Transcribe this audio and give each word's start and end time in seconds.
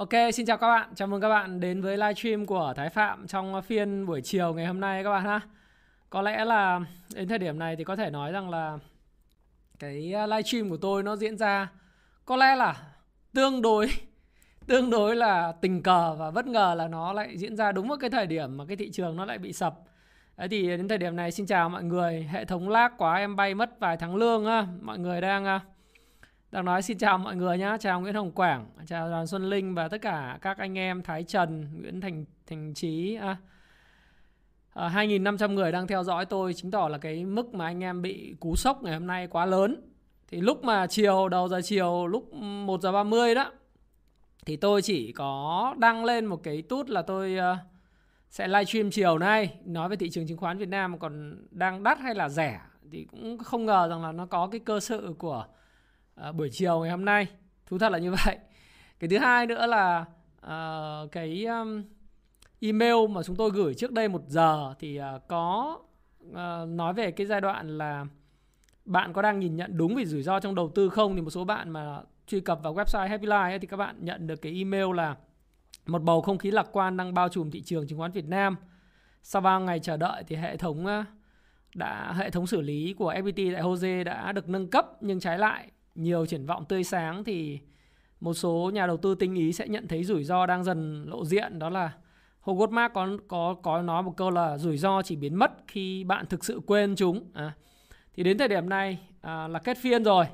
Ok, 0.00 0.10
xin 0.34 0.46
chào 0.46 0.56
các 0.56 0.66
bạn. 0.66 0.88
Chào 0.94 1.08
mừng 1.08 1.20
các 1.20 1.28
bạn 1.28 1.60
đến 1.60 1.80
với 1.80 1.96
livestream 1.96 2.46
của 2.46 2.72
Thái 2.76 2.88
Phạm 2.90 3.26
trong 3.26 3.62
phiên 3.62 4.06
buổi 4.06 4.20
chiều 4.20 4.54
ngày 4.54 4.66
hôm 4.66 4.80
nay 4.80 5.04
các 5.04 5.10
bạn 5.10 5.24
ha. 5.24 5.40
Có 6.10 6.22
lẽ 6.22 6.44
là 6.44 6.80
đến 7.14 7.28
thời 7.28 7.38
điểm 7.38 7.58
này 7.58 7.76
thì 7.76 7.84
có 7.84 7.96
thể 7.96 8.10
nói 8.10 8.32
rằng 8.32 8.50
là 8.50 8.78
cái 9.78 9.94
livestream 10.28 10.70
của 10.70 10.76
tôi 10.76 11.02
nó 11.02 11.16
diễn 11.16 11.38
ra 11.38 11.68
có 12.24 12.36
lẽ 12.36 12.56
là 12.56 12.82
tương 13.34 13.62
đối 13.62 13.90
tương 14.66 14.90
đối 14.90 15.16
là 15.16 15.52
tình 15.60 15.82
cờ 15.82 16.14
và 16.14 16.30
bất 16.30 16.46
ngờ 16.46 16.74
là 16.78 16.88
nó 16.88 17.12
lại 17.12 17.38
diễn 17.38 17.56
ra 17.56 17.72
đúng 17.72 17.88
vào 17.88 17.98
cái 17.98 18.10
thời 18.10 18.26
điểm 18.26 18.56
mà 18.56 18.64
cái 18.68 18.76
thị 18.76 18.90
trường 18.90 19.16
nó 19.16 19.24
lại 19.24 19.38
bị 19.38 19.52
sập. 19.52 19.74
Đấy 20.36 20.48
thì 20.48 20.62
đến 20.66 20.88
thời 20.88 20.98
điểm 20.98 21.16
này 21.16 21.30
xin 21.32 21.46
chào 21.46 21.68
mọi 21.68 21.84
người. 21.84 22.28
Hệ 22.30 22.44
thống 22.44 22.68
lag 22.68 22.92
quá 22.98 23.16
em 23.16 23.36
bay 23.36 23.54
mất 23.54 23.80
vài 23.80 23.96
tháng 23.96 24.16
lương 24.16 24.44
ha, 24.46 24.66
Mọi 24.80 24.98
người 24.98 25.20
đang 25.20 25.44
à, 25.44 25.60
đang 26.50 26.64
nói 26.64 26.82
xin 26.82 26.98
chào 26.98 27.18
mọi 27.18 27.36
người 27.36 27.58
nhá, 27.58 27.76
chào 27.80 28.00
Nguyễn 28.00 28.14
Hồng 28.14 28.30
Quảng, 28.30 28.66
chào 28.86 29.10
Đoàn 29.10 29.26
Xuân 29.26 29.50
Linh 29.50 29.74
và 29.74 29.88
tất 29.88 29.98
cả 30.02 30.38
các 30.42 30.58
anh 30.58 30.78
em 30.78 31.02
Thái 31.02 31.22
Trần, 31.24 31.68
Nguyễn 31.80 32.00
Thành 32.00 32.24
Thành 32.46 32.74
Trí 32.74 33.14
à, 33.14 33.36
à, 34.74 34.88
2.500 34.88 35.52
người 35.52 35.72
đang 35.72 35.86
theo 35.86 36.04
dõi 36.04 36.26
tôi 36.26 36.54
chứng 36.54 36.70
tỏ 36.70 36.88
là 36.88 36.98
cái 36.98 37.24
mức 37.24 37.54
mà 37.54 37.64
anh 37.64 37.84
em 37.84 38.02
bị 38.02 38.34
cú 38.40 38.56
sốc 38.56 38.82
ngày 38.82 38.94
hôm 38.94 39.06
nay 39.06 39.26
quá 39.26 39.46
lớn. 39.46 39.76
Thì 40.28 40.40
lúc 40.40 40.64
mà 40.64 40.86
chiều 40.86 41.28
đầu 41.28 41.48
giờ 41.48 41.60
chiều 41.64 42.06
lúc 42.06 42.34
1 42.34 42.80
giờ 42.80 42.92
30 42.92 43.34
đó 43.34 43.52
thì 44.46 44.56
tôi 44.56 44.82
chỉ 44.82 45.12
có 45.12 45.74
đăng 45.78 46.04
lên 46.04 46.26
một 46.26 46.40
cái 46.42 46.62
tút 46.62 46.88
là 46.88 47.02
tôi 47.02 47.36
uh, 47.36 47.58
sẽ 48.30 48.48
livestream 48.48 48.90
chiều 48.90 49.18
nay 49.18 49.54
nói 49.64 49.88
về 49.88 49.96
thị 49.96 50.10
trường 50.10 50.26
chứng 50.26 50.38
khoán 50.38 50.58
Việt 50.58 50.68
Nam 50.68 50.98
còn 50.98 51.44
đang 51.50 51.82
đắt 51.82 51.98
hay 51.98 52.14
là 52.14 52.28
rẻ 52.28 52.60
thì 52.92 53.04
cũng 53.10 53.38
không 53.38 53.66
ngờ 53.66 53.88
rằng 53.90 54.02
là 54.02 54.12
nó 54.12 54.26
có 54.26 54.46
cái 54.46 54.60
cơ 54.60 54.80
sự 54.80 55.14
của 55.18 55.46
À, 56.22 56.32
buổi 56.32 56.48
chiều 56.52 56.80
ngày 56.80 56.90
hôm 56.90 57.04
nay 57.04 57.26
thú 57.66 57.78
thật 57.78 57.92
là 57.92 57.98
như 57.98 58.10
vậy 58.10 58.38
cái 58.98 59.10
thứ 59.10 59.18
hai 59.18 59.46
nữa 59.46 59.66
là 59.66 60.04
uh, 60.46 61.12
cái 61.12 61.44
um, 61.44 61.82
email 62.60 62.94
mà 63.10 63.22
chúng 63.22 63.36
tôi 63.36 63.50
gửi 63.50 63.74
trước 63.74 63.92
đây 63.92 64.08
một 64.08 64.22
giờ 64.26 64.74
thì 64.78 65.00
uh, 65.00 65.28
có 65.28 65.78
uh, 66.28 66.36
nói 66.68 66.92
về 66.92 67.10
cái 67.10 67.26
giai 67.26 67.40
đoạn 67.40 67.78
là 67.78 68.06
bạn 68.84 69.12
có 69.12 69.22
đang 69.22 69.40
nhìn 69.40 69.56
nhận 69.56 69.76
đúng 69.76 69.94
về 69.94 70.04
rủi 70.04 70.22
ro 70.22 70.40
trong 70.40 70.54
đầu 70.54 70.72
tư 70.74 70.88
không 70.88 71.14
thì 71.16 71.20
một 71.20 71.30
số 71.30 71.44
bạn 71.44 71.70
mà 71.70 72.00
truy 72.26 72.40
cập 72.40 72.60
vào 72.62 72.74
website 72.74 73.08
Happy 73.08 73.26
Life 73.26 73.50
ấy, 73.50 73.58
thì 73.58 73.66
các 73.66 73.76
bạn 73.76 73.96
nhận 74.00 74.26
được 74.26 74.42
cái 74.42 74.52
email 74.52 74.94
là 74.94 75.16
một 75.86 76.02
bầu 76.02 76.22
không 76.22 76.38
khí 76.38 76.50
lạc 76.50 76.66
quan 76.72 76.96
đang 76.96 77.14
bao 77.14 77.28
trùm 77.28 77.50
thị 77.50 77.62
trường 77.62 77.86
chứng 77.86 77.98
khoán 77.98 78.12
Việt 78.12 78.28
Nam. 78.28 78.56
Sau 79.22 79.42
bao 79.42 79.60
ngày 79.60 79.78
chờ 79.78 79.96
đợi 79.96 80.22
thì 80.26 80.36
hệ 80.36 80.56
thống 80.56 80.86
đã 81.74 82.12
hệ 82.12 82.30
thống 82.30 82.46
xử 82.46 82.60
lý 82.60 82.94
của 82.98 83.12
FPT 83.12 83.54
tại 83.54 83.62
Jose 83.62 84.04
đã 84.04 84.32
được 84.32 84.48
nâng 84.48 84.70
cấp 84.70 84.86
nhưng 85.00 85.20
trái 85.20 85.38
lại 85.38 85.70
nhiều 85.94 86.26
triển 86.26 86.46
vọng 86.46 86.64
tươi 86.68 86.84
sáng 86.84 87.24
thì 87.24 87.58
một 88.20 88.34
số 88.34 88.70
nhà 88.74 88.86
đầu 88.86 88.96
tư 88.96 89.14
tinh 89.14 89.34
ý 89.34 89.52
sẽ 89.52 89.68
nhận 89.68 89.88
thấy 89.88 90.04
rủi 90.04 90.24
ro 90.24 90.46
đang 90.46 90.64
dần 90.64 91.04
lộ 91.08 91.24
diện 91.24 91.58
đó 91.58 91.70
là 91.70 91.92
Howard 92.44 92.70
Mark 92.70 92.92
có 92.94 93.08
có 93.28 93.54
có 93.62 93.82
nói 93.82 94.02
một 94.02 94.16
câu 94.16 94.30
là 94.30 94.58
rủi 94.58 94.78
ro 94.78 95.02
chỉ 95.02 95.16
biến 95.16 95.34
mất 95.34 95.52
khi 95.66 96.04
bạn 96.04 96.26
thực 96.26 96.44
sự 96.44 96.60
quên 96.66 96.94
chúng. 96.96 97.30
À, 97.34 97.52
thì 98.14 98.22
đến 98.22 98.38
thời 98.38 98.48
điểm 98.48 98.68
này 98.68 98.98
à, 99.20 99.48
là 99.48 99.58
kết 99.58 99.78
phiên 99.78 100.04
rồi. 100.04 100.24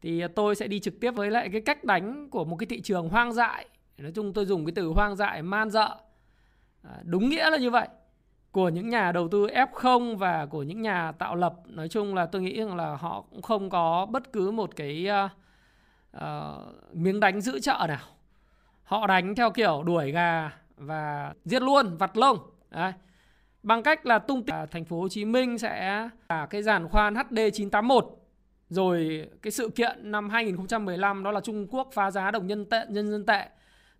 Thì 0.00 0.22
tôi 0.36 0.54
sẽ 0.54 0.68
đi 0.68 0.80
trực 0.80 1.00
tiếp 1.00 1.10
với 1.10 1.30
lại 1.30 1.48
cái 1.52 1.60
cách 1.60 1.84
đánh 1.84 2.30
của 2.30 2.44
một 2.44 2.56
cái 2.56 2.66
thị 2.66 2.80
trường 2.80 3.08
hoang 3.08 3.32
dại. 3.32 3.68
Nói 3.98 4.12
chung 4.14 4.32
tôi 4.32 4.46
dùng 4.46 4.66
cái 4.66 4.72
từ 4.76 4.86
hoang 4.86 5.16
dại 5.16 5.42
man 5.42 5.70
dợ. 5.70 5.96
À, 6.82 6.98
đúng 7.04 7.28
nghĩa 7.28 7.50
là 7.50 7.56
như 7.56 7.70
vậy. 7.70 7.88
Của 8.52 8.68
những 8.68 8.88
nhà 8.88 9.12
đầu 9.12 9.28
tư 9.28 9.46
F0 9.46 10.16
và 10.16 10.46
của 10.46 10.62
những 10.62 10.82
nhà 10.82 11.12
tạo 11.12 11.36
lập 11.36 11.54
nói 11.66 11.88
chung 11.88 12.14
là 12.14 12.26
tôi 12.26 12.42
nghĩ 12.42 12.58
rằng 12.58 12.76
là 12.76 12.96
họ 12.96 13.24
cũng 13.30 13.42
không 13.42 13.70
có 13.70 14.06
bất 14.10 14.32
cứ 14.32 14.50
một 14.50 14.76
cái 14.76 15.08
uh, 15.24 15.30
uh, 16.16 16.96
miếng 16.96 17.20
đánh 17.20 17.40
giữ 17.40 17.60
chợ 17.60 17.84
nào. 17.88 18.00
Họ 18.82 19.06
đánh 19.06 19.34
theo 19.34 19.50
kiểu 19.50 19.82
đuổi 19.86 20.12
gà 20.12 20.50
và 20.76 21.34
giết 21.44 21.62
luôn, 21.62 21.96
vặt 21.96 22.16
lông. 22.16 22.38
Đấy. 22.70 22.92
Bằng 23.62 23.82
cách 23.82 24.06
là 24.06 24.18
tung 24.18 24.42
tích 24.42 24.54
thành 24.70 24.84
phố 24.84 25.00
Hồ 25.00 25.08
Chí 25.08 25.24
Minh 25.24 25.58
sẽ 25.58 26.08
là 26.28 26.46
cái 26.46 26.62
giàn 26.62 26.88
khoan 26.88 27.14
HD 27.14 27.38
981 27.52 28.20
rồi 28.68 29.28
cái 29.42 29.50
sự 29.50 29.68
kiện 29.68 30.12
năm 30.12 30.30
2015 30.30 31.22
đó 31.22 31.30
là 31.30 31.40
Trung 31.40 31.66
Quốc 31.70 31.90
phá 31.92 32.10
giá 32.10 32.30
đồng 32.30 32.46
nhân 32.46 32.64
tệ 32.64 32.84
nhân 32.88 33.10
dân 33.10 33.26
tệ. 33.26 33.48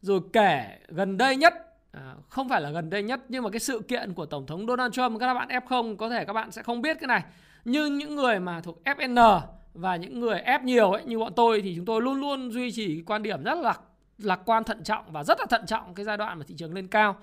Rồi 0.00 0.20
kể 0.32 0.78
gần 0.88 1.16
đây 1.16 1.36
nhất 1.36 1.69
à, 1.92 2.14
không 2.28 2.48
phải 2.48 2.60
là 2.60 2.70
gần 2.70 2.90
đây 2.90 3.02
nhất 3.02 3.20
nhưng 3.28 3.44
mà 3.44 3.50
cái 3.50 3.60
sự 3.60 3.80
kiện 3.88 4.14
của 4.14 4.26
tổng 4.26 4.46
thống 4.46 4.66
Donald 4.66 4.92
Trump 4.92 5.20
các 5.20 5.34
bạn 5.34 5.48
F0 5.48 5.96
có 5.96 6.10
thể 6.10 6.24
các 6.24 6.32
bạn 6.32 6.50
sẽ 6.50 6.62
không 6.62 6.82
biết 6.82 6.96
cái 7.00 7.08
này. 7.08 7.22
Nhưng 7.64 7.98
những 7.98 8.16
người 8.16 8.40
mà 8.40 8.60
thuộc 8.60 8.82
FN 8.84 9.40
và 9.74 9.96
những 9.96 10.20
người 10.20 10.42
F 10.46 10.62
nhiều 10.62 10.90
ấy 10.90 11.04
như 11.04 11.18
bọn 11.18 11.32
tôi 11.36 11.60
thì 11.60 11.76
chúng 11.76 11.84
tôi 11.84 12.02
luôn 12.02 12.20
luôn 12.20 12.50
duy 12.50 12.72
trì 12.72 13.02
quan 13.06 13.22
điểm 13.22 13.44
rất 13.44 13.58
là 13.58 13.74
lạc 14.18 14.40
quan 14.44 14.64
thận 14.64 14.84
trọng 14.84 15.12
và 15.12 15.24
rất 15.24 15.40
là 15.40 15.46
thận 15.50 15.66
trọng 15.66 15.94
cái 15.94 16.04
giai 16.04 16.16
đoạn 16.16 16.38
mà 16.38 16.44
thị 16.48 16.54
trường 16.58 16.74
lên 16.74 16.88
cao. 16.88 17.16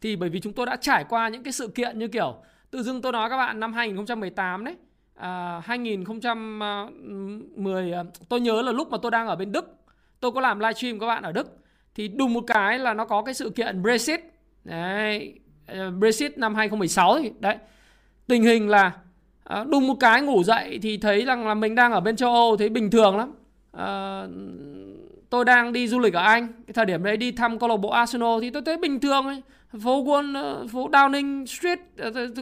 Thì 0.00 0.16
bởi 0.16 0.28
vì 0.28 0.40
chúng 0.40 0.52
tôi 0.52 0.66
đã 0.66 0.76
trải 0.76 1.04
qua 1.08 1.28
những 1.28 1.42
cái 1.42 1.52
sự 1.52 1.68
kiện 1.68 1.98
như 1.98 2.08
kiểu 2.08 2.36
tự 2.70 2.82
dưng 2.82 3.02
tôi 3.02 3.12
nói 3.12 3.30
các 3.30 3.36
bạn 3.36 3.60
năm 3.60 3.72
2018 3.72 4.64
đấy 4.64 4.76
à, 5.14 5.60
2010 5.64 7.92
ờ, 7.92 7.98
ờ, 7.98 8.04
tôi 8.28 8.40
nhớ 8.40 8.62
là 8.62 8.72
lúc 8.72 8.90
mà 8.90 8.98
tôi 9.02 9.10
đang 9.10 9.26
ở 9.26 9.36
bên 9.36 9.52
Đức 9.52 9.76
tôi 10.20 10.32
có 10.32 10.40
làm 10.40 10.58
livestream 10.58 10.98
các 10.98 11.06
bạn 11.06 11.22
ở 11.22 11.32
Đức 11.32 11.61
thì 11.94 12.08
đùng 12.08 12.32
một 12.32 12.44
cái 12.46 12.78
là 12.78 12.94
nó 12.94 13.04
có 13.04 13.22
cái 13.22 13.34
sự 13.34 13.50
kiện 13.50 13.82
Brexit. 13.82 14.20
Đấy 14.64 15.34
ờ, 15.66 15.90
Brexit 15.90 16.38
năm 16.38 16.54
2016 16.54 17.18
thì 17.18 17.30
đấy. 17.40 17.56
Tình 18.26 18.42
hình 18.42 18.68
là 18.68 18.92
ờ, 19.44 19.64
đùng 19.64 19.86
một 19.86 19.96
cái 20.00 20.22
ngủ 20.22 20.44
dậy 20.44 20.78
thì 20.82 20.96
thấy 20.96 21.24
rằng 21.24 21.46
là 21.46 21.54
mình 21.54 21.74
đang 21.74 21.92
ở 21.92 22.00
bên 22.00 22.16
châu 22.16 22.34
Âu 22.34 22.56
thấy 22.56 22.68
bình 22.68 22.90
thường 22.90 23.16
lắm. 23.16 23.32
À, 23.72 24.26
tôi 25.30 25.44
đang 25.44 25.72
đi 25.72 25.88
du 25.88 25.98
lịch 25.98 26.14
ở 26.14 26.22
Anh. 26.22 26.48
Cái 26.66 26.74
thời 26.74 26.86
điểm 26.86 27.02
đấy 27.02 27.16
đi 27.16 27.32
thăm 27.32 27.58
câu 27.58 27.68
lạc 27.68 27.76
bộ 27.76 27.90
Arsenal 27.90 28.38
thì 28.40 28.50
tôi 28.50 28.62
thấy 28.66 28.76
bình 28.76 29.00
thường 29.00 29.26
ấy. 29.26 29.42
Phố 29.84 30.04
Wall, 30.04 30.68
phố 30.68 30.88
Downing 30.88 31.46
Street 31.46 31.78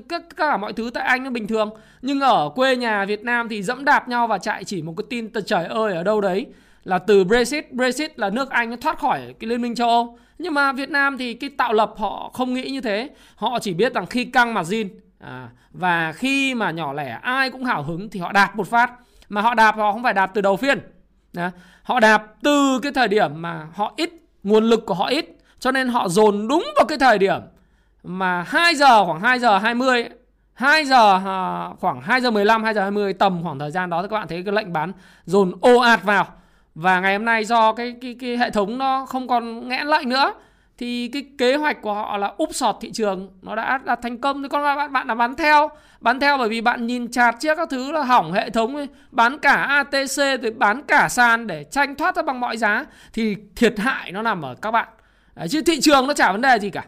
tất 0.08 0.36
cả 0.36 0.56
mọi 0.56 0.72
thứ 0.72 0.90
tại 0.94 1.04
Anh 1.04 1.24
nó 1.24 1.30
bình 1.30 1.46
thường. 1.46 1.70
Nhưng 2.02 2.20
ở 2.20 2.48
quê 2.54 2.76
nhà 2.76 3.04
Việt 3.04 3.24
Nam 3.24 3.48
thì 3.48 3.62
dẫm 3.62 3.84
đạp 3.84 4.08
nhau 4.08 4.26
và 4.26 4.38
chạy 4.38 4.64
chỉ 4.64 4.82
một 4.82 4.94
cái 4.96 5.04
tin 5.10 5.30
trời 5.46 5.64
ơi 5.64 5.96
ở 5.96 6.02
đâu 6.02 6.20
đấy? 6.20 6.46
Là 6.84 6.98
từ 6.98 7.24
Brexit 7.24 7.72
Brexit 7.72 8.18
là 8.18 8.30
nước 8.30 8.50
Anh 8.50 8.70
nó 8.70 8.76
thoát 8.76 8.98
khỏi 8.98 9.34
cái 9.40 9.48
liên 9.48 9.62
minh 9.62 9.74
châu 9.74 9.88
Âu. 9.88 10.18
Nhưng 10.38 10.54
mà 10.54 10.72
Việt 10.72 10.90
Nam 10.90 11.18
thì 11.18 11.34
cái 11.34 11.50
tạo 11.50 11.72
lập 11.72 11.94
họ 11.96 12.30
không 12.34 12.54
nghĩ 12.54 12.70
như 12.70 12.80
thế. 12.80 13.10
Họ 13.36 13.58
chỉ 13.58 13.74
biết 13.74 13.94
rằng 13.94 14.06
khi 14.06 14.24
căng 14.24 14.54
margin 14.54 14.88
à, 15.18 15.48
và 15.72 16.12
khi 16.12 16.54
mà 16.54 16.70
nhỏ 16.70 16.92
lẻ 16.92 17.18
ai 17.22 17.50
cũng 17.50 17.64
hào 17.64 17.82
hứng 17.82 18.10
thì 18.10 18.20
họ 18.20 18.32
đạp 18.32 18.56
một 18.56 18.68
phát. 18.68 18.92
Mà 19.28 19.40
họ 19.40 19.54
đạp 19.54 19.76
họ 19.76 19.92
không 19.92 20.02
phải 20.02 20.14
đạp 20.14 20.30
từ 20.34 20.40
đầu 20.40 20.56
phiên. 20.56 20.80
À, 21.36 21.50
họ 21.82 22.00
đạp 22.00 22.26
từ 22.42 22.80
cái 22.82 22.92
thời 22.92 23.08
điểm 23.08 23.42
mà 23.42 23.66
họ 23.74 23.94
ít 23.96 24.10
nguồn 24.42 24.64
lực 24.64 24.86
của 24.86 24.94
họ 24.94 25.06
ít 25.08 25.26
cho 25.58 25.70
nên 25.70 25.88
họ 25.88 26.08
dồn 26.08 26.48
đúng 26.48 26.66
vào 26.76 26.84
cái 26.88 26.98
thời 26.98 27.18
điểm 27.18 27.40
mà 28.02 28.42
2 28.42 28.74
giờ 28.74 29.04
khoảng 29.04 29.20
2 29.20 29.38
giờ 29.38 29.58
20 29.58 30.08
2 30.52 30.84
giờ 30.84 31.20
à, 31.24 31.68
khoảng 31.80 32.00
2 32.00 32.20
giờ 32.20 32.30
15 32.30 32.64
2 32.64 32.74
giờ 32.74 32.82
20 32.82 33.12
tầm 33.12 33.40
khoảng 33.42 33.58
thời 33.58 33.70
gian 33.70 33.90
đó 33.90 34.02
thì 34.02 34.08
các 34.10 34.16
bạn 34.16 34.28
thấy 34.28 34.42
cái 34.42 34.54
lệnh 34.54 34.72
bán 34.72 34.92
dồn 35.24 35.52
ồ 35.60 35.78
ạt 35.78 36.02
vào. 36.02 36.26
Và 36.74 37.00
ngày 37.00 37.16
hôm 37.16 37.24
nay 37.24 37.44
do 37.44 37.72
cái 37.72 37.94
cái 38.00 38.16
cái 38.20 38.36
hệ 38.36 38.50
thống 38.50 38.78
nó 38.78 39.06
không 39.06 39.28
còn 39.28 39.68
nghẽn 39.68 39.86
lệnh 39.86 40.08
nữa 40.08 40.34
thì 40.78 41.08
cái 41.08 41.24
kế 41.38 41.56
hoạch 41.56 41.82
của 41.82 41.94
họ 41.94 42.16
là 42.16 42.32
úp 42.38 42.54
sọt 42.54 42.76
thị 42.80 42.90
trường. 42.92 43.30
Nó 43.42 43.54
đã 43.54 43.78
đạt 43.84 43.98
thành 44.02 44.18
công. 44.18 44.42
Thì 44.42 44.48
con 44.48 44.62
bạn 44.62 44.92
bạn 44.92 45.06
là 45.06 45.14
bán 45.14 45.36
theo 45.36 45.70
bán 46.00 46.20
theo 46.20 46.38
bởi 46.38 46.48
vì 46.48 46.60
bạn 46.60 46.86
nhìn 46.86 47.10
chạt 47.10 47.36
chiếc 47.40 47.54
các 47.56 47.70
thứ 47.70 47.92
là 47.92 48.02
hỏng 48.02 48.32
hệ 48.32 48.50
thống 48.50 48.86
bán 49.10 49.38
cả 49.38 49.54
ATC 49.54 50.16
rồi 50.16 50.50
bán 50.56 50.82
cả 50.82 51.08
sàn 51.08 51.46
để 51.46 51.64
tranh 51.64 51.94
thoát 51.94 52.16
ra 52.16 52.22
bằng 52.22 52.40
mọi 52.40 52.56
giá. 52.56 52.84
Thì 53.12 53.36
thiệt 53.56 53.78
hại 53.78 54.12
nó 54.12 54.22
nằm 54.22 54.42
ở 54.42 54.54
các 54.62 54.70
bạn. 54.70 54.88
Chứ 55.50 55.62
thị 55.62 55.80
trường 55.80 56.06
nó 56.06 56.14
chả 56.14 56.32
vấn 56.32 56.40
đề 56.40 56.58
gì 56.58 56.70
cả. 56.70 56.84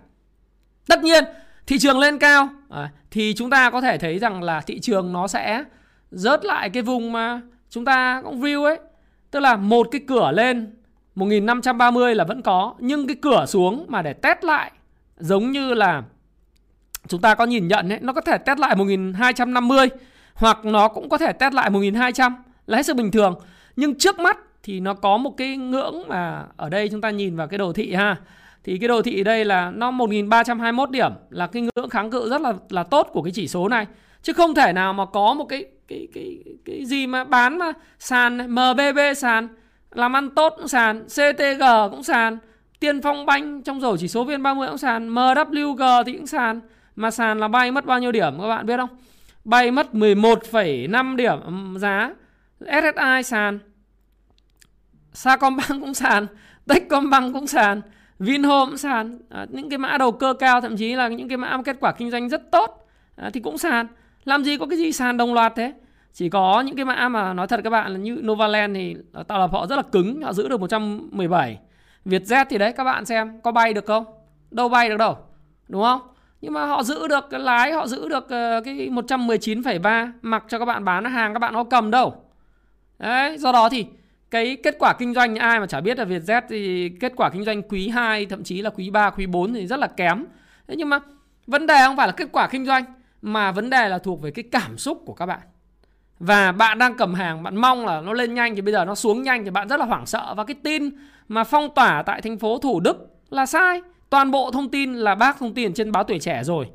Tất 0.89 1.03
nhiên 1.03 1.25
thị 1.67 1.79
trường 1.79 1.99
lên 1.99 2.19
cao. 2.19 2.49
À, 2.71 2.91
thì 3.11 3.35
chúng 3.37 3.51
ta 3.51 3.71
có 3.71 3.81
thể 3.81 3.99
thấy 3.99 4.19
rằng 4.19 4.43
là 4.43 4.61
thị 4.61 4.81
trường 4.81 5.13
nó 5.13 5.29
sẽ 5.29 5.65
rớt 6.11 6.45
lại 6.45 6.71
cái 6.71 6.83
vùng 6.83 7.13
mà 7.13 7.41
chúng 7.71 7.85
ta 7.85 8.23
cũng 8.25 8.41
view 8.43 8.65
ấy 8.65 8.79
tức 9.33 9.41
là 9.41 9.57
một 9.57 9.89
cái 9.91 10.01
cửa 10.07 10.33
lên 10.33 10.75
1530 11.15 12.15
là 12.15 12.25
vẫn 12.25 12.43
có 12.43 12.75
nhưng 12.79 13.07
cái 13.07 13.17
cửa 13.23 13.47
xuống 13.47 13.85
mà 13.89 14.03
để 14.03 14.13
test 14.13 14.45
lại 14.45 14.71
giống 15.17 15.51
như 15.51 15.75
là 15.75 16.03
chúng 17.09 17.21
ta 17.21 17.35
có 17.35 17.45
nhìn 17.45 17.69
nhận 17.69 17.93
ấy, 17.93 17.99
nó 18.03 18.13
có 18.13 18.21
thể 18.21 18.39
test 18.39 18.59
lại 18.59 18.77
1250 18.77 19.89
hoặc 20.35 20.65
nó 20.65 20.89
cũng 20.89 21.09
có 21.09 21.19
thể 21.19 21.33
test 21.33 21.55
lại 21.55 21.71
1200 21.71 22.37
là 22.67 22.77
hết 22.77 22.83
sức 22.83 22.97
bình 22.97 23.11
thường 23.11 23.35
nhưng 23.77 23.99
trước 23.99 24.19
mắt 24.19 24.39
thì 24.63 24.81
nó 24.81 24.95
có 24.95 25.17
một 25.17 25.35
cái 25.37 25.57
ngưỡng 25.57 26.09
mà 26.09 26.45
ở 26.57 26.69
đây 26.69 26.89
chúng 26.89 27.01
ta 27.01 27.11
nhìn 27.11 27.37
vào 27.37 27.47
cái 27.47 27.59
đồ 27.59 27.73
thị 27.73 27.95
ha. 27.95 28.17
Thì 28.65 28.79
cái 28.79 28.89
đồ 28.89 29.03
thị 29.03 29.25
đây 29.25 29.45
là 29.45 29.71
nó 29.71 29.91
1321 29.91 30.91
điểm 30.91 31.13
là 31.31 31.47
cái 31.47 31.63
ngưỡng 31.63 31.91
kháng 31.91 32.11
cự 32.11 32.31
rất 32.31 32.41
là 32.41 32.53
là 32.69 32.83
tốt 32.83 33.09
của 33.13 33.23
cái 33.23 33.33
chỉ 33.35 33.49
số 33.49 33.69
này. 33.69 33.87
Chứ 34.23 34.33
không 34.33 34.55
thể 34.55 34.73
nào 34.73 34.93
mà 34.93 35.05
có 35.07 35.35
một 35.35 35.45
cái 35.45 35.65
cái 36.15 36.39
cái 36.45 36.57
cái 36.65 36.85
gì 36.85 37.07
mà 37.07 37.25
bán 37.25 37.59
mà 37.59 37.73
sàn 37.99 38.51
MBB 38.51 38.99
sàn 39.17 39.49
làm 39.95 40.17
ăn 40.17 40.31
tốt 40.31 40.55
cũng 40.57 40.69
sàn, 40.69 41.05
CTG 41.05 41.63
cũng 41.91 42.03
sàn, 42.03 42.39
Tiên 42.81 43.03
Phong 43.03 43.27
Banh 43.27 43.63
trong 43.63 43.81
rổ 43.81 43.97
chỉ 43.97 44.09
số 44.09 44.25
VN30 44.25 44.69
cũng 44.69 44.79
sàn, 44.79 45.15
MWG 45.15 46.05
thì 46.05 46.13
cũng 46.13 46.27
sàn. 46.27 46.61
Mà 46.97 47.11
sàn 47.11 47.41
là 47.41 47.49
bay 47.49 47.71
mất 47.71 47.87
bao 47.87 47.99
nhiêu 47.99 48.13
điểm 48.13 48.41
các 48.41 48.49
bạn 48.49 48.67
biết 48.67 48.77
không? 48.77 48.89
Bay 49.45 49.71
mất 49.71 49.89
11,5 49.93 51.17
điểm 51.17 51.41
ừ, 51.41 51.79
giá. 51.79 52.15
SSI 52.61 53.23
sàn. 53.25 53.59
Sacombank 55.13 55.81
cũng 55.81 55.95
sàn, 55.95 56.27
Techcombank 56.69 57.35
cũng 57.35 57.47
sàn, 57.47 57.81
Vinhome 58.19 58.67
cũng 58.71 58.77
sàn. 58.77 59.19
À, 59.29 59.47
những 59.51 59.69
cái 59.71 59.79
mã 59.79 59.99
đầu 59.99 60.13
cơ 60.13 60.35
cao 60.35 60.61
thậm 60.61 60.77
chí 60.77 60.95
là 60.95 61.09
những 61.09 61.29
cái 61.29 61.37
mã 61.37 61.63
kết 61.65 61.77
quả 61.81 61.93
kinh 61.93 62.11
doanh 62.11 62.29
rất 62.29 62.51
tốt 62.51 62.89
à, 63.17 63.31
thì 63.33 63.41
cũng 63.41 63.59
sàn. 63.59 63.87
Làm 64.25 64.45
gì 64.45 64.59
có 64.59 64.67
cái 64.67 64.79
gì 64.79 64.93
sàn 64.93 65.17
đồng 65.17 65.35
loạt 65.35 65.53
thế? 65.57 65.73
Chỉ 66.13 66.29
có 66.29 66.61
những 66.61 66.77
cái 66.77 66.85
mã 66.85 67.09
mà 67.09 67.33
nói 67.33 67.47
thật 67.47 67.61
các 67.65 67.71
bạn 67.71 67.93
là 67.93 67.99
như 67.99 68.21
Novaland 68.23 68.77
thì 68.77 68.97
tạo 69.29 69.39
lập 69.39 69.53
họ 69.53 69.67
rất 69.67 69.77
là 69.77 69.83
cứng, 69.83 70.23
họ 70.23 70.33
giữ 70.33 70.49
được 70.49 70.61
117. 70.61 71.59
Vietjet 72.05 72.45
thì 72.51 72.59
đấy 72.59 72.73
các 72.73 72.85
bạn 72.85 73.05
xem 73.05 73.41
có 73.41 73.53
bay 73.53 73.75
được 73.75 73.87
không? 73.87 74.05
Đâu 74.51 74.69
bay 74.69 74.89
được 74.89 74.97
đâu. 74.97 75.17
Đúng 75.69 75.83
không? 75.83 76.01
Nhưng 76.41 76.53
mà 76.53 76.67
họ 76.67 76.83
giữ 76.83 77.09
được 77.09 77.25
cái 77.31 77.41
lái, 77.41 77.73
họ 77.73 77.87
giữ 77.87 78.09
được 78.09 78.31
ờ, 78.31 78.61
cái 78.65 78.75
119,3 78.91 80.13
mặc 80.23 80.45
cho 80.49 80.59
các 80.59 80.65
bạn 80.65 80.85
bán 80.85 81.05
hàng 81.05 81.33
các 81.33 81.39
bạn 81.39 81.55
có 81.55 81.65
cầm 81.65 81.91
đâu. 81.91 82.15
Đấy, 82.99 83.39
do 83.39 83.53
đó 83.53 83.69
thì 83.69 83.87
cái 84.31 84.57
kết 84.63 84.77
quả 84.79 84.95
kinh 84.99 85.15
doanh 85.15 85.37
ai 85.37 85.61
mà 85.61 85.67
chả 85.67 85.81
biết 85.81 85.99
là 85.99 86.05
Vietjet 86.05 86.43
thì 86.49 86.89
kết 87.01 87.13
quả 87.17 87.31
kinh 87.31 87.45
doanh 87.45 87.63
quý 87.63 87.89
2 87.89 88.27
thậm 88.27 88.45
chí 88.45 88.63
là 88.63 88.71
quý 88.71 88.91
3, 88.91 89.11
quý 89.11 89.27
4 89.27 89.55
thì 89.55 89.67
rất 89.67 89.79
là 89.79 89.87
kém. 89.87 90.25
Thế 90.69 90.75
nhưng 90.77 90.89
mà 90.89 90.99
vấn 91.47 91.67
đề 91.67 91.83
không 91.87 91.97
phải 91.97 92.07
là 92.07 92.13
kết 92.13 92.29
quả 92.33 92.49
kinh 92.49 92.67
doanh 92.67 92.85
mà 93.23 93.53
vấn 93.53 93.71
đề 93.71 93.89
là 93.89 93.99
thuộc 93.99 94.23
về 94.23 94.31
cái 94.31 94.45
cảm 94.51 94.79
xúc 94.79 95.03
của 95.07 95.15
các 95.15 95.27
bạn. 95.27 95.41
Và 96.23 96.53
bạn 96.53 96.79
đang 96.79 96.95
cầm 96.97 97.15
hàng, 97.15 97.43
bạn 97.43 97.57
mong 97.57 97.87
là 97.87 98.01
nó 98.01 98.13
lên 98.13 98.35
nhanh 98.35 98.55
thì 98.55 98.61
bây 98.61 98.73
giờ 98.73 98.85
nó 98.85 98.95
xuống 98.95 99.23
nhanh 99.23 99.45
thì 99.45 99.51
bạn 99.51 99.69
rất 99.69 99.81
là 99.81 99.87
hoảng 99.87 100.07
sợ 100.07 100.35
và 100.37 100.45
cái 100.45 100.57
tin 100.63 100.91
mà 101.29 101.45
phong 101.45 101.75
tỏa 101.75 102.03
tại 102.03 102.23
thành 102.23 102.39
phố 102.39 102.59
Thủ 102.59 102.81
Đức 102.81 103.07
là 103.31 103.47
sai. 103.47 103.83
Toàn 104.11 104.31
bộ 104.31 104.51
thông 104.51 104.69
tin 104.69 104.95
là 104.95 105.15
bác 105.15 105.39
thông 105.39 105.55
tin 105.55 105.75
trên 105.75 105.93
báo 105.93 106.05
tuổi 106.05 106.19
trẻ 106.19 106.45
rồi. 106.45 106.69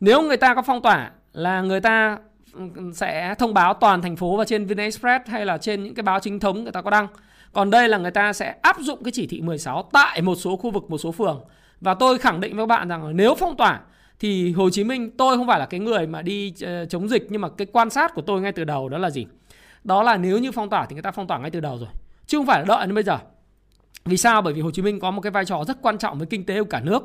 Nếu 0.00 0.22
người 0.22 0.36
ta 0.36 0.54
có 0.54 0.62
phong 0.62 0.82
tỏa 0.82 1.10
là 1.32 1.60
người 1.60 1.80
ta 1.80 2.18
ừ, 2.52 2.60
sẽ 2.94 3.34
thông 3.38 3.54
báo 3.54 3.74
toàn 3.74 4.02
thành 4.02 4.16
phố 4.16 4.36
và 4.36 4.44
trên 4.44 4.66
VnExpress 4.66 5.28
hay 5.28 5.46
là 5.46 5.58
trên 5.58 5.84
những 5.84 5.94
cái 5.94 6.02
báo 6.02 6.20
chính 6.20 6.40
thống 6.40 6.62
người 6.62 6.72
ta 6.72 6.82
có 6.82 6.90
đăng. 6.90 7.06
Còn 7.52 7.70
đây 7.70 7.88
là 7.88 7.98
người 7.98 8.10
ta 8.10 8.32
sẽ 8.32 8.54
áp 8.62 8.76
dụng 8.80 9.04
cái 9.04 9.12
chỉ 9.12 9.26
thị 9.26 9.40
16 9.40 9.82
tại 9.92 10.22
một 10.22 10.34
số 10.34 10.56
khu 10.56 10.70
vực, 10.70 10.90
một 10.90 10.98
số 10.98 11.12
phường. 11.12 11.44
Và 11.80 11.94
tôi 11.94 12.18
khẳng 12.18 12.40
định 12.40 12.56
với 12.56 12.62
các 12.62 12.68
bạn 12.68 12.88
rằng 12.88 13.16
nếu 13.16 13.34
phong 13.34 13.56
tỏa 13.56 13.80
thì 14.24 14.52
Hồ 14.52 14.70
Chí 14.70 14.84
Minh 14.84 15.10
tôi 15.16 15.36
không 15.36 15.46
phải 15.46 15.58
là 15.58 15.66
cái 15.66 15.80
người 15.80 16.06
mà 16.06 16.22
đi 16.22 16.52
ờ, 16.60 16.86
chống 16.86 17.08
dịch 17.08 17.26
nhưng 17.30 17.40
mà 17.40 17.48
cái 17.48 17.66
quan 17.72 17.90
sát 17.90 18.14
của 18.14 18.22
tôi 18.22 18.40
ngay 18.40 18.52
từ 18.52 18.64
đầu 18.64 18.88
đó 18.88 18.98
là 18.98 19.10
gì? 19.10 19.26
Đó 19.84 20.02
là 20.02 20.16
nếu 20.16 20.38
như 20.38 20.52
phong 20.52 20.70
tỏa 20.70 20.86
thì 20.86 20.94
người 20.94 21.02
ta 21.02 21.10
phong 21.10 21.26
tỏa 21.26 21.38
ngay 21.38 21.50
từ 21.50 21.60
đầu 21.60 21.78
rồi. 21.78 21.88
Chứ 22.26 22.38
không 22.38 22.46
phải 22.46 22.60
là 22.60 22.64
đợi 22.68 22.86
đến 22.86 22.94
bây 22.94 23.04
giờ. 23.04 23.18
Vì 24.04 24.16
sao? 24.16 24.42
Bởi 24.42 24.52
vì 24.52 24.60
Hồ 24.60 24.70
Chí 24.70 24.82
Minh 24.82 25.00
có 25.00 25.10
một 25.10 25.20
cái 25.20 25.30
vai 25.30 25.44
trò 25.44 25.64
rất 25.66 25.82
quan 25.82 25.98
trọng 25.98 26.18
với 26.18 26.26
kinh 26.26 26.46
tế 26.46 26.58
của 26.58 26.68
cả 26.70 26.80
nước. 26.80 27.02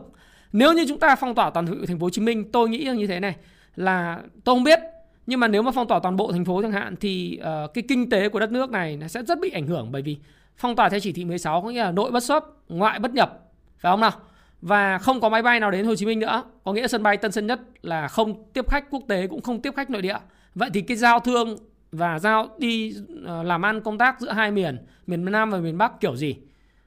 Nếu 0.54 0.74
như 0.74 0.86
chúng 0.88 1.00
ta 1.00 1.16
phong 1.16 1.36
tỏa 1.36 1.50
toàn 1.50 1.66
thành 1.88 2.00
phố 2.00 2.06
Hồ 2.06 2.10
Chí 2.10 2.22
Minh, 2.22 2.52
tôi 2.52 2.70
nghĩ 2.70 2.90
như 2.98 3.08
thế 3.08 3.20
này 3.20 3.36
là 3.76 4.20
tôi 4.44 4.56
không 4.56 4.64
biết 4.64 4.80
nhưng 5.26 5.40
mà 5.40 5.48
nếu 5.48 5.62
mà 5.62 5.72
phong 5.72 5.88
tỏa 5.88 6.00
toàn 6.00 6.16
bộ 6.16 6.32
thành 6.32 6.46
phố 6.46 6.62
chẳng 6.62 6.72
hạn 6.72 6.96
thì 6.96 7.40
uh, 7.42 7.74
cái 7.74 7.84
kinh 7.88 8.10
tế 8.10 8.30
của 8.30 8.40
đất 8.40 8.52
nước 8.52 8.70
này 8.70 8.98
nó 8.98 9.08
sẽ 9.08 9.24
rất 9.24 9.40
bị 9.40 9.50
ảnh 9.50 9.68
hưởng 9.68 9.92
bởi 9.92 10.02
vì 10.02 10.18
phong 10.58 10.76
tỏa 10.76 10.90
theo 10.90 11.00
chỉ 11.00 11.12
thị 11.12 11.26
16 11.26 11.62
có 11.62 11.70
nghĩa 11.70 11.84
là 11.84 11.92
nội 11.92 12.12
bất 12.12 12.24
xuất, 12.24 12.44
ngoại 12.70 13.00
bất 13.00 13.14
nhập, 13.14 13.40
phải 13.78 13.92
không 13.92 14.00
nào? 14.00 14.12
Và 14.62 14.98
không 14.98 15.22
có 15.22 15.30
máy 15.30 15.42
bay 15.42 15.60
nào 15.60 15.72
đến 15.72 15.86
Hồ 15.86 15.96
Chí 15.96 16.06
Minh 16.06 16.20
nữa, 16.20 16.44
có 16.64 16.74
nghĩa 16.74 16.88
sân 16.88 17.04
bay 17.04 17.18
Tân 17.18 17.32
Sơn 17.32 17.48
Nhất 17.48 17.60
là 17.82 18.08
không 18.08 18.44
tiếp 18.54 18.70
khách 18.70 18.90
quốc 18.90 19.04
tế 19.08 19.28
cũng 19.28 19.42
không 19.42 19.62
tiếp 19.62 19.74
khách 19.76 19.90
nội 19.90 20.02
địa. 20.02 20.18
Vậy 20.56 20.70
thì 20.74 20.82
cái 20.82 20.98
giao 20.98 21.20
thương 21.20 21.58
và 21.92 22.20
giao 22.20 22.50
đi 22.58 22.96
ờ, 23.26 23.44
làm 23.44 23.66
ăn 23.66 23.82
công 23.82 23.98
tác 23.98 24.20
giữa 24.20 24.32
hai 24.32 24.52
miền, 24.52 24.78
miền 25.08 25.26
Nam 25.26 25.50
và 25.50 25.58
miền 25.58 25.78
Bắc 25.78 26.00
kiểu 26.00 26.16
gì? 26.16 26.38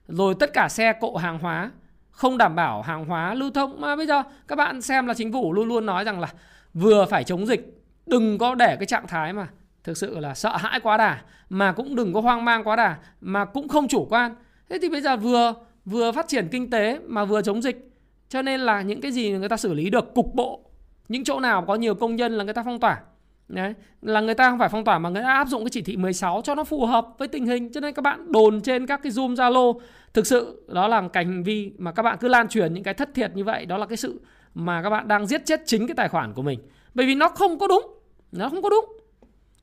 Rồi 0.08 0.34
tất 0.40 0.52
cả 0.52 0.68
xe 0.68 0.92
cộ 1.00 1.16
hàng 1.16 1.38
hóa 1.38 1.70
không 2.10 2.38
đảm 2.38 2.54
bảo 2.56 2.82
hàng 2.82 3.04
hóa 3.04 3.34
lưu 3.34 3.50
thông 3.50 3.80
mà 3.80 3.96
bây 3.96 4.06
giờ 4.06 4.22
các 4.48 4.56
bạn 4.56 4.82
xem 4.82 5.06
là 5.06 5.14
chính 5.14 5.32
phủ 5.32 5.52
luôn 5.52 5.68
luôn 5.68 5.86
nói 5.86 6.04
rằng 6.04 6.20
là 6.20 6.28
vừa 6.74 7.06
phải 7.10 7.24
chống 7.24 7.46
dịch 7.46 7.82
đừng 8.06 8.38
có 8.38 8.54
để 8.54 8.76
cái 8.76 8.86
trạng 8.86 9.06
thái 9.06 9.32
mà 9.32 9.48
thực 9.84 9.96
sự 9.96 10.18
là 10.18 10.34
sợ 10.34 10.56
hãi 10.56 10.80
quá 10.80 10.96
đà 10.96 11.22
mà 11.50 11.72
cũng 11.72 11.96
đừng 11.96 12.12
có 12.12 12.20
hoang 12.20 12.44
mang 12.44 12.64
quá 12.64 12.76
đà 12.76 12.96
mà 13.20 13.44
cũng 13.44 13.68
không 13.68 13.88
chủ 13.88 14.06
quan 14.10 14.34
thế 14.68 14.78
thì 14.82 14.88
bây 14.88 15.00
giờ 15.00 15.16
vừa 15.16 15.54
vừa 15.84 16.12
phát 16.12 16.28
triển 16.28 16.48
kinh 16.48 16.70
tế 16.70 16.98
mà 17.06 17.24
vừa 17.24 17.42
chống 17.42 17.62
dịch. 17.62 17.88
Cho 18.28 18.42
nên 18.42 18.60
là 18.60 18.82
những 18.82 19.00
cái 19.00 19.12
gì 19.12 19.30
người 19.30 19.48
ta 19.48 19.56
xử 19.56 19.74
lý 19.74 19.90
được 19.90 20.14
cục 20.14 20.34
bộ 20.34 20.60
những 21.08 21.24
chỗ 21.24 21.40
nào 21.40 21.64
có 21.66 21.74
nhiều 21.74 21.94
công 21.94 22.16
nhân 22.16 22.32
là 22.32 22.44
người 22.44 22.54
ta 22.54 22.62
phong 22.62 22.80
tỏa. 22.80 23.00
Đấy, 23.48 23.74
là 24.02 24.20
người 24.20 24.34
ta 24.34 24.50
không 24.50 24.58
phải 24.58 24.68
phong 24.68 24.84
tỏa 24.84 24.98
mà 24.98 25.08
người 25.08 25.22
ta 25.22 25.28
áp 25.28 25.48
dụng 25.48 25.64
cái 25.64 25.70
chỉ 25.70 25.82
thị 25.82 25.96
16 25.96 26.40
cho 26.44 26.54
nó 26.54 26.64
phù 26.64 26.86
hợp 26.86 27.06
với 27.18 27.28
tình 27.28 27.46
hình. 27.46 27.72
Cho 27.72 27.80
nên 27.80 27.94
các 27.94 28.02
bạn 28.02 28.32
đồn 28.32 28.60
trên 28.60 28.86
các 28.86 29.00
cái 29.02 29.12
zoom 29.12 29.34
zalo 29.34 29.78
thực 30.14 30.26
sự 30.26 30.64
đó 30.68 30.88
là 30.88 31.08
cái 31.12 31.24
hành 31.24 31.42
vi 31.42 31.72
mà 31.78 31.92
các 31.92 32.02
bạn 32.02 32.18
cứ 32.20 32.28
lan 32.28 32.48
truyền 32.48 32.74
những 32.74 32.84
cái 32.84 32.94
thất 32.94 33.14
thiệt 33.14 33.36
như 33.36 33.44
vậy. 33.44 33.66
Đó 33.66 33.78
là 33.78 33.86
cái 33.86 33.96
sự 33.96 34.20
mà 34.54 34.82
các 34.82 34.90
bạn 34.90 35.08
đang 35.08 35.26
giết 35.26 35.46
chết 35.46 35.60
chính 35.66 35.86
cái 35.86 35.94
tài 35.94 36.08
khoản 36.08 36.34
của 36.34 36.42
mình. 36.42 36.60
Bởi 36.94 37.06
vì 37.06 37.14
nó 37.14 37.28
không 37.28 37.58
có 37.58 37.66
đúng 37.66 37.98
Nó 38.32 38.48
không 38.48 38.62
có 38.62 38.68
đúng. 38.68 38.84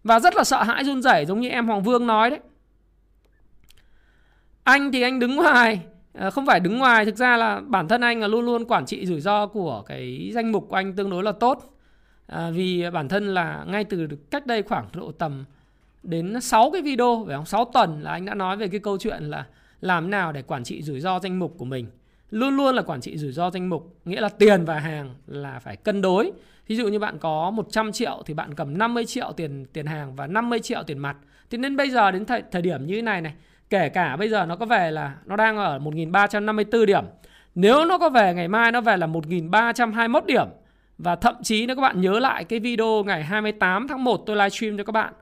Và 0.04 0.20
rất 0.20 0.36
là 0.36 0.44
sợ 0.44 0.64
hãi 0.64 0.84
run 0.84 1.02
rẩy 1.02 1.26
giống 1.26 1.40
như 1.40 1.50
em 1.50 1.68
Hoàng 1.68 1.84
Vương 1.84 2.08
nói 2.08 2.30
đấy. 2.30 2.40
Anh 4.64 4.92
thì 4.92 5.02
anh 5.02 5.20
đứng 5.20 5.36
ngoài 5.36 5.82
Ờ, 6.20 6.32
không 6.32 6.46
phải 6.46 6.60
đứng 6.60 6.78
ngoài 6.78 7.06
Thực 7.06 7.16
ra 7.16 7.38
là 7.38 7.62
bản 7.68 7.88
thân 7.88 8.02
anh 8.02 8.22
là 8.22 8.28
luôn 8.28 8.46
luôn 8.46 8.66
quản 8.66 8.86
trị 8.86 9.06
rủi 9.06 9.22
ro 9.22 9.48
của 9.48 9.84
cái 9.88 10.32
danh 10.34 10.52
mục 10.52 10.66
của 10.70 10.76
anh 10.76 10.94
tương 10.94 11.10
đối 11.10 11.24
là 11.24 11.32
tốt 11.32 11.78
à, 12.28 12.50
Vì 12.50 12.90
bản 12.94 13.08
thân 13.08 13.34
là 13.34 13.66
ngay 13.68 13.84
từ 13.84 14.08
cách 14.32 14.48
đây 14.48 14.64
khoảng 14.64 14.88
độ 14.94 15.12
tầm 15.12 15.46
đến 16.04 16.42
6 16.42 16.72
cái 16.72 16.82
video 16.82 17.24
phải 17.28 17.36
không? 17.36 17.46
6 17.46 17.66
tuần 17.66 18.02
là 18.02 18.12
anh 18.12 18.26
đã 18.26 18.34
nói 18.34 18.58
về 18.58 18.68
cái 18.68 18.80
câu 18.80 18.98
chuyện 18.98 19.24
là 19.24 19.46
làm 19.82 20.12
nào 20.12 20.32
để 20.32 20.42
quản 20.42 20.64
trị 20.64 20.82
rủi 20.82 21.00
ro 21.00 21.20
danh 21.20 21.40
mục 21.40 21.56
của 21.58 21.66
mình. 21.66 21.88
Luôn 22.32 22.58
luôn 22.58 22.76
là 22.76 22.82
quản 22.82 23.02
trị 23.02 23.18
rủi 23.18 23.32
ro 23.32 23.50
danh 23.52 23.70
mục, 23.70 23.96
nghĩa 24.06 24.22
là 24.22 24.30
tiền 24.30 24.66
và 24.66 24.80
hàng 24.80 25.16
là 25.28 25.60
phải 25.60 25.76
cân 25.76 26.02
đối. 26.02 26.32
Ví 26.68 26.76
dụ 26.76 26.88
như 26.88 27.00
bạn 27.00 27.18
có 27.20 27.52
100 27.52 27.92
triệu 27.92 28.24
thì 28.26 28.34
bạn 28.34 28.54
cầm 28.54 28.78
50 28.78 29.06
triệu 29.06 29.32
tiền 29.38 29.66
tiền 29.74 29.86
hàng 29.86 30.16
và 30.16 30.28
50 30.28 30.60
triệu 30.60 30.84
tiền 30.88 30.98
mặt. 30.98 31.18
thì 31.50 31.58
nên 31.58 31.76
bây 31.76 31.90
giờ 31.90 32.12
đến 32.12 32.26
thời, 32.26 32.44
thời 32.52 32.62
điểm 32.62 32.86
như 32.86 32.96
thế 32.96 33.02
này 33.02 33.22
này, 33.22 33.34
kể 33.70 33.90
cả 33.90 34.16
bây 34.16 34.30
giờ 34.30 34.46
nó 34.46 34.56
có 34.56 34.66
về 34.66 34.92
là 34.92 35.16
nó 35.26 35.36
đang 35.36 35.58
ở 35.58 35.80
1354 35.80 36.86
điểm. 36.86 37.04
Nếu 37.56 37.86
nó 37.86 37.98
có 37.98 38.10
về 38.10 38.34
ngày 38.34 38.48
mai 38.48 38.72
nó 38.72 38.82
về 38.82 38.98
là 38.98 39.08
1321 39.08 40.26
điểm 40.26 40.48
và 40.98 41.16
thậm 41.16 41.36
chí 41.44 41.66
nếu 41.66 41.76
các 41.76 41.82
bạn 41.82 42.02
nhớ 42.02 42.20
lại 42.20 42.44
cái 42.44 42.60
video 42.60 43.04
ngày 43.04 43.24
28 43.24 43.88
tháng 43.88 44.04
1 44.04 44.24
tôi 44.26 44.36
livestream 44.36 44.78
cho 44.78 44.84
các 44.84 44.92
bạn 44.92 45.14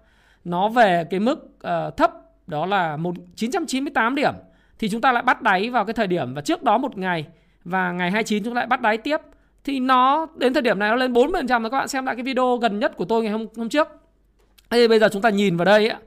nó 0.46 0.70
về 0.70 1.04
cái 1.10 1.20
mức 1.20 1.40
uh, 1.44 1.98
thấp 1.98 2.12
đó 2.48 2.66
là 2.66 2.98
998 3.36 4.16
điểm 4.16 4.34
thì 4.80 4.90
chúng 4.90 5.02
ta 5.02 5.12
lại 5.12 5.24
bắt 5.24 5.42
đáy 5.42 5.70
vào 5.70 5.86
cái 5.86 5.94
thời 5.94 6.08
điểm 6.08 6.34
và 6.34 6.42
trước 6.42 6.64
đó 6.64 6.78
một 6.78 6.98
ngày 6.98 7.26
và 7.64 7.92
ngày 7.92 8.12
29 8.12 8.44
chúng 8.44 8.54
ta 8.54 8.60
lại 8.60 8.68
bắt 8.68 8.82
đáy 8.82 8.98
tiếp 8.98 9.18
thì 9.64 9.80
nó 9.80 10.28
đến 10.36 10.54
thời 10.54 10.62
điểm 10.62 10.80
này 10.80 10.90
nó 10.90 10.96
lên 10.96 11.14
40% 11.14 11.62
rồi 11.62 11.72
các 11.72 11.78
bạn 11.78 11.88
xem 11.88 12.06
lại 12.06 12.16
cái 12.16 12.24
video 12.24 12.58
gần 12.58 12.80
nhất 12.80 12.98
của 12.98 13.06
tôi 13.06 13.24
ngày 13.24 13.32
hôm 13.32 13.46
hôm 13.58 13.70
trước. 13.70 13.88
Thế 14.70 14.88
bây 14.88 15.00
giờ 15.00 15.10
chúng 15.12 15.22
ta 15.22 15.30
nhìn 15.30 15.58
vào 15.58 15.66
đây 15.66 15.88
ấy, 15.88 16.00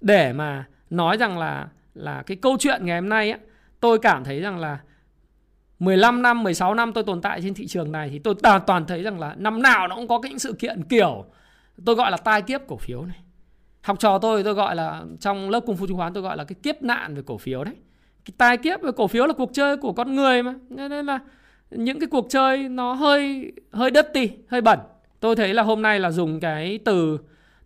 để 0.00 0.32
mà 0.32 0.64
nói 0.90 1.16
rằng 1.16 1.38
là 1.38 1.68
là 1.94 2.22
cái 2.26 2.36
câu 2.36 2.56
chuyện 2.60 2.86
ngày 2.86 3.00
hôm 3.00 3.08
nay 3.08 3.30
á, 3.30 3.38
tôi 3.80 3.98
cảm 3.98 4.24
thấy 4.24 4.40
rằng 4.40 4.58
là 4.58 4.78
15 5.78 6.22
năm, 6.22 6.42
16 6.42 6.74
năm 6.74 6.92
tôi 6.92 7.04
tồn 7.04 7.20
tại 7.20 7.40
trên 7.42 7.54
thị 7.54 7.66
trường 7.66 7.92
này 7.92 8.08
thì 8.10 8.18
tôi 8.18 8.34
toàn 8.42 8.62
toàn 8.66 8.86
thấy 8.86 9.02
rằng 9.02 9.20
là 9.20 9.34
năm 9.38 9.62
nào 9.62 9.88
nó 9.88 9.96
cũng 9.96 10.08
có 10.08 10.20
những 10.28 10.38
sự 10.38 10.52
kiện 10.52 10.82
kiểu 10.88 11.24
tôi 11.84 11.94
gọi 11.94 12.10
là 12.10 12.16
tai 12.16 12.42
kiếp 12.42 12.60
cổ 12.68 12.76
phiếu 12.76 13.04
này. 13.04 13.18
Học 13.82 13.98
trò 14.00 14.18
tôi 14.18 14.42
tôi 14.42 14.54
gọi 14.54 14.76
là 14.76 15.02
trong 15.20 15.50
lớp 15.50 15.60
cung 15.66 15.76
phu 15.76 15.86
chứng 15.86 15.96
khoán 15.96 16.12
tôi 16.12 16.22
gọi 16.22 16.36
là 16.36 16.44
cái 16.44 16.56
kiếp 16.62 16.82
nạn 16.82 17.14
về 17.14 17.22
cổ 17.26 17.38
phiếu 17.38 17.64
đấy. 17.64 17.74
Cái 18.24 18.34
tai 18.38 18.56
kiếp 18.56 18.82
về 18.82 18.90
cổ 18.96 19.06
phiếu 19.06 19.26
là 19.26 19.32
cuộc 19.32 19.50
chơi 19.52 19.76
của 19.76 19.92
con 19.92 20.14
người 20.14 20.42
mà. 20.42 20.54
Nên 20.68 21.06
là 21.06 21.18
những 21.70 22.00
cái 22.00 22.06
cuộc 22.06 22.26
chơi 22.30 22.68
nó 22.68 22.92
hơi 22.92 23.52
hơi 23.72 23.90
đất 23.90 24.08
tì 24.14 24.30
hơi 24.48 24.60
bẩn 24.60 24.78
tôi 25.22 25.36
thấy 25.36 25.54
là 25.54 25.62
hôm 25.62 25.82
nay 25.82 26.00
là 26.00 26.10
dùng 26.10 26.40
cái 26.40 26.78
từ 26.84 27.18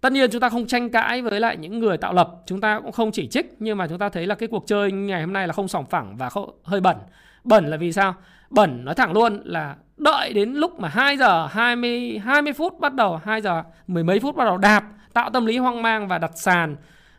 tất 0.06 0.12
nhiên 0.12 0.30
chúng 0.30 0.40
ta 0.40 0.48
không 0.48 0.66
tranh 0.66 0.90
cãi 0.90 1.22
với 1.22 1.40
lại 1.40 1.56
những 1.56 1.78
người 1.78 1.96
tạo 1.96 2.12
lập 2.12 2.30
chúng 2.46 2.60
ta 2.60 2.80
cũng 2.80 2.92
không 2.92 3.12
chỉ 3.12 3.26
trích 3.26 3.54
nhưng 3.58 3.78
mà 3.78 3.86
chúng 3.88 3.98
ta 3.98 4.08
thấy 4.08 4.26
là 4.26 4.34
cái 4.34 4.48
cuộc 4.48 4.64
chơi 4.66 4.92
ngày 4.92 5.20
hôm 5.20 5.32
nay 5.32 5.46
là 5.46 5.52
không 5.52 5.68
sòng 5.68 5.86
phẳng 5.86 6.16
và 6.16 6.30
không, 6.30 6.50
hơi 6.62 6.80
bẩn. 6.80 6.96
Bẩn 7.44 7.66
là 7.66 7.76
vì 7.76 7.92
sao? 7.92 8.14
Bẩn 8.50 8.84
nói 8.84 8.94
thẳng 8.94 9.12
luôn 9.12 9.40
là 9.44 9.76
đợi 9.96 10.32
đến 10.32 10.52
lúc 10.52 10.80
mà 10.80 10.88
2 10.88 11.16
giờ 11.16 11.46
20 11.46 12.18
20 12.24 12.52
phút 12.52 12.80
bắt 12.80 12.94
đầu 12.94 13.20
2 13.24 13.40
giờ 13.40 13.62
mười 13.86 14.04
mấy 14.04 14.20
phút 14.20 14.36
bắt 14.36 14.44
đầu 14.44 14.58
đạp 14.58 14.84
tạo 15.12 15.30
tâm 15.30 15.46
lý 15.46 15.58
hoang 15.58 15.82
mang 15.82 16.08
và 16.08 16.18
đặt 16.18 16.32
sàn 16.34 16.76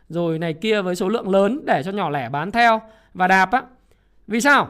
rồi 0.08 0.38
này 0.38 0.54
kia 0.54 0.82
với 0.82 0.96
số 0.96 1.08
lượng 1.08 1.28
lớn 1.28 1.60
để 1.64 1.82
cho 1.82 1.90
nhỏ 1.90 2.10
lẻ 2.10 2.28
bán 2.28 2.50
theo 2.50 2.80
và 3.14 3.28
đạp 3.28 3.50
á. 3.50 3.62
Vì 4.26 4.40
sao? 4.40 4.68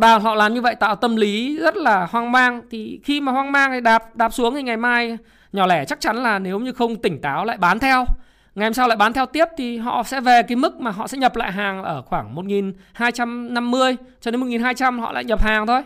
Đạp 0.00 0.18
họ 0.18 0.34
làm 0.34 0.54
như 0.54 0.60
vậy 0.60 0.74
tạo 0.74 0.96
tâm 0.96 1.16
lý 1.16 1.58
rất 1.58 1.76
là 1.76 2.06
hoang 2.06 2.32
mang. 2.32 2.62
Thì 2.70 3.00
khi 3.04 3.20
mà 3.20 3.32
hoang 3.32 3.52
mang 3.52 3.70
thì 3.72 3.80
đạp 3.80 4.16
đạp 4.16 4.32
xuống 4.32 4.54
thì 4.54 4.62
ngày 4.62 4.76
mai 4.76 5.18
nhỏ 5.52 5.66
lẻ 5.66 5.84
chắc 5.84 6.00
chắn 6.00 6.16
là 6.16 6.38
nếu 6.38 6.58
như 6.58 6.72
không 6.72 7.02
tỉnh 7.02 7.20
táo 7.20 7.44
lại 7.44 7.56
bán 7.56 7.78
theo 7.78 8.06
ngày 8.54 8.66
hôm 8.66 8.74
sau 8.74 8.88
lại 8.88 8.96
bán 8.96 9.12
theo 9.12 9.26
tiếp 9.26 9.44
thì 9.56 9.76
họ 9.76 10.02
sẽ 10.02 10.20
về 10.20 10.42
cái 10.42 10.56
mức 10.56 10.80
mà 10.80 10.90
họ 10.90 11.06
sẽ 11.06 11.18
nhập 11.18 11.36
lại 11.36 11.52
hàng 11.52 11.84
ở 11.84 12.02
khoảng 12.02 12.34
1250 12.34 13.96
cho 14.20 14.30
đến 14.30 14.40
1200 14.40 14.98
họ 14.98 15.12
lại 15.12 15.24
nhập 15.24 15.42
hàng 15.42 15.66
thôi. 15.66 15.82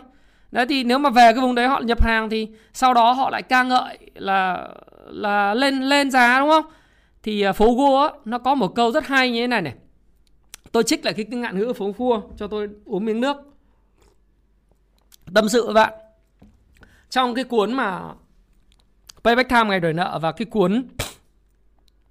Đấy 0.51 0.65
thì 0.69 0.83
nếu 0.83 0.97
mà 0.97 1.09
về 1.09 1.33
cái 1.33 1.41
vùng 1.41 1.55
đấy 1.55 1.67
họ 1.67 1.79
nhập 1.79 2.03
hàng 2.03 2.29
thì 2.29 2.47
sau 2.73 2.93
đó 2.93 3.11
họ 3.11 3.29
lại 3.29 3.41
ca 3.41 3.63
ngợi 3.63 3.97
là 4.15 4.67
là 5.05 5.53
lên 5.53 5.81
lên 5.81 6.11
giá 6.11 6.39
đúng 6.39 6.49
không? 6.49 6.65
Thì 7.23 7.41
à, 7.41 7.53
phố 7.53 7.73
Gua 7.73 8.09
nó 8.25 8.37
có 8.37 8.55
một 8.55 8.75
câu 8.75 8.91
rất 8.91 9.07
hay 9.07 9.31
như 9.31 9.41
thế 9.41 9.47
này 9.47 9.61
này. 9.61 9.73
Tôi 10.71 10.83
trích 10.83 11.05
lại 11.05 11.13
cái, 11.13 11.25
cái 11.31 11.39
ngạn 11.39 11.59
ngữ 11.59 11.73
phố 11.73 11.93
Gua 11.97 12.21
cho 12.37 12.47
tôi 12.47 12.69
uống 12.85 13.05
miếng 13.05 13.21
nước. 13.21 13.37
Tâm 15.33 15.49
sự 15.49 15.65
với 15.65 15.73
bạn. 15.73 15.93
Trong 17.09 17.35
cái 17.35 17.43
cuốn 17.43 17.73
mà 17.73 18.01
Payback 19.25 19.49
Time 19.49 19.63
ngày 19.63 19.79
đòi 19.79 19.93
nợ 19.93 20.19
và 20.21 20.31
cái 20.31 20.45
cuốn 20.45 20.87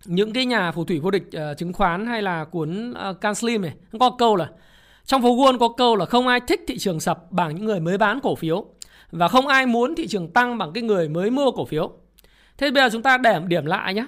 những 0.05 0.33
cái 0.33 0.47
nhà 0.47 0.73
phù 0.73 0.85
thủy 0.85 0.99
vô 0.99 1.11
địch 1.11 1.23
uh, 1.27 1.59
chứng 1.59 1.73
khoán 1.73 2.07
hay 2.07 2.23
là 2.23 2.45
cuốn 2.45 2.91
uh, 3.11 3.21
Can 3.21 3.35
Slim 3.35 3.63
này 3.63 3.75
có 4.01 4.11
câu 4.19 4.37
là 4.37 4.49
trong 5.05 5.23
phố 5.23 5.37
Wall 5.37 5.59
có 5.59 5.69
câu 5.69 5.97
là 5.97 6.07
không 6.07 6.29
ai 6.29 6.41
thích 6.41 6.61
thị 6.69 6.79
trường 6.79 7.01
sập 7.01 7.33
bằng 7.33 7.55
những 7.55 7.65
người 7.65 7.81
mới 7.81 7.99
bán 7.99 8.21
cổ 8.21 8.35
phiếu 8.35 8.65
và 9.11 9.29
không 9.29 9.47
ai 9.47 9.67
muốn 9.67 9.95
thị 9.95 10.07
trường 10.07 10.33
tăng 10.33 10.59
bằng 10.59 10.73
cái 10.73 10.83
người 10.83 11.09
mới 11.09 11.31
mua 11.31 11.51
cổ 11.51 11.65
phiếu. 11.65 11.93
Thế 12.59 12.71
bây 12.71 12.83
giờ 12.83 12.89
chúng 12.93 13.03
ta 13.03 13.19
để 13.19 13.41
điểm 13.47 13.67
lại 13.67 13.95
nhé. 13.95 14.07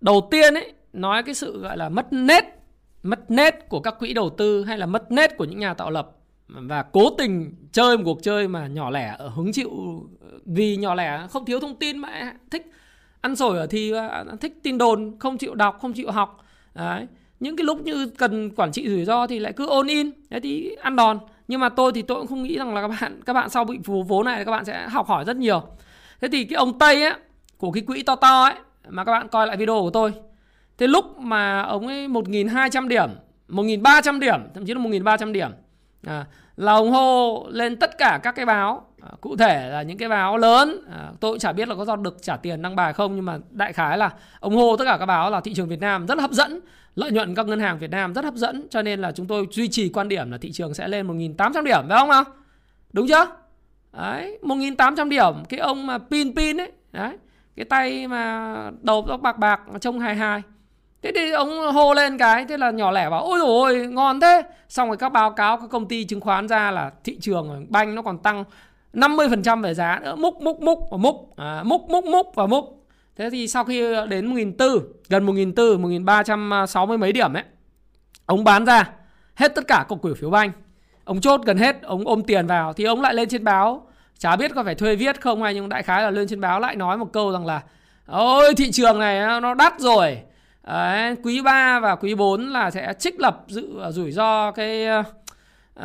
Đầu 0.00 0.28
tiên 0.30 0.54
ấy 0.54 0.72
nói 0.92 1.22
cái 1.22 1.34
sự 1.34 1.60
gọi 1.60 1.76
là 1.76 1.88
mất 1.88 2.12
nét 2.12 2.44
mất 3.02 3.30
nét 3.30 3.68
của 3.68 3.80
các 3.80 3.98
quỹ 3.98 4.14
đầu 4.14 4.30
tư 4.30 4.64
hay 4.64 4.78
là 4.78 4.86
mất 4.86 5.12
nét 5.12 5.36
của 5.36 5.44
những 5.44 5.58
nhà 5.58 5.74
tạo 5.74 5.90
lập 5.90 6.10
và 6.48 6.82
cố 6.82 7.10
tình 7.18 7.54
chơi 7.72 7.96
một 7.96 8.02
cuộc 8.04 8.22
chơi 8.22 8.48
mà 8.48 8.66
nhỏ 8.66 8.90
lẻ 8.90 9.14
ở 9.18 9.28
hứng 9.28 9.52
chịu 9.52 9.70
ờ, 10.20 10.38
vì 10.44 10.76
nhỏ 10.76 10.94
lẻ, 10.94 11.26
không 11.30 11.44
thiếu 11.44 11.60
thông 11.60 11.76
tin 11.76 11.98
mà 11.98 12.32
thích 12.50 12.72
ăn 13.20 13.36
sổi 13.36 13.58
ở 13.58 13.66
thì 13.66 13.90
ờ, 13.90 14.24
thích 14.40 14.60
tin 14.62 14.78
đồn, 14.78 15.16
không 15.18 15.38
chịu 15.38 15.54
đọc, 15.54 15.78
không 15.80 15.92
chịu 15.92 16.10
học. 16.10 16.44
Đấy, 16.74 17.06
những 17.40 17.56
cái 17.56 17.64
lúc 17.64 17.80
như 17.80 18.10
cần 18.18 18.50
quản 18.50 18.72
trị 18.72 18.88
rủi 18.88 19.04
ro 19.04 19.26
thì 19.26 19.38
lại 19.38 19.52
cứ 19.52 19.66
ôn 19.66 19.86
in. 19.86 20.10
Đấy, 20.30 20.40
thì 20.40 20.76
ăn 20.80 20.96
đòn. 20.96 21.18
Nhưng 21.48 21.60
mà 21.60 21.68
tôi 21.68 21.92
thì 21.94 22.02
tôi 22.02 22.18
cũng 22.18 22.26
không 22.26 22.42
nghĩ 22.42 22.58
rằng 22.58 22.74
là 22.74 22.80
các 22.80 22.88
bạn 22.88 23.20
các 23.26 23.32
bạn 23.32 23.50
sau 23.50 23.64
bị 23.64 23.78
phù 23.84 24.02
vốn 24.02 24.24
này 24.24 24.44
các 24.44 24.50
bạn 24.50 24.64
sẽ 24.64 24.88
học 24.88 25.06
hỏi 25.06 25.24
rất 25.24 25.36
nhiều. 25.36 25.62
Thế 26.20 26.28
thì 26.32 26.44
cái 26.44 26.56
ông 26.56 26.78
tây 26.78 27.02
á, 27.02 27.18
của 27.58 27.72
cái 27.72 27.82
quỹ 27.82 28.02
to 28.02 28.16
to 28.16 28.44
ấy, 28.44 28.54
mà 28.88 29.04
các 29.04 29.12
bạn 29.12 29.28
coi 29.28 29.46
lại 29.46 29.56
video 29.56 29.80
của 29.80 29.90
tôi. 29.90 30.12
Thế 30.78 30.86
lúc 30.86 31.18
mà 31.18 31.62
ông 31.62 31.86
ấy 31.86 32.08
1.200 32.08 32.88
điểm 32.88 33.10
1.300 33.48 34.18
điểm, 34.18 34.40
thậm 34.54 34.66
chí 34.66 34.74
là 34.74 34.80
1.300 34.80 35.32
điểm 35.32 35.50
à, 36.06 36.26
là 36.56 36.74
ủng 36.74 36.90
hộ 36.90 37.46
lên 37.50 37.76
tất 37.76 37.98
cả 37.98 38.20
các 38.22 38.34
cái 38.34 38.46
báo. 38.46 38.86
À, 39.02 39.08
cụ 39.20 39.36
thể 39.36 39.68
là 39.68 39.82
những 39.82 39.98
cái 39.98 40.08
báo 40.08 40.36
lớn. 40.36 40.80
À, 40.90 41.10
tôi 41.20 41.32
cũng 41.32 41.38
chả 41.38 41.52
biết 41.52 41.68
là 41.68 41.74
có 41.74 41.84
do 41.84 41.96
được 41.96 42.22
trả 42.22 42.36
tiền 42.36 42.62
đăng 42.62 42.76
bài 42.76 42.92
không 42.92 43.16
nhưng 43.16 43.24
mà 43.24 43.38
đại 43.50 43.72
khái 43.72 43.98
là 43.98 44.10
ủng 44.40 44.56
hộ 44.56 44.76
tất 44.76 44.84
cả 44.84 44.96
các 44.98 45.06
báo 45.06 45.30
là 45.30 45.40
thị 45.40 45.54
trường 45.54 45.68
Việt 45.68 45.80
Nam 45.80 46.06
rất 46.06 46.18
hấp 46.18 46.30
dẫn 46.30 46.60
lợi 46.94 47.10
nhuận 47.10 47.34
các 47.34 47.46
ngân 47.46 47.60
hàng 47.60 47.78
Việt 47.78 47.90
Nam 47.90 48.14
rất 48.14 48.24
hấp 48.24 48.34
dẫn 48.34 48.66
cho 48.70 48.82
nên 48.82 49.00
là 49.00 49.12
chúng 49.12 49.26
tôi 49.26 49.46
duy 49.50 49.68
trì 49.68 49.88
quan 49.88 50.08
điểm 50.08 50.30
là 50.30 50.38
thị 50.38 50.52
trường 50.52 50.74
sẽ 50.74 50.88
lên 50.88 51.06
1.800 51.06 51.64
điểm 51.64 51.88
phải 51.88 51.98
không 51.98 52.08
nào? 52.08 52.24
Đúng 52.92 53.08
chưa? 53.08 53.26
Đấy 53.92 54.38
1.800 54.42 55.08
điểm. 55.08 55.44
Cái 55.48 55.60
ông 55.60 55.86
mà 55.86 55.98
pin 55.98 56.36
pin 56.36 56.60
ấy 56.60 56.72
đấy 56.92 57.12
cái 57.56 57.64
tay 57.64 58.08
mà 58.08 58.70
đầu 58.82 59.04
tóc 59.08 59.20
bạc 59.20 59.38
bạc 59.38 59.60
trông 59.80 59.98
hài 59.98 60.16
hài. 60.16 60.42
Thế 61.02 61.12
thì 61.14 61.30
ông 61.30 61.72
hô 61.72 61.94
lên 61.94 62.18
cái 62.18 62.44
Thế 62.48 62.56
là 62.56 62.70
nhỏ 62.70 62.90
lẻ 62.90 63.10
bảo 63.10 63.24
ôi 63.24 63.38
dồi 63.38 63.48
ôi 63.48 63.86
ngon 63.86 64.20
thế. 64.20 64.42
Xong 64.68 64.88
rồi 64.88 64.96
các 64.96 65.08
báo 65.12 65.30
cáo 65.30 65.56
các 65.56 65.70
công 65.70 65.88
ty 65.88 66.04
chứng 66.04 66.20
khoán 66.20 66.48
ra 66.48 66.70
là 66.70 66.90
Thị 67.04 67.18
trường 67.20 67.66
banh 67.68 67.94
nó 67.94 68.02
còn 68.02 68.18
tăng 68.18 68.44
50% 68.94 69.62
về 69.62 69.74
giá 69.74 70.00
nữa. 70.02 70.16
Múc 70.16 70.42
múc 70.42 70.60
múc 70.60 70.78
và 70.90 70.96
múc. 70.96 71.36
À, 71.36 71.62
Múc 71.64 71.90
múc 71.90 72.04
múc 72.04 72.34
và 72.34 72.46
múc. 72.46 72.86
Thế 73.16 73.30
thì 73.30 73.48
sau 73.48 73.64
khi 73.64 73.94
đến 74.08 74.34
1.400 74.34 74.80
Gần 75.08 75.26
1.400 75.26 76.04
1.360 76.64 76.98
mấy 76.98 77.12
điểm 77.12 77.32
ấy 77.34 77.44
Ông 78.26 78.44
bán 78.44 78.66
ra 78.66 78.90
Hết 79.34 79.54
tất 79.54 79.66
cả 79.68 79.84
cổ 79.88 79.98
phiếu 80.20 80.30
banh. 80.30 80.52
Ông 81.04 81.20
chốt 81.20 81.40
gần 81.44 81.58
hết 81.58 81.82
Ông 81.82 82.06
ôm 82.06 82.22
tiền 82.22 82.46
vào 82.46 82.72
Thì 82.72 82.84
ông 82.84 83.00
lại 83.00 83.14
lên 83.14 83.28
trên 83.28 83.44
báo. 83.44 83.86
Chả 84.18 84.36
biết 84.36 84.54
có 84.54 84.64
phải 84.64 84.74
thuê 84.74 84.96
viết 84.96 85.20
không 85.20 85.42
hay 85.42 85.54
Nhưng 85.54 85.68
đại 85.68 85.82
khái 85.82 86.02
là 86.02 86.10
lên 86.10 86.28
trên 86.28 86.40
báo 86.40 86.60
lại 86.60 86.76
nói 86.76 86.98
một 86.98 87.12
câu 87.12 87.32
rằng 87.32 87.46
là 87.46 87.62
Ôi 88.06 88.54
thị 88.54 88.70
trường 88.72 88.98
này 88.98 89.40
nó 89.40 89.54
đắt 89.54 89.80
rồi. 89.80 90.18
Đấy, 90.68 91.16
quý 91.22 91.42
3 91.42 91.80
và 91.80 91.96
quý 91.96 92.14
4 92.14 92.48
là 92.48 92.70
sẽ 92.70 92.94
trích 92.98 93.20
lập 93.20 93.44
dự 93.48 93.80
à, 93.82 93.90
rủi 93.90 94.12
ro 94.12 94.50
cái 94.50 94.86
uh, 94.88 95.84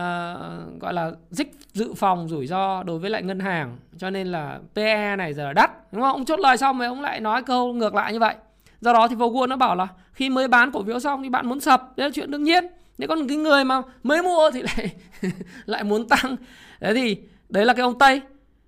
gọi 0.80 0.94
là 0.94 1.12
dích 1.30 1.56
dự 1.74 1.94
phòng 1.94 2.28
rủi 2.30 2.48
ro 2.48 2.84
đối 2.84 3.00
với 3.00 3.10
lại 3.10 3.24
ngân 3.24 3.40
hàng 3.40 3.78
cho 3.98 4.10
nên 4.10 4.28
là 4.28 4.60
PE 4.76 5.16
này 5.16 5.34
giờ 5.34 5.54
đắt 5.54 5.72
đúng 5.92 6.02
không? 6.02 6.12
Ông 6.12 6.26
chốt 6.26 6.40
lời 6.40 6.58
xong 6.58 6.80
rồi 6.80 6.88
ông 6.88 7.02
lại 7.02 7.20
nói 7.20 7.44
câu 7.44 7.74
ngược 7.74 7.96
lại 7.96 8.14
như 8.14 8.20
vậy. 8.20 8.36
Do 8.82 8.94
đó 8.94 9.08
thì 9.08 9.16
Vogel 9.16 9.50
nó 9.50 9.56
bảo 9.56 9.76
là 9.76 9.88
khi 10.14 10.30
mới 10.30 10.48
bán 10.48 10.72
cổ 10.72 10.84
phiếu 10.84 11.00
xong 11.00 11.24
thì 11.24 11.30
bạn 11.30 11.48
muốn 11.48 11.60
sập, 11.60 11.98
đấy 11.98 12.08
là 12.08 12.12
chuyện 12.14 12.32
đương 12.32 12.44
nhiên. 12.44 12.68
Nếu 12.98 13.10
còn 13.10 13.28
cái 13.28 13.38
người 13.38 13.64
mà 13.64 13.82
mới 14.04 14.24
mua 14.24 14.52
thì 14.52 14.62
lại 14.62 14.96
lại 15.66 15.84
muốn 15.84 16.08
tăng. 16.08 16.36
Đấy 16.80 16.94
thì 16.94 17.18
đấy 17.50 17.66
là 17.66 17.74
cái 17.74 17.84
ông 17.84 18.00
Tây. 18.00 18.22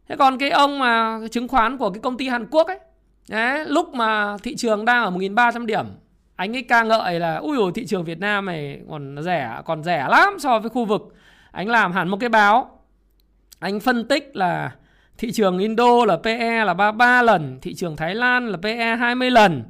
Thế 0.09 0.15
còn 0.15 0.37
cái 0.37 0.49
ông 0.49 0.79
mà 0.79 1.19
chứng 1.31 1.47
khoán 1.47 1.77
của 1.77 1.89
cái 1.89 1.99
công 1.99 2.17
ty 2.17 2.27
Hàn 2.27 2.47
Quốc 2.51 2.67
ấy 2.67 2.79
Đấy, 3.29 3.65
lúc 3.65 3.93
mà 3.93 4.37
thị 4.43 4.55
trường 4.55 4.85
đang 4.85 5.03
ở 5.03 5.11
1.300 5.11 5.65
điểm 5.65 5.85
anh 6.35 6.55
ấy 6.55 6.61
ca 6.61 6.83
ngợi 6.83 7.19
là 7.19 7.35
ui 7.35 7.57
ôi 7.57 7.71
thị 7.75 7.85
trường 7.85 8.03
Việt 8.03 8.19
Nam 8.19 8.45
này 8.45 8.81
còn 8.89 9.17
rẻ 9.21 9.61
còn 9.65 9.83
rẻ 9.83 10.07
lắm 10.09 10.33
so 10.39 10.59
với 10.59 10.69
khu 10.69 10.85
vực. 10.85 11.01
Anh 11.51 11.69
làm 11.69 11.91
hẳn 11.91 12.07
một 12.07 12.17
cái 12.19 12.29
báo. 12.29 12.79
Anh 13.59 13.79
phân 13.79 14.07
tích 14.07 14.35
là 14.35 14.71
thị 15.17 15.31
trường 15.31 15.57
Indo 15.57 16.05
là 16.05 16.17
PE 16.17 16.65
là 16.65 16.73
33 16.73 17.21
lần 17.21 17.59
thị 17.61 17.73
trường 17.73 17.95
Thái 17.95 18.15
Lan 18.15 18.47
là 18.47 18.57
PE 18.57 18.95
20 18.95 19.31
lần 19.31 19.63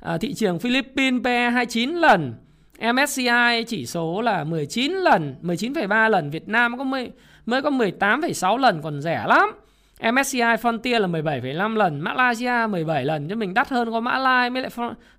à, 0.00 0.18
thị 0.18 0.34
trường 0.34 0.58
Philippines 0.58 1.22
PE 1.24 1.50
29 1.50 1.90
lần 1.90 2.34
MSCI 2.80 3.64
chỉ 3.66 3.86
số 3.86 4.20
là 4.22 4.44
19 4.44 4.92
lần 4.92 5.34
19,3 5.42 6.08
lần 6.10 6.30
Việt 6.30 6.48
Nam 6.48 6.78
có 6.78 6.84
mới, 6.84 7.10
mới 7.46 7.62
có 7.62 7.70
18,6 7.70 8.56
lần 8.56 8.82
còn 8.82 9.00
rẻ 9.00 9.24
lắm. 9.26 9.50
MSCI 10.02 10.40
Frontier 10.40 11.00
là 11.00 11.08
17,5 11.08 11.76
lần, 11.76 12.00
Malaysia 12.00 12.66
17 12.70 13.04
lần 13.04 13.28
cho 13.28 13.36
mình 13.36 13.54
đắt 13.54 13.68
hơn 13.68 13.90
có 13.90 14.00
Mã 14.00 14.18
Lai 14.18 14.50
mới 14.50 14.62
lại 14.62 14.70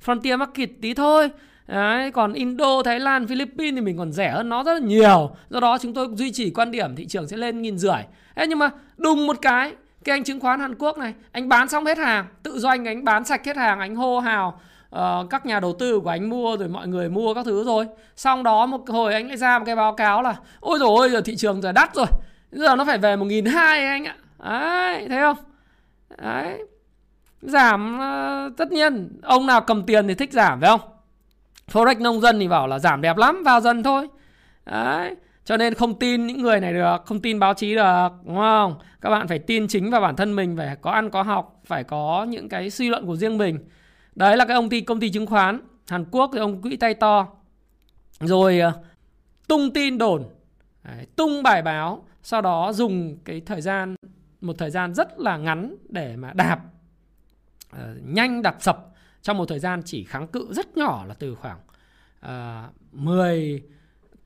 Frontier 0.06 0.38
Market 0.38 0.70
tí 0.82 0.94
thôi. 0.94 1.30
Đấy, 1.68 2.12
còn 2.12 2.34
Indo, 2.34 2.84
Thái 2.84 3.00
Lan, 3.00 3.28
Philippines 3.28 3.76
thì 3.76 3.82
mình 3.82 3.98
còn 3.98 4.12
rẻ 4.12 4.30
hơn 4.30 4.50
nó 4.50 4.64
rất 4.64 4.74
là 4.74 4.80
nhiều. 4.80 5.36
Do 5.50 5.60
đó 5.60 5.78
chúng 5.78 5.94
tôi 5.94 6.08
duy 6.14 6.32
trì 6.32 6.50
quan 6.50 6.72
điểm 6.72 6.96
thị 6.96 7.06
trường 7.06 7.28
sẽ 7.28 7.38
lên 7.38 7.62
nghìn 7.62 7.78
rưỡi. 7.78 8.02
Thế 8.36 8.48
nhưng 8.48 8.60
mà 8.60 8.70
đùng 8.98 9.28
một 9.28 9.38
cái, 9.42 9.72
cái 10.04 10.16
anh 10.16 10.24
chứng 10.24 10.40
khoán 10.40 10.60
Hàn 10.60 10.76
Quốc 10.76 10.98
này, 10.98 11.14
anh 11.32 11.50
bán 11.50 11.68
xong 11.68 11.86
hết 11.86 11.98
hàng, 11.98 12.26
tự 12.44 12.60
doanh 12.60 12.88
anh 12.88 13.04
bán 13.04 13.26
sạch 13.26 13.46
hết 13.46 13.58
hàng, 13.58 13.80
anh 13.80 13.96
hô 13.96 14.20
hào 14.20 14.62
uh, 14.96 15.30
các 15.30 15.46
nhà 15.46 15.60
đầu 15.60 15.74
tư 15.80 16.00
của 16.00 16.10
anh 16.10 16.30
mua 16.30 16.58
rồi 16.58 16.68
mọi 16.68 16.88
người 16.88 17.10
mua 17.10 17.34
các 17.34 17.46
thứ 17.46 17.64
rồi. 17.64 17.88
Xong 18.16 18.44
đó 18.44 18.66
một 18.66 18.90
hồi 18.90 19.14
anh 19.14 19.28
lại 19.28 19.38
ra 19.38 19.60
một 19.60 19.66
cái 19.66 19.76
báo 19.76 19.94
cáo 19.94 20.22
là 20.22 20.36
ôi 20.60 20.80
rồi 20.80 20.90
ôi 20.90 21.10
giờ 21.10 21.22
thị 21.22 21.36
trường 21.36 21.62
giờ 21.62 21.72
đắt 21.72 21.96
rồi. 21.96 22.06
Giờ 22.52 22.76
nó 22.76 22.86
phải 22.86 22.98
về 22.98 23.16
1.200 23.16 23.56
anh 23.56 24.06
ạ. 24.06 24.16
Đấy, 24.44 25.08
thấy 25.10 25.20
không? 25.20 25.38
Đấy. 26.18 26.64
Giảm 27.42 28.00
uh, 28.00 28.58
tất 28.58 28.72
nhiên 28.72 29.20
ông 29.22 29.46
nào 29.46 29.62
cầm 29.62 29.86
tiền 29.86 30.08
thì 30.08 30.16
thích 30.16 30.34
giảm 30.34 30.62
phải 30.62 30.70
không? 30.70 30.82
Forex 31.72 32.02
nông 32.02 32.22
dân 32.22 32.40
thì 32.40 32.48
bảo 32.48 32.68
là 32.68 32.80
giảm 32.80 33.02
đẹp 33.02 33.18
lắm, 33.18 33.44
vào 33.46 33.62
dần 33.62 33.84
thôi. 33.84 34.08
Đấy. 34.66 35.16
Cho 35.46 35.58
nên 35.58 35.74
không 35.74 36.00
tin 36.00 36.28
những 36.28 36.42
người 36.42 36.60
này 36.60 36.74
được, 36.74 36.98
không 37.06 37.22
tin 37.22 37.40
báo 37.40 37.54
chí 37.54 37.76
được, 37.76 38.10
đúng 38.26 38.36
không? 38.36 38.76
Các 39.02 39.10
bạn 39.10 39.28
phải 39.28 39.40
tin 39.40 39.68
chính 39.68 39.92
vào 39.92 40.02
bản 40.02 40.16
thân 40.16 40.36
mình, 40.36 40.58
phải 40.58 40.76
có 40.82 40.92
ăn 40.92 41.10
có 41.10 41.24
học, 41.24 41.62
phải 41.66 41.84
có 41.84 42.26
những 42.30 42.50
cái 42.50 42.70
suy 42.70 42.90
luận 42.90 43.06
của 43.06 43.16
riêng 43.16 43.38
mình. 43.38 43.60
Đấy 44.16 44.38
là 44.38 44.46
cái 44.46 44.56
ông 44.56 44.70
ty 44.70 44.82
công 44.82 45.00
ty 45.00 45.10
chứng 45.12 45.26
khoán 45.26 45.60
Hàn 45.90 46.06
Quốc 46.12 46.30
thì 46.34 46.40
ông 46.40 46.62
quỹ 46.62 46.76
tay 46.78 46.94
to. 46.94 47.28
Rồi 48.20 48.62
uh, 48.68 48.74
tung 49.48 49.74
tin 49.74 49.98
đồn, 49.98 50.24
đấy, 50.84 51.06
tung 51.16 51.44
bài 51.44 51.62
báo, 51.62 52.06
sau 52.24 52.42
đó 52.42 52.74
dùng 52.74 53.18
cái 53.26 53.42
thời 53.46 53.62
gian 53.62 53.96
một 54.42 54.56
thời 54.58 54.72
gian 54.72 54.94
rất 54.94 55.20
là 55.20 55.38
ngắn 55.38 55.76
để 55.90 56.16
mà 56.16 56.34
đạp 56.34 56.60
uh, 57.76 57.80
nhanh 58.04 58.42
đạp 58.42 58.56
sập 58.60 58.88
trong 59.22 59.38
một 59.38 59.46
thời 59.46 59.60
gian 59.60 59.82
chỉ 59.86 60.04
kháng 60.04 60.28
cự 60.28 60.54
rất 60.54 60.78
nhỏ 60.78 61.06
là 61.08 61.14
từ 61.14 61.36
khoảng 61.36 61.60
uh, 62.26 62.94
10 62.94 63.64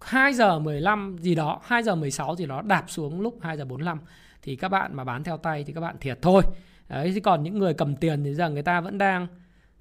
2 0.01 0.33
giờ 0.33 0.59
15 0.59 1.17
gì 1.19 1.35
đó, 1.35 1.59
2 1.63 1.83
giờ 1.83 1.95
16 1.95 2.35
gì 2.35 2.45
đó 2.45 2.61
đạp 2.61 2.83
xuống 2.87 3.21
lúc 3.21 3.37
2 3.41 3.57
giờ 3.57 3.65
45 3.65 3.99
thì 4.41 4.55
các 4.55 4.69
bạn 4.69 4.95
mà 4.95 5.03
bán 5.03 5.23
theo 5.23 5.37
tay 5.37 5.63
thì 5.63 5.73
các 5.73 5.81
bạn 5.81 5.95
thiệt 5.99 6.19
thôi. 6.21 6.41
Đấy 6.89 7.11
chứ 7.15 7.21
còn 7.21 7.43
những 7.43 7.59
người 7.59 7.73
cầm 7.73 7.95
tiền 7.95 8.23
thì 8.23 8.33
giờ 8.33 8.49
người 8.49 8.63
ta 8.63 8.81
vẫn 8.81 8.97
đang 8.97 9.27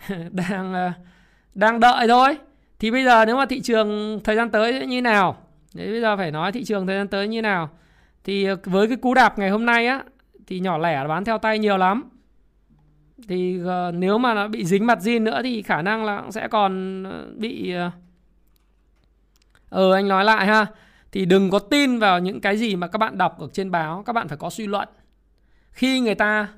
đang 0.30 0.74
ờ, 0.74 0.92
đang 1.54 1.80
đợi 1.80 2.08
thôi. 2.08 2.38
Thì 2.78 2.90
bây 2.90 3.04
giờ 3.04 3.24
nếu 3.24 3.36
mà 3.36 3.46
thị 3.46 3.60
trường 3.60 4.20
thời 4.24 4.36
gian 4.36 4.50
tới 4.50 4.86
như 4.86 5.02
nào? 5.02 5.36
Đấy 5.74 5.90
bây 5.90 6.00
giờ 6.00 6.16
phải 6.16 6.30
nói 6.30 6.52
thị 6.52 6.64
trường 6.64 6.86
thời 6.86 6.96
gian 6.96 7.08
tới 7.08 7.28
như 7.28 7.42
nào? 7.42 7.70
Thì 8.24 8.44
ờ, 8.44 8.56
với 8.64 8.88
cái 8.88 8.96
cú 8.96 9.14
đạp 9.14 9.38
ngày 9.38 9.50
hôm 9.50 9.66
nay 9.66 9.86
á 9.86 10.04
thì 10.46 10.60
nhỏ 10.60 10.78
lẻ 10.78 11.04
bán 11.08 11.24
theo 11.24 11.38
tay 11.38 11.58
nhiều 11.58 11.76
lắm. 11.76 12.10
Thì 13.28 13.60
uh, 13.62 13.94
nếu 13.94 14.18
mà 14.18 14.34
nó 14.34 14.48
bị 14.48 14.64
dính 14.64 14.86
mặt 14.86 14.98
zin 14.98 15.22
nữa 15.22 15.40
thì 15.42 15.62
khả 15.62 15.82
năng 15.82 16.04
là 16.04 16.22
sẽ 16.30 16.48
còn 16.48 17.02
ờ, 17.02 17.26
bị 17.36 17.62
bị 17.62 17.72
ờ 19.68 19.92
anh 19.92 20.08
nói 20.08 20.24
lại 20.24 20.46
ha. 20.46 20.66
Thì 21.12 21.24
đừng 21.24 21.50
có 21.50 21.58
tin 21.58 21.98
vào 21.98 22.18
những 22.18 22.40
cái 22.40 22.56
gì 22.56 22.76
mà 22.76 22.86
các 22.86 22.98
bạn 22.98 23.18
đọc 23.18 23.38
ở 23.38 23.48
trên 23.52 23.70
báo 23.70 24.02
các 24.06 24.12
bạn 24.12 24.28
phải 24.28 24.38
có 24.38 24.50
suy 24.50 24.66
luận. 24.66 24.88
Khi 25.70 26.00
người 26.00 26.14
ta 26.14 26.48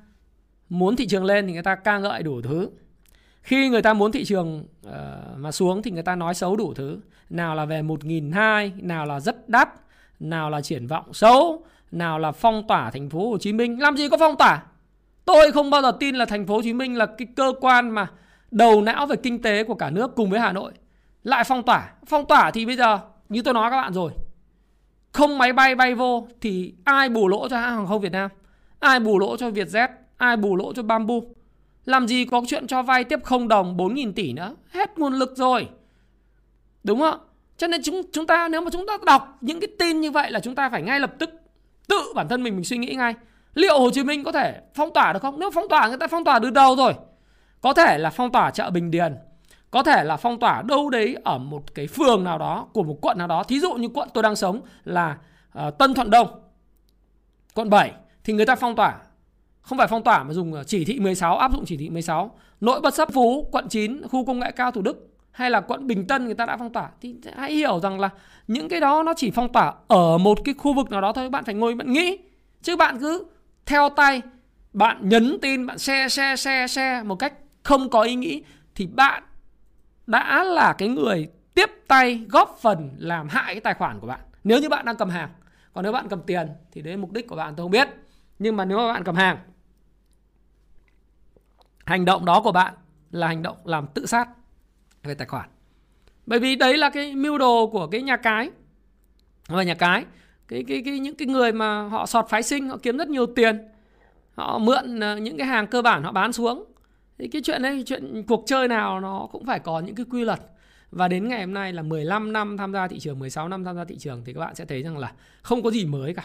muốn 0.69 0.95
thị 0.95 1.07
trường 1.07 1.25
lên 1.25 1.47
thì 1.47 1.53
người 1.53 1.63
ta 1.63 1.75
ca 1.75 1.99
ngợi 1.99 2.23
đủ 2.23 2.41
thứ. 2.41 2.69
Khi 3.41 3.69
người 3.69 3.81
ta 3.81 3.93
muốn 3.93 4.11
thị 4.11 4.25
trường 4.25 4.65
uh, 4.87 4.93
mà 5.37 5.51
xuống 5.51 5.81
thì 5.81 5.91
người 5.91 6.03
ta 6.03 6.15
nói 6.15 6.33
xấu 6.33 6.55
đủ 6.55 6.73
thứ. 6.73 6.99
Nào 7.29 7.55
là 7.55 7.65
về 7.65 7.81
1.200 7.81 8.71
nào 8.81 9.05
là 9.05 9.19
rất 9.19 9.49
đắt 9.49 9.69
nào 10.19 10.49
là 10.49 10.61
triển 10.61 10.87
vọng 10.87 11.13
xấu 11.13 11.65
nào 11.91 12.19
là 12.19 12.31
phong 12.31 12.67
tỏa 12.67 12.91
thành 12.91 13.09
phố 13.09 13.29
Hồ 13.29 13.37
Chí 13.37 13.53
Minh. 13.53 13.81
Làm 13.81 13.97
gì 13.97 14.09
có 14.09 14.17
phong 14.17 14.37
tỏa? 14.37 14.63
Tôi 15.25 15.51
không 15.51 15.69
bao 15.69 15.81
giờ 15.81 15.91
tin 15.99 16.15
là 16.15 16.25
thành 16.25 16.45
phố 16.45 16.55
Hồ 16.55 16.61
Chí 16.61 16.73
Minh 16.73 16.97
là 16.97 17.05
cái 17.05 17.27
cơ 17.35 17.53
quan 17.61 17.89
mà 17.89 18.07
đầu 18.51 18.81
não 18.81 19.05
về 19.05 19.15
kinh 19.15 19.41
tế 19.41 19.63
của 19.63 19.75
cả 19.75 19.89
nước 19.89 20.15
cùng 20.15 20.29
với 20.29 20.39
Hà 20.39 20.51
Nội. 20.51 20.71
Lại 21.23 21.43
phong 21.43 21.63
tỏa. 21.63 21.91
Phong 22.05 22.27
tỏa 22.27 22.51
thì 22.51 22.65
bây 22.65 22.75
giờ, 22.75 22.99
như 23.29 23.41
tôi 23.41 23.53
nói 23.53 23.71
các 23.71 23.81
bạn 23.81 23.93
rồi, 23.93 24.11
không 25.11 25.37
máy 25.37 25.53
bay 25.53 25.75
bay 25.75 25.95
vô 25.95 26.27
thì 26.41 26.73
ai 26.83 27.09
bù 27.09 27.27
lỗ 27.27 27.49
cho 27.49 27.57
hãng 27.57 27.75
hàng 27.75 27.87
không 27.87 28.01
Việt 28.01 28.11
Nam? 28.11 28.31
Ai 28.79 28.99
bù 28.99 29.19
lỗ 29.19 29.37
cho 29.37 29.49
Vietjet? 29.49 29.87
Ai 30.17 30.37
bù 30.37 30.55
lỗ 30.55 30.73
cho 30.73 30.83
Bamboo? 30.83 31.15
Làm 31.85 32.07
gì 32.07 32.25
có 32.25 32.41
chuyện 32.47 32.67
cho 32.67 32.81
vay 32.83 33.03
tiếp 33.03 33.19
không 33.23 33.47
đồng 33.47 33.77
4.000 33.77 34.13
tỷ 34.13 34.33
nữa? 34.33 34.55
Hết 34.69 34.97
nguồn 34.97 35.13
lực 35.13 35.37
rồi. 35.37 35.69
Đúng 36.83 36.99
không 36.99 37.19
cho 37.57 37.67
nên 37.67 37.81
chúng 37.83 38.01
chúng 38.13 38.27
ta, 38.27 38.47
nếu 38.47 38.61
mà 38.61 38.69
chúng 38.71 38.87
ta 38.87 38.97
đọc 39.05 39.37
những 39.41 39.59
cái 39.59 39.67
tin 39.79 40.01
như 40.01 40.11
vậy 40.11 40.31
là 40.31 40.39
chúng 40.39 40.55
ta 40.55 40.69
phải 40.69 40.81
ngay 40.81 40.99
lập 40.99 41.13
tức 41.19 41.29
tự 41.87 42.13
bản 42.15 42.27
thân 42.27 42.43
mình 42.43 42.55
mình 42.55 42.63
suy 42.63 42.77
nghĩ 42.77 42.95
ngay. 42.95 43.13
Liệu 43.53 43.79
Hồ 43.79 43.89
Chí 43.93 44.03
Minh 44.03 44.23
có 44.23 44.31
thể 44.31 44.61
phong 44.73 44.93
tỏa 44.93 45.13
được 45.13 45.21
không? 45.21 45.39
Nếu 45.39 45.51
phong 45.53 45.69
tỏa 45.69 45.87
người 45.87 45.97
ta 45.97 46.07
phong 46.07 46.23
tỏa 46.23 46.39
từ 46.39 46.49
đầu 46.49 46.75
rồi. 46.75 46.93
Có 47.61 47.73
thể 47.73 47.97
là 47.97 48.09
phong 48.09 48.31
tỏa 48.31 48.51
chợ 48.51 48.69
Bình 48.69 48.91
Điền 48.91 49.15
có 49.71 49.83
thể 49.83 50.03
là 50.03 50.17
phong 50.17 50.39
tỏa 50.39 50.61
đâu 50.61 50.89
đấy 50.89 51.17
ở 51.23 51.37
một 51.37 51.75
cái 51.75 51.87
phường 51.87 52.23
nào 52.23 52.37
đó 52.37 52.67
của 52.73 52.83
một 52.83 52.97
quận 53.01 53.17
nào 53.17 53.27
đó. 53.27 53.43
Thí 53.43 53.59
dụ 53.59 53.73
như 53.73 53.87
quận 53.93 54.09
tôi 54.13 54.23
đang 54.23 54.35
sống 54.35 54.61
là 54.83 55.17
uh, 55.67 55.77
Tân 55.77 55.93
Thuận 55.93 56.09
Đông 56.09 56.27
quận 57.53 57.69
7 57.69 57.91
thì 58.23 58.33
người 58.33 58.45
ta 58.45 58.55
phong 58.55 58.75
tỏa. 58.75 58.97
Không 59.61 59.77
phải 59.77 59.87
phong 59.87 60.03
tỏa 60.03 60.23
mà 60.23 60.33
dùng 60.33 60.53
ờ, 60.53 60.63
chỉ 60.63 60.85
thị 60.85 60.99
16 60.99 61.37
áp 61.37 61.51
dụng 61.51 61.65
chỉ 61.65 61.77
thị 61.77 61.89
16 61.89 62.31
nội 62.61 62.81
bất 62.81 62.93
sắp 62.93 63.09
phú 63.13 63.49
quận 63.51 63.69
9 63.69 64.07
khu 64.07 64.25
công 64.25 64.39
nghệ 64.39 64.51
cao 64.51 64.71
thủ 64.71 64.81
đức 64.81 65.16
hay 65.37 65.51
là 65.51 65.61
quận 65.61 65.87
Bình 65.87 66.07
Tân 66.07 66.25
người 66.25 66.33
ta 66.33 66.45
đã 66.45 66.57
phong 66.57 66.73
tỏa, 66.73 66.89
thì 67.01 67.15
hãy 67.35 67.53
hiểu 67.53 67.79
rằng 67.79 67.99
là 67.99 68.09
những 68.47 68.69
cái 68.69 68.79
đó 68.79 69.03
nó 69.03 69.13
chỉ 69.17 69.31
phong 69.31 69.51
tỏa 69.51 69.73
ở 69.87 70.17
một 70.17 70.39
cái 70.45 70.55
khu 70.57 70.73
vực 70.73 70.91
nào 70.91 71.01
đó 71.01 71.13
thôi, 71.13 71.29
bạn 71.29 71.43
phải 71.43 71.55
ngồi, 71.55 71.75
bạn 71.75 71.93
nghĩ. 71.93 72.17
Chứ 72.61 72.75
bạn 72.75 72.99
cứ 72.99 73.25
theo 73.65 73.89
tay, 73.89 74.21
bạn 74.73 75.09
nhấn 75.09 75.37
tin, 75.41 75.65
bạn 75.65 75.77
share 75.77 76.09
share 76.09 76.35
share 76.35 76.67
share 76.67 77.03
một 77.03 77.15
cách 77.15 77.33
không 77.63 77.89
có 77.89 78.01
ý 78.01 78.15
nghĩ, 78.15 78.43
thì 78.75 78.87
bạn 78.87 79.23
đã 80.07 80.43
là 80.43 80.73
cái 80.73 80.87
người 80.87 81.27
tiếp 81.53 81.69
tay 81.87 82.25
góp 82.29 82.57
phần 82.61 82.91
làm 82.97 83.27
hại 83.29 83.53
cái 83.53 83.61
tài 83.61 83.73
khoản 83.73 83.99
của 83.99 84.07
bạn. 84.07 84.19
Nếu 84.43 84.59
như 84.59 84.69
bạn 84.69 84.85
đang 84.85 84.97
cầm 84.97 85.09
hàng, 85.09 85.29
còn 85.73 85.83
nếu 85.83 85.93
bạn 85.93 86.07
cầm 86.09 86.21
tiền, 86.21 86.47
thì 86.71 86.81
đấy 86.81 86.97
mục 86.97 87.11
đích 87.11 87.27
của 87.27 87.35
bạn, 87.35 87.53
tôi 87.55 87.63
không 87.63 87.71
biết. 87.71 87.89
Nhưng 88.39 88.55
mà 88.55 88.65
nếu 88.65 88.77
mà 88.77 88.93
bạn 88.93 89.03
cầm 89.03 89.15
hàng, 89.15 89.37
hành 91.85 92.05
động 92.05 92.25
đó 92.25 92.41
của 92.41 92.51
bạn 92.51 92.73
là 93.11 93.27
hành 93.27 93.41
động 93.43 93.57
làm 93.63 93.87
tự 93.87 94.05
sát 94.05 94.27
về 95.07 95.13
tài 95.13 95.27
khoản. 95.27 95.49
Bởi 96.25 96.39
vì 96.39 96.55
đấy 96.55 96.77
là 96.77 96.89
cái 96.89 97.15
mưu 97.15 97.37
đồ 97.37 97.67
của 97.67 97.87
cái 97.87 98.01
nhà 98.01 98.17
cái. 98.17 98.49
Và 99.47 99.63
nhà 99.63 99.73
cái 99.73 100.05
cái 100.47 100.63
cái 100.67 100.81
cái, 100.85 100.99
những 100.99 101.15
cái 101.15 101.27
người 101.27 101.51
mà 101.51 101.81
họ 101.81 102.05
sọt 102.05 102.29
phái 102.29 102.43
sinh, 102.43 102.69
họ 102.69 102.77
kiếm 102.77 102.97
rất 102.97 103.09
nhiều 103.09 103.25
tiền, 103.25 103.67
họ 104.35 104.57
mượn 104.57 104.99
ờ, 104.99 105.17
những 105.17 105.37
cái 105.37 105.47
hàng 105.47 105.67
cơ 105.67 105.81
bản 105.81 106.03
họ 106.03 106.11
bán 106.11 106.33
xuống. 106.33 106.65
Thì 107.17 107.27
cái 107.27 107.41
chuyện 107.41 107.61
đấy, 107.61 107.83
chuyện 107.85 108.23
cuộc 108.27 108.43
chơi 108.47 108.67
nào 108.67 108.99
nó 108.99 109.27
cũng 109.31 109.45
phải 109.45 109.59
có 109.59 109.79
những 109.79 109.95
cái 109.95 110.05
quy 110.09 110.25
luật. 110.25 110.39
Và 110.91 111.07
đến 111.07 111.27
ngày 111.27 111.39
hôm 111.39 111.53
nay 111.53 111.73
là 111.73 111.81
15 111.81 112.33
năm 112.33 112.57
tham 112.57 112.73
gia 112.73 112.87
thị 112.87 112.99
trường 112.99 113.19
16 113.19 113.47
năm 113.47 113.63
tham 113.63 113.75
gia 113.75 113.85
thị 113.85 113.97
trường 113.97 114.23
thì 114.25 114.33
các 114.33 114.39
bạn 114.39 114.55
sẽ 114.55 114.65
thấy 114.65 114.83
rằng 114.83 114.97
là 114.97 115.11
không 115.41 115.63
có 115.63 115.71
gì 115.71 115.85
mới 115.85 116.13
cả. 116.13 116.23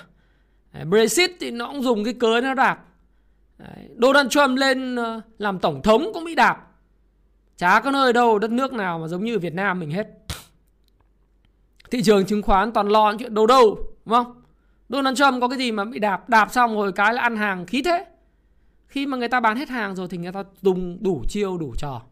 Brexit 0.84 1.30
thì 1.40 1.50
nó 1.50 1.66
cũng 1.66 1.82
dùng 1.82 2.04
cái 2.04 2.14
cớ 2.14 2.40
nó 2.40 2.54
đạp. 2.54 2.84
Donald 3.98 4.30
Trump 4.30 4.58
lên 4.58 4.96
ờ, 4.96 5.20
làm 5.38 5.58
tổng 5.58 5.82
thống 5.82 6.10
cũng 6.14 6.24
bị 6.24 6.34
đạp. 6.34 6.71
Chả 7.56 7.80
có 7.80 7.90
nơi 7.90 8.12
đâu 8.12 8.38
đất 8.38 8.50
nước 8.50 8.73
nào 8.73 8.99
mà 8.99 9.09
giống 9.09 9.25
như 9.25 9.38
Việt 9.38 9.54
Nam 9.54 9.80
mình 9.80 9.90
hết. 9.90 10.09
Thị 11.90 12.03
trường 12.03 12.26
chứng 12.26 12.42
khoán 12.42 12.72
toàn 12.72 12.88
lo 12.88 13.14
chuyện 13.18 13.35
đâu 13.35 13.46
đâu 13.46 13.79
Đúng 14.05 14.14
không? 14.14 14.42
Donald 14.88 15.18
Trump 15.18 15.40
có 15.40 15.48
cái 15.48 15.59
gì 15.59 15.72
mà 15.72 15.85
bị 15.85 15.98
đạp 15.98 16.29
Đạp 16.29 16.53
xong 16.53 16.74
rồi 16.74 16.92
cái 16.92 17.14
là 17.14 17.22
ăn 17.22 17.37
hàng 17.37 17.66
khí 17.66 17.83
thế. 17.83 18.07
Khi 18.87 19.07
mà 19.07 19.16
người 19.16 19.29
ta 19.29 19.40
bán 19.40 19.57
hết 19.57 19.68
hàng 19.68 19.94
rồi 19.94 20.09
thì 20.11 20.18
người 20.18 20.33
ta 20.33 20.44
dùng 20.62 20.98
đủ 21.00 21.22
chiêu 21.29 21.59
đủ 21.59 21.74
trò. 21.79 22.03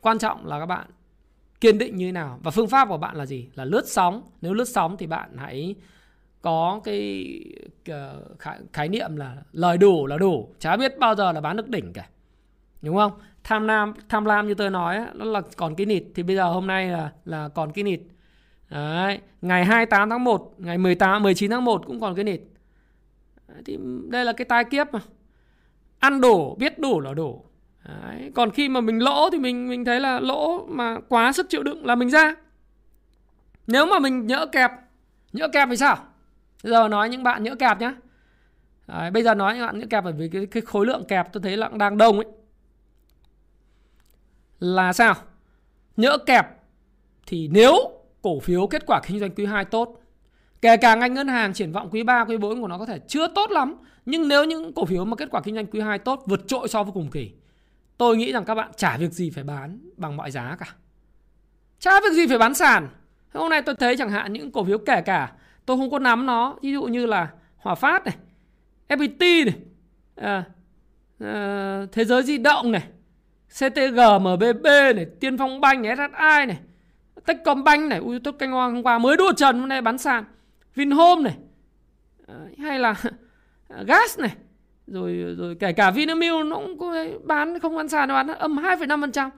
Quan 0.00 0.18
trọng 0.18 0.46
là 0.46 0.60
các 0.60 0.66
bạn 0.66 0.86
kiên 1.60 1.78
định 1.78 1.96
như 1.96 2.06
thế 2.06 2.12
nào. 2.12 2.38
Và 2.42 2.50
phương 2.50 2.68
pháp 2.68 2.88
của 2.88 2.98
bạn 2.98 3.16
là 3.16 3.26
gì? 3.26 3.48
Là 3.54 3.64
lướt 3.64 3.88
sóng. 3.88 4.22
Nếu 4.40 4.54
lướt 4.54 4.68
sóng 4.68 4.96
thì 4.96 5.06
bạn 5.06 5.36
hãy 5.36 5.74
có 6.42 6.80
cái 6.84 7.34
ờ, 7.88 8.22
khái, 8.38 8.58
khái 8.72 8.88
niệm 8.88 9.16
là 9.16 9.36
lời 9.52 9.78
đủ 9.78 10.06
là 10.06 10.18
đủ. 10.18 10.48
Chả 10.58 10.76
biết 10.76 10.98
bao 10.98 11.14
giờ 11.14 11.32
là 11.32 11.40
bán 11.40 11.56
được 11.56 11.68
đỉnh 11.68 11.92
cả. 11.92 12.08
Đúng 12.82 12.96
không? 12.96 13.12
Tham 13.44 13.66
lam 13.66 13.94
tham 14.08 14.24
lam 14.24 14.48
như 14.48 14.54
tôi 14.54 14.70
nói 14.70 15.06
nó 15.14 15.24
là 15.24 15.42
còn 15.56 15.74
cái 15.74 15.86
nịt 15.86 16.02
thì 16.14 16.22
bây 16.22 16.36
giờ 16.36 16.44
hôm 16.44 16.66
nay 16.66 16.88
là 16.88 17.12
là 17.24 17.48
còn 17.48 17.72
cái 17.72 17.84
nịt 17.84 18.00
Đấy, 18.70 19.18
ngày 19.42 19.64
28 19.64 20.10
tháng 20.10 20.24
1 20.24 20.54
ngày 20.58 20.78
18 20.78 21.22
19 21.22 21.50
tháng 21.50 21.64
1 21.64 21.86
cũng 21.86 22.00
còn 22.00 22.14
cái 22.14 22.24
nịt 22.24 22.40
thì 23.64 23.78
đây 24.10 24.24
là 24.24 24.32
cái 24.32 24.44
tai 24.44 24.64
kiếp 24.64 24.92
mà 24.92 25.00
ăn 25.98 26.20
đủ 26.20 26.54
biết 26.54 26.78
đủ 26.78 27.00
là 27.00 27.14
đủ 27.14 27.44
Đấy. 27.88 28.32
còn 28.34 28.50
khi 28.50 28.68
mà 28.68 28.80
mình 28.80 28.98
lỗ 28.98 29.30
thì 29.30 29.38
mình 29.38 29.68
mình 29.68 29.84
thấy 29.84 30.00
là 30.00 30.20
lỗ 30.20 30.66
mà 30.66 30.98
quá 31.08 31.32
sức 31.32 31.46
chịu 31.48 31.62
đựng 31.62 31.86
là 31.86 31.94
mình 31.94 32.10
ra 32.10 32.34
nếu 33.66 33.86
mà 33.86 33.98
mình 33.98 34.26
nhỡ 34.26 34.46
kẹp 34.46 34.70
nhỡ 35.32 35.48
kẹp 35.48 35.68
thì 35.70 35.76
sao 35.76 35.96
Bây 36.64 36.70
giờ 36.72 36.88
nói 36.88 37.08
những 37.08 37.22
bạn 37.22 37.42
nhỡ 37.42 37.54
kẹp 37.54 37.80
nhá. 37.80 37.94
Đấy, 38.86 39.10
bây 39.10 39.22
giờ 39.22 39.34
nói 39.34 39.54
những 39.54 39.66
bạn 39.66 39.78
nhỡ 39.78 39.86
kẹp 39.90 40.04
bởi 40.04 40.12
vì 40.12 40.28
cái, 40.28 40.46
cái 40.46 40.60
khối 40.60 40.86
lượng 40.86 41.04
kẹp 41.08 41.32
tôi 41.32 41.42
thấy 41.42 41.56
là 41.56 41.68
đang 41.68 41.98
đông 41.98 42.16
ấy. 42.16 42.26
Là 44.64 44.92
sao? 44.92 45.14
Nhỡ 45.96 46.18
kẹp 46.26 46.46
thì 47.26 47.48
nếu 47.48 47.74
cổ 48.22 48.40
phiếu 48.40 48.66
kết 48.66 48.86
quả 48.86 49.00
kinh 49.06 49.20
doanh 49.20 49.30
quý 49.30 49.46
2 49.46 49.64
tốt 49.64 50.00
Kể 50.62 50.76
cả 50.76 50.94
ngành 50.94 51.14
ngân 51.14 51.28
hàng 51.28 51.52
triển 51.52 51.72
vọng 51.72 51.88
quý 51.90 52.02
3, 52.02 52.24
quý 52.24 52.36
4 52.36 52.60
của 52.60 52.68
nó 52.68 52.78
có 52.78 52.86
thể 52.86 52.98
chưa 53.08 53.28
tốt 53.28 53.50
lắm 53.50 53.76
Nhưng 54.06 54.28
nếu 54.28 54.44
những 54.44 54.72
cổ 54.72 54.84
phiếu 54.84 55.04
mà 55.04 55.16
kết 55.16 55.28
quả 55.30 55.40
kinh 55.44 55.54
doanh 55.54 55.66
quý 55.66 55.80
2 55.80 55.98
tốt 55.98 56.22
vượt 56.26 56.48
trội 56.48 56.68
so 56.68 56.82
với 56.82 56.92
cùng 56.92 57.10
kỳ 57.10 57.32
Tôi 57.98 58.16
nghĩ 58.16 58.32
rằng 58.32 58.44
các 58.44 58.54
bạn 58.54 58.70
chả 58.76 58.96
việc 58.96 59.12
gì 59.12 59.30
phải 59.30 59.44
bán 59.44 59.90
bằng 59.96 60.16
mọi 60.16 60.30
giá 60.30 60.56
cả 60.58 60.66
Chả 61.78 62.00
việc 62.00 62.12
gì 62.12 62.26
phải 62.26 62.38
bán 62.38 62.54
sàn 62.54 62.88
Hôm 63.34 63.50
nay 63.50 63.62
tôi 63.62 63.74
thấy 63.74 63.96
chẳng 63.96 64.10
hạn 64.10 64.32
những 64.32 64.52
cổ 64.52 64.64
phiếu 64.64 64.78
kể 64.78 65.00
cả 65.00 65.32
tôi 65.66 65.76
không 65.76 65.90
có 65.90 65.98
nắm 65.98 66.26
nó 66.26 66.56
ví 66.62 66.72
dụ 66.72 66.82
như 66.82 67.06
là 67.06 67.28
hòa 67.56 67.74
phát 67.74 68.04
này 68.04 68.16
fpt 68.88 69.44
này 69.44 69.54
à, 70.14 70.44
à, 71.20 71.86
thế 71.92 72.04
giới 72.04 72.22
di 72.22 72.38
động 72.38 72.72
này 72.72 72.82
ctg 73.58 73.98
mbb 74.20 74.66
này 74.96 75.06
tiên 75.20 75.38
phong 75.38 75.60
banh 75.60 75.82
này, 75.82 75.96
ssi 75.96 76.46
này 76.46 76.58
techcombank 77.26 77.90
này. 77.90 77.98
Ui 77.98 78.18
tôi 78.18 78.32
canh 78.32 78.52
hôm 78.52 78.82
qua 78.82 78.98
mới 78.98 79.16
đua 79.16 79.32
trần 79.32 79.58
hôm 79.58 79.68
nay 79.68 79.82
bán 79.82 79.98
sàn. 79.98 80.24
Vinhome 80.74 81.22
này. 81.22 81.36
Hay 82.58 82.78
là 82.78 82.94
gas 83.86 84.18
này. 84.18 84.34
Rồi 84.86 85.34
rồi 85.38 85.54
kể 85.54 85.72
cả 85.72 85.90
Vinamilk 85.90 86.46
nó 86.46 86.56
cũng 86.56 86.78
có 86.78 87.04
bán 87.24 87.58
không 87.58 87.76
bán 87.76 87.88
sàn 87.88 88.08
nó 88.08 88.14
bán 88.14 88.38
âm 88.38 88.56
2,5% 88.56 89.30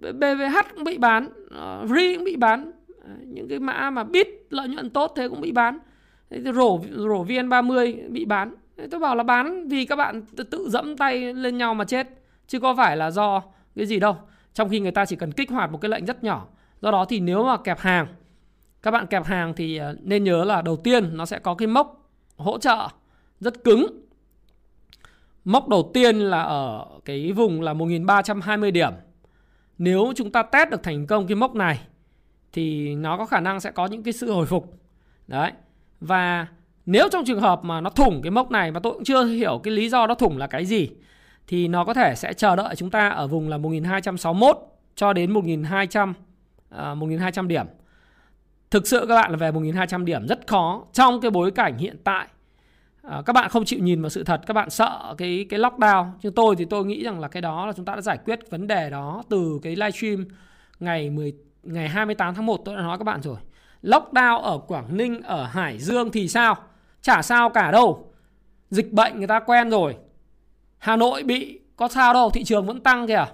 BVH 0.00 0.74
cũng 0.74 0.84
bị 0.84 0.98
bán 0.98 1.28
ờ, 1.50 1.86
RE 1.88 1.94
RI 1.94 2.14
cũng 2.14 2.24
bị 2.24 2.36
bán. 2.36 2.72
Những 3.20 3.48
cái 3.48 3.58
mã 3.58 3.90
mà 3.90 4.04
biết 4.04 4.46
lợi 4.50 4.68
nhuận 4.68 4.90
tốt 4.90 5.12
thế 5.16 5.28
cũng 5.28 5.40
bị 5.40 5.52
bán. 5.52 5.78
Rổ 6.30 6.80
rổ 6.96 7.24
VN30 7.24 8.12
bị 8.12 8.24
bán. 8.24 8.54
Tôi 8.90 9.00
bảo 9.00 9.16
là 9.16 9.22
bán 9.22 9.68
vì 9.68 9.84
các 9.84 9.96
bạn 9.96 10.22
tự, 10.36 10.44
tự 10.44 10.68
dẫm 10.68 10.96
tay 10.96 11.34
lên 11.34 11.58
nhau 11.58 11.74
mà 11.74 11.84
chết 11.84 12.08
chứ 12.46 12.60
có 12.60 12.74
phải 12.74 12.96
là 12.96 13.10
do 13.10 13.42
cái 13.76 13.86
gì 13.86 14.00
đâu. 14.00 14.16
Trong 14.54 14.68
khi 14.68 14.80
người 14.80 14.92
ta 14.92 15.06
chỉ 15.06 15.16
cần 15.16 15.32
kích 15.32 15.50
hoạt 15.50 15.72
một 15.72 15.78
cái 15.80 15.88
lệnh 15.88 16.04
rất 16.04 16.24
nhỏ. 16.24 16.46
Do 16.80 16.90
đó 16.90 17.04
thì 17.04 17.20
nếu 17.20 17.44
mà 17.44 17.56
kẹp 17.56 17.78
hàng, 17.78 18.06
các 18.82 18.90
bạn 18.90 19.06
kẹp 19.06 19.24
hàng 19.24 19.54
thì 19.56 19.76
ờ, 19.76 19.96
nên 20.02 20.24
nhớ 20.24 20.44
là 20.44 20.62
đầu 20.62 20.76
tiên 20.76 21.16
nó 21.16 21.26
sẽ 21.26 21.38
có 21.38 21.54
cái 21.54 21.68
mốc 21.68 22.10
hỗ 22.36 22.58
trợ 22.58 22.88
rất 23.40 23.64
cứng. 23.64 23.86
Mốc 25.44 25.68
đầu 25.68 25.90
tiên 25.94 26.16
là 26.16 26.42
ở 26.42 26.86
cái 27.04 27.32
vùng 27.32 27.62
là 27.62 27.72
1320 27.72 28.70
điểm. 28.70 28.92
Nếu 29.78 30.12
chúng 30.16 30.32
ta 30.32 30.42
test 30.42 30.70
được 30.70 30.82
thành 30.82 31.06
công 31.06 31.26
cái 31.26 31.36
mốc 31.36 31.54
này, 31.54 31.80
thì 32.52 32.94
nó 32.94 33.16
có 33.16 33.26
khả 33.26 33.40
năng 33.40 33.60
sẽ 33.60 33.70
có 33.70 33.86
những 33.86 34.02
cái 34.02 34.12
sự 34.12 34.32
hồi 34.32 34.46
phục. 34.46 34.78
Đấy. 35.26 35.52
Và 36.00 36.46
nếu 36.86 37.08
trong 37.12 37.24
trường 37.24 37.40
hợp 37.40 37.64
mà 37.64 37.80
nó 37.80 37.90
thủng 37.90 38.22
cái 38.22 38.30
mốc 38.30 38.50
này, 38.50 38.70
mà 38.70 38.80
tôi 38.80 38.92
cũng 38.92 39.04
chưa 39.04 39.24
hiểu 39.24 39.60
cái 39.62 39.74
lý 39.74 39.88
do 39.88 40.06
nó 40.06 40.14
thủng 40.14 40.38
là 40.38 40.46
cái 40.46 40.66
gì 40.66 40.90
thì 41.46 41.68
nó 41.68 41.84
có 41.84 41.94
thể 41.94 42.14
sẽ 42.14 42.32
chờ 42.32 42.56
đợi 42.56 42.76
chúng 42.76 42.90
ta 42.90 43.08
ở 43.08 43.26
vùng 43.26 43.48
là 43.48 43.58
1261 43.58 44.58
cho 44.94 45.12
đến 45.12 45.30
1200 45.30 46.14
uh, 46.74 46.98
1200 46.98 47.48
điểm. 47.48 47.66
Thực 48.70 48.86
sự 48.86 49.06
các 49.08 49.14
bạn 49.14 49.30
là 49.30 49.36
về 49.36 49.52
1200 49.52 50.04
điểm 50.04 50.26
rất 50.26 50.46
khó 50.46 50.84
trong 50.92 51.20
cái 51.20 51.30
bối 51.30 51.50
cảnh 51.50 51.78
hiện 51.78 51.96
tại. 52.04 52.28
À, 53.02 53.22
các 53.26 53.32
bạn 53.32 53.50
không 53.50 53.64
chịu 53.64 53.78
nhìn 53.82 54.02
vào 54.02 54.10
sự 54.10 54.24
thật, 54.24 54.40
các 54.46 54.54
bạn 54.54 54.70
sợ 54.70 55.14
cái 55.18 55.46
cái 55.50 55.60
lockdown. 55.60 56.10
Nhưng 56.22 56.34
tôi 56.34 56.56
thì 56.56 56.64
tôi 56.64 56.84
nghĩ 56.84 57.04
rằng 57.04 57.20
là 57.20 57.28
cái 57.28 57.42
đó 57.42 57.66
là 57.66 57.72
chúng 57.72 57.84
ta 57.84 57.94
đã 57.94 58.00
giải 58.00 58.18
quyết 58.24 58.50
vấn 58.50 58.66
đề 58.66 58.90
đó 58.90 59.22
từ 59.28 59.58
cái 59.62 59.76
livestream 59.76 60.24
ngày 60.80 61.10
10 61.10 61.32
ngày 61.62 61.88
28 61.88 62.34
tháng 62.34 62.46
1 62.46 62.60
tôi 62.64 62.76
đã 62.76 62.82
nói 62.82 62.98
các 62.98 63.04
bạn 63.04 63.22
rồi. 63.22 63.36
Lockdown 63.82 64.40
ở 64.40 64.58
Quảng 64.58 64.96
Ninh, 64.96 65.22
ở 65.22 65.44
Hải 65.44 65.78
Dương 65.78 66.10
thì 66.10 66.28
sao? 66.28 66.56
Chả 67.02 67.22
sao 67.22 67.50
cả 67.50 67.70
đâu. 67.70 68.12
Dịch 68.70 68.92
bệnh 68.92 69.18
người 69.18 69.26
ta 69.26 69.40
quen 69.40 69.70
rồi. 69.70 69.96
Hà 70.86 70.96
Nội 70.96 71.22
bị 71.22 71.60
có 71.76 71.88
sao 71.88 72.14
đâu, 72.14 72.30
thị 72.30 72.44
trường 72.44 72.66
vẫn 72.66 72.80
tăng 72.80 73.06
kìa. 73.06 73.26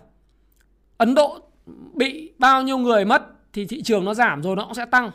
Ấn 0.98 1.14
Độ 1.14 1.38
bị 1.94 2.32
bao 2.38 2.62
nhiêu 2.62 2.78
người 2.78 3.04
mất 3.04 3.22
thì 3.52 3.66
thị 3.66 3.82
trường 3.82 4.04
nó 4.04 4.14
giảm 4.14 4.42
rồi 4.42 4.56
nó 4.56 4.64
cũng 4.64 4.74
sẽ 4.74 4.84
tăng. 4.84 5.10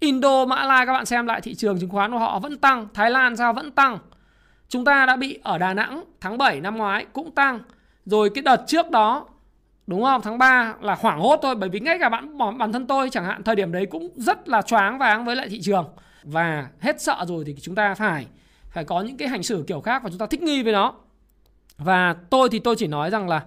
Indo, 0.00 0.44
Mã 0.44 0.64
Lai 0.64 0.86
các 0.86 0.92
bạn 0.92 1.06
xem 1.06 1.26
lại 1.26 1.40
thị 1.40 1.54
trường 1.54 1.80
chứng 1.80 1.90
khoán 1.90 2.12
của 2.12 2.18
họ 2.18 2.38
vẫn 2.38 2.58
tăng, 2.58 2.88
Thái 2.94 3.10
Lan 3.10 3.36
sao 3.36 3.52
vẫn 3.52 3.70
tăng. 3.70 3.98
Chúng 4.68 4.84
ta 4.84 5.06
đã 5.06 5.16
bị 5.16 5.38
ở 5.42 5.58
Đà 5.58 5.74
Nẵng 5.74 6.04
tháng 6.20 6.38
7 6.38 6.60
năm 6.60 6.76
ngoái 6.76 7.06
cũng 7.12 7.30
tăng. 7.34 7.60
Rồi 8.04 8.30
cái 8.34 8.42
đợt 8.42 8.64
trước 8.66 8.90
đó 8.90 9.26
đúng 9.86 10.02
không? 10.02 10.20
Tháng 10.24 10.38
3 10.38 10.74
là 10.80 10.96
hoảng 11.00 11.20
hốt 11.20 11.38
thôi 11.42 11.54
bởi 11.54 11.68
vì 11.68 11.80
ngay 11.80 11.98
cả 12.00 12.08
bạn 12.08 12.38
bản 12.58 12.72
thân 12.72 12.86
tôi 12.86 13.10
chẳng 13.10 13.24
hạn 13.24 13.42
thời 13.42 13.56
điểm 13.56 13.72
đấy 13.72 13.86
cũng 13.86 14.10
rất 14.16 14.48
là 14.48 14.62
choáng 14.62 14.98
váng 14.98 15.24
với 15.24 15.36
lại 15.36 15.48
thị 15.48 15.60
trường 15.62 15.88
và 16.22 16.68
hết 16.80 17.00
sợ 17.00 17.24
rồi 17.28 17.44
thì 17.46 17.56
chúng 17.62 17.74
ta 17.74 17.94
phải 17.94 18.26
phải 18.70 18.84
có 18.84 19.00
những 19.00 19.16
cái 19.16 19.28
hành 19.28 19.42
xử 19.42 19.64
kiểu 19.66 19.80
khác 19.80 20.02
và 20.02 20.10
chúng 20.10 20.18
ta 20.18 20.26
thích 20.26 20.42
nghi 20.42 20.62
với 20.62 20.72
nó. 20.72 20.94
Và 21.78 22.16
tôi 22.30 22.48
thì 22.52 22.58
tôi 22.58 22.76
chỉ 22.78 22.86
nói 22.86 23.10
rằng 23.10 23.28
là 23.28 23.44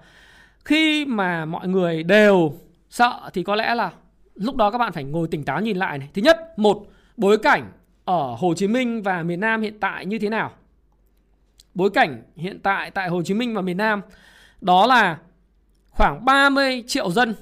khi 0.66 1.06
mà 1.06 1.46
mọi 1.46 1.68
người 1.68 2.04
đều 2.04 2.54
sợ 2.90 3.30
thì 3.34 3.44
có 3.44 3.56
lẽ 3.56 3.76
là 3.76 3.92
lúc 4.36 4.56
đó 4.56 4.72
các 4.72 4.78
bạn 4.78 4.92
phải 4.92 5.04
ngồi 5.04 5.28
tỉnh 5.28 5.44
táo 5.44 5.62
nhìn 5.62 5.78
lại 5.78 5.98
này. 5.98 6.10
Thứ 6.14 6.22
nhất, 6.22 6.60
một 6.60 6.88
bối 7.18 7.38
cảnh 7.38 7.72
ở 8.06 8.36
Hồ 8.40 8.54
Chí 8.54 8.68
Minh 8.68 9.04
và 9.04 9.24
miền 9.24 9.40
Nam 9.40 9.62
hiện 9.62 9.80
tại 9.80 10.06
như 10.06 10.20
thế 10.20 10.30
nào? 10.30 10.52
Bối 11.74 11.90
cảnh 11.90 12.24
hiện 12.36 12.60
tại 12.60 12.92
tại 12.92 13.10
Hồ 13.10 13.22
Chí 13.24 13.34
Minh 13.34 13.56
và 13.56 13.62
miền 13.62 13.78
Nam 13.78 14.02
đó 14.62 14.88
là 14.88 15.18
khoảng 15.90 16.26
30 16.26 16.84
triệu 16.88 17.12
dân 17.12 17.36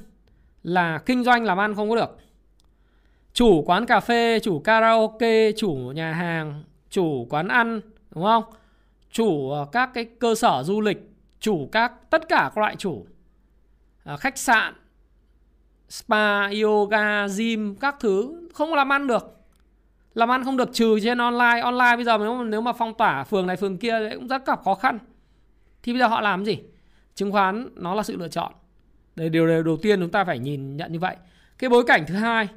là 0.64 0.98
kinh 1.06 1.24
doanh 1.24 1.44
làm 1.44 1.58
ăn 1.58 1.76
không 1.76 1.90
có 1.90 1.96
được. 1.96 2.18
Chủ 3.34 3.64
quán 3.66 3.86
cà 3.86 4.00
phê, 4.00 4.40
chủ 4.44 4.60
karaoke, 4.60 5.52
chủ 5.52 5.74
nhà 5.74 6.14
hàng, 6.14 6.64
chủ 6.90 7.28
quán 7.30 7.48
ăn, 7.48 7.82
đúng 8.12 8.24
không? 8.24 8.44
Chủ 9.18 9.52
ờ, 9.52 9.66
các 9.72 9.90
cái 9.94 10.06
cơ 10.20 10.36
sở 10.36 10.64
du 10.64 10.82
lịch, 10.82 10.98
chủ 11.40 11.70
các 11.72 11.92
tất 12.10 12.30
cả 12.30 12.52
các 12.56 12.58
loại 12.58 12.76
chủ. 12.76 13.06
À, 14.04 14.18
khách 14.18 14.38
sạn, 14.38 14.74
spa, 15.90 16.50
yoga, 16.62 17.28
gym, 17.38 17.76
các 17.76 17.96
thứ 18.00 18.48
không 18.54 18.74
làm 18.74 18.92
ăn 18.92 19.08
được. 19.08 19.38
Làm 20.14 20.32
ăn 20.32 20.44
không 20.44 20.58
được 20.58 20.70
trừ 20.74 21.00
trên 21.04 21.18
online. 21.18 21.62
Online 21.62 21.96
bây 21.96 22.06
giờ 22.06 22.18
nếu, 22.18 22.44
nếu 22.44 22.62
mà 22.62 22.74
phong 22.74 22.94
tỏa 22.94 23.24
phường 23.24 23.48
này 23.48 23.56
phường 23.56 23.78
kia 23.78 24.10
cũng 24.14 24.28
rất 24.28 24.46
gặp 24.46 24.62
khó 24.64 24.76
khăn. 24.76 25.00
Thì 25.84 25.94
bây 25.94 26.00
giờ 26.00 26.08
họ 26.08 26.22
làm 26.22 26.46
gì? 26.46 26.60
Chứng 27.16 27.32
khoán 27.32 27.70
nó 27.76 27.96
là 27.96 28.04
sự 28.04 28.18
lựa 28.18 28.28
chọn. 28.28 28.52
Đây 29.16 29.30
điều 29.30 29.64
đầu 29.64 29.78
tiên 29.78 30.00
chúng 30.00 30.12
ta 30.12 30.24
phải 30.24 30.40
nhìn 30.40 30.78
nhận 30.78 30.92
như 30.92 31.00
vậy. 31.00 31.16
Cái 31.58 31.70
bối 31.70 31.84
cảnh 31.88 32.06
thứ 32.08 32.16
hai 32.16 32.48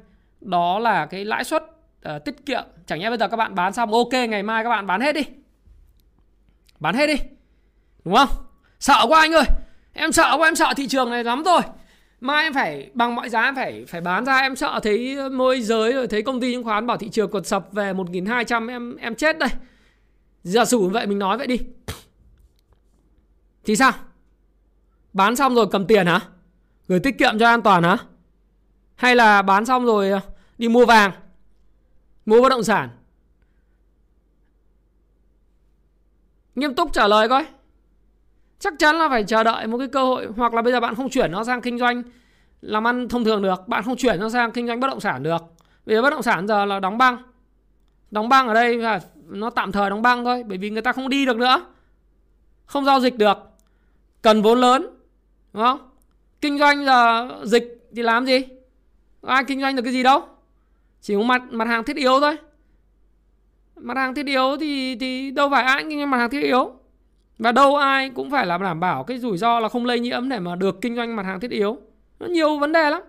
đó 0.41 0.79
là 0.79 1.05
cái 1.05 1.25
lãi 1.25 1.43
suất 1.43 1.63
uh, 1.63 2.25
tiết 2.25 2.45
kiệm. 2.45 2.63
Chẳng 2.85 2.99
nhẽ 2.99 3.09
bây 3.09 3.17
giờ 3.17 3.27
các 3.27 3.37
bạn 3.37 3.55
bán 3.55 3.73
xong 3.73 3.91
ok 3.91 4.13
ngày 4.13 4.43
mai 4.43 4.63
các 4.63 4.69
bạn 4.69 4.87
bán 4.87 5.01
hết 5.01 5.15
đi. 5.15 5.21
Bán 6.81 6.95
hết 6.95 7.07
đi. 7.07 7.15
Đúng 8.05 8.15
không? 8.15 8.29
Sợ 8.79 9.05
quá 9.07 9.19
anh 9.19 9.31
ơi. 9.31 9.45
Em 9.93 10.11
sợ 10.11 10.35
quá, 10.37 10.47
em 10.47 10.55
sợ 10.55 10.73
thị 10.77 10.87
trường 10.87 11.09
này 11.09 11.23
lắm 11.23 11.43
rồi. 11.43 11.61
Mai 12.21 12.43
em 12.43 12.53
phải, 12.53 12.89
bằng 12.93 13.15
mọi 13.15 13.29
giá 13.29 13.41
em 13.41 13.55
phải 13.55 13.85
phải 13.87 14.01
bán 14.01 14.25
ra. 14.25 14.37
Em 14.37 14.55
sợ 14.55 14.79
thấy 14.83 15.29
môi 15.29 15.61
giới 15.61 15.93
rồi, 15.93 16.07
thấy 16.07 16.21
công 16.21 16.41
ty 16.41 16.53
chứng 16.53 16.63
khoán 16.63 16.87
bảo 16.87 16.97
thị 16.97 17.09
trường 17.09 17.31
còn 17.31 17.43
sập 17.43 17.71
về 17.71 17.93
1.200 17.93 18.69
em 18.69 18.95
em 18.95 19.15
chết 19.15 19.37
đây. 19.37 19.49
Giả 20.43 20.65
sử 20.65 20.79
vậy 20.79 21.07
mình 21.07 21.19
nói 21.19 21.37
vậy 21.37 21.47
đi. 21.47 21.59
Thì 23.65 23.75
sao? 23.75 23.91
Bán 25.13 25.35
xong 25.35 25.55
rồi 25.55 25.67
cầm 25.71 25.87
tiền 25.87 26.05
hả? 26.05 26.19
Gửi 26.87 26.99
tiết 26.99 27.17
kiệm 27.17 27.39
cho 27.39 27.47
an 27.47 27.61
toàn 27.61 27.83
hả? 27.83 27.97
Hay 28.95 29.15
là 29.15 29.41
bán 29.41 29.65
xong 29.65 29.85
rồi 29.85 30.11
à, 30.11 30.21
đi 30.57 30.69
mua 30.69 30.85
vàng? 30.85 31.11
Mua 32.25 32.41
bất 32.41 32.49
động 32.49 32.63
sản? 32.63 32.89
Nghiêm 36.55 36.73
túc 36.73 36.93
trả 36.93 37.07
lời 37.07 37.29
coi. 37.29 37.45
Chắc 38.59 38.73
chắn 38.79 38.95
là 38.95 39.09
phải 39.09 39.23
chờ 39.23 39.43
đợi 39.43 39.67
một 39.67 39.77
cái 39.77 39.87
cơ 39.87 40.03
hội, 40.03 40.27
hoặc 40.37 40.53
là 40.53 40.61
bây 40.61 40.73
giờ 40.73 40.79
bạn 40.79 40.95
không 40.95 41.09
chuyển 41.09 41.31
nó 41.31 41.43
sang 41.43 41.61
kinh 41.61 41.79
doanh 41.79 42.03
làm 42.61 42.87
ăn 42.87 43.07
thông 43.09 43.23
thường 43.23 43.41
được, 43.41 43.67
bạn 43.67 43.83
không 43.83 43.95
chuyển 43.95 44.19
nó 44.19 44.29
sang 44.29 44.51
kinh 44.51 44.67
doanh 44.67 44.79
bất 44.79 44.87
động 44.87 44.99
sản 44.99 45.23
được. 45.23 45.41
Vì 45.85 46.01
bất 46.01 46.09
động 46.09 46.21
sản 46.21 46.47
giờ 46.47 46.65
là 46.65 46.79
đóng 46.79 46.97
băng. 46.97 47.17
Đóng 48.11 48.29
băng 48.29 48.47
ở 48.47 48.53
đây 48.53 48.77
là 48.77 48.99
nó 49.27 49.49
tạm 49.49 49.71
thời 49.71 49.89
đóng 49.89 50.01
băng 50.01 50.25
thôi, 50.25 50.43
bởi 50.47 50.57
vì 50.57 50.69
người 50.69 50.81
ta 50.81 50.91
không 50.91 51.09
đi 51.09 51.25
được 51.25 51.37
nữa. 51.37 51.65
Không 52.65 52.85
giao 52.85 52.99
dịch 52.99 53.17
được. 53.17 53.37
Cần 54.21 54.41
vốn 54.41 54.59
lớn, 54.59 54.81
đúng 55.53 55.63
không? 55.63 55.89
Kinh 56.41 56.59
doanh 56.59 56.85
giờ 56.85 57.29
dịch 57.43 57.89
thì 57.95 58.01
làm 58.01 58.25
gì? 58.25 58.41
Ai 59.21 59.43
kinh 59.43 59.61
doanh 59.61 59.75
được 59.75 59.81
cái 59.81 59.93
gì 59.93 60.03
đâu? 60.03 60.23
Chỉ 61.01 61.15
có 61.15 61.21
mặt 61.21 61.41
mặt 61.51 61.67
hàng 61.67 61.83
thiết 61.83 61.95
yếu 61.95 62.19
thôi 62.19 62.37
mặt 63.81 63.97
hàng 63.97 64.15
thiết 64.15 64.25
yếu 64.25 64.57
thì 64.59 64.95
thì 64.95 65.31
đâu 65.31 65.49
phải 65.49 65.63
ai 65.63 65.83
kinh 65.89 65.99
doanh 65.99 66.09
mặt 66.09 66.17
hàng 66.17 66.29
thiết 66.29 66.41
yếu 66.41 66.73
và 67.39 67.51
đâu 67.51 67.75
ai 67.75 68.09
cũng 68.09 68.31
phải 68.31 68.45
là 68.45 68.57
đảm 68.57 68.79
bảo 68.79 69.03
cái 69.03 69.19
rủi 69.19 69.37
ro 69.37 69.59
là 69.59 69.69
không 69.69 69.85
lây 69.85 69.99
nhiễm 69.99 70.29
để 70.29 70.39
mà 70.39 70.55
được 70.55 70.81
kinh 70.81 70.95
doanh 70.95 71.15
mặt 71.15 71.25
hàng 71.25 71.39
thiết 71.39 71.51
yếu. 71.51 71.77
Nó 72.19 72.27
nhiều 72.27 72.59
vấn 72.59 72.71
đề 72.71 72.89
lắm. 72.89 73.01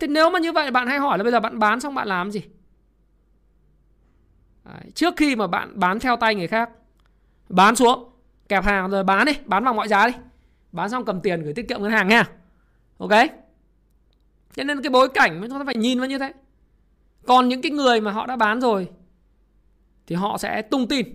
Thế 0.00 0.06
nếu 0.06 0.30
mà 0.30 0.38
như 0.38 0.52
vậy 0.52 0.70
bạn 0.70 0.86
hay 0.86 0.98
hỏi 0.98 1.18
là 1.18 1.24
bây 1.24 1.32
giờ 1.32 1.40
bạn 1.40 1.58
bán 1.58 1.80
xong 1.80 1.94
bạn 1.94 2.08
làm 2.08 2.30
gì? 2.30 2.42
Đấy, 4.64 4.90
trước 4.94 5.14
khi 5.16 5.36
mà 5.36 5.46
bạn 5.46 5.80
bán 5.80 6.00
theo 6.00 6.16
tay 6.16 6.34
người 6.34 6.46
khác 6.46 6.70
Bán 7.48 7.76
xuống 7.76 8.10
Kẹp 8.48 8.64
hàng 8.64 8.90
rồi 8.90 9.04
bán 9.04 9.26
đi 9.26 9.32
Bán 9.44 9.64
bằng 9.64 9.76
mọi 9.76 9.88
giá 9.88 10.06
đi 10.06 10.12
Bán 10.72 10.90
xong 10.90 11.04
cầm 11.04 11.20
tiền 11.20 11.42
gửi 11.42 11.54
tiết 11.54 11.68
kiệm 11.68 11.82
ngân 11.82 11.90
hàng 11.90 12.08
nha 12.08 12.28
Ok 12.98 13.10
Cho 14.54 14.64
nên 14.64 14.82
cái 14.82 14.90
bối 14.90 15.08
cảnh 15.08 15.40
chúng 15.48 15.58
ta 15.58 15.64
phải 15.64 15.76
nhìn 15.76 15.98
vào 15.98 16.08
như 16.08 16.18
thế 16.18 16.32
Còn 17.26 17.48
những 17.48 17.62
cái 17.62 17.72
người 17.72 18.00
mà 18.00 18.10
họ 18.10 18.26
đã 18.26 18.36
bán 18.36 18.60
rồi 18.60 18.88
thì 20.06 20.16
họ 20.16 20.38
sẽ 20.38 20.62
tung 20.62 20.88
tin. 20.88 21.06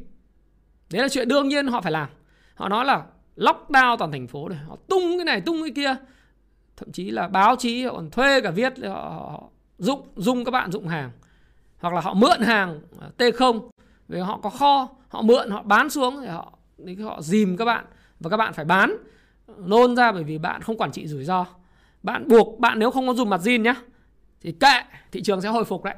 Đấy 0.91 1.01
là 1.01 1.09
chuyện 1.09 1.27
đương 1.27 1.47
nhiên 1.47 1.67
họ 1.67 1.81
phải 1.81 1.91
làm. 1.91 2.09
Họ 2.55 2.69
nói 2.69 2.85
là 2.85 3.03
lockdown 3.35 3.97
toàn 3.97 4.11
thành 4.11 4.27
phố 4.27 4.49
này 4.49 4.59
Họ 4.67 4.77
tung 4.87 5.17
cái 5.17 5.25
này 5.25 5.41
tung 5.41 5.61
cái 5.61 5.71
kia. 5.75 5.95
Thậm 6.77 6.91
chí 6.91 7.11
là 7.11 7.27
báo 7.27 7.55
chí 7.55 7.83
họ 7.85 7.93
còn 7.93 8.09
thuê 8.09 8.41
cả 8.41 8.51
viết 8.51 8.73
họ, 8.83 8.93
họ 8.93 9.49
dụng 9.77 10.07
dung 10.15 10.45
các 10.45 10.51
bạn 10.51 10.71
dụng 10.71 10.87
hàng. 10.87 11.11
Hoặc 11.79 11.93
là 11.93 12.01
họ 12.01 12.13
mượn 12.13 12.41
hàng 12.41 12.81
T0 13.17 13.69
Vì 14.07 14.19
họ 14.19 14.39
có 14.43 14.49
kho 14.49 14.89
Họ 15.07 15.21
mượn 15.21 15.49
họ 15.49 15.63
bán 15.63 15.89
xuống 15.89 16.21
thì 16.21 16.27
họ 16.27 16.53
thì 16.85 16.95
họ 16.95 17.21
dìm 17.21 17.57
các 17.57 17.65
bạn 17.65 17.85
Và 18.19 18.29
các 18.29 18.37
bạn 18.37 18.53
phải 18.53 18.65
bán. 18.65 18.97
Nôn 19.57 19.95
ra 19.95 20.11
bởi 20.11 20.23
vì 20.23 20.37
bạn 20.37 20.61
không 20.61 20.77
quản 20.77 20.91
trị 20.91 21.07
rủi 21.07 21.25
ro. 21.25 21.45
Bạn 22.03 22.27
buộc 22.27 22.59
bạn 22.59 22.79
nếu 22.79 22.91
không 22.91 23.07
có 23.07 23.13
dùng 23.13 23.29
mặt 23.29 23.41
zin 23.43 23.61
nhá 23.61 23.75
Thì 24.41 24.51
kệ 24.51 24.81
thị 25.11 25.21
trường 25.21 25.41
sẽ 25.41 25.49
hồi 25.49 25.65
phục 25.65 25.83
đấy 25.83 25.95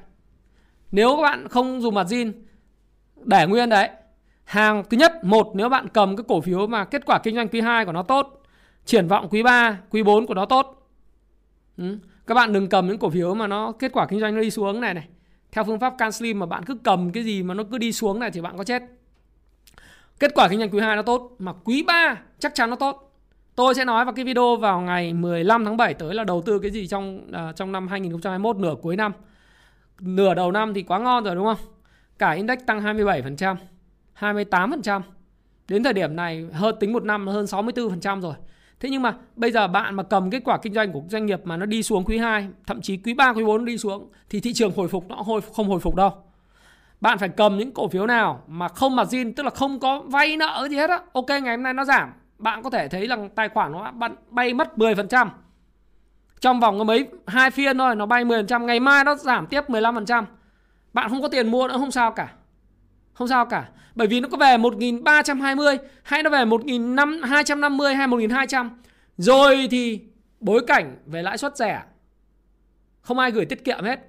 Nếu 0.91 1.15
các 1.15 1.21
bạn 1.21 1.47
không 1.47 1.81
dùng 1.81 1.95
mặt 1.95 2.07
zin 2.07 2.31
để 3.25 3.47
nguyên 3.47 3.69
đấy 3.69 3.89
hàng 4.43 4.83
thứ 4.89 4.97
nhất 4.97 5.23
một 5.23 5.51
nếu 5.55 5.69
bạn 5.69 5.87
cầm 5.87 6.15
cái 6.15 6.23
cổ 6.27 6.41
phiếu 6.41 6.67
mà 6.67 6.85
kết 6.85 7.05
quả 7.05 7.19
kinh 7.23 7.35
doanh 7.35 7.47
quý 7.47 7.61
2 7.61 7.85
của 7.85 7.91
nó 7.91 8.03
tốt 8.03 8.43
triển 8.85 9.07
vọng 9.07 9.27
quý 9.31 9.43
3 9.43 9.79
quý 9.89 10.03
4 10.03 10.25
của 10.27 10.33
nó 10.33 10.45
tốt 10.45 10.89
ừ. 11.77 11.97
các 12.27 12.35
bạn 12.35 12.53
đừng 12.53 12.69
cầm 12.69 12.87
những 12.87 12.97
cổ 12.97 13.09
phiếu 13.09 13.35
mà 13.35 13.47
nó 13.47 13.71
kết 13.71 13.91
quả 13.93 14.05
kinh 14.05 14.19
doanh 14.19 14.35
nó 14.35 14.41
đi 14.41 14.51
xuống 14.51 14.81
này 14.81 14.93
này 14.93 15.07
theo 15.51 15.63
phương 15.63 15.79
pháp 15.79 15.93
can 15.97 16.11
slim 16.11 16.39
mà 16.39 16.45
bạn 16.45 16.63
cứ 16.65 16.77
cầm 16.83 17.11
cái 17.11 17.23
gì 17.23 17.43
mà 17.43 17.53
nó 17.53 17.63
cứ 17.71 17.77
đi 17.77 17.91
xuống 17.93 18.19
này 18.19 18.31
thì 18.31 18.41
bạn 18.41 18.57
có 18.57 18.63
chết 18.63 18.83
kết 20.19 20.31
quả 20.35 20.47
kinh 20.47 20.59
doanh 20.59 20.69
quý 20.69 20.79
2 20.79 20.95
nó 20.95 21.01
tốt 21.01 21.35
mà 21.39 21.53
quý 21.63 21.83
3 21.83 22.21
chắc 22.39 22.55
chắn 22.55 22.69
nó 22.69 22.75
tốt 22.75 23.11
Tôi 23.55 23.75
sẽ 23.75 23.85
nói 23.85 24.05
vào 24.05 24.13
cái 24.13 24.25
video 24.25 24.55
vào 24.55 24.81
ngày 24.81 25.13
15 25.13 25.65
tháng 25.65 25.77
7 25.77 25.93
tới 25.93 26.13
là 26.13 26.23
đầu 26.23 26.41
tư 26.45 26.59
cái 26.59 26.71
gì 26.71 26.87
trong 26.87 27.27
uh, 27.29 27.55
trong 27.55 27.71
năm 27.71 27.87
2021 27.87 28.55
nửa 28.55 28.75
cuối 28.81 28.95
năm. 28.95 29.11
Nửa 29.99 30.33
đầu 30.33 30.51
năm 30.51 30.73
thì 30.73 30.83
quá 30.83 30.99
ngon 30.99 31.23
rồi 31.23 31.35
đúng 31.35 31.45
không? 31.45 31.57
Cả 32.21 32.31
index 32.31 32.59
tăng 32.65 32.83
27%. 32.83 33.55
28%. 34.19 35.01
Đến 35.67 35.83
thời 35.83 35.93
điểm 35.93 36.15
này 36.15 36.47
hơn 36.53 36.75
tính 36.79 36.93
một 36.93 37.03
năm 37.03 37.27
hơn 37.27 37.45
64% 37.45 38.21
rồi. 38.21 38.33
Thế 38.79 38.89
nhưng 38.89 39.01
mà 39.01 39.15
bây 39.35 39.51
giờ 39.51 39.67
bạn 39.67 39.95
mà 39.95 40.03
cầm 40.03 40.29
kết 40.29 40.41
quả 40.45 40.57
kinh 40.57 40.73
doanh 40.73 40.91
của 40.91 41.01
doanh 41.09 41.25
nghiệp 41.25 41.41
mà 41.43 41.57
nó 41.57 41.65
đi 41.65 41.83
xuống 41.83 42.03
quý 42.05 42.17
2, 42.17 42.47
thậm 42.67 42.81
chí 42.81 42.97
quý 42.97 43.13
3, 43.13 43.33
quý 43.33 43.43
4 43.43 43.65
đi 43.65 43.77
xuống 43.77 44.09
thì 44.29 44.39
thị 44.39 44.53
trường 44.53 44.71
hồi 44.75 44.87
phục 44.87 45.09
nó 45.09 45.15
hồi 45.15 45.41
không 45.55 45.69
hồi 45.69 45.79
phục 45.79 45.95
đâu. 45.95 46.11
Bạn 47.01 47.17
phải 47.17 47.29
cầm 47.29 47.57
những 47.57 47.71
cổ 47.71 47.87
phiếu 47.87 48.07
nào 48.07 48.43
mà 48.47 48.67
không 48.67 48.95
mà 48.95 49.03
margin 49.03 49.33
tức 49.33 49.43
là 49.43 49.49
không 49.49 49.79
có 49.79 50.01
vay 50.01 50.37
nợ 50.37 50.67
gì 50.69 50.75
hết 50.77 50.89
á. 50.89 50.99
Ok 51.13 51.29
ngày 51.29 51.55
hôm 51.55 51.63
nay 51.63 51.73
nó 51.73 51.85
giảm, 51.85 52.13
bạn 52.37 52.63
có 52.63 52.69
thể 52.69 52.87
thấy 52.87 53.07
là 53.07 53.17
tài 53.35 53.49
khoản 53.49 53.71
nó 53.71 53.91
bạn 53.91 54.15
bay 54.29 54.53
mất 54.53 54.77
10%. 54.77 55.27
Trong 56.39 56.59
vòng 56.59 56.77
có 56.77 56.83
mấy 56.83 57.07
hai 57.27 57.51
phiên 57.51 57.77
thôi 57.77 57.95
nó 57.95 58.05
bay 58.05 58.25
10%, 58.25 58.65
ngày 58.65 58.79
mai 58.79 59.03
nó 59.03 59.15
giảm 59.15 59.47
tiếp 59.47 59.69
15%. 59.69 60.25
Bạn 60.93 61.09
không 61.09 61.21
có 61.21 61.27
tiền 61.27 61.47
mua 61.47 61.67
nữa 61.67 61.77
không 61.77 61.91
sao 61.91 62.11
cả. 62.11 62.33
Không 63.13 63.27
sao 63.27 63.45
cả. 63.45 63.69
Bởi 63.95 64.07
vì 64.07 64.19
nó 64.19 64.27
có 64.27 64.37
về 64.37 64.57
1320 64.57 65.77
hay 66.03 66.23
nó 66.23 66.29
về 66.29 66.45
1250 66.45 67.95
hay 67.95 68.07
1200. 68.07 68.81
Rồi 69.17 69.67
thì 69.71 69.99
bối 70.39 70.63
cảnh 70.67 70.97
về 71.05 71.23
lãi 71.23 71.37
suất 71.37 71.57
rẻ. 71.57 71.83
Không 73.01 73.19
ai 73.19 73.31
gửi 73.31 73.45
tiết 73.45 73.65
kiệm 73.65 73.83
hết. 73.83 73.99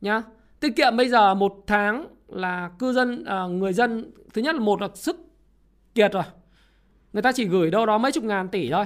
Nhá. 0.00 0.22
Tiết 0.60 0.76
kiệm 0.76 0.96
bây 0.96 1.08
giờ 1.08 1.34
một 1.34 1.64
tháng 1.66 2.06
là 2.28 2.70
cư 2.78 2.92
dân 2.92 3.24
à, 3.24 3.46
người 3.46 3.72
dân 3.72 4.10
thứ 4.34 4.42
nhất 4.42 4.54
là 4.54 4.60
một 4.60 4.80
là 4.80 4.88
sức 4.94 5.16
kiệt 5.94 6.12
rồi. 6.12 6.22
Người 7.12 7.22
ta 7.22 7.32
chỉ 7.32 7.44
gửi 7.44 7.70
đâu 7.70 7.86
đó 7.86 7.98
mấy 7.98 8.12
chục 8.12 8.24
ngàn 8.24 8.48
tỷ 8.48 8.70
thôi. 8.70 8.84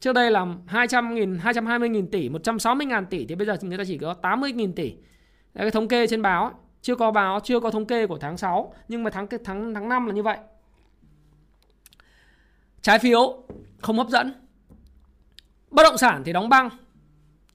Trước 0.00 0.12
đây 0.12 0.30
là 0.30 0.46
200 0.66 1.14
nghìn, 1.14 1.38
220 1.38 1.88
nghìn 1.88 2.10
tỷ, 2.10 2.28
160 2.28 2.86
ngàn 2.86 3.06
tỷ 3.06 3.26
thì 3.26 3.34
bây 3.34 3.46
giờ 3.46 3.56
người 3.62 3.78
ta 3.78 3.84
chỉ 3.86 3.98
có 3.98 4.14
80 4.14 4.52
nghìn 4.52 4.72
tỷ. 4.72 4.94
Đấy, 5.54 5.64
cái 5.64 5.70
thống 5.70 5.88
kê 5.88 6.06
trên 6.06 6.22
báo 6.22 6.44
ấy. 6.44 6.52
Chưa 6.82 6.96
có 6.96 7.10
báo, 7.10 7.40
chưa 7.40 7.60
có 7.60 7.70
thống 7.70 7.86
kê 7.86 8.06
của 8.06 8.18
tháng 8.18 8.36
6 8.36 8.74
Nhưng 8.88 9.02
mà 9.02 9.10
tháng 9.10 9.26
tháng 9.44 9.74
tháng 9.74 9.88
5 9.88 10.06
là 10.06 10.12
như 10.12 10.22
vậy 10.22 10.38
Trái 12.82 12.98
phiếu 12.98 13.42
không 13.80 13.98
hấp 13.98 14.08
dẫn 14.08 14.44
Bất 15.74 15.82
động 15.82 15.98
sản 15.98 16.22
thì 16.24 16.32
đóng 16.32 16.48
băng. 16.48 16.68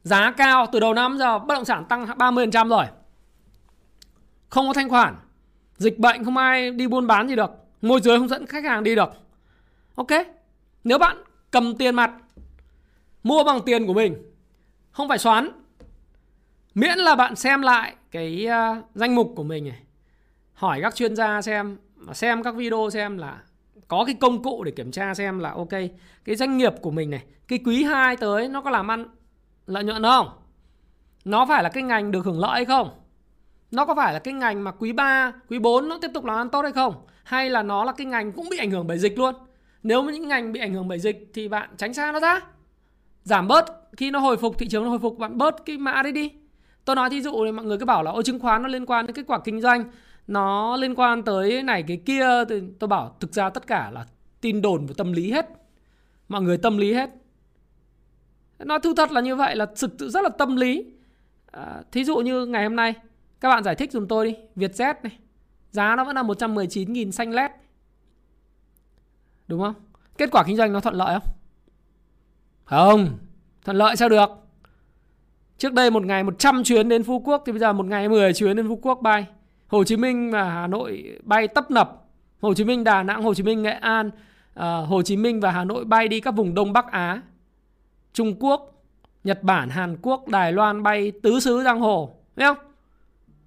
Giá 0.03 0.31
cao 0.31 0.65
từ 0.71 0.79
đầu 0.79 0.93
năm 0.93 1.17
giờ 1.17 1.39
bất 1.39 1.55
động 1.55 1.65
sản 1.65 1.85
tăng 1.89 2.05
30% 2.05 2.69
rồi. 2.69 2.85
Không 4.49 4.67
có 4.67 4.73
thanh 4.73 4.89
khoản. 4.89 5.15
Dịch 5.77 5.99
bệnh 5.99 6.25
không 6.25 6.38
ai 6.38 6.71
đi 6.71 6.88
buôn 6.88 7.07
bán 7.07 7.27
gì 7.29 7.35
được. 7.35 7.51
Môi 7.81 8.01
giới 8.01 8.17
không 8.17 8.27
dẫn 8.27 8.45
khách 8.45 8.63
hàng 8.63 8.83
đi 8.83 8.95
được. 8.95 9.09
Ok. 9.95 10.07
Nếu 10.83 10.97
bạn 10.97 11.23
cầm 11.51 11.75
tiền 11.75 11.95
mặt 11.95 12.12
mua 13.23 13.43
bằng 13.43 13.59
tiền 13.65 13.88
của 13.88 13.93
mình 13.93 14.15
không 14.91 15.07
phải 15.07 15.17
xoán 15.17 15.49
miễn 16.75 16.97
là 16.97 17.15
bạn 17.15 17.36
xem 17.36 17.62
lại 17.62 17.95
cái 18.12 18.47
uh, 18.47 18.86
danh 18.95 19.15
mục 19.15 19.34
của 19.36 19.43
mình 19.43 19.63
này. 19.63 19.79
Hỏi 20.53 20.79
các 20.82 20.95
chuyên 20.95 21.15
gia 21.15 21.41
xem 21.41 21.77
xem 22.13 22.43
các 22.43 22.55
video 22.55 22.89
xem 22.93 23.17
là 23.17 23.41
có 23.88 24.03
cái 24.05 24.15
công 24.19 24.43
cụ 24.43 24.63
để 24.63 24.71
kiểm 24.71 24.91
tra 24.91 25.13
xem 25.13 25.39
là 25.39 25.51
ok 25.51 25.69
cái 26.25 26.36
doanh 26.36 26.58
nghiệp 26.58 26.73
của 26.82 26.91
mình 26.91 27.10
này 27.10 27.23
cái 27.47 27.60
quý 27.65 27.84
2 27.84 28.17
tới 28.17 28.47
nó 28.47 28.62
có 28.62 28.69
làm 28.69 28.91
ăn 28.91 29.05
lợi 29.65 29.84
nhuận 29.84 30.03
không? 30.03 30.29
Nó 31.25 31.45
phải 31.45 31.63
là 31.63 31.69
cái 31.69 31.84
ngành 31.84 32.12
được 32.12 32.25
hưởng 32.25 32.39
lợi 32.39 32.51
hay 32.51 32.65
không? 32.65 32.89
Nó 33.71 33.86
có 33.86 33.95
phải 33.95 34.13
là 34.13 34.19
cái 34.19 34.34
ngành 34.34 34.63
mà 34.63 34.71
quý 34.71 34.91
3, 34.91 35.32
quý 35.49 35.60
4 35.60 35.89
nó 35.89 35.97
tiếp 36.01 36.12
tục 36.13 36.25
làm 36.25 36.38
ăn 36.38 36.49
tốt 36.49 36.62
hay 36.62 36.71
không? 36.71 36.93
Hay 37.23 37.49
là 37.49 37.63
nó 37.63 37.84
là 37.84 37.91
cái 37.91 38.05
ngành 38.05 38.32
cũng 38.32 38.49
bị 38.49 38.58
ảnh 38.58 38.71
hưởng 38.71 38.88
bởi 38.88 38.97
dịch 38.97 39.17
luôn? 39.17 39.36
Nếu 39.84 40.03
những 40.03 40.27
ngành 40.27 40.51
bị 40.51 40.60
ảnh 40.60 40.73
hưởng 40.73 40.88
bởi 40.88 40.99
dịch 40.99 41.32
thì 41.34 41.47
bạn 41.47 41.69
tránh 41.77 41.93
xa 41.93 42.12
nó 42.12 42.19
ra. 42.19 42.41
Giảm 43.23 43.47
bớt 43.47 43.65
khi 43.97 44.12
nó 44.12 44.19
hồi 44.19 44.38
phục 44.38 44.58
thị 44.58 44.67
trường 44.67 44.84
nó 44.84 44.89
hồi 44.89 44.99
phục 44.99 45.17
bạn 45.17 45.38
bớt 45.38 45.65
cái 45.65 45.77
mã 45.77 46.01
đấy 46.03 46.12
đi 46.12 46.32
tôi 46.89 46.95
nói 46.95 47.10
thí 47.10 47.21
dụ 47.21 47.45
thì 47.45 47.52
mọi 47.52 47.65
người 47.65 47.78
cứ 47.78 47.86
bảo 47.86 48.04
là 48.04 48.12
ô 48.12 48.21
chứng 48.21 48.39
khoán 48.39 48.62
nó 48.62 48.67
liên 48.67 48.86
quan 48.86 49.08
đến 49.08 49.15
kết 49.15 49.23
quả 49.28 49.39
kinh 49.39 49.62
doanh 49.62 49.84
nó 50.28 50.78
liên 50.78 50.95
quan 50.95 51.23
tới 51.23 51.63
này 51.63 51.84
cái 51.88 51.97
kia. 52.06 52.45
Thì 52.49 52.62
tôi 52.80 52.88
bảo 52.88 53.15
thực 53.19 53.34
ra 53.34 53.49
tất 53.49 53.67
cả 53.67 53.91
là 53.91 54.06
tin 54.41 54.62
đồn 54.62 54.86
và 54.86 54.93
tâm 54.97 55.13
lý 55.13 55.32
hết. 55.32 55.49
Mọi 56.30 56.41
người 56.41 56.58
tâm 56.58 56.78
lý 56.78 56.93
hết. 56.93 57.10
Nói 58.60 58.80
thu 58.84 58.93
thật 58.97 59.12
là 59.12 59.21
như 59.21 59.36
vậy 59.36 59.56
là 59.56 59.65
thực 59.65 59.95
sự 59.99 60.10
rất 60.10 60.21
là 60.21 60.30
tâm 60.30 60.56
lý. 60.56 60.86
À, 61.52 61.82
thí 61.91 62.04
dụ 62.04 62.17
như 62.17 62.45
ngày 62.45 62.63
hôm 62.63 62.75
nay 62.75 62.93
các 63.41 63.49
bạn 63.49 63.63
giải 63.63 63.75
thích 63.75 63.91
dùm 63.91 64.08
tôi 64.08 64.25
đi. 64.25 64.36
Vietjet 64.56 64.93
này 65.04 65.17
giá 65.71 65.95
nó 65.95 66.04
vẫn 66.04 66.15
là 66.15 66.23
119.000 66.23 67.12
xanh 67.12 67.32
led 67.32 67.52
đúng 69.47 69.62
không? 69.62 69.73
Kết 70.17 70.32
quả 70.32 70.43
kinh 70.43 70.58
doanh 70.58 70.73
nó 70.73 70.80
thuận 70.80 70.95
lợi 70.95 71.19
không? 71.19 71.34
Không. 72.65 73.17
Thuận 73.65 73.78
lợi 73.78 73.95
sao 73.95 74.10
được? 74.10 74.30
Trước 75.59 75.73
đây 75.73 75.89
một 75.89 76.05
ngày 76.05 76.23
100 76.23 76.63
chuyến 76.63 76.89
đến 76.89 77.03
Phú 77.03 77.19
Quốc 77.25 77.43
thì 77.45 77.51
bây 77.51 77.59
giờ 77.59 77.73
một 77.73 77.85
ngày 77.85 78.09
10 78.09 78.33
chuyến 78.33 78.55
đến 78.55 78.67
Phú 78.67 78.79
Quốc 78.81 78.99
bay. 79.01 79.25
Hồ 79.67 79.83
Chí 79.83 79.97
Minh 79.97 80.31
và 80.31 80.43
Hà 80.43 80.67
Nội 80.67 81.17
bay 81.23 81.47
tấp 81.47 81.71
nập. 81.71 82.05
Hồ 82.41 82.53
Chí 82.53 82.63
Minh 82.63 82.83
Đà 82.83 83.03
Nẵng 83.03 83.23
Hồ 83.23 83.33
Chí 83.33 83.43
Minh 83.43 83.61
Nghệ 83.61 83.71
An 83.71 84.07
uh, 84.07 84.63
Hồ 84.89 85.01
Chí 85.01 85.17
Minh 85.17 85.39
và 85.39 85.51
Hà 85.51 85.63
Nội 85.63 85.85
bay 85.85 86.07
đi 86.07 86.19
các 86.19 86.31
vùng 86.31 86.55
Đông 86.55 86.73
Bắc 86.73 86.91
Á. 86.91 87.21
Trung 88.13 88.35
Quốc 88.39 88.83
Nhật 89.23 89.43
Bản 89.43 89.69
Hàn 89.69 89.97
Quốc 90.01 90.27
Đài 90.27 90.53
Loan 90.53 90.83
bay 90.83 91.11
tứ 91.23 91.39
xứ 91.39 91.63
giang 91.63 91.79
hồ. 91.79 92.15
Thấy 92.35 92.47
không? 92.47 92.57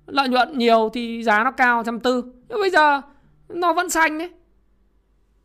Lợi 0.07 0.29
nhuận 0.29 0.59
nhiều 0.59 0.91
thì 0.93 1.23
giá 1.23 1.45
nó 1.45 1.51
cao 1.51 1.83
trăm 1.85 2.01
tư. 2.01 2.25
Nhưng 2.49 2.61
bây 2.61 2.71
giờ 2.71 3.01
nó 3.49 3.73
vẫn 3.73 3.91
xanh 3.91 4.19
đấy 4.19 4.31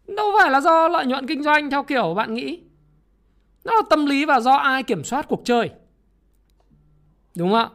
đâu 0.07 0.31
phải 0.39 0.51
là 0.51 0.61
do 0.61 0.87
lợi 0.87 1.05
nhuận 1.05 1.27
kinh 1.27 1.43
doanh 1.43 1.69
theo 1.69 1.83
kiểu 1.83 2.13
bạn 2.13 2.33
nghĩ. 2.33 2.59
Nó 3.63 3.75
là 3.75 3.81
tâm 3.89 4.05
lý 4.05 4.25
và 4.25 4.39
do 4.39 4.55
ai 4.55 4.83
kiểm 4.83 5.03
soát 5.03 5.27
cuộc 5.27 5.41
chơi 5.45 5.69
đúng 7.37 7.51
không 7.51 7.59
ạ? 7.59 7.69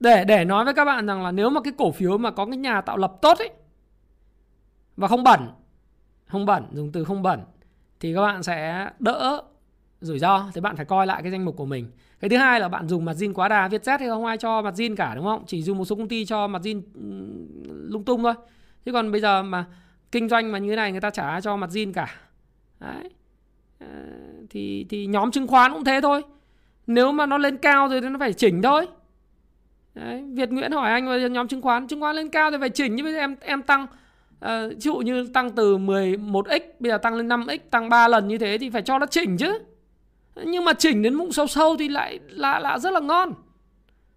Để 0.00 0.24
để 0.24 0.44
nói 0.44 0.64
với 0.64 0.74
các 0.74 0.84
bạn 0.84 1.06
rằng 1.06 1.22
là 1.22 1.32
nếu 1.32 1.50
mà 1.50 1.60
cái 1.60 1.72
cổ 1.78 1.92
phiếu 1.92 2.18
mà 2.18 2.30
có 2.30 2.46
cái 2.46 2.56
nhà 2.56 2.80
tạo 2.80 2.96
lập 2.96 3.12
tốt 3.22 3.38
ấy, 3.38 3.50
và 4.96 5.08
không 5.08 5.24
bẩn 5.24 5.40
không 6.26 6.46
bẩn, 6.46 6.64
dùng 6.72 6.92
từ 6.92 7.04
không 7.04 7.22
bẩn, 7.22 7.40
thì 8.00 8.14
các 8.14 8.20
bạn 8.20 8.42
sẽ 8.42 8.90
đỡ 8.98 9.42
rủi 10.00 10.18
ro. 10.18 10.50
Thì 10.54 10.60
bạn 10.60 10.76
phải 10.76 10.84
coi 10.84 11.06
lại 11.06 11.22
cái 11.22 11.30
danh 11.32 11.44
mục 11.44 11.56
của 11.56 11.66
mình. 11.66 11.90
Cái 12.20 12.28
thứ 12.28 12.36
hai 12.36 12.60
là 12.60 12.68
bạn 12.68 12.88
dùng 12.88 13.04
mặt 13.04 13.16
zin 13.16 13.32
quá 13.32 13.48
đà, 13.48 13.68
Vietjet 13.68 13.98
thì 13.98 14.08
không 14.08 14.24
ai 14.24 14.38
cho 14.38 14.62
mặt 14.62 14.74
zin 14.74 14.96
cả, 14.96 15.14
đúng 15.14 15.24
không? 15.24 15.44
Chỉ 15.46 15.62
dùng 15.62 15.78
một 15.78 15.84
số 15.84 15.96
công 15.96 16.08
ty 16.08 16.24
cho 16.24 16.46
mặt 16.46 16.62
zin 16.62 16.82
lung 17.66 18.04
tung 18.04 18.22
thôi. 18.22 18.34
Chứ 18.84 18.92
còn 18.92 19.12
bây 19.12 19.20
giờ 19.20 19.42
mà 19.42 19.66
kinh 20.12 20.28
doanh 20.28 20.52
mà 20.52 20.58
như 20.58 20.70
thế 20.70 20.76
này, 20.76 20.92
người 20.92 21.00
ta 21.00 21.10
chả 21.10 21.40
cho 21.40 21.56
mặt 21.56 21.70
zin 21.70 21.92
cả. 21.92 22.14
Đấy. 22.80 23.10
Ờ, 23.80 23.86
thì 24.50 24.86
thì 24.88 25.06
nhóm 25.06 25.30
chứng 25.30 25.46
khoán 25.46 25.72
cũng 25.72 25.84
thế 25.84 26.00
thôi 26.02 26.22
nếu 26.86 27.12
mà 27.12 27.26
nó 27.26 27.38
lên 27.38 27.56
cao 27.56 27.88
rồi 27.88 28.00
thì 28.00 28.08
nó 28.08 28.18
phải 28.18 28.32
chỉnh 28.32 28.62
thôi. 28.62 28.86
Đấy, 29.94 30.24
Việt 30.32 30.50
Nguyễn 30.50 30.72
hỏi 30.72 30.90
anh 30.90 31.08
về 31.08 31.28
nhóm 31.30 31.48
chứng 31.48 31.62
khoán 31.62 31.88
chứng 31.88 32.00
khoán 32.00 32.16
lên 32.16 32.28
cao 32.28 32.50
thì 32.50 32.56
phải 32.60 32.70
chỉnh 32.70 32.96
như 32.96 33.02
bây 33.02 33.12
giờ 33.12 33.18
em 33.18 33.36
em 33.40 33.62
tăng 33.62 33.86
uh, 34.44 34.70
ví 34.70 34.76
dụ 34.78 34.96
như 34.96 35.28
tăng 35.34 35.50
từ 35.50 35.78
11x 35.78 36.60
bây 36.78 36.92
giờ 36.92 36.98
tăng 36.98 37.14
lên 37.14 37.28
5x 37.28 37.58
tăng 37.70 37.88
3 37.88 38.08
lần 38.08 38.28
như 38.28 38.38
thế 38.38 38.58
thì 38.58 38.70
phải 38.70 38.82
cho 38.82 38.98
nó 38.98 39.06
chỉnh 39.06 39.36
chứ. 39.36 39.58
Nhưng 40.44 40.64
mà 40.64 40.72
chỉnh 40.72 41.02
đến 41.02 41.14
mụn 41.14 41.32
sâu 41.32 41.46
sâu 41.46 41.76
thì 41.78 41.88
lại 41.88 42.20
là 42.28 42.58
là 42.58 42.78
rất 42.78 42.92
là 42.92 43.00
ngon. 43.00 43.34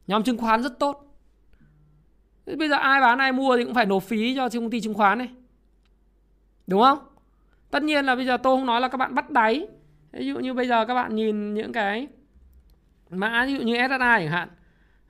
Nhóm 0.07 0.23
chứng 0.23 0.37
khoán 0.37 0.63
rất 0.63 0.79
tốt. 0.79 1.01
Bây 2.57 2.69
giờ 2.69 2.75
ai 2.75 3.01
bán 3.01 3.19
ai 3.19 3.31
mua 3.31 3.57
thì 3.57 3.63
cũng 3.63 3.73
phải 3.73 3.85
nộp 3.85 4.03
phí 4.03 4.35
cho 4.35 4.49
công 4.49 4.69
ty 4.69 4.81
chứng 4.81 4.93
khoán 4.93 5.17
này. 5.17 5.29
Đúng 6.67 6.81
không? 6.81 6.99
Tất 7.71 7.83
nhiên 7.83 8.05
là 8.05 8.15
bây 8.15 8.25
giờ 8.25 8.37
tôi 8.37 8.57
không 8.57 8.65
nói 8.65 8.81
là 8.81 8.87
các 8.87 8.97
bạn 8.97 9.15
bắt 9.15 9.29
đáy. 9.29 9.67
Ví 10.11 10.27
dụ 10.27 10.39
như 10.39 10.53
bây 10.53 10.67
giờ 10.67 10.85
các 10.85 10.93
bạn 10.93 11.15
nhìn 11.15 11.53
những 11.53 11.73
cái 11.73 12.07
mã 13.09 13.45
ví 13.45 13.53
dụ 13.53 13.61
như 13.61 13.75
SSI 13.75 13.97
chẳng 13.99 14.27
hạn. 14.27 14.47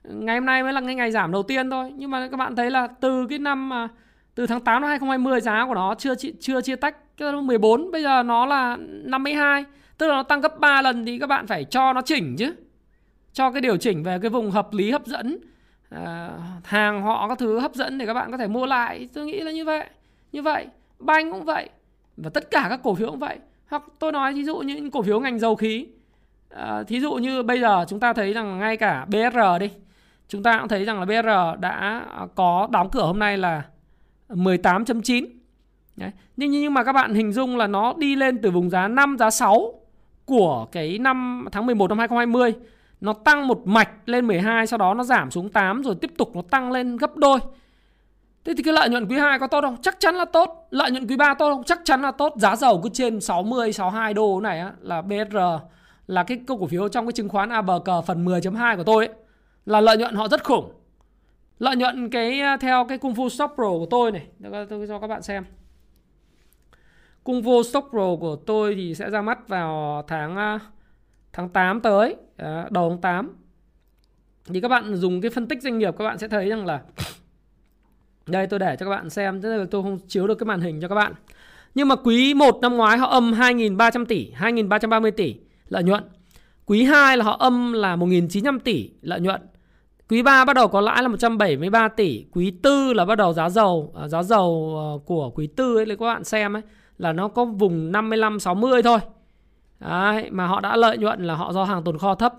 Ngày 0.04 0.36
hôm 0.36 0.46
nay 0.46 0.62
mới 0.62 0.72
là 0.72 0.80
cái 0.80 0.94
ngày 0.94 1.10
giảm 1.10 1.32
đầu 1.32 1.42
tiên 1.42 1.70
thôi. 1.70 1.92
Nhưng 1.96 2.10
mà 2.10 2.28
các 2.28 2.36
bạn 2.36 2.56
thấy 2.56 2.70
là 2.70 2.86
từ 2.86 3.26
cái 3.26 3.38
năm 3.38 3.68
mà 3.68 3.88
từ 4.34 4.46
tháng 4.46 4.60
8 4.60 4.82
năm 4.82 4.88
2020 4.88 5.40
giá 5.40 5.66
của 5.66 5.74
nó 5.74 5.94
chưa 5.94 6.14
chưa 6.40 6.60
chia 6.60 6.76
tách. 6.76 6.96
Cái 7.16 7.32
14 7.32 7.90
bây 7.90 8.02
giờ 8.02 8.22
nó 8.22 8.46
là 8.46 8.76
52 8.80 9.64
tức 9.98 10.06
là 10.08 10.14
nó 10.14 10.22
tăng 10.22 10.40
gấp 10.40 10.58
3 10.60 10.82
lần 10.82 11.06
thì 11.06 11.18
các 11.18 11.26
bạn 11.26 11.46
phải 11.46 11.64
cho 11.64 11.92
nó 11.92 12.02
chỉnh 12.02 12.36
chứ. 12.38 12.54
Cho 13.32 13.50
cái 13.50 13.60
điều 13.60 13.76
chỉnh 13.76 14.02
về 14.02 14.18
cái 14.22 14.30
vùng 14.30 14.50
hợp 14.50 14.68
lý 14.72 14.90
hấp 14.90 15.06
dẫn. 15.06 15.38
À, 15.90 16.30
hàng 16.64 17.02
họ 17.02 17.28
các 17.28 17.38
thứ 17.38 17.58
hấp 17.58 17.74
dẫn 17.74 17.98
để 17.98 18.06
các 18.06 18.14
bạn 18.14 18.30
có 18.32 18.38
thể 18.38 18.46
mua 18.46 18.66
lại. 18.66 19.08
Tôi 19.14 19.26
nghĩ 19.26 19.40
là 19.40 19.52
như 19.52 19.64
vậy 19.64 19.86
như 20.32 20.42
vậy. 20.42 20.66
Banh 20.98 21.32
cũng 21.32 21.44
vậy 21.44 21.68
và 22.16 22.30
tất 22.30 22.50
cả 22.50 22.66
các 22.68 22.80
cổ 22.82 22.94
phiếu 22.94 23.10
cũng 23.10 23.18
vậy. 23.18 23.38
Hoặc 23.66 23.82
tôi 23.98 24.12
nói 24.12 24.34
ví 24.34 24.44
dụ 24.44 24.58
như 24.58 24.74
những 24.74 24.90
cổ 24.90 25.02
phiếu 25.02 25.20
ngành 25.20 25.38
dầu 25.38 25.56
khí 25.56 25.86
à, 26.56 26.82
thí 26.82 27.00
dụ 27.00 27.14
như 27.14 27.42
bây 27.42 27.60
giờ 27.60 27.84
chúng 27.88 28.00
ta 28.00 28.12
thấy 28.12 28.32
rằng 28.32 28.58
ngay 28.58 28.76
cả 28.76 29.04
BR 29.08 29.38
đi 29.60 29.70
chúng 30.28 30.42
ta 30.42 30.58
cũng 30.58 30.68
thấy 30.68 30.84
rằng 30.84 31.00
là 31.00 31.04
BR 31.04 31.60
đã 31.60 32.06
có 32.34 32.68
đóng 32.70 32.90
cửa 32.90 33.02
hôm 33.02 33.18
nay 33.18 33.38
là 33.38 33.62
18.9 34.28 35.26
Đấy. 35.96 36.10
Nhưng, 36.36 36.50
nhưng 36.50 36.74
mà 36.74 36.84
các 36.84 36.92
bạn 36.92 37.14
hình 37.14 37.32
dung 37.32 37.56
là 37.56 37.66
nó 37.66 37.94
đi 37.98 38.16
lên 38.16 38.38
từ 38.42 38.50
vùng 38.50 38.70
giá 38.70 38.88
5 38.88 39.16
giá 39.18 39.30
6 39.30 39.74
của 40.24 40.66
cái 40.72 40.98
năm 40.98 41.46
tháng 41.52 41.66
11 41.66 41.88
năm 41.88 41.98
2020 41.98 42.54
nó 43.00 43.12
tăng 43.12 43.48
một 43.48 43.66
mạch 43.66 43.90
lên 44.06 44.26
12 44.26 44.66
sau 44.66 44.78
đó 44.78 44.94
nó 44.94 45.04
giảm 45.04 45.30
xuống 45.30 45.48
8 45.48 45.82
rồi 45.82 45.94
tiếp 46.00 46.10
tục 46.18 46.36
nó 46.36 46.42
tăng 46.50 46.72
lên 46.72 46.96
gấp 46.96 47.16
đôi. 47.16 47.38
Thế 48.44 48.54
thì 48.56 48.62
cái 48.62 48.74
lợi 48.74 48.88
nhuận 48.88 49.06
quý 49.06 49.18
2 49.18 49.38
có 49.38 49.46
tốt 49.46 49.60
không? 49.60 49.76
Chắc 49.82 50.00
chắn 50.00 50.14
là 50.14 50.24
tốt. 50.24 50.66
Lợi 50.70 50.90
nhuận 50.90 51.06
quý 51.06 51.16
3 51.16 51.34
tốt 51.34 51.54
không? 51.54 51.64
Chắc 51.64 51.80
chắn 51.84 52.02
là 52.02 52.10
tốt. 52.10 52.34
Giá 52.36 52.56
dầu 52.56 52.80
cứ 52.82 52.88
trên 52.92 53.20
60 53.20 53.72
62 53.72 54.14
đô 54.14 54.40
này 54.40 54.58
á 54.58 54.72
là 54.80 55.02
BR 55.02 55.36
là 56.06 56.24
cái 56.24 56.40
cổ 56.46 56.66
phiếu 56.66 56.88
trong 56.88 57.06
cái 57.06 57.12
chứng 57.12 57.28
khoán 57.28 57.48
ABG 57.48 57.90
phần 58.06 58.24
10.2 58.24 58.76
của 58.76 58.84
tôi 58.84 59.06
ấy, 59.06 59.16
là 59.66 59.80
lợi 59.80 59.96
nhuận 59.96 60.14
họ 60.14 60.28
rất 60.28 60.44
khủng. 60.44 60.72
Lợi 61.58 61.76
nhuận 61.76 62.10
cái 62.10 62.40
theo 62.60 62.84
cái 62.88 62.98
Kung 62.98 63.14
Fu 63.14 63.28
Stock 63.28 63.54
Pro 63.54 63.68
của 63.68 63.86
tôi 63.90 64.12
này, 64.12 64.26
tôi 64.68 64.86
cho 64.88 64.98
các 64.98 65.06
bạn 65.06 65.22
xem. 65.22 65.44
Kung 67.24 67.42
Fu 67.42 67.62
Stock 67.62 67.90
Pro 67.90 68.16
của 68.20 68.36
tôi 68.46 68.74
thì 68.74 68.94
sẽ 68.94 69.10
ra 69.10 69.22
mắt 69.22 69.48
vào 69.48 70.02
tháng 70.08 70.58
tháng 71.32 71.48
8 71.48 71.80
tới, 71.80 72.16
đầu 72.70 72.90
tháng 72.90 73.00
8. 73.00 73.36
Thì 74.44 74.60
các 74.60 74.68
bạn 74.68 74.96
dùng 74.96 75.20
cái 75.20 75.30
phân 75.30 75.48
tích 75.48 75.62
doanh 75.62 75.78
nghiệp 75.78 75.94
các 75.98 76.04
bạn 76.04 76.18
sẽ 76.18 76.28
thấy 76.28 76.48
rằng 76.48 76.66
là 76.66 76.82
đây 78.26 78.46
tôi 78.46 78.58
để 78.58 78.76
cho 78.80 78.86
các 78.86 78.90
bạn 78.90 79.10
xem, 79.10 79.42
thế 79.42 79.48
là 79.48 79.64
tôi 79.70 79.82
không 79.82 79.98
chiếu 80.08 80.26
được 80.26 80.34
cái 80.34 80.46
màn 80.46 80.60
hình 80.60 80.80
cho 80.80 80.88
các 80.88 80.94
bạn. 80.94 81.14
Nhưng 81.74 81.88
mà 81.88 81.96
quý 81.96 82.34
1 82.34 82.58
năm 82.62 82.76
ngoái 82.76 82.98
họ 82.98 83.06
âm 83.06 83.32
2.300 83.32 84.04
tỷ, 84.04 84.32
2.330 84.38 85.10
tỷ 85.10 85.36
lợi 85.68 85.82
nhuận. 85.82 86.04
Quý 86.66 86.84
2 86.84 87.16
là 87.16 87.24
họ 87.24 87.36
âm 87.36 87.72
là 87.72 87.96
1.900 87.96 88.58
tỷ 88.58 88.90
lợi 89.02 89.20
nhuận. 89.20 89.40
Quý 90.08 90.22
3 90.22 90.44
bắt 90.44 90.52
đầu 90.52 90.68
có 90.68 90.80
lãi 90.80 91.02
là 91.02 91.08
173 91.08 91.88
tỷ. 91.88 92.24
Quý 92.32 92.52
4 92.62 92.72
là 92.96 93.04
bắt 93.04 93.14
đầu 93.14 93.32
giá 93.32 93.48
dầu, 93.48 93.92
à, 94.00 94.08
giá 94.08 94.22
dầu 94.22 94.74
ờ, 94.76 94.98
của 95.06 95.30
quý 95.30 95.48
4 95.56 95.76
ấy, 95.76 95.86
các 95.86 96.06
bạn 96.06 96.24
xem 96.24 96.56
ấy, 96.56 96.62
là 96.98 97.12
nó 97.12 97.28
có 97.28 97.44
vùng 97.44 97.92
55 97.92 98.40
60 98.40 98.82
thôi. 98.82 98.98
Đấy, 99.80 100.30
mà 100.30 100.46
họ 100.46 100.60
đã 100.60 100.76
lợi 100.76 100.98
nhuận 100.98 101.24
là 101.24 101.34
họ 101.34 101.52
do 101.52 101.64
hàng 101.64 101.84
tồn 101.84 101.98
kho 101.98 102.14
thấp 102.14 102.34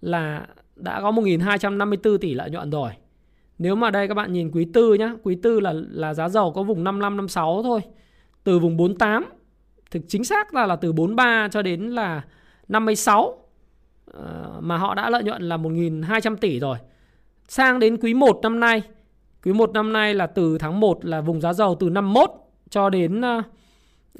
là 0.00 0.46
đã 0.76 1.00
có 1.00 1.10
1.254 1.10 2.18
tỷ 2.18 2.34
lợi 2.34 2.50
nhuận 2.50 2.70
rồi. 2.70 2.90
Nếu 3.58 3.74
mà 3.74 3.90
đây 3.90 4.08
các 4.08 4.14
bạn 4.14 4.32
nhìn 4.32 4.50
quý 4.50 4.66
tư 4.72 4.94
nhá, 4.94 5.14
quý 5.22 5.38
tư 5.42 5.60
là 5.60 5.74
là 5.90 6.14
giá 6.14 6.28
dầu 6.28 6.52
có 6.52 6.62
vùng 6.62 6.84
55 6.84 7.16
56 7.16 7.62
thôi. 7.62 7.80
Từ 8.44 8.58
vùng 8.58 8.76
48 8.76 9.24
thực 9.90 10.02
chính 10.08 10.24
xác 10.24 10.54
là 10.54 10.66
là 10.66 10.76
từ 10.76 10.92
43 10.92 11.48
cho 11.48 11.62
đến 11.62 11.80
là 11.80 12.22
56 12.70 13.34
ờ, 14.12 14.58
mà 14.60 14.76
họ 14.76 14.94
đã 14.94 15.10
lợi 15.10 15.22
nhuận 15.22 15.42
là 15.42 15.56
1.200 15.56 16.36
tỷ 16.36 16.60
rồi. 16.60 16.78
Sang 17.48 17.78
đến 17.78 17.96
quý 17.96 18.14
1 18.14 18.38
năm 18.42 18.60
nay, 18.60 18.82
quý 19.44 19.52
1 19.52 19.72
năm 19.72 19.92
nay 19.92 20.14
là 20.14 20.26
từ 20.26 20.58
tháng 20.58 20.80
1 20.80 21.04
là 21.04 21.20
vùng 21.20 21.40
giá 21.40 21.52
dầu 21.52 21.76
từ 21.80 21.90
51 21.90 22.30
cho 22.70 22.90
đến 22.90 23.22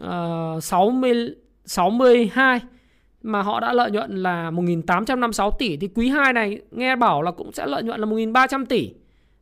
uh, 0.02 0.62
60 0.62 1.34
62 1.64 2.60
mà 3.22 3.42
họ 3.42 3.60
đã 3.60 3.72
lợi 3.72 3.90
nhuận 3.90 4.16
là 4.16 4.50
1.856 4.50 5.50
tỷ 5.50 5.76
thì 5.76 5.88
quý 5.94 6.08
2 6.08 6.32
này 6.32 6.60
nghe 6.70 6.96
bảo 6.96 7.22
là 7.22 7.30
cũng 7.30 7.52
sẽ 7.52 7.66
lợi 7.66 7.82
nhuận 7.82 8.00
là 8.00 8.06
1.300 8.06 8.66
tỷ. 8.66 8.92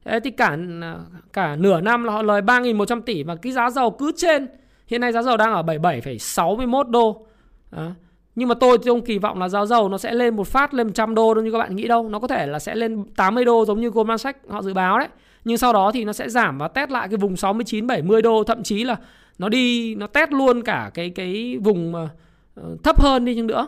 Thế 0.05 0.21
thì 0.21 0.31
cả 0.31 0.57
ờ, 0.83 1.01
cả 1.33 1.57
nửa 1.57 1.81
năm 1.81 2.05
là 2.05 2.13
họ 2.13 2.23
lời 2.23 2.43
3.100 2.43 3.01
tỷ 3.01 3.23
và 3.23 3.37
cái 3.37 3.53
giá 3.53 3.71
dầu 3.71 3.91
cứ 3.91 4.13
trên 4.17 4.47
hiện 4.87 5.01
nay 5.01 5.13
giá 5.13 5.23
dầu 5.23 5.37
đang 5.37 5.53
ở 5.53 5.63
77,61 5.63 6.91
đô. 6.91 7.27
Đó. 7.71 7.79
À 7.79 7.95
nhưng 8.39 8.49
mà 8.49 8.55
tôi 8.55 8.79
thì 8.79 8.85
không 8.91 9.05
kỳ 9.05 9.19
vọng 9.19 9.39
là 9.39 9.49
giá 9.49 9.65
dầu 9.65 9.89
nó 9.89 9.99
sẽ 9.99 10.15
lên 10.15 10.37
một 10.37 10.49
phát 10.49 10.75
lên 10.75 10.87
100 10.87 11.15
đô 11.15 11.35
đâu 11.35 11.45
như 11.45 11.53
các 11.53 11.59
bạn 11.59 11.77
nghĩ 11.77 11.89
đâu. 11.89 12.09
Nó 12.09 12.19
có 12.19 12.29
thể 12.29 12.47
là 12.47 12.59
sẽ 12.59 12.75
lên 12.75 13.05
80 13.17 13.45
đô 13.45 13.65
giống 13.65 13.81
như 13.81 13.91
Goldman 13.91 14.19
Sachs 14.19 14.39
họ 14.49 14.63
dự 14.63 14.75
báo 14.75 14.99
đấy. 14.99 15.09
Nhưng 15.45 15.59
sau 15.59 15.73
đó 15.73 15.91
thì 15.95 16.05
nó 16.05 16.13
sẽ 16.13 16.29
giảm 16.29 16.59
và 16.59 16.69
test 16.69 16.91
lại 16.91 17.09
cái 17.09 17.17
vùng 17.17 17.37
69 17.37 17.87
70 17.87 18.23
đô, 18.23 18.45
thậm 18.45 18.63
chí 18.63 18.85
là 18.85 18.97
nó 19.39 19.49
đi 19.49 19.95
nó 19.95 20.07
test 20.07 20.31
luôn 20.31 20.63
cả 20.63 20.91
cái 20.95 21.11
cái 21.11 21.59
vùng 21.63 21.93
mà 21.93 22.09
ờ, 22.55 22.77
thấp 22.83 23.01
hơn 23.01 23.25
đi 23.25 23.35
chăng 23.35 23.47
nữa. 23.47 23.67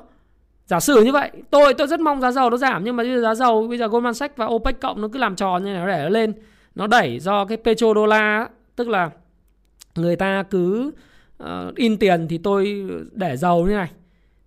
Giả 0.67 0.81
sử 0.81 1.05
như 1.05 1.13
vậy, 1.13 1.31
tôi 1.51 1.75
tôi 1.75 1.87
rất 1.87 2.01
mong 2.01 2.21
giá 2.21 2.33
dầu 2.33 2.51
nó 2.51 2.57
giảm 2.57 2.85
nhưng 2.85 2.97
mà 2.97 3.03
bây 3.03 3.15
giờ 3.15 3.21
giá 3.21 3.35
dầu 3.35 3.69
bây 3.69 3.79
giờ 3.79 3.89
Goldman 3.89 4.15
Sachs 4.15 4.37
và 4.37 4.47
OPEC 4.47 4.81
cộng 4.81 5.01
nó 5.01 5.09
cứ 5.09 5.19
làm 5.19 5.37
trò 5.37 5.59
như 5.59 5.65
này 5.65 5.81
nó 5.81 5.87
để 5.87 6.03
nó 6.03 6.09
lên, 6.09 6.33
nó 6.75 6.87
đẩy 6.87 7.19
do 7.21 7.45
cái 7.45 7.59
petrodollar 7.65 8.47
tức 8.77 8.89
là 8.89 9.11
người 9.97 10.17
ta 10.17 10.43
cứ 10.51 10.93
uh, 11.43 11.75
in 11.77 11.97
tiền 11.97 12.27
thì 12.29 12.39
tôi 12.39 12.87
để 13.13 13.37
dầu 13.37 13.67
như 13.67 13.75
này. 13.75 13.91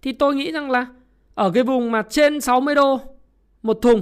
Thì 0.03 0.11
tôi 0.11 0.35
nghĩ 0.35 0.51
rằng 0.51 0.71
là 0.71 0.85
ở 1.35 1.51
cái 1.51 1.63
vùng 1.63 1.91
mà 1.91 2.01
trên 2.09 2.41
60 2.41 2.75
đô 2.75 2.99
một 3.61 3.79
thùng 3.81 4.01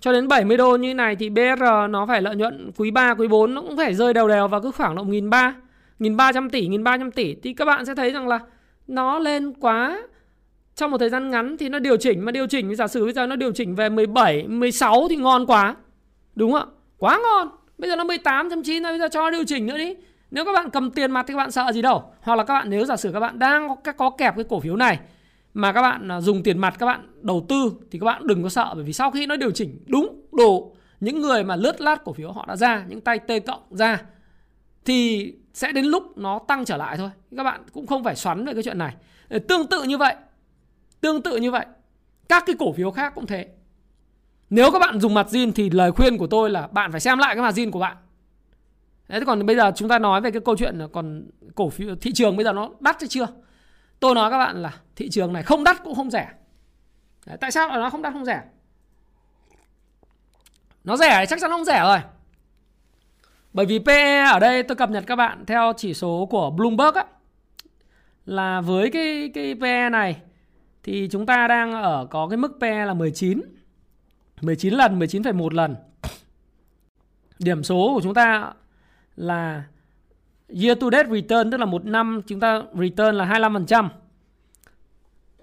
cho 0.00 0.12
đến 0.12 0.28
70 0.28 0.56
đô 0.56 0.76
như 0.76 0.94
này 0.94 1.16
thì 1.16 1.30
BR 1.30 1.62
nó 1.90 2.06
phải 2.06 2.22
lợi 2.22 2.36
nhuận 2.36 2.70
quý 2.76 2.90
3, 2.90 3.14
quý 3.14 3.28
4 3.28 3.54
nó 3.54 3.60
cũng 3.60 3.76
phải 3.76 3.94
rơi 3.94 4.14
đều 4.14 4.28
đều 4.28 4.48
vào 4.48 4.60
cứ 4.60 4.70
khoảng 4.70 4.94
độ 4.94 5.04
1.300 5.04 5.52
1.300 6.00 6.48
tỷ, 6.50 6.68
1.300 6.68 7.10
tỷ 7.10 7.34
thì 7.42 7.54
các 7.54 7.64
bạn 7.64 7.84
sẽ 7.86 7.94
thấy 7.94 8.10
rằng 8.10 8.28
là 8.28 8.38
nó 8.86 9.18
lên 9.18 9.52
quá 9.52 10.02
trong 10.74 10.90
một 10.90 10.98
thời 10.98 11.08
gian 11.08 11.30
ngắn 11.30 11.56
thì 11.56 11.68
nó 11.68 11.78
điều 11.78 11.96
chỉnh 11.96 12.24
mà 12.24 12.32
điều 12.32 12.46
chỉnh 12.46 12.74
giả 12.74 12.86
sử 12.86 13.04
bây 13.04 13.12
giờ 13.12 13.26
nó 13.26 13.36
điều 13.36 13.52
chỉnh 13.52 13.74
về 13.74 13.88
17, 13.88 14.48
16 14.48 15.06
thì 15.10 15.16
ngon 15.16 15.46
quá. 15.46 15.76
Đúng 16.34 16.52
không 16.52 16.60
ạ? 16.60 16.72
Quá 16.98 17.20
ngon. 17.22 17.48
Bây 17.78 17.90
giờ 17.90 17.96
nó 17.96 18.04
18.9 18.04 18.82
rồi 18.82 18.92
bây 18.92 18.98
giờ 18.98 19.08
cho 19.08 19.20
nó 19.20 19.30
điều 19.30 19.44
chỉnh 19.44 19.66
nữa 19.66 19.78
đi. 19.78 19.94
Nếu 20.32 20.44
các 20.44 20.52
bạn 20.52 20.70
cầm 20.70 20.90
tiền 20.90 21.12
mặt 21.12 21.24
thì 21.28 21.34
các 21.34 21.38
bạn 21.38 21.50
sợ 21.50 21.72
gì 21.72 21.82
đâu. 21.82 22.02
Hoặc 22.20 22.36
là 22.36 22.44
các 22.44 22.54
bạn 22.54 22.70
nếu 22.70 22.84
giả 22.84 22.96
sử 22.96 23.12
các 23.12 23.20
bạn 23.20 23.38
đang 23.38 23.68
có, 23.84 23.92
có 23.92 24.10
kẹp 24.10 24.36
cái 24.36 24.44
cổ 24.48 24.60
phiếu 24.60 24.76
này 24.76 24.98
mà 25.54 25.72
các 25.72 25.82
bạn 25.82 26.12
à, 26.12 26.20
dùng 26.20 26.42
tiền 26.42 26.58
mặt 26.58 26.74
các 26.78 26.86
bạn 26.86 27.06
đầu 27.20 27.46
tư 27.48 27.72
thì 27.90 27.98
các 27.98 28.04
bạn 28.04 28.26
đừng 28.26 28.42
có 28.42 28.48
sợ. 28.48 28.72
Bởi 28.74 28.84
vì 28.84 28.92
sau 28.92 29.10
khi 29.10 29.26
nó 29.26 29.36
điều 29.36 29.50
chỉnh 29.50 29.84
đúng 29.86 30.20
đủ 30.32 30.76
những 31.00 31.20
người 31.20 31.44
mà 31.44 31.56
lướt 31.56 31.80
lát 31.80 32.04
cổ 32.04 32.12
phiếu 32.12 32.32
họ 32.32 32.44
đã 32.48 32.56
ra 32.56 32.84
những 32.88 33.00
tay 33.00 33.18
T 33.18 33.30
cộng 33.46 33.62
ra 33.70 34.02
thì 34.84 35.32
sẽ 35.54 35.72
đến 35.72 35.84
lúc 35.84 36.18
nó 36.18 36.38
tăng 36.48 36.64
trở 36.64 36.76
lại 36.76 36.96
thôi. 36.96 37.10
Các 37.36 37.44
bạn 37.44 37.62
cũng 37.72 37.86
không 37.86 38.04
phải 38.04 38.16
xoắn 38.16 38.44
về 38.44 38.54
cái 38.54 38.62
chuyện 38.62 38.78
này. 38.78 38.94
Ờ, 39.28 39.38
tương 39.48 39.66
tự 39.66 39.82
như 39.82 39.98
vậy. 39.98 40.14
Tương 41.00 41.22
tự 41.22 41.36
như 41.36 41.50
vậy. 41.50 41.66
Các 42.28 42.44
cái 42.46 42.56
cổ 42.58 42.72
phiếu 42.72 42.90
khác 42.90 43.12
cũng 43.14 43.26
thế. 43.26 43.48
Nếu 44.50 44.70
các 44.70 44.78
bạn 44.78 45.00
dùng 45.00 45.14
mặt 45.14 45.26
zin 45.30 45.52
thì 45.52 45.70
lời 45.70 45.92
khuyên 45.92 46.18
của 46.18 46.26
tôi 46.26 46.50
là 46.50 46.66
bạn 46.66 46.90
phải 46.90 47.00
xem 47.00 47.18
lại 47.18 47.34
cái 47.34 47.42
mặt 47.42 47.54
zin 47.54 47.70
của 47.70 47.78
bạn. 47.78 47.96
Đấy, 49.08 49.20
còn 49.26 49.46
bây 49.46 49.56
giờ 49.56 49.72
chúng 49.76 49.88
ta 49.88 49.98
nói 49.98 50.20
về 50.20 50.30
cái 50.30 50.40
câu 50.44 50.56
chuyện 50.56 50.78
là 50.78 50.86
còn 50.92 51.30
cổ 51.54 51.70
phiếu 51.70 51.96
thị 51.96 52.12
trường 52.14 52.36
bây 52.36 52.44
giờ 52.44 52.52
nó 52.52 52.70
đắt 52.80 52.96
hay 53.00 53.08
chưa 53.08 53.26
tôi 54.00 54.14
nói 54.14 54.30
các 54.30 54.38
bạn 54.38 54.62
là 54.62 54.74
thị 54.96 55.10
trường 55.10 55.32
này 55.32 55.42
không 55.42 55.64
đắt 55.64 55.84
cũng 55.84 55.94
không 55.94 56.10
rẻ 56.10 56.28
Đấy, 57.26 57.36
tại 57.40 57.50
sao 57.50 57.68
nó 57.68 57.90
không 57.90 58.02
đắt 58.02 58.12
không 58.12 58.24
rẻ 58.24 58.42
nó 60.84 60.96
rẻ 60.96 61.16
thì 61.20 61.26
chắc 61.28 61.40
chắn 61.40 61.50
nó 61.50 61.56
không 61.56 61.64
rẻ 61.64 61.80
rồi 61.80 61.98
bởi 63.52 63.66
vì 63.66 63.78
PE 63.78 64.24
ở 64.24 64.38
đây 64.38 64.62
tôi 64.62 64.76
cập 64.76 64.90
nhật 64.90 65.04
các 65.06 65.16
bạn 65.16 65.44
theo 65.46 65.72
chỉ 65.76 65.94
số 65.94 66.28
của 66.30 66.50
Bloomberg 66.50 66.94
á 66.94 67.04
là 68.26 68.60
với 68.60 68.90
cái 68.90 69.30
cái 69.34 69.54
PE 69.60 69.88
này 69.90 70.16
thì 70.82 71.08
chúng 71.10 71.26
ta 71.26 71.48
đang 71.48 71.72
ở 71.72 72.06
có 72.10 72.28
cái 72.28 72.36
mức 72.36 72.58
PE 72.60 72.84
là 72.84 72.94
19. 72.94 73.40
19 74.40 74.74
lần, 74.74 74.98
19,1 74.98 75.50
lần. 75.50 75.76
Điểm 77.38 77.62
số 77.62 77.90
của 77.94 78.00
chúng 78.02 78.14
ta 78.14 78.52
là 79.16 79.62
year 80.62 80.78
to 80.80 80.90
date 80.92 81.08
return 81.10 81.50
tức 81.50 81.56
là 81.56 81.66
một 81.66 81.84
năm 81.84 82.20
chúng 82.26 82.40
ta 82.40 82.62
return 82.74 83.14
là 83.14 83.24
25%. 83.24 83.88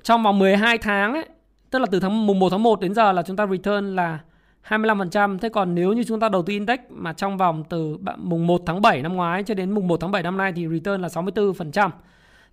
Trong 0.03 0.23
vòng 0.23 0.39
12 0.39 0.77
tháng 0.77 1.13
ấy, 1.13 1.25
tức 1.69 1.79
là 1.79 1.85
từ 1.91 1.99
tháng 1.99 2.27
mùng 2.27 2.39
1 2.39 2.49
tháng 2.49 2.63
1 2.63 2.81
đến 2.81 2.93
giờ 2.93 3.11
là 3.11 3.21
chúng 3.21 3.35
ta 3.35 3.47
return 3.47 3.95
là 3.95 4.19
25%. 4.67 5.37
Thế 5.37 5.49
còn 5.49 5.75
nếu 5.75 5.93
như 5.93 6.03
chúng 6.03 6.19
ta 6.19 6.29
đầu 6.29 6.43
tư 6.43 6.53
index 6.53 6.79
mà 6.89 7.13
trong 7.13 7.37
vòng 7.37 7.63
từ 7.69 7.97
mùng 8.17 8.47
1 8.47 8.61
tháng 8.65 8.81
7 8.81 9.01
năm 9.01 9.13
ngoái 9.15 9.43
cho 9.43 9.53
đến 9.53 9.71
mùng 9.71 9.87
1 9.87 9.97
tháng 10.01 10.11
7 10.11 10.23
năm 10.23 10.37
nay 10.37 10.53
thì 10.55 10.67
return 10.67 11.01
là 11.01 11.07
64%. 11.07 11.89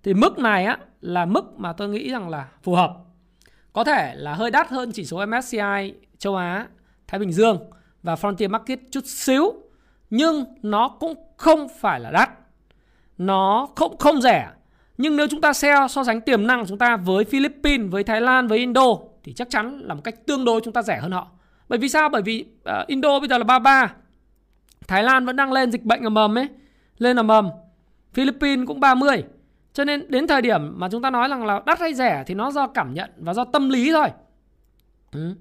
Thì 0.02 0.14
mức 0.14 0.38
này 0.38 0.64
á 0.64 0.78
là 1.00 1.24
mức 1.24 1.58
mà 1.58 1.72
tôi 1.72 1.88
nghĩ 1.88 2.10
rằng 2.10 2.28
là 2.28 2.48
phù 2.62 2.74
hợp. 2.74 2.96
Có 3.72 3.84
thể 3.84 4.14
là 4.16 4.34
hơi 4.34 4.50
đắt 4.50 4.68
hơn 4.68 4.92
chỉ 4.92 5.04
số 5.04 5.26
MSCI 5.26 5.94
châu 6.18 6.36
Á, 6.36 6.66
Thái 7.06 7.20
Bình 7.20 7.32
Dương 7.32 7.58
và 8.02 8.14
Frontier 8.14 8.50
Market 8.50 8.80
chút 8.90 9.06
xíu. 9.06 9.54
Nhưng 10.16 10.44
nó 10.62 10.88
cũng 10.88 11.14
không 11.36 11.68
phải 11.80 12.00
là 12.00 12.10
đắt. 12.10 12.30
Nó 13.18 13.68
không 13.76 13.98
không 13.98 14.20
rẻ. 14.20 14.48
Nhưng 14.98 15.16
nếu 15.16 15.26
chúng 15.30 15.40
ta 15.40 15.52
so, 15.52 15.88
so 15.88 16.04
sánh 16.04 16.20
tiềm 16.20 16.46
năng 16.46 16.60
của 16.60 16.66
chúng 16.66 16.78
ta 16.78 16.96
với 16.96 17.24
Philippines, 17.24 17.90
với 17.90 18.04
Thái 18.04 18.20
Lan, 18.20 18.46
với 18.46 18.58
Indo 18.58 18.86
thì 19.24 19.32
chắc 19.32 19.50
chắn 19.50 19.80
là 19.84 19.94
một 19.94 20.00
cách 20.04 20.26
tương 20.26 20.44
đối 20.44 20.60
chúng 20.60 20.72
ta 20.72 20.82
rẻ 20.82 20.98
hơn 21.00 21.12
họ. 21.12 21.28
Bởi 21.68 21.78
vì 21.78 21.88
sao? 21.88 22.08
Bởi 22.08 22.22
vì 22.22 22.44
uh, 22.80 22.86
Indo 22.86 23.20
bây 23.20 23.28
giờ 23.28 23.38
là 23.38 23.44
33. 23.44 23.94
Thái 24.88 25.02
Lan 25.02 25.26
vẫn 25.26 25.36
đang 25.36 25.52
lên 25.52 25.72
dịch 25.72 25.82
bệnh 25.82 26.02
ở 26.02 26.10
mầm 26.10 26.38
ấy, 26.38 26.48
lên 26.98 27.18
ở 27.18 27.22
mầm, 27.22 27.50
Philippines 28.12 28.66
cũng 28.66 28.80
30. 28.80 29.24
Cho 29.72 29.84
nên 29.84 30.10
đến 30.10 30.26
thời 30.26 30.42
điểm 30.42 30.80
mà 30.80 30.88
chúng 30.92 31.02
ta 31.02 31.10
nói 31.10 31.28
rằng 31.28 31.46
là 31.46 31.60
đắt 31.66 31.80
hay 31.80 31.94
rẻ 31.94 32.24
thì 32.26 32.34
nó 32.34 32.50
do 32.50 32.66
cảm 32.66 32.94
nhận 32.94 33.10
và 33.16 33.34
do 33.34 33.44
tâm 33.44 33.68
lý 33.68 33.92
thôi. 33.92 34.08
Ừ. 35.12 35.34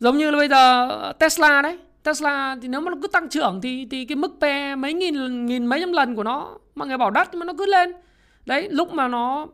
Giống 0.00 0.18
như 0.18 0.30
là 0.30 0.38
bây 0.38 0.48
giờ 0.48 1.12
Tesla 1.18 1.62
đấy. 1.62 1.78
Tesla 2.04 2.56
thì 2.62 2.68
nếu 2.68 2.80
mà 2.80 2.90
nó 2.90 2.96
cứ 3.02 3.08
tăng 3.08 3.28
trưởng 3.28 3.60
thì 3.60 3.86
thì 3.90 4.04
cái 4.04 4.16
mức 4.16 4.32
PE 4.40 4.76
mấy 4.76 4.94
nghìn 4.94 5.46
nghìn 5.46 5.66
mấy 5.66 5.80
trăm 5.80 5.92
lần 5.92 6.16
của 6.16 6.22
nó 6.22 6.58
mọi 6.74 6.88
người 6.88 6.98
bảo 6.98 7.10
đắt 7.10 7.28
nhưng 7.32 7.40
mà 7.40 7.46
nó 7.46 7.52
cứ 7.58 7.66
lên. 7.66 7.92
Đấy, 8.46 8.68
lúc 8.70 8.92
mà 8.92 9.08
nó 9.08 9.46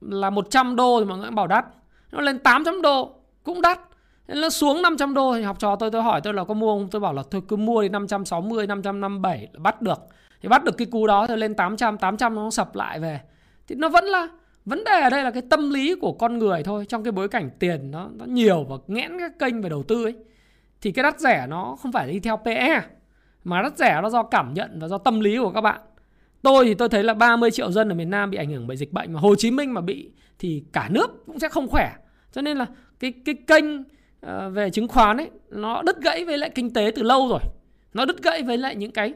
là 0.00 0.30
100 0.30 0.76
đô 0.76 1.00
thì 1.00 1.04
mọi 1.04 1.18
người 1.18 1.30
bảo 1.30 1.46
đắt. 1.46 1.64
Nó 2.12 2.20
lên 2.20 2.38
800 2.38 2.82
đô 2.82 3.14
cũng 3.42 3.62
đắt. 3.62 3.80
nên 4.28 4.40
Nó 4.40 4.48
xuống 4.50 4.82
500 4.82 5.14
đô 5.14 5.34
thì 5.34 5.42
học 5.42 5.58
trò 5.58 5.76
tôi 5.76 5.90
tôi 5.90 6.02
hỏi 6.02 6.20
tôi 6.20 6.34
là 6.34 6.44
có 6.44 6.54
mua 6.54 6.78
không? 6.78 6.88
Tôi 6.90 7.00
bảo 7.00 7.12
là 7.12 7.22
thôi 7.30 7.42
cứ 7.48 7.56
mua 7.56 7.82
đi 7.82 7.88
560, 7.88 8.66
557 8.66 9.48
là 9.52 9.60
bắt 9.60 9.82
được 9.82 9.98
thì 10.42 10.48
bắt 10.48 10.64
được 10.64 10.76
cái 10.78 10.86
cú 10.86 11.06
đó 11.06 11.26
thì 11.26 11.36
lên 11.36 11.54
800 11.54 11.98
800 11.98 12.34
nó 12.34 12.50
sập 12.50 12.74
lại 12.74 13.00
về 13.00 13.20
thì 13.68 13.74
nó 13.74 13.88
vẫn 13.88 14.04
là 14.04 14.28
vấn 14.64 14.84
đề 14.84 15.00
ở 15.00 15.10
đây 15.10 15.24
là 15.24 15.30
cái 15.30 15.42
tâm 15.50 15.70
lý 15.70 15.94
của 15.94 16.12
con 16.12 16.38
người 16.38 16.62
thôi 16.62 16.86
trong 16.88 17.04
cái 17.04 17.12
bối 17.12 17.28
cảnh 17.28 17.50
tiền 17.58 17.90
nó 17.90 18.08
nó 18.12 18.24
nhiều 18.24 18.66
và 18.68 18.76
nghẽn 18.86 19.18
các 19.18 19.38
kênh 19.38 19.62
về 19.62 19.68
đầu 19.68 19.82
tư 19.82 20.04
ấy 20.04 20.14
thì 20.82 20.92
cái 20.92 21.02
đắt 21.02 21.20
rẻ 21.20 21.46
nó 21.48 21.76
không 21.80 21.92
phải 21.92 22.12
đi 22.12 22.20
theo 22.20 22.36
PE 22.36 22.80
mà 23.44 23.62
đắt 23.62 23.78
rẻ 23.78 24.00
nó 24.02 24.10
do 24.10 24.22
cảm 24.22 24.54
nhận 24.54 24.78
và 24.80 24.88
do 24.88 24.98
tâm 24.98 25.20
lý 25.20 25.38
của 25.38 25.50
các 25.50 25.60
bạn. 25.60 25.80
Tôi 26.42 26.64
thì 26.64 26.74
tôi 26.74 26.88
thấy 26.88 27.02
là 27.02 27.14
30 27.14 27.50
triệu 27.50 27.72
dân 27.72 27.88
ở 27.88 27.94
miền 27.94 28.10
Nam 28.10 28.30
bị 28.30 28.38
ảnh 28.38 28.50
hưởng 28.50 28.66
bởi 28.66 28.76
dịch 28.76 28.92
bệnh 28.92 29.12
mà 29.12 29.20
Hồ 29.20 29.34
Chí 29.34 29.50
Minh 29.50 29.74
mà 29.74 29.80
bị 29.80 30.10
thì 30.38 30.64
cả 30.72 30.88
nước 30.90 31.26
cũng 31.26 31.38
sẽ 31.38 31.48
không 31.48 31.68
khỏe. 31.68 31.92
Cho 32.32 32.42
nên 32.42 32.56
là 32.56 32.66
cái 33.00 33.12
cái 33.24 33.34
kênh 33.46 33.64
ờ, 34.20 34.50
về 34.50 34.70
chứng 34.70 34.88
khoán 34.88 35.16
ấy 35.16 35.30
nó 35.50 35.82
đứt 35.82 36.00
gãy 36.00 36.24
với 36.24 36.38
lại 36.38 36.50
kinh 36.54 36.72
tế 36.72 36.92
từ 36.94 37.02
lâu 37.02 37.28
rồi. 37.28 37.40
Nó 37.94 38.04
đứt 38.04 38.22
gãy 38.22 38.42
với 38.42 38.58
lại 38.58 38.76
những 38.76 38.90
cái 38.92 39.12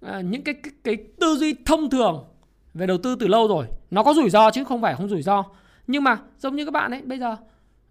ờ, 0.00 0.20
những 0.20 0.42
cái, 0.42 0.54
cái 0.54 0.72
cái 0.84 0.96
tư 1.20 1.36
duy 1.36 1.54
thông 1.66 1.90
thường 1.90 2.24
về 2.74 2.86
đầu 2.86 2.98
tư 2.98 3.16
từ 3.20 3.26
lâu 3.26 3.48
rồi. 3.48 3.66
Nó 3.90 4.02
có 4.02 4.14
rủi 4.14 4.30
ro 4.30 4.50
chứ 4.50 4.64
không 4.64 4.82
phải 4.82 4.94
không 4.94 5.08
rủi 5.08 5.22
ro. 5.22 5.44
Nhưng 5.86 6.04
mà 6.04 6.18
giống 6.38 6.56
như 6.56 6.64
các 6.64 6.70
bạn 6.70 6.90
ấy 6.90 7.02
bây 7.02 7.18
giờ 7.18 7.36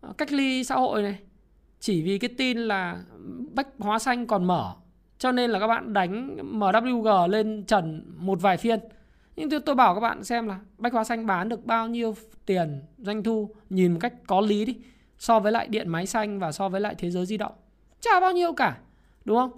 ờ, 0.01 0.13
cách 0.17 0.31
ly 0.31 0.63
xã 0.63 0.75
hội 0.75 1.01
này 1.01 1.17
chỉ 1.79 2.01
vì 2.01 2.17
cái 2.17 2.29
tin 2.37 2.57
là 2.57 3.03
bách 3.53 3.67
hóa 3.79 3.99
xanh 3.99 4.27
còn 4.27 4.43
mở, 4.43 4.73
cho 5.17 5.31
nên 5.31 5.51
là 5.51 5.59
các 5.59 5.67
bạn 5.67 5.93
đánh 5.93 6.37
MWG 6.59 7.27
lên 7.27 7.63
trần 7.67 8.03
một 8.17 8.41
vài 8.41 8.57
phiên. 8.57 8.79
Nhưng 9.35 9.49
tôi 9.65 9.75
bảo 9.75 9.93
các 9.93 10.01
bạn 10.01 10.23
xem 10.23 10.47
là 10.47 10.59
bách 10.77 10.93
hóa 10.93 11.03
xanh 11.03 11.25
bán 11.25 11.49
được 11.49 11.65
bao 11.65 11.87
nhiêu 11.87 12.15
tiền 12.45 12.81
doanh 12.97 13.23
thu, 13.23 13.49
nhìn 13.69 13.93
một 13.93 13.99
cách 14.01 14.13
có 14.27 14.41
lý 14.41 14.65
đi, 14.65 14.77
so 15.17 15.39
với 15.39 15.51
lại 15.51 15.67
điện 15.67 15.89
máy 15.89 16.05
xanh 16.05 16.39
và 16.39 16.51
so 16.51 16.69
với 16.69 16.81
lại 16.81 16.95
thế 16.97 17.11
giới 17.11 17.25
di 17.25 17.37
động. 17.37 17.53
Chả 18.01 18.19
bao 18.19 18.31
nhiêu 18.31 18.53
cả, 18.53 18.77
đúng 19.25 19.37
không? 19.37 19.51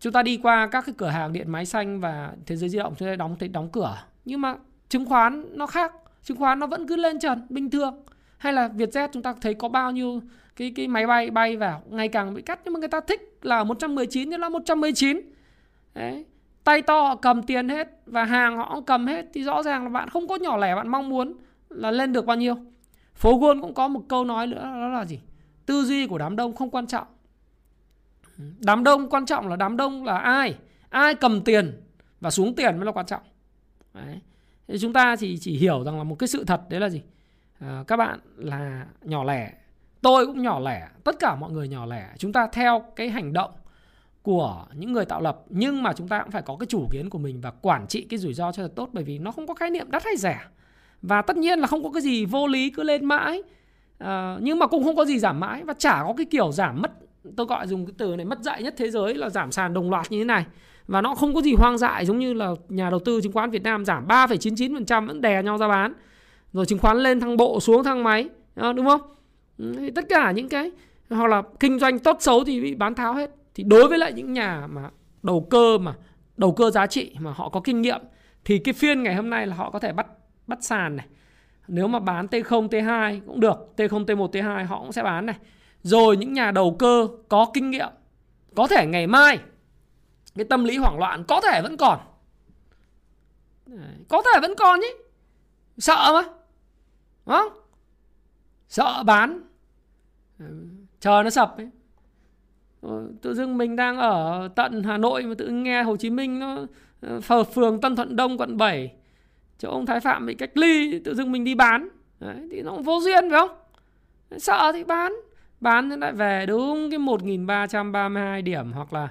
Chúng 0.00 0.12
ta 0.12 0.22
đi 0.22 0.36
qua 0.42 0.66
các 0.66 0.86
cái 0.86 0.94
cửa 0.98 1.08
hàng 1.08 1.32
điện 1.32 1.50
máy 1.50 1.66
xanh 1.66 2.00
và 2.00 2.32
thế 2.46 2.56
giới 2.56 2.68
di 2.68 2.78
động, 2.78 2.94
chúng 2.98 3.08
ta 3.08 3.16
đóng 3.16 3.36
đóng 3.52 3.68
cửa. 3.72 3.98
Nhưng 4.24 4.40
mà 4.40 4.54
chứng 4.88 5.06
khoán 5.06 5.58
nó 5.58 5.66
khác, 5.66 5.92
chứng 6.22 6.36
khoán 6.36 6.58
nó 6.58 6.66
vẫn 6.66 6.86
cứ 6.86 6.96
lên 6.96 7.18
trần 7.18 7.46
bình 7.48 7.70
thường. 7.70 8.02
Hay 8.38 8.52
là 8.52 8.68
Vietjet 8.68 9.08
chúng 9.12 9.22
ta 9.22 9.34
thấy 9.40 9.54
có 9.54 9.68
bao 9.68 9.90
nhiêu 9.90 10.20
cái 10.58 10.72
cái 10.76 10.88
máy 10.88 11.06
bay 11.06 11.30
bay 11.30 11.56
vào 11.56 11.82
ngày 11.90 12.08
càng 12.08 12.34
bị 12.34 12.42
cắt 12.42 12.60
nhưng 12.64 12.74
mà 12.74 12.80
người 12.80 12.88
ta 12.88 13.00
thích 13.00 13.38
là 13.42 13.64
119 13.64 14.30
thì 14.30 14.36
là 14.38 14.48
119 14.48 15.20
đấy 15.94 16.24
tay 16.64 16.82
to 16.82 17.00
họ 17.00 17.16
cầm 17.16 17.42
tiền 17.42 17.68
hết 17.68 17.88
và 18.06 18.24
hàng 18.24 18.56
họ 18.56 18.74
cũng 18.74 18.84
cầm 18.84 19.06
hết 19.06 19.26
thì 19.34 19.42
rõ 19.42 19.62
ràng 19.62 19.82
là 19.82 19.88
bạn 19.88 20.08
không 20.08 20.28
có 20.28 20.36
nhỏ 20.36 20.56
lẻ 20.56 20.74
bạn 20.74 20.88
mong 20.88 21.08
muốn 21.08 21.34
là 21.68 21.90
lên 21.90 22.12
được 22.12 22.26
bao 22.26 22.36
nhiêu 22.36 22.54
phố 23.14 23.38
gôn 23.38 23.60
cũng 23.60 23.74
có 23.74 23.88
một 23.88 24.02
câu 24.08 24.24
nói 24.24 24.46
nữa 24.46 24.62
đó 24.62 24.88
là 24.88 25.04
gì 25.04 25.20
tư 25.66 25.84
duy 25.84 26.06
của 26.06 26.18
đám 26.18 26.36
đông 26.36 26.56
không 26.56 26.70
quan 26.70 26.86
trọng 26.86 27.06
Đám 28.58 28.84
đông 28.84 29.08
quan 29.08 29.26
trọng 29.26 29.48
là 29.48 29.56
đám 29.56 29.76
đông 29.76 30.04
là 30.04 30.18
ai? 30.18 30.56
Ai 30.88 31.14
cầm 31.14 31.40
tiền 31.40 31.82
và 32.20 32.30
xuống 32.30 32.54
tiền 32.54 32.76
mới 32.76 32.86
là 32.86 32.92
quan 32.92 33.06
trọng. 33.06 33.22
Đấy. 33.94 34.20
Thì 34.68 34.78
chúng 34.78 34.92
ta 34.92 35.16
chỉ 35.16 35.38
chỉ 35.38 35.56
hiểu 35.56 35.84
rằng 35.84 35.98
là 35.98 36.04
một 36.04 36.14
cái 36.18 36.28
sự 36.28 36.44
thật 36.44 36.60
đấy 36.68 36.80
là 36.80 36.88
gì? 36.88 37.02
à, 37.60 37.84
các 37.86 37.96
bạn 37.96 38.18
là 38.36 38.86
nhỏ 39.02 39.24
lẻ 39.24 39.52
tôi 40.02 40.26
cũng 40.26 40.42
nhỏ 40.42 40.60
lẻ 40.60 40.88
tất 41.04 41.18
cả 41.18 41.34
mọi 41.34 41.52
người 41.52 41.68
nhỏ 41.68 41.86
lẻ. 41.86 42.08
Chúng 42.18 42.32
ta 42.32 42.48
theo 42.52 42.84
cái 42.96 43.10
hành 43.10 43.32
động 43.32 43.50
của 44.22 44.64
những 44.74 44.92
người 44.92 45.04
tạo 45.04 45.20
lập 45.20 45.38
nhưng 45.48 45.82
mà 45.82 45.92
chúng 45.92 46.08
ta 46.08 46.22
cũng 46.22 46.30
phải 46.30 46.42
có 46.42 46.56
cái 46.60 46.66
chủ 46.66 46.88
kiến 46.90 47.10
của 47.10 47.18
mình 47.18 47.40
và 47.40 47.50
quản 47.50 47.86
trị 47.86 48.06
cái 48.10 48.18
rủi 48.18 48.34
ro 48.34 48.52
cho 48.52 48.62
thật 48.62 48.72
tốt 48.76 48.88
bởi 48.92 49.04
vì 49.04 49.18
nó 49.18 49.32
không 49.32 49.46
có 49.46 49.54
khái 49.54 49.70
niệm 49.70 49.90
đắt 49.90 50.04
hay 50.04 50.16
rẻ. 50.16 50.40
Và 51.02 51.22
tất 51.22 51.36
nhiên 51.36 51.58
là 51.58 51.66
không 51.66 51.82
có 51.82 51.90
cái 51.90 52.02
gì 52.02 52.24
vô 52.24 52.46
lý 52.46 52.70
cứ 52.70 52.82
lên 52.82 53.04
mãi. 53.04 53.42
À, 53.98 54.36
nhưng 54.40 54.58
mà 54.58 54.66
cũng 54.66 54.84
không 54.84 54.96
có 54.96 55.04
gì 55.04 55.18
giảm 55.18 55.40
mãi 55.40 55.64
và 55.64 55.74
chả 55.78 56.02
có 56.06 56.14
cái 56.16 56.26
kiểu 56.30 56.52
giảm 56.52 56.82
mất 56.82 56.92
tôi 57.36 57.46
gọi 57.46 57.66
dùng 57.66 57.86
cái 57.86 57.94
từ 57.98 58.16
này 58.16 58.24
mất 58.24 58.38
dạy 58.40 58.62
nhất 58.62 58.74
thế 58.76 58.90
giới 58.90 59.14
là 59.14 59.28
giảm 59.28 59.52
sàn 59.52 59.74
đồng 59.74 59.90
loạt 59.90 60.10
như 60.10 60.18
thế 60.18 60.24
này. 60.24 60.46
Và 60.86 61.00
nó 61.00 61.14
không 61.14 61.34
có 61.34 61.40
gì 61.40 61.54
hoang 61.54 61.78
dại 61.78 62.06
giống 62.06 62.18
như 62.18 62.32
là 62.32 62.50
nhà 62.68 62.90
đầu 62.90 63.00
tư 63.04 63.20
chứng 63.22 63.32
khoán 63.32 63.50
Việt 63.50 63.62
Nam 63.62 63.84
giảm 63.84 64.06
3,99% 64.06 65.06
vẫn 65.06 65.20
đè 65.20 65.42
nhau 65.42 65.58
ra 65.58 65.68
bán. 65.68 65.92
Rồi 66.52 66.66
chứng 66.66 66.78
khoán 66.78 66.96
lên 66.96 67.20
thăng 67.20 67.36
bộ 67.36 67.60
xuống 67.60 67.84
thăng 67.84 68.02
máy 68.02 68.28
ờ, 68.54 68.72
đúng 68.72 68.86
không? 68.86 69.00
Thì 69.58 69.90
tất 69.90 70.04
cả 70.08 70.30
những 70.30 70.48
cái, 70.48 70.70
hoặc 71.10 71.26
là 71.26 71.42
kinh 71.60 71.78
doanh 71.78 71.98
tốt 71.98 72.16
xấu 72.20 72.44
thì 72.44 72.60
bị 72.60 72.74
bán 72.74 72.94
tháo 72.94 73.14
hết. 73.14 73.30
Thì 73.54 73.64
đối 73.64 73.88
với 73.88 73.98
lại 73.98 74.12
những 74.12 74.32
nhà 74.32 74.66
mà 74.70 74.90
đầu 75.22 75.46
cơ 75.50 75.78
mà, 75.78 75.94
đầu 76.36 76.52
cơ 76.52 76.70
giá 76.70 76.86
trị 76.86 77.16
mà 77.18 77.32
họ 77.32 77.48
có 77.48 77.60
kinh 77.60 77.82
nghiệm, 77.82 78.00
thì 78.44 78.58
cái 78.58 78.74
phiên 78.74 79.02
ngày 79.02 79.14
hôm 79.14 79.30
nay 79.30 79.46
là 79.46 79.54
họ 79.54 79.70
có 79.70 79.78
thể 79.78 79.92
bắt 79.92 80.06
bắt 80.46 80.58
sàn 80.60 80.96
này. 80.96 81.06
Nếu 81.68 81.88
mà 81.88 81.98
bán 81.98 82.26
T0 82.26 82.68
T2 82.68 83.20
cũng 83.26 83.40
được 83.40 83.72
T0 83.76 84.04
T1 84.04 84.30
T2 84.30 84.66
họ 84.66 84.80
cũng 84.80 84.92
sẽ 84.92 85.02
bán 85.02 85.26
này. 85.26 85.36
Rồi 85.82 86.16
những 86.16 86.32
nhà 86.32 86.50
đầu 86.50 86.76
cơ 86.78 87.08
có 87.28 87.50
kinh 87.54 87.70
nghiệm, 87.70 87.88
có 88.54 88.66
thể 88.66 88.86
ngày 88.86 89.06
mai 89.06 89.38
cái 90.36 90.44
tâm 90.44 90.64
lý 90.64 90.76
hoảng 90.76 90.98
loạn 90.98 91.24
có 91.24 91.40
thể 91.40 91.62
vẫn 91.62 91.76
còn. 91.76 91.98
Có 94.08 94.22
thể 94.22 94.40
vẫn 94.40 94.54
còn 94.58 94.80
nhé. 94.80 94.94
Sợ 95.78 96.22
mà 97.26 97.36
không? 97.38 97.52
Sợ 98.68 99.02
bán 99.02 99.40
chờ 101.00 101.22
nó 101.24 101.30
sập 101.30 101.56
ấy. 101.56 101.68
Tự 103.22 103.34
dưng 103.34 103.58
mình 103.58 103.76
đang 103.76 103.98
ở 103.98 104.48
tận 104.56 104.82
Hà 104.82 104.96
Nội 104.96 105.22
mà 105.22 105.34
tự 105.38 105.48
nghe 105.48 105.82
Hồ 105.82 105.96
Chí 105.96 106.10
Minh 106.10 106.38
nó 106.38 106.56
ờ, 107.00 107.20
phờ 107.20 107.44
phường 107.44 107.80
Tân 107.80 107.96
Thuận 107.96 108.16
Đông 108.16 108.38
quận 108.38 108.56
7 108.56 108.92
chỗ 109.58 109.70
ông 109.70 109.86
Thái 109.86 110.00
Phạm 110.00 110.26
bị 110.26 110.34
cách 110.34 110.56
ly 110.56 110.98
tự 111.04 111.14
dưng 111.14 111.32
mình 111.32 111.44
đi 111.44 111.54
bán. 111.54 111.88
Đấy, 112.20 112.48
thì 112.50 112.62
nó 112.62 112.70
cũng 112.70 112.82
vô 112.82 113.00
duyên 113.00 113.30
phải 113.30 113.40
không? 113.40 113.50
Sợ 114.38 114.72
thì 114.74 114.84
bán. 114.84 115.12
Bán 115.60 115.88
nó 115.88 115.96
lại 115.96 116.12
về 116.12 116.46
đúng 116.46 116.90
cái 116.90 116.98
1332 116.98 118.42
điểm 118.42 118.72
hoặc 118.72 118.92
là 118.92 119.08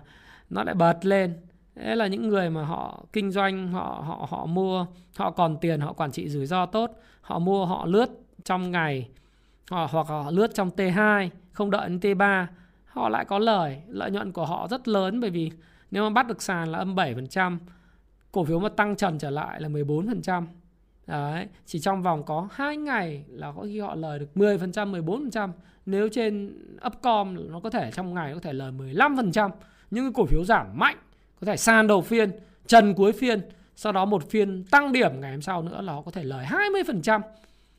nó 0.49 0.63
lại 0.63 0.75
bật 0.75 1.05
lên. 1.05 1.33
Đấy 1.75 1.95
là 1.95 2.07
những 2.07 2.27
người 2.29 2.49
mà 2.49 2.63
họ 2.63 3.03
kinh 3.13 3.31
doanh 3.31 3.67
họ 3.67 4.03
họ 4.07 4.27
họ 4.29 4.45
mua 4.45 4.85
họ 5.15 5.31
còn 5.31 5.57
tiền 5.61 5.79
họ 5.79 5.93
quản 5.93 6.11
trị 6.11 6.29
rủi 6.29 6.45
ro 6.45 6.65
tốt 6.65 6.91
họ 7.21 7.39
mua 7.39 7.65
họ 7.65 7.85
lướt 7.85 8.09
trong 8.43 8.71
ngày 8.71 9.09
họ 9.71 9.87
hoặc 9.91 10.07
họ 10.07 10.31
lướt 10.31 10.53
trong 10.53 10.69
T2 10.69 11.29
không 11.51 11.71
đợi 11.71 11.89
đến 11.89 11.99
T3 11.99 12.45
họ 12.85 13.09
lại 13.09 13.25
có 13.25 13.39
lời 13.39 13.81
lợi 13.87 14.11
nhuận 14.11 14.31
của 14.31 14.45
họ 14.45 14.67
rất 14.67 14.87
lớn 14.87 15.19
bởi 15.19 15.29
vì 15.29 15.51
nếu 15.91 16.03
mà 16.03 16.09
bắt 16.09 16.27
được 16.27 16.41
sàn 16.41 16.71
là 16.71 16.77
âm 16.77 16.95
7% 16.95 17.57
cổ 18.31 18.45
phiếu 18.45 18.59
mà 18.59 18.69
tăng 18.69 18.95
trần 18.95 19.19
trở 19.19 19.29
lại 19.29 19.61
là 19.61 19.69
14% 19.69 20.43
Đấy, 21.07 21.47
chỉ 21.65 21.79
trong 21.79 22.03
vòng 22.03 22.23
có 22.23 22.47
2 22.51 22.77
ngày 22.77 23.23
là 23.29 23.51
có 23.51 23.63
khi 23.63 23.79
họ 23.79 23.95
lời 23.95 24.19
được 24.19 24.29
10%, 24.35 25.03
14%. 25.03 25.49
Nếu 25.85 26.09
trên 26.09 26.53
Upcom 26.87 27.51
nó 27.51 27.59
có 27.59 27.69
thể 27.69 27.91
trong 27.91 28.13
ngày 28.13 28.33
có 28.33 28.39
thể 28.39 28.53
lời 28.53 28.71
15%. 28.71 29.49
Những 29.91 30.05
cái 30.05 30.11
cổ 30.15 30.25
phiếu 30.25 30.43
giảm 30.43 30.67
mạnh, 30.73 30.97
có 31.41 31.45
thể 31.45 31.57
sàn 31.57 31.87
đầu 31.87 32.01
phiên, 32.01 32.31
trần 32.67 32.93
cuối 32.93 33.11
phiên, 33.11 33.41
sau 33.75 33.91
đó 33.91 34.05
một 34.05 34.29
phiên 34.29 34.63
tăng 34.63 34.91
điểm 34.91 35.21
ngày 35.21 35.31
hôm 35.31 35.41
sau 35.41 35.61
nữa 35.61 35.81
là 35.81 35.93
họ 35.93 36.01
có 36.01 36.11
thể 36.11 36.23
lời 36.23 36.45
20% 36.49 37.21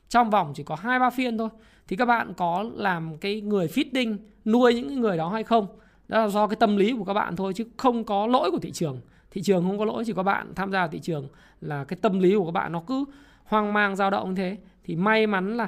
trong 0.09 0.29
vòng 0.29 0.53
chỉ 0.55 0.63
có 0.63 0.75
2 0.75 0.99
3 0.99 1.09
phiên 1.09 1.37
thôi. 1.37 1.49
Thì 1.89 1.95
các 1.95 2.05
bạn 2.05 2.33
có 2.37 2.65
làm 2.75 3.17
cái 3.17 3.41
người 3.41 3.67
fitting 3.67 4.17
nuôi 4.45 4.73
những 4.73 5.01
người 5.01 5.17
đó 5.17 5.29
hay 5.29 5.43
không? 5.43 5.67
Đó 6.07 6.21
là 6.21 6.27
do 6.27 6.47
cái 6.47 6.55
tâm 6.55 6.77
lý 6.77 6.93
của 6.97 7.03
các 7.03 7.13
bạn 7.13 7.35
thôi, 7.35 7.53
chứ 7.53 7.65
không 7.77 8.03
có 8.03 8.27
lỗi 8.27 8.51
của 8.51 8.59
thị 8.59 8.71
trường. 8.71 9.01
Thị 9.31 9.41
trường 9.41 9.63
không 9.63 9.79
có 9.79 9.85
lỗi, 9.85 10.03
chỉ 10.05 10.13
có 10.13 10.23
bạn 10.23 10.53
tham 10.55 10.71
gia 10.71 10.87
thị 10.87 10.99
trường 10.99 11.27
là 11.61 11.83
cái 11.83 11.99
tâm 12.01 12.19
lý 12.19 12.35
của 12.35 12.45
các 12.45 12.51
bạn 12.51 12.71
nó 12.71 12.83
cứ 12.87 13.05
hoang 13.43 13.73
mang, 13.73 13.95
dao 13.95 14.09
động 14.09 14.29
như 14.29 14.35
thế. 14.35 14.57
Thì 14.83 14.95
may 14.95 15.27
mắn 15.27 15.57
là 15.57 15.67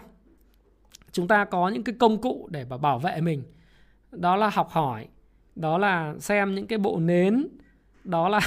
chúng 1.11 1.27
ta 1.27 1.45
có 1.45 1.69
những 1.69 1.83
cái 1.83 1.95
công 1.99 2.21
cụ 2.21 2.47
để 2.51 2.65
mà 2.69 2.77
bảo 2.77 2.99
vệ 2.99 3.21
mình. 3.21 3.43
Đó 4.11 4.35
là 4.35 4.49
học 4.49 4.69
hỏi, 4.69 5.07
đó 5.55 5.77
là 5.77 6.15
xem 6.19 6.55
những 6.55 6.67
cái 6.67 6.79
bộ 6.79 6.99
nến, 6.99 7.47
đó 8.03 8.29
là 8.29 8.39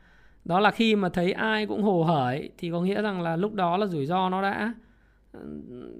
đó 0.44 0.60
là 0.60 0.70
khi 0.70 0.96
mà 0.96 1.08
thấy 1.08 1.32
ai 1.32 1.66
cũng 1.66 1.82
hồ 1.82 2.04
hởi, 2.04 2.50
thì 2.58 2.70
có 2.70 2.80
nghĩa 2.80 3.02
rằng 3.02 3.20
là 3.20 3.36
lúc 3.36 3.54
đó 3.54 3.76
là 3.76 3.86
rủi 3.86 4.06
ro 4.06 4.28
nó 4.28 4.42
đã 4.42 4.74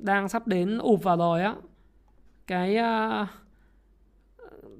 đang 0.01 0.29
sắp 0.29 0.47
đến 0.47 0.79
ụp 0.79 1.03
vào 1.03 1.17
rồi 1.17 1.43
á 1.43 1.55
cái 2.47 2.77
uh, 2.77 3.29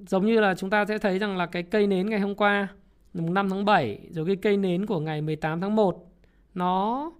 giống 0.07 0.25
như 0.25 0.39
là 0.39 0.55
chúng 0.55 0.69
ta 0.69 0.85
sẽ 0.85 0.97
thấy 0.97 1.19
rằng 1.19 1.37
là 1.37 1.45
cái 1.45 1.63
cây 1.63 1.87
nến 1.87 2.09
ngày 2.09 2.19
hôm 2.19 2.35
qua 2.35 2.67
mùng 3.13 3.33
5 3.33 3.49
tháng 3.49 3.65
7 3.65 3.99
rồi 4.09 4.25
cái 4.25 4.35
cây 4.35 4.57
nến 4.57 4.85
của 4.85 4.99
ngày 4.99 5.21
18 5.21 5.61
tháng 5.61 5.75
1 5.75 6.09
nó 6.53 7.11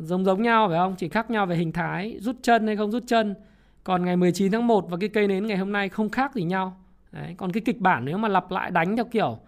giống 0.00 0.24
giống 0.24 0.42
nhau 0.42 0.68
phải 0.68 0.78
không? 0.78 0.94
Chỉ 0.98 1.08
khác 1.08 1.30
nhau 1.30 1.46
về 1.46 1.56
hình 1.56 1.72
thái, 1.72 2.16
rút 2.20 2.36
chân 2.42 2.66
hay 2.66 2.76
không 2.76 2.90
rút 2.90 3.02
chân. 3.06 3.34
Còn 3.84 4.04
ngày 4.04 4.16
19 4.16 4.52
tháng 4.52 4.66
1 4.66 4.90
và 4.90 4.96
cái 5.00 5.08
cây 5.08 5.28
nến 5.28 5.46
ngày 5.46 5.56
hôm 5.56 5.72
nay 5.72 5.88
không 5.88 6.08
khác 6.08 6.34
gì 6.34 6.42
nhau. 6.42 6.76
Đấy, 7.12 7.34
còn 7.38 7.52
cái 7.52 7.60
kịch 7.60 7.80
bản 7.80 8.04
nếu 8.04 8.18
mà 8.18 8.28
lặp 8.28 8.50
lại 8.50 8.70
đánh 8.70 8.96
theo 8.96 9.04
kiểu 9.04 9.38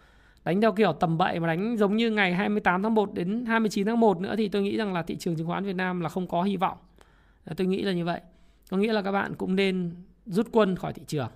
đánh 0.44 0.60
theo 0.60 0.72
kiểu 0.72 0.92
tầm 0.92 1.18
bậy 1.18 1.40
mà 1.40 1.46
đánh 1.46 1.76
giống 1.76 1.96
như 1.96 2.10
ngày 2.10 2.34
28 2.34 2.82
tháng 2.82 2.94
1 2.94 3.14
đến 3.14 3.44
29 3.46 3.86
tháng 3.86 4.00
1 4.00 4.20
nữa 4.20 4.34
thì 4.36 4.48
tôi 4.48 4.62
nghĩ 4.62 4.76
rằng 4.76 4.92
là 4.92 5.02
thị 5.02 5.16
trường 5.16 5.36
chứng 5.36 5.46
khoán 5.46 5.64
Việt 5.64 5.76
Nam 5.76 6.00
là 6.00 6.08
không 6.08 6.26
có 6.26 6.42
hy 6.42 6.56
vọng. 6.56 6.78
Tôi 7.56 7.66
nghĩ 7.66 7.82
là 7.82 7.92
như 7.92 8.04
vậy. 8.04 8.20
Có 8.70 8.76
nghĩa 8.76 8.92
là 8.92 9.02
các 9.02 9.12
bạn 9.12 9.34
cũng 9.34 9.56
nên 9.56 9.94
rút 10.26 10.48
quân 10.52 10.76
khỏi 10.76 10.92
thị 10.92 11.02
trường. 11.06 11.30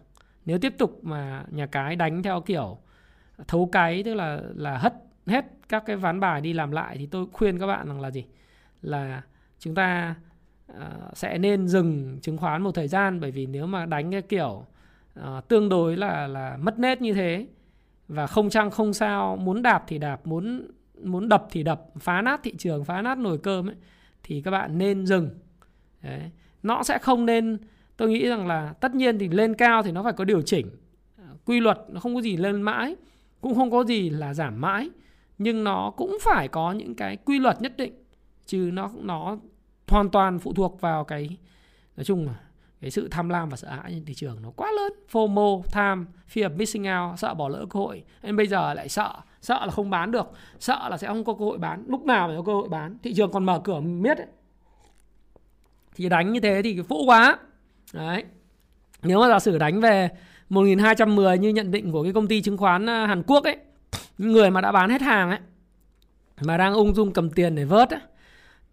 Nếu 0.45 0.59
tiếp 0.59 0.75
tục 0.79 0.99
mà 1.03 1.45
nhà 1.51 1.67
cái 1.67 1.97
đánh 1.97 2.23
theo 2.23 2.41
kiểu 2.41 2.79
thấu 3.49 3.69
cái 3.73 4.03
tức 4.03 4.15
là 4.15 4.41
là 4.55 4.79
hất 4.79 4.95
hết 5.27 5.45
các 5.69 5.83
cái 5.87 5.97
ván 5.97 6.21
bài 6.21 6.41
đi 6.41 6.53
làm 6.53 6.71
lại 6.71 6.97
thì 6.99 7.07
tôi 7.07 7.27
khuyên 7.33 7.59
các 7.59 7.67
bạn 7.67 7.89
rằng 7.89 8.01
là 8.01 8.11
gì 8.11 8.25
là 8.83 9.23
chúng 9.59 9.75
ta 9.75 10.15
uh, 10.73 10.79
sẽ 11.15 11.39
nên 11.39 11.69
dừng 11.69 12.19
chứng 12.23 12.39
khoán 12.39 12.63
một 12.63 12.75
thời 12.75 12.89
gian 12.89 13.21
bởi 13.21 13.31
vì 13.31 13.47
nếu 13.47 13.67
mà 13.67 13.87
đánh 13.87 14.13
cái 14.13 14.23
kiểu 14.23 14.67
uh, 15.21 15.49
tương 15.49 15.69
đối 15.69 15.97
là 15.97 16.27
là 16.27 16.57
mất 16.61 16.79
nét 16.79 17.01
như 17.01 17.15
thế 17.15 17.47
và 18.09 18.27
không 18.27 18.51
chăng 18.51 18.71
không 18.71 18.93
sao 18.93 19.37
muốn 19.37 19.63
đạp 19.63 19.85
thì 19.87 19.99
đạp 19.99 20.27
muốn 20.27 20.71
muốn 21.03 21.29
đập 21.29 21.47
thì 21.51 21.63
đập 21.63 21.83
phá 22.01 22.23
nát 22.23 22.41
thị 22.43 22.55
trường 22.59 22.85
phá 22.85 23.03
nát 23.03 23.19
nồi 23.19 23.39
cơm 23.39 23.69
ấy 23.69 23.77
thì 24.23 24.43
các 24.43 24.51
bạn 24.51 24.79
nên 24.79 25.07
dừng 25.07 25.31
Đấy. 26.05 26.31
nó 26.63 26.83
sẽ 26.83 26.99
không 26.99 27.27
nên, 27.27 27.59
tôi 27.97 28.09
nghĩ 28.09 28.29
rằng 28.29 28.47
là 28.47 28.75
tất 28.81 28.95
nhiên 28.95 29.19
thì 29.19 29.29
lên 29.29 29.55
cao 29.55 29.83
thì 29.83 29.93
nó 29.93 30.03
phải 30.03 30.13
có 30.13 30.25
điều 30.25 30.43
chỉnh. 30.43 30.71
Quy 31.45 31.61
luật 31.61 31.79
nó 31.89 32.01
không 32.01 32.15
có 32.15 32.21
gì 32.21 32.37
lên 32.37 32.63
mãi, 32.63 32.97
cũng 33.41 33.55
không 33.55 33.71
có 33.71 33.85
gì 33.85 34.11
là 34.11 34.35
giảm 34.35 34.61
mãi. 34.61 34.91
Nhưng 35.39 35.65
nó 35.65 35.93
cũng 35.97 36.19
phải 36.23 36.49
có 36.49 36.73
những 36.73 36.95
cái 36.95 37.17
quy 37.17 37.39
luật 37.39 37.63
nhất 37.63 37.77
định, 37.77 37.93
chứ 38.47 38.71
nó 38.73 38.91
nó 39.03 39.39
hoàn 39.89 40.11
toàn 40.11 40.39
phụ 40.39 40.53
thuộc 40.53 40.81
vào 40.81 41.05
cái, 41.05 41.37
nói 41.97 42.05
chung 42.05 42.27
là 42.27 42.35
cái 42.81 42.91
sự 42.91 43.09
tham 43.11 43.29
lam 43.29 43.49
và 43.49 43.57
sợ 43.57 43.69
hãi 43.69 43.91
trên 43.91 44.05
thị 44.05 44.15
trường 44.15 44.43
nó 44.43 44.51
quá 44.57 44.71
lớn. 44.77 44.93
FOMO, 45.13 45.63
tham, 45.63 46.07
fear 46.35 46.49
of 46.49 46.57
missing 46.57 46.83
out, 46.83 47.19
sợ 47.19 47.35
bỏ 47.35 47.49
lỡ 47.49 47.67
cơ 47.71 47.81
hội. 47.81 48.05
Nên 48.23 48.37
bây 48.37 48.47
giờ 48.47 48.75
lại 48.75 48.89
sợ 48.89 49.13
sợ 49.45 49.67
là 49.67 49.71
không 49.71 49.91
bán 49.91 50.11
được, 50.11 50.31
sợ 50.59 50.89
là 50.91 50.97
sẽ 50.97 51.09
không 51.09 51.25
có 51.25 51.35
cơ 51.35 51.45
hội 51.45 51.59
bán. 51.59 51.85
Lúc 51.89 52.05
nào 52.05 52.29
phải 52.29 52.37
có 52.37 52.43
cơ 52.43 52.53
hội 52.53 52.69
bán, 52.69 52.99
thị 53.03 53.15
trường 53.15 53.33
còn 53.33 53.45
mở 53.45 53.61
cửa 53.65 53.81
miết 53.81 54.19
ấy 54.19 54.27
thì 55.95 56.09
đánh 56.09 56.33
như 56.33 56.41
thế 56.41 56.61
thì 56.65 56.83
phũ 56.89 57.05
quá. 57.07 57.39
Đấy. 57.93 58.25
Nếu 59.03 59.21
mà 59.21 59.29
giả 59.29 59.39
sử 59.39 59.59
đánh 59.59 59.81
về 59.81 60.11
1210 60.49 61.39
như 61.39 61.49
nhận 61.49 61.71
định 61.71 61.93
của 61.93 62.03
cái 62.03 62.13
công 62.13 62.27
ty 62.27 62.43
chứng 62.43 62.57
khoán 62.57 62.89
à, 62.89 63.07
Hàn 63.07 63.23
Quốc 63.27 63.45
ấy 63.45 63.57
người 64.19 64.51
mà 64.51 64.61
đã 64.61 64.73
bán 64.73 64.91
hết 64.91 65.03
hàng 65.03 65.31
ấy 65.31 65.39
mà 66.41 66.57
đang 66.57 66.75
ung 66.75 66.95
dung 66.95 67.13
cầm 67.13 67.31
tiền 67.31 67.55
để 67.55 67.65
vớt 67.65 67.91
ấy. 67.91 68.01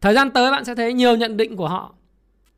thời 0.01 0.13
gian 0.13 0.31
tới 0.31 0.51
bạn 0.51 0.65
sẽ 0.65 0.75
thấy 0.75 0.93
nhiều 0.93 1.15
nhận 1.15 1.37
định 1.37 1.55
của 1.55 1.67
họ. 1.67 1.93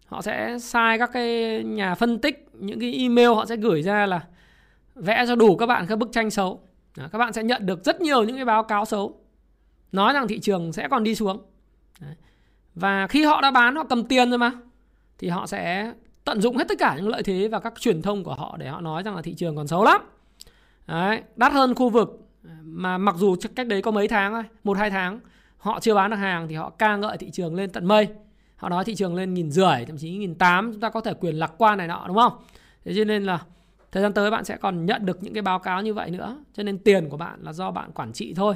Họ 0.05 0.21
sẽ 0.21 0.59
sai 0.59 0.99
các 0.99 1.09
cái 1.13 1.63
nhà 1.63 1.95
phân 1.95 2.19
tích 2.19 2.47
những 2.53 2.79
cái 2.79 2.93
email 2.93 3.27
họ 3.27 3.45
sẽ 3.45 3.55
gửi 3.55 3.81
ra 3.81 4.05
là 4.05 4.21
vẽ 4.95 5.25
cho 5.27 5.35
đủ 5.35 5.57
các 5.57 5.65
bạn 5.65 5.85
các 5.87 5.97
bức 5.97 6.09
tranh 6.11 6.29
xấu. 6.29 6.59
Đó, 6.97 7.09
các 7.11 7.17
bạn 7.17 7.33
sẽ 7.33 7.43
nhận 7.43 7.65
được 7.65 7.85
rất 7.85 8.01
nhiều 8.01 8.23
những 8.23 8.35
cái 8.35 8.45
báo 8.45 8.63
cáo 8.63 8.85
xấu. 8.85 9.19
Nói 9.91 10.13
rằng 10.13 10.27
thị 10.27 10.39
trường 10.39 10.73
sẽ 10.73 10.87
còn 10.87 11.03
đi 11.03 11.15
xuống 11.15 11.41
và 12.75 13.07
khi 13.07 13.23
họ 13.23 13.41
đã 13.41 13.51
bán 13.51 13.75
họ 13.75 13.83
cầm 13.83 14.03
tiền 14.03 14.29
rồi 14.29 14.37
mà 14.37 14.51
thì 15.17 15.29
họ 15.29 15.47
sẽ 15.47 15.93
tận 16.23 16.41
dụng 16.41 16.57
hết 16.57 16.67
tất 16.67 16.75
cả 16.79 16.95
những 16.95 17.07
lợi 17.07 17.23
thế 17.23 17.47
và 17.47 17.59
các 17.59 17.73
truyền 17.79 18.01
thông 18.01 18.23
của 18.23 18.33
họ 18.33 18.57
để 18.59 18.67
họ 18.67 18.81
nói 18.81 19.03
rằng 19.03 19.15
là 19.15 19.21
thị 19.21 19.33
trường 19.33 19.55
còn 19.55 19.67
xấu 19.67 19.83
lắm. 19.83 20.01
Đấy, 20.87 21.21
đắt 21.35 21.53
hơn 21.53 21.75
khu 21.75 21.89
vực. 21.89 22.19
Mà 22.61 22.97
mặc 22.97 23.15
dù 23.17 23.35
cách 23.55 23.67
đấy 23.67 23.81
có 23.81 23.91
mấy 23.91 24.07
tháng 24.07 24.33
thôi 24.33 24.43
một 24.63 24.77
hai 24.77 24.89
tháng 24.89 25.19
họ 25.57 25.79
chưa 25.79 25.95
bán 25.95 26.11
được 26.11 26.17
hàng 26.17 26.47
thì 26.47 26.55
họ 26.55 26.69
ca 26.69 26.95
ngợi 26.95 27.17
thị 27.17 27.29
trường 27.31 27.55
lên 27.55 27.69
tận 27.69 27.85
mây. 27.85 28.07
Họ 28.55 28.69
nói 28.69 28.85
thị 28.85 28.95
trường 28.95 29.15
lên 29.15 29.33
nghìn 29.33 29.51
rưỡi 29.51 29.85
thậm 29.87 29.97
chí 29.97 30.11
nghìn 30.11 30.35
tám 30.35 30.71
chúng 30.71 30.81
ta 30.81 30.89
có 30.89 31.01
thể 31.01 31.13
quyền 31.13 31.35
lạc 31.35 31.51
quan 31.57 31.77
này 31.77 31.87
nọ 31.87 32.03
đúng 32.07 32.17
không? 32.17 32.33
Thế 32.85 32.93
cho 32.95 33.03
nên 33.03 33.23
là 33.23 33.39
thời 33.91 34.03
gian 34.03 34.13
tới 34.13 34.31
bạn 34.31 34.45
sẽ 34.45 34.57
còn 34.57 34.85
nhận 34.85 35.05
được 35.05 35.23
những 35.23 35.33
cái 35.33 35.41
báo 35.41 35.59
cáo 35.59 35.81
như 35.81 35.93
vậy 35.93 36.11
nữa. 36.11 36.37
Cho 36.53 36.63
nên 36.63 36.77
tiền 36.77 37.09
của 37.09 37.17
bạn 37.17 37.39
là 37.43 37.53
do 37.53 37.71
bạn 37.71 37.91
quản 37.91 38.13
trị 38.13 38.33
thôi. 38.35 38.55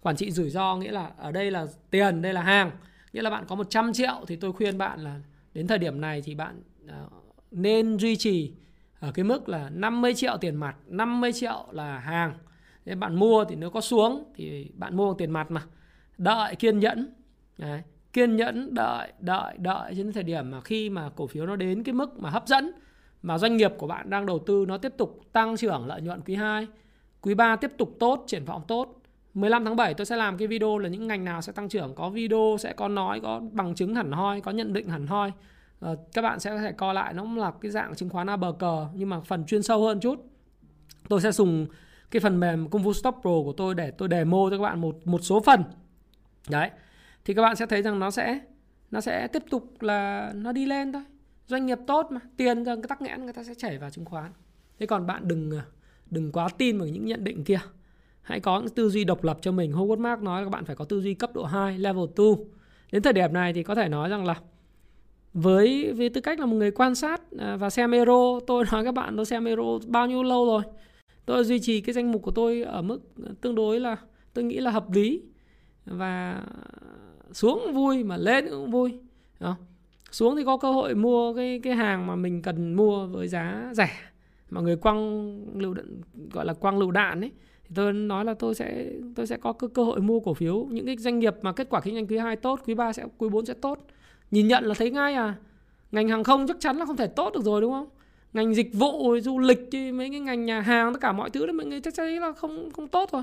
Quản 0.00 0.16
trị 0.16 0.30
rủi 0.30 0.50
ro 0.50 0.76
nghĩa 0.76 0.90
là 0.90 1.10
ở 1.18 1.32
đây 1.32 1.50
là 1.50 1.66
tiền 1.90 2.22
đây 2.22 2.32
là 2.32 2.42
hàng 2.42 2.70
nghĩa 3.18 3.22
là 3.22 3.30
bạn 3.30 3.44
có 3.48 3.54
100 3.54 3.92
triệu 3.92 4.24
thì 4.26 4.36
tôi 4.36 4.52
khuyên 4.52 4.78
bạn 4.78 5.00
là 5.00 5.20
đến 5.54 5.66
thời 5.66 5.78
điểm 5.78 6.00
này 6.00 6.22
thì 6.22 6.34
bạn 6.34 6.62
à, 6.88 7.04
nên 7.50 7.98
duy 7.98 8.16
trì 8.16 8.52
ở 9.00 9.12
cái 9.12 9.24
mức 9.24 9.48
là 9.48 9.70
50 9.70 10.14
triệu 10.14 10.36
tiền 10.40 10.56
mặt 10.56 10.76
50 10.86 11.32
triệu 11.32 11.66
là 11.70 11.98
hàng 11.98 12.34
Thế 12.84 12.94
bạn 12.94 13.14
mua 13.14 13.44
thì 13.44 13.56
nếu 13.56 13.70
có 13.70 13.80
xuống 13.80 14.32
thì 14.34 14.70
bạn 14.74 14.96
mua 14.96 15.06
bằng 15.06 15.18
tiền 15.18 15.30
mặt 15.30 15.50
mà 15.50 15.62
đợi 16.18 16.56
kiên 16.56 16.78
nhẫn 16.78 17.14
Đấy. 17.58 17.82
kiên 18.12 18.36
nhẫn, 18.36 18.74
đợi 18.74 19.12
đợi 19.20 19.54
đợi 19.58 19.94
đến 19.94 20.12
thời 20.12 20.22
điểm 20.22 20.50
mà 20.50 20.60
khi 20.60 20.90
mà 20.90 21.10
cổ 21.16 21.26
phiếu 21.26 21.46
nó 21.46 21.56
đến 21.56 21.82
cái 21.82 21.92
mức 21.92 22.20
mà 22.20 22.30
hấp 22.30 22.48
dẫn, 22.48 22.72
mà 23.22 23.38
doanh 23.38 23.56
nghiệp 23.56 23.72
của 23.78 23.86
bạn 23.86 24.10
đang 24.10 24.26
đầu 24.26 24.38
tư 24.38 24.64
nó 24.68 24.78
tiếp 24.78 24.92
tục 24.96 25.20
tăng 25.32 25.56
trưởng, 25.56 25.86
lợi 25.86 26.00
nhuận 26.00 26.20
quý 26.20 26.34
2 26.34 26.66
quý 27.20 27.34
3 27.34 27.56
tiếp 27.56 27.70
tục 27.78 27.96
tốt, 28.00 28.24
triển 28.26 28.44
vọng 28.44 28.62
tốt 28.68 28.97
15 29.40 29.64
tháng 29.64 29.76
7 29.76 29.94
tôi 29.94 30.06
sẽ 30.06 30.16
làm 30.16 30.36
cái 30.36 30.48
video 30.48 30.78
là 30.78 30.88
những 30.88 31.06
ngành 31.06 31.24
nào 31.24 31.42
sẽ 31.42 31.52
tăng 31.52 31.68
trưởng. 31.68 31.94
Có 31.94 32.10
video 32.10 32.56
sẽ 32.60 32.72
có 32.72 32.88
nói 32.88 33.20
có 33.20 33.40
bằng 33.52 33.74
chứng 33.74 33.94
hẳn 33.94 34.12
hoi 34.12 34.40
có 34.40 34.50
nhận 34.50 34.72
định 34.72 34.88
hẳn 34.88 35.06
hoi. 35.06 35.32
À, 35.80 35.90
các 36.12 36.22
bạn 36.22 36.40
sẽ 36.40 36.50
có 36.50 36.58
thể 36.58 36.72
coi 36.72 36.94
lại 36.94 37.14
nó 37.14 37.22
cũng 37.22 37.38
là 37.38 37.52
cái 37.60 37.70
dạng 37.70 37.94
chứng 37.94 38.08
khoán 38.08 38.30
A 38.30 38.36
bờ 38.36 38.52
cờ 38.52 38.86
nhưng 38.94 39.08
mà 39.08 39.20
phần 39.20 39.44
chuyên 39.46 39.62
sâu 39.62 39.82
hơn 39.82 40.00
chút. 40.00 40.26
Tôi 41.08 41.20
sẽ 41.20 41.32
dùng 41.32 41.66
cái 42.10 42.20
phần 42.20 42.40
mềm 42.40 42.70
công 42.70 42.82
vụ 42.82 42.92
stop 42.92 43.14
pro 43.20 43.30
của 43.30 43.54
tôi 43.56 43.74
để 43.74 43.90
tôi 43.90 44.08
demo 44.10 44.38
cho 44.50 44.56
các 44.56 44.62
bạn 44.62 44.80
một 44.80 44.96
một 45.04 45.18
số 45.22 45.40
phần. 45.40 45.64
Đấy 46.48 46.70
thì 47.24 47.34
các 47.34 47.42
bạn 47.42 47.56
sẽ 47.56 47.66
thấy 47.66 47.82
rằng 47.82 47.98
nó 47.98 48.10
sẽ 48.10 48.40
nó 48.90 49.00
sẽ 49.00 49.28
tiếp 49.28 49.42
tục 49.50 49.82
là 49.82 50.32
nó 50.34 50.52
đi 50.52 50.66
lên 50.66 50.92
thôi. 50.92 51.02
Doanh 51.46 51.66
nghiệp 51.66 51.78
tốt 51.86 52.06
mà 52.10 52.20
tiền 52.36 52.64
cái 52.64 52.76
tắc 52.88 53.02
nghẽn 53.02 53.24
người 53.24 53.32
ta 53.32 53.44
sẽ 53.44 53.54
chảy 53.54 53.78
vào 53.78 53.90
chứng 53.90 54.04
khoán. 54.04 54.32
Thế 54.78 54.86
còn 54.86 55.06
bạn 55.06 55.28
đừng 55.28 55.50
ờ, 55.50 55.62
đừng 56.10 56.32
quá 56.32 56.48
tin 56.58 56.78
vào 56.78 56.88
những 56.88 57.06
nhận 57.06 57.24
định 57.24 57.44
kia 57.44 57.60
hãy 58.28 58.40
có 58.40 58.60
những 58.60 58.74
tư 58.74 58.90
duy 58.90 59.04
độc 59.04 59.24
lập 59.24 59.38
cho 59.40 59.52
mình. 59.52 59.72
Howard 59.72 59.98
Mark 59.98 60.22
nói 60.22 60.40
là 60.40 60.46
các 60.46 60.50
bạn 60.50 60.64
phải 60.64 60.76
có 60.76 60.84
tư 60.84 61.00
duy 61.00 61.14
cấp 61.14 61.30
độ 61.34 61.44
2 61.44 61.78
level 61.78 62.04
2 62.18 62.26
đến 62.92 63.02
thời 63.02 63.12
điểm 63.12 63.32
này 63.32 63.52
thì 63.52 63.62
có 63.62 63.74
thể 63.74 63.88
nói 63.88 64.08
rằng 64.08 64.26
là 64.26 64.34
với 65.32 65.92
với 65.92 66.08
tư 66.08 66.20
cách 66.20 66.40
là 66.40 66.46
một 66.46 66.56
người 66.56 66.70
quan 66.70 66.94
sát 66.94 67.20
à, 67.38 67.56
và 67.56 67.70
xem 67.70 67.90
Euro, 67.90 68.40
tôi 68.46 68.64
nói 68.72 68.84
các 68.84 68.94
bạn, 68.94 69.16
tôi 69.16 69.24
xem 69.24 69.44
Euro 69.44 69.78
bao 69.86 70.06
nhiêu 70.06 70.22
lâu 70.22 70.46
rồi? 70.46 70.62
Tôi 71.26 71.44
duy 71.44 71.58
trì 71.60 71.80
cái 71.80 71.92
danh 71.92 72.12
mục 72.12 72.22
của 72.22 72.30
tôi 72.30 72.62
ở 72.62 72.82
mức 72.82 73.00
tương 73.40 73.54
đối 73.54 73.80
là, 73.80 73.96
tôi 74.34 74.44
nghĩ 74.44 74.58
là 74.58 74.70
hợp 74.70 74.90
lý 74.90 75.22
và 75.86 76.42
xuống 77.32 77.60
cũng 77.64 77.74
vui 77.74 78.04
mà 78.04 78.16
lên 78.16 78.48
cũng 78.50 78.70
vui. 78.70 78.98
Đó. 79.40 79.56
xuống 80.10 80.36
thì 80.36 80.44
có 80.44 80.56
cơ 80.56 80.72
hội 80.72 80.94
mua 80.94 81.34
cái 81.34 81.60
cái 81.62 81.74
hàng 81.74 82.06
mà 82.06 82.16
mình 82.16 82.42
cần 82.42 82.74
mua 82.74 83.06
với 83.06 83.28
giá 83.28 83.70
rẻ. 83.72 83.90
Mà 84.50 84.60
người 84.60 84.76
quăng 84.76 85.38
lưu 85.54 85.74
đạn 85.74 86.00
gọi 86.32 86.44
là 86.44 86.54
quăng 86.54 86.78
lựu 86.78 86.90
đạn 86.90 87.20
ấy 87.20 87.30
thì 87.68 87.74
tôi 87.74 87.92
nói 87.92 88.24
là 88.24 88.34
tôi 88.34 88.54
sẽ 88.54 88.90
tôi 89.14 89.26
sẽ 89.26 89.36
có 89.36 89.52
cơ, 89.52 89.68
cơ 89.68 89.84
hội 89.84 90.00
mua 90.00 90.20
cổ 90.20 90.34
phiếu. 90.34 90.66
Những 90.70 90.86
cái 90.86 90.96
doanh 90.96 91.18
nghiệp 91.18 91.34
mà 91.42 91.52
kết 91.52 91.66
quả 91.70 91.80
kinh 91.80 91.94
doanh 91.94 92.06
quý 92.06 92.18
2 92.18 92.36
tốt 92.36 92.60
quý 92.66 92.74
3 92.74 92.92
sẽ 92.92 93.04
quý 93.18 93.28
4 93.28 93.46
sẽ 93.46 93.54
tốt. 93.54 93.86
Nhìn 94.30 94.48
nhận 94.48 94.64
là 94.64 94.74
thấy 94.74 94.90
ngay 94.90 95.14
à. 95.14 95.34
Ngành 95.92 96.08
hàng 96.08 96.24
không 96.24 96.46
chắc 96.46 96.56
chắn 96.60 96.76
là 96.76 96.84
không 96.84 96.96
thể 96.96 97.06
tốt 97.06 97.32
được 97.34 97.44
rồi 97.44 97.60
đúng 97.60 97.72
không? 97.72 97.88
Ngành 98.32 98.54
dịch 98.54 98.74
vụ 98.74 99.20
du 99.20 99.38
lịch 99.38 99.68
mấy 99.72 100.10
cái 100.10 100.20
ngành 100.20 100.44
nhà 100.44 100.60
hàng 100.60 100.92
tất 100.92 101.00
cả 101.00 101.12
mọi 101.12 101.30
thứ 101.30 101.46
đó 101.46 101.52
mọi 101.52 101.66
người 101.66 101.80
chắc 101.80 101.94
chắn 101.94 102.20
là 102.20 102.32
không 102.32 102.70
không 102.70 102.88
tốt 102.88 103.10
rồi. 103.12 103.22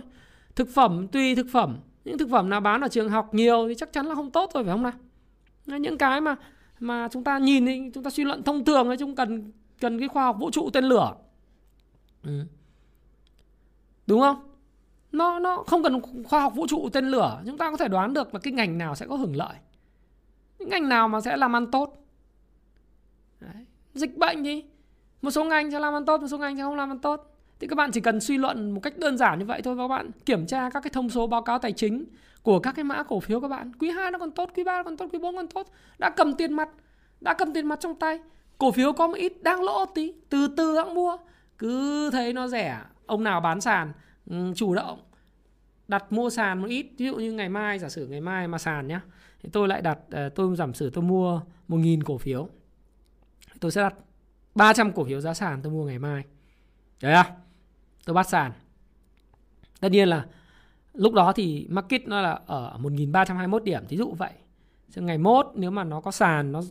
Thực 0.56 0.70
phẩm 0.70 1.08
tùy 1.08 1.36
thực 1.36 1.48
phẩm. 1.52 1.78
Những 2.06 2.18
thực 2.18 2.30
phẩm 2.32 2.50
nào 2.50 2.62
bán 2.62 2.82
ở 2.82 2.88
trường 2.88 3.10
học 3.10 3.34
nhiều 3.34 3.66
thì 3.68 3.76
chắc 3.76 3.94
chắn 3.94 4.06
là 4.06 4.16
không 4.16 4.32
tốt 4.32 4.52
rồi 4.54 4.64
phải 4.64 4.74
không 4.74 4.84
nào? 4.84 4.94
Những 5.66 5.98
cái 5.98 6.22
mà 6.22 6.36
mà 6.80 7.08
chúng 7.12 7.24
ta 7.24 7.38
nhìn 7.38 7.66
thì 7.66 7.82
chúng 7.94 8.04
ta 8.04 8.10
suy 8.10 8.24
luận 8.24 8.44
thông 8.44 8.66
thường 8.66 8.88
ấy 8.88 8.98
chúng 8.98 9.16
cần 9.16 9.52
cần 9.80 10.00
cái 10.00 10.08
khoa 10.08 10.24
học 10.24 10.38
vũ 10.40 10.52
trụ 10.52 10.70
tên 10.74 10.84
lửa. 10.84 11.16
Ừ 12.24 12.42
đúng 14.08 14.22
không? 14.22 14.52
Nó 15.12 15.40
nó 15.40 15.64
không 15.68 15.84
cần 15.84 16.02
khoa 16.24 16.42
học 16.42 16.56
vũ 16.56 16.68
trụ 16.68 16.90
tên 16.94 17.06
lửa. 17.06 17.42
Chúng 17.46 17.58
ta 17.58 17.72
có 17.72 17.78
thể 17.78 17.88
đoán 17.88 18.14
được 18.14 18.34
là 18.34 18.40
cái 18.40 18.54
ngành 18.54 18.78
nào 18.78 18.96
sẽ 18.96 19.06
có 19.08 19.16
hưởng 19.16 19.36
lợi. 19.36 19.56
Những 20.60 20.70
ngành 20.70 20.90
nào 20.90 21.08
mà 21.08 21.22
sẽ 21.22 21.38
làm 21.38 21.56
ăn 21.56 21.72
tốt. 21.72 22.02
Đấy. 23.40 23.66
dịch 23.94 24.18
bệnh 24.18 24.44
thì 24.44 24.64
một 25.22 25.32
số 25.32 25.44
ngành 25.44 25.72
sẽ 25.72 25.80
làm 25.80 25.94
ăn 25.94 26.06
tốt, 26.06 26.22
một 26.22 26.28
số 26.28 26.38
ngành 26.38 26.58
sẽ 26.58 26.64
không 26.64 26.76
làm 26.76 26.92
ăn 26.92 27.00
tốt. 27.00 27.36
Thì 27.60 27.68
các 27.68 27.76
bạn 27.76 27.92
chỉ 27.92 28.02
cần 28.02 28.22
suy 28.22 28.38
luận 28.38 28.72
một 28.72 28.80
cách 28.84 28.98
đơn 28.98 29.18
giản 29.18 29.40
như 29.40 29.46
vậy 29.46 29.62
thôi, 29.62 29.76
các 29.78 29.88
bạn 29.88 30.12
kiểm 30.26 30.46
tra 30.46 30.70
các 30.70 30.84
cái 30.84 30.90
thông 30.94 31.10
số 31.10 31.28
báo 31.28 31.42
cáo 31.42 31.60
tài 31.60 31.72
chính 31.72 32.06
của 32.44 32.60
các 32.60 32.76
cái 32.76 32.84
mã 32.84 33.04
cổ 33.04 33.20
phiếu 33.20 33.40
các 33.40 33.48
bạn. 33.48 33.72
Quý 33.80 33.90
2 33.90 34.12
nó 34.12 34.20
còn 34.20 34.32
tốt, 34.32 34.50
quý 34.56 34.64
3 34.64 34.84
còn 34.84 34.98
tốt, 34.98 35.10
quý 35.14 35.20
4 35.20 35.36
còn 35.36 35.48
tốt. 35.48 35.68
Đã 36.00 36.10
cầm 36.10 36.34
tiền 36.34 36.54
mặt, 36.54 36.70
đã 37.22 37.34
cầm 37.34 37.54
tiền 37.54 37.68
mặt 37.68 37.80
trong 37.80 37.96
tay. 37.96 38.20
Cổ 38.58 38.72
phiếu 38.72 38.94
có 38.94 39.08
một 39.08 39.18
ít 39.18 39.44
đang 39.44 39.64
lỗ 39.64 39.86
tí, 39.86 40.14
từ 40.30 40.48
từ 40.48 40.78
hãng 40.78 40.94
mua. 40.94 41.18
Cứ 41.58 42.10
thấy 42.12 42.34
nó 42.34 42.48
rẻ 42.48 42.78
ông 43.06 43.24
nào 43.24 43.42
bán 43.42 43.62
sàn 43.62 43.94
ừ, 44.26 44.54
chủ 44.56 44.76
động 44.76 45.00
đặt 45.88 46.12
mua 46.12 46.30
sàn 46.30 46.62
một 46.62 46.68
ít. 46.68 46.88
Ví 46.98 47.06
dụ 47.06 47.16
như 47.16 47.34
ngày 47.34 47.50
mai, 47.50 47.80
giả 47.80 47.90
sử 47.90 48.08
ngày 48.08 48.22
mai 48.22 48.48
mà 48.48 48.58
sàn 48.58 48.88
nhá, 48.88 49.02
thì 49.44 49.50
tôi 49.54 49.68
lại 49.68 49.82
đặt 49.82 50.00
ờ, 50.12 50.30
tôi 50.30 50.56
giảm 50.56 50.74
sử 50.74 50.90
tôi 50.90 51.04
mua 51.04 51.42
1.000 51.68 52.02
cổ 52.06 52.18
phiếu. 52.18 52.50
Tôi 53.60 53.72
sẽ 53.72 53.82
đặt 53.82 53.94
300 54.56 54.92
cổ 54.92 55.04
phiếu 55.06 55.22
giá 55.22 55.34
sàn 55.34 55.62
tôi 55.62 55.72
mua 55.72 55.86
ngày 55.86 56.00
mai. 56.00 56.24
Đấy 57.02 57.14
à 57.14 57.32
tôi 58.06 58.14
bắt 58.14 58.30
sàn. 58.30 58.52
Tất 59.80 59.90
nhiên 59.92 60.08
là 60.08 60.26
lúc 60.94 61.14
đó 61.14 61.34
thì 61.34 61.68
market 61.70 62.08
nó 62.08 62.22
là 62.22 62.40
ở 62.46 62.78
1321 62.78 63.64
điểm, 63.64 63.88
thí 63.88 63.98
dụ 63.98 64.14
vậy. 64.14 64.32
Chứ 64.92 65.02
ngày 65.02 65.18
mốt, 65.18 65.48
nếu 65.56 65.72
mà 65.72 65.84
nó 65.84 66.02
có 66.02 66.12
sàn, 66.12 66.52
nó 66.52 66.62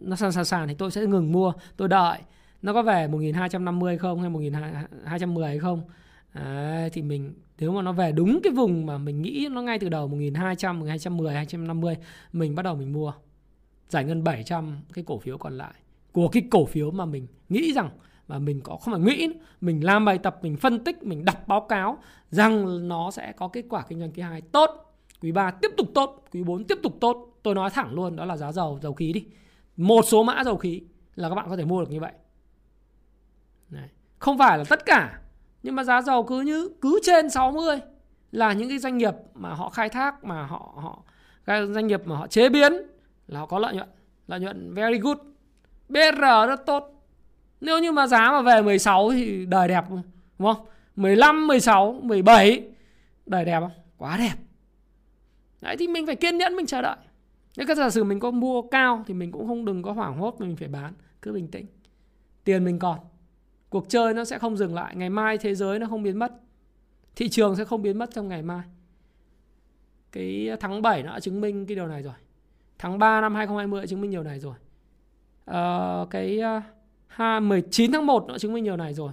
nó 0.00 0.16
sàn 0.16 0.32
sàn 0.32 0.44
sàn 0.44 0.68
thì 0.68 0.74
tôi 0.74 0.90
sẽ 0.90 1.06
ngừng 1.06 1.32
mua, 1.32 1.52
tôi 1.76 1.88
đợi 1.88 2.18
nó 2.62 2.72
có 2.72 2.82
về 2.82 3.08
1250 3.08 3.98
không 3.98 4.20
hay 4.20 4.30
1210 4.30 5.48
hay 5.48 5.58
không? 5.58 5.82
Đấy, 6.34 6.90
thì 6.92 7.02
mình 7.02 7.34
nếu 7.58 7.72
mà 7.72 7.82
nó 7.82 7.92
về 7.92 8.12
đúng 8.12 8.40
cái 8.42 8.52
vùng 8.52 8.86
mà 8.86 8.98
mình 8.98 9.22
nghĩ 9.22 9.48
nó 9.50 9.62
ngay 9.62 9.78
từ 9.78 9.88
đầu 9.88 10.08
1200, 10.08 10.80
1210, 10.80 11.34
250 11.34 11.96
mình 12.32 12.54
bắt 12.54 12.62
đầu 12.62 12.76
mình 12.76 12.92
mua. 12.92 13.12
Giải 13.88 14.04
ngân 14.04 14.24
700 14.24 14.80
cái 14.92 15.04
cổ 15.04 15.18
phiếu 15.18 15.38
còn 15.38 15.58
lại. 15.58 15.74
Của 16.12 16.28
cái 16.28 16.42
cổ 16.50 16.64
phiếu 16.64 16.90
mà 16.90 17.04
mình 17.04 17.26
nghĩ 17.48 17.72
rằng 17.72 17.90
mà 18.28 18.38
mình 18.38 18.60
có 18.60 18.76
không 18.76 18.94
phải 18.94 19.02
nghĩ 19.02 19.28
mình 19.60 19.84
làm 19.84 20.04
bài 20.04 20.18
tập 20.18 20.38
mình 20.42 20.56
phân 20.56 20.84
tích 20.84 21.02
mình 21.02 21.24
đọc 21.24 21.48
báo 21.48 21.60
cáo 21.60 21.98
rằng 22.30 22.88
nó 22.88 23.10
sẽ 23.10 23.32
có 23.32 23.48
kết 23.48 23.64
quả 23.68 23.84
kinh 23.88 23.98
doanh 23.98 24.12
quý 24.12 24.22
2 24.22 24.40
tốt 24.40 24.70
quý 25.22 25.32
3 25.32 25.50
tiếp 25.50 25.70
tục 25.76 25.86
tốt 25.94 26.24
quý 26.32 26.42
4 26.42 26.64
tiếp 26.64 26.78
tục 26.82 26.96
tốt. 27.00 27.26
Tôi 27.42 27.54
nói 27.54 27.70
thẳng 27.70 27.94
luôn 27.94 28.16
đó 28.16 28.24
là 28.24 28.36
giá 28.36 28.52
dầu 28.52 28.78
dầu 28.82 28.94
khí 28.94 29.12
đi. 29.12 29.24
Một 29.76 30.02
số 30.02 30.22
mã 30.22 30.44
dầu 30.44 30.56
khí 30.56 30.82
là 31.14 31.28
các 31.28 31.34
bạn 31.34 31.46
có 31.48 31.56
thể 31.56 31.64
mua 31.64 31.80
được 31.80 31.90
như 31.90 32.00
vậy. 32.00 32.12
Đấy. 33.70 33.88
không 34.18 34.38
phải 34.38 34.58
là 34.58 34.64
tất 34.68 34.86
cả 34.86 35.20
nhưng 35.62 35.74
mà 35.76 35.84
giá 35.84 36.02
dầu 36.02 36.22
cứ 36.22 36.40
như 36.40 36.70
cứ 36.80 37.00
trên 37.02 37.30
60 37.30 37.80
là 38.32 38.52
những 38.52 38.68
cái 38.68 38.78
doanh 38.78 38.98
nghiệp 38.98 39.14
mà 39.34 39.54
họ 39.54 39.68
khai 39.68 39.88
thác 39.88 40.24
mà 40.24 40.46
họ 40.46 40.72
họ 40.76 41.02
cái 41.44 41.66
doanh 41.66 41.86
nghiệp 41.86 42.06
mà 42.06 42.16
họ 42.16 42.26
chế 42.26 42.48
biến 42.48 42.72
là 43.26 43.40
họ 43.40 43.46
có 43.46 43.58
lợi 43.58 43.74
nhuận 43.74 43.88
lợi 44.30 44.40
nhuận 44.40 44.74
very 44.74 44.98
good. 44.98 45.18
BR 45.88 46.20
rất 46.48 46.66
tốt. 46.66 47.06
Nếu 47.60 47.78
như 47.78 47.92
mà 47.92 48.06
giá 48.06 48.30
mà 48.30 48.42
về 48.42 48.62
16 48.62 49.10
thì 49.10 49.46
đời 49.46 49.68
đẹp 49.68 49.84
đúng 49.90 50.02
không? 50.38 50.66
15, 50.96 51.46
16, 51.46 52.00
17 52.02 52.68
đời 53.26 53.44
đẹp 53.44 53.60
không? 53.60 53.70
Quá 53.96 54.16
đẹp. 54.16 54.34
Đấy 55.60 55.76
thì 55.78 55.88
mình 55.88 56.06
phải 56.06 56.16
kiên 56.16 56.38
nhẫn 56.38 56.56
mình 56.56 56.66
chờ 56.66 56.82
đợi. 56.82 56.96
Nếu 57.56 57.66
các 57.66 57.76
giả 57.76 57.90
sử 57.90 58.04
mình 58.04 58.20
có 58.20 58.30
mua 58.30 58.62
cao 58.62 59.04
thì 59.06 59.14
mình 59.14 59.32
cũng 59.32 59.46
không 59.46 59.64
đừng 59.64 59.82
có 59.82 59.92
hoảng 59.92 60.18
hốt 60.18 60.40
mình 60.40 60.56
phải 60.56 60.68
bán 60.68 60.92
cứ 61.22 61.32
bình 61.32 61.48
tĩnh. 61.48 61.66
Tiền 62.44 62.64
mình 62.64 62.78
còn 62.78 62.98
cuộc 63.70 63.88
chơi 63.88 64.14
nó 64.14 64.24
sẽ 64.24 64.38
không 64.38 64.56
dừng 64.56 64.74
lại 64.74 64.96
ngày 64.96 65.10
mai 65.10 65.38
thế 65.38 65.54
giới 65.54 65.78
nó 65.78 65.86
không 65.86 66.02
biến 66.02 66.18
mất 66.18 66.32
thị 67.16 67.28
trường 67.28 67.56
sẽ 67.56 67.64
không 67.64 67.82
biến 67.82 67.98
mất 67.98 68.10
trong 68.14 68.28
ngày 68.28 68.42
mai. 68.42 68.62
Cái 70.12 70.48
tháng 70.60 70.82
7 70.82 71.02
nó 71.02 71.12
đã 71.12 71.20
chứng 71.20 71.40
minh 71.40 71.66
cái 71.66 71.74
điều 71.74 71.86
này 71.86 72.02
rồi. 72.02 72.14
Tháng 72.78 72.98
3 72.98 73.20
năm 73.20 73.34
2020 73.34 73.80
đã 73.80 73.86
chứng 73.86 74.00
minh 74.00 74.10
điều 74.10 74.22
này 74.22 74.40
rồi. 74.40 74.54
Uh, 75.50 76.10
cái 76.10 76.38
ờ, 76.38 77.36
uh, 77.38 77.42
19 77.42 77.92
tháng 77.92 78.06
1 78.06 78.24
nó 78.28 78.34
đã 78.34 78.38
chứng 78.38 78.52
minh 78.52 78.64
điều 78.64 78.76
này 78.76 78.94
rồi. 78.94 79.12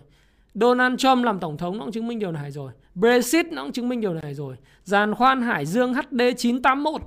Donald 0.53 0.99
Trump 0.99 1.25
làm 1.25 1.39
tổng 1.39 1.57
thống 1.57 1.77
nó 1.77 1.83
cũng 1.83 1.91
chứng 1.91 2.07
minh 2.07 2.19
điều 2.19 2.31
này 2.31 2.51
rồi. 2.51 2.71
Brexit 2.95 3.45
nó 3.45 3.63
cũng 3.63 3.71
chứng 3.71 3.89
minh 3.89 4.01
điều 4.01 4.13
này 4.13 4.33
rồi. 4.33 4.55
Giàn 4.83 5.15
khoan 5.15 5.41
Hải 5.41 5.65
Dương 5.65 5.93
HD 5.93 6.21
981 6.37 7.01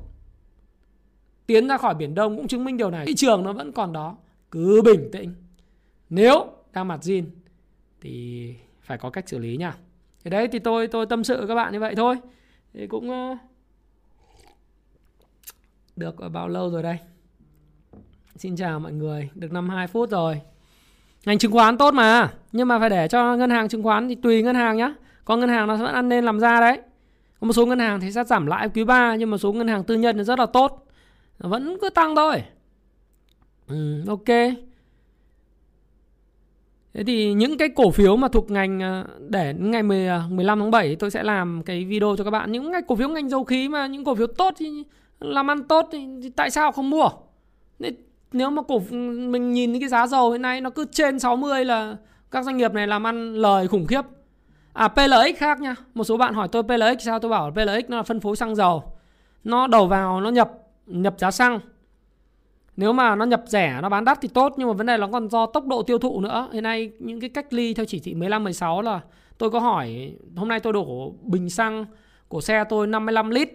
Tiến 1.46 1.68
ra 1.68 1.76
khỏi 1.76 1.94
Biển 1.94 2.14
Đông 2.14 2.36
cũng 2.36 2.48
chứng 2.48 2.64
minh 2.64 2.76
điều 2.76 2.90
này. 2.90 3.06
Thị 3.06 3.14
trường 3.14 3.42
nó 3.42 3.52
vẫn 3.52 3.72
còn 3.72 3.92
đó 3.92 4.16
Cứ 4.50 4.82
bình 4.82 5.08
tĩnh. 5.12 5.34
Nếu 6.10 6.46
đang 6.72 6.88
mặt 6.88 7.00
zin 7.02 7.24
thì 8.00 8.54
phải 8.82 8.98
có 8.98 9.10
cách 9.10 9.28
xử 9.28 9.38
lý 9.38 9.56
nha 9.56 9.74
thì 10.24 10.30
đấy 10.30 10.48
thì 10.52 10.58
tôi 10.58 10.86
tôi 10.86 11.06
tâm 11.06 11.24
sự 11.24 11.44
các 11.48 11.54
bạn 11.54 11.72
như 11.72 11.80
vậy 11.80 11.94
thôi. 11.94 12.16
Thì 12.74 12.86
cũng 12.86 13.10
ờ, 13.10 13.36
được 15.96 16.14
bao 16.32 16.48
lâu 16.48 16.70
rồi 16.70 16.82
đây? 16.82 16.98
Xin 18.36 18.56
chào 18.56 18.80
mọi 18.80 18.92
người 18.92 19.30
được 19.34 19.52
52 19.52 19.86
phút 19.86 20.10
rồi. 20.10 20.40
Ngành 21.24 21.38
chứng 21.38 21.52
khoán 21.52 21.78
tốt 21.78 21.94
mà 21.94 22.32
nhưng 22.52 22.68
mà 22.68 22.78
phải 22.78 22.90
để 22.90 23.08
cho 23.08 23.36
ngân 23.36 23.50
hàng 23.50 23.68
chứng 23.68 23.82
khoán 23.82 24.08
thì 24.08 24.14
tùy 24.14 24.42
ngân 24.42 24.54
hàng 24.54 24.76
nhá. 24.76 24.94
Có 25.24 25.36
ngân 25.36 25.48
hàng 25.48 25.66
nó 25.66 25.76
vẫn 25.76 25.94
ăn 25.94 26.08
nên 26.08 26.24
làm 26.24 26.40
ra 26.40 26.60
đấy. 26.60 26.80
Có 27.40 27.46
một 27.46 27.52
số 27.52 27.66
ngân 27.66 27.78
hàng 27.78 28.00
thì 28.00 28.12
sẽ 28.12 28.24
giảm 28.24 28.46
lãi 28.46 28.68
quý 28.68 28.84
3 28.84 29.14
nhưng 29.16 29.30
một 29.30 29.38
số 29.38 29.52
ngân 29.52 29.68
hàng 29.68 29.84
tư 29.84 29.94
nhân 29.94 30.16
thì 30.18 30.24
rất 30.24 30.38
là 30.38 30.46
tốt. 30.46 30.86
Vẫn 31.38 31.78
cứ 31.80 31.90
tăng 31.90 32.16
thôi. 32.16 32.42
Ừ, 33.68 34.04
ok. 34.08 34.28
Thế 36.94 37.04
thì 37.04 37.32
những 37.32 37.58
cái 37.58 37.68
cổ 37.68 37.90
phiếu 37.90 38.16
mà 38.16 38.28
thuộc 38.28 38.50
ngành 38.50 38.80
ờ, 38.80 39.04
để 39.28 39.54
ngày 39.58 39.82
10, 39.82 40.08
15 40.30 40.58
ờ, 40.58 40.62
tháng 40.62 40.70
7 40.70 40.96
tôi 40.96 41.10
sẽ 41.10 41.22
làm 41.22 41.62
cái 41.62 41.84
video 41.84 42.14
cho 42.18 42.24
các 42.24 42.30
bạn 42.30 42.52
những 42.52 42.70
ngành 42.70 42.84
cổ 42.84 42.96
phiếu 42.96 43.08
ngành 43.08 43.28
dầu 43.28 43.44
khí 43.44 43.68
mà 43.68 43.86
những 43.86 44.04
cổ 44.04 44.14
phiếu 44.14 44.26
tốt 44.26 44.54
thì 44.58 44.84
làm 45.20 45.50
ăn 45.50 45.64
tốt 45.64 45.88
thì, 45.92 46.06
thì 46.22 46.30
tại 46.30 46.50
sao 46.50 46.72
không 46.72 46.90
mua? 46.90 47.08
Nếu 48.32 48.50
mà 48.50 48.62
cổ 48.62 48.82
ừ, 48.90 48.96
mình 49.30 49.52
nhìn 49.52 49.80
cái 49.80 49.88
giá 49.88 50.06
dầu 50.06 50.30
hiện 50.30 50.42
nay 50.42 50.60
nó 50.60 50.70
cứ 50.70 50.86
trên 50.92 51.18
60 51.18 51.64
là 51.64 51.96
các 52.30 52.44
doanh 52.44 52.56
nghiệp 52.56 52.72
này 52.72 52.86
làm 52.86 53.06
ăn 53.06 53.34
lời 53.34 53.68
khủng 53.68 53.86
khiếp. 53.86 54.02
À 54.72 54.88
PLX 54.88 55.36
khác 55.36 55.60
nha. 55.60 55.74
Một 55.94 56.04
số 56.04 56.16
bạn 56.16 56.34
hỏi 56.34 56.48
tôi 56.52 56.62
PLX 56.62 57.04
sao 57.04 57.18
tôi 57.18 57.30
bảo 57.30 57.50
PLX 57.50 57.88
nó 57.88 57.96
là 57.96 58.02
phân 58.02 58.20
phối 58.20 58.36
xăng 58.36 58.56
dầu. 58.56 58.82
Nó 59.44 59.66
đầu 59.66 59.86
vào 59.86 60.20
nó 60.20 60.30
nhập 60.30 60.52
nhập 60.86 61.14
giá 61.18 61.30
xăng. 61.30 61.60
Nếu 62.80 62.92
mà 62.92 63.16
nó 63.16 63.24
nhập 63.24 63.42
rẻ, 63.46 63.78
nó 63.82 63.88
bán 63.88 64.04
đắt 64.04 64.18
thì 64.20 64.28
tốt, 64.28 64.54
nhưng 64.56 64.68
mà 64.68 64.74
vấn 64.74 64.86
đề 64.86 64.96
nó 64.96 65.08
còn 65.12 65.28
do 65.28 65.46
tốc 65.46 65.66
độ 65.66 65.82
tiêu 65.82 65.98
thụ 65.98 66.20
nữa. 66.20 66.48
Hiện 66.52 66.62
nay 66.62 66.90
những 66.98 67.20
cái 67.20 67.30
cách 67.30 67.52
ly 67.52 67.74
theo 67.74 67.86
chỉ 67.86 68.00
thị 68.00 68.14
15 68.14 68.44
16 68.44 68.82
là 68.82 69.00
tôi 69.38 69.50
có 69.50 69.58
hỏi, 69.58 70.12
hôm 70.36 70.48
nay 70.48 70.60
tôi 70.60 70.72
đổ 70.72 71.14
bình 71.22 71.50
xăng 71.50 71.86
của 72.28 72.40
xe 72.40 72.64
tôi 72.68 72.86
55 72.86 73.30
lít. 73.30 73.48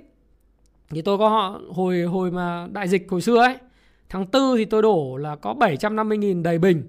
Thì 0.89 1.01
tôi 1.01 1.17
có 1.17 1.29
họ, 1.29 1.61
hồi 1.69 2.01
hồi 2.01 2.31
mà 2.31 2.67
đại 2.71 2.87
dịch 2.87 3.07
hồi 3.09 3.21
xưa 3.21 3.37
ấy, 3.37 3.55
Tháng 4.09 4.25
4 4.33 4.57
thì 4.57 4.65
tôi 4.65 4.81
đổ 4.81 5.17
là 5.17 5.35
có 5.35 5.53
750.000 5.53 6.43
đầy 6.43 6.57
bình. 6.57 6.83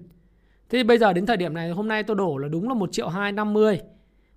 Thế 0.69 0.83
bây 0.83 0.97
giờ 0.97 1.13
đến 1.13 1.25
thời 1.25 1.37
điểm 1.37 1.53
này, 1.53 1.69
hôm 1.69 1.87
nay 1.87 2.03
tôi 2.03 2.15
đổ 2.15 2.37
là 2.37 2.47
đúng 2.47 2.67
là 2.67 2.73
1 2.73 2.91
triệu 2.91 3.07
250. 3.07 3.79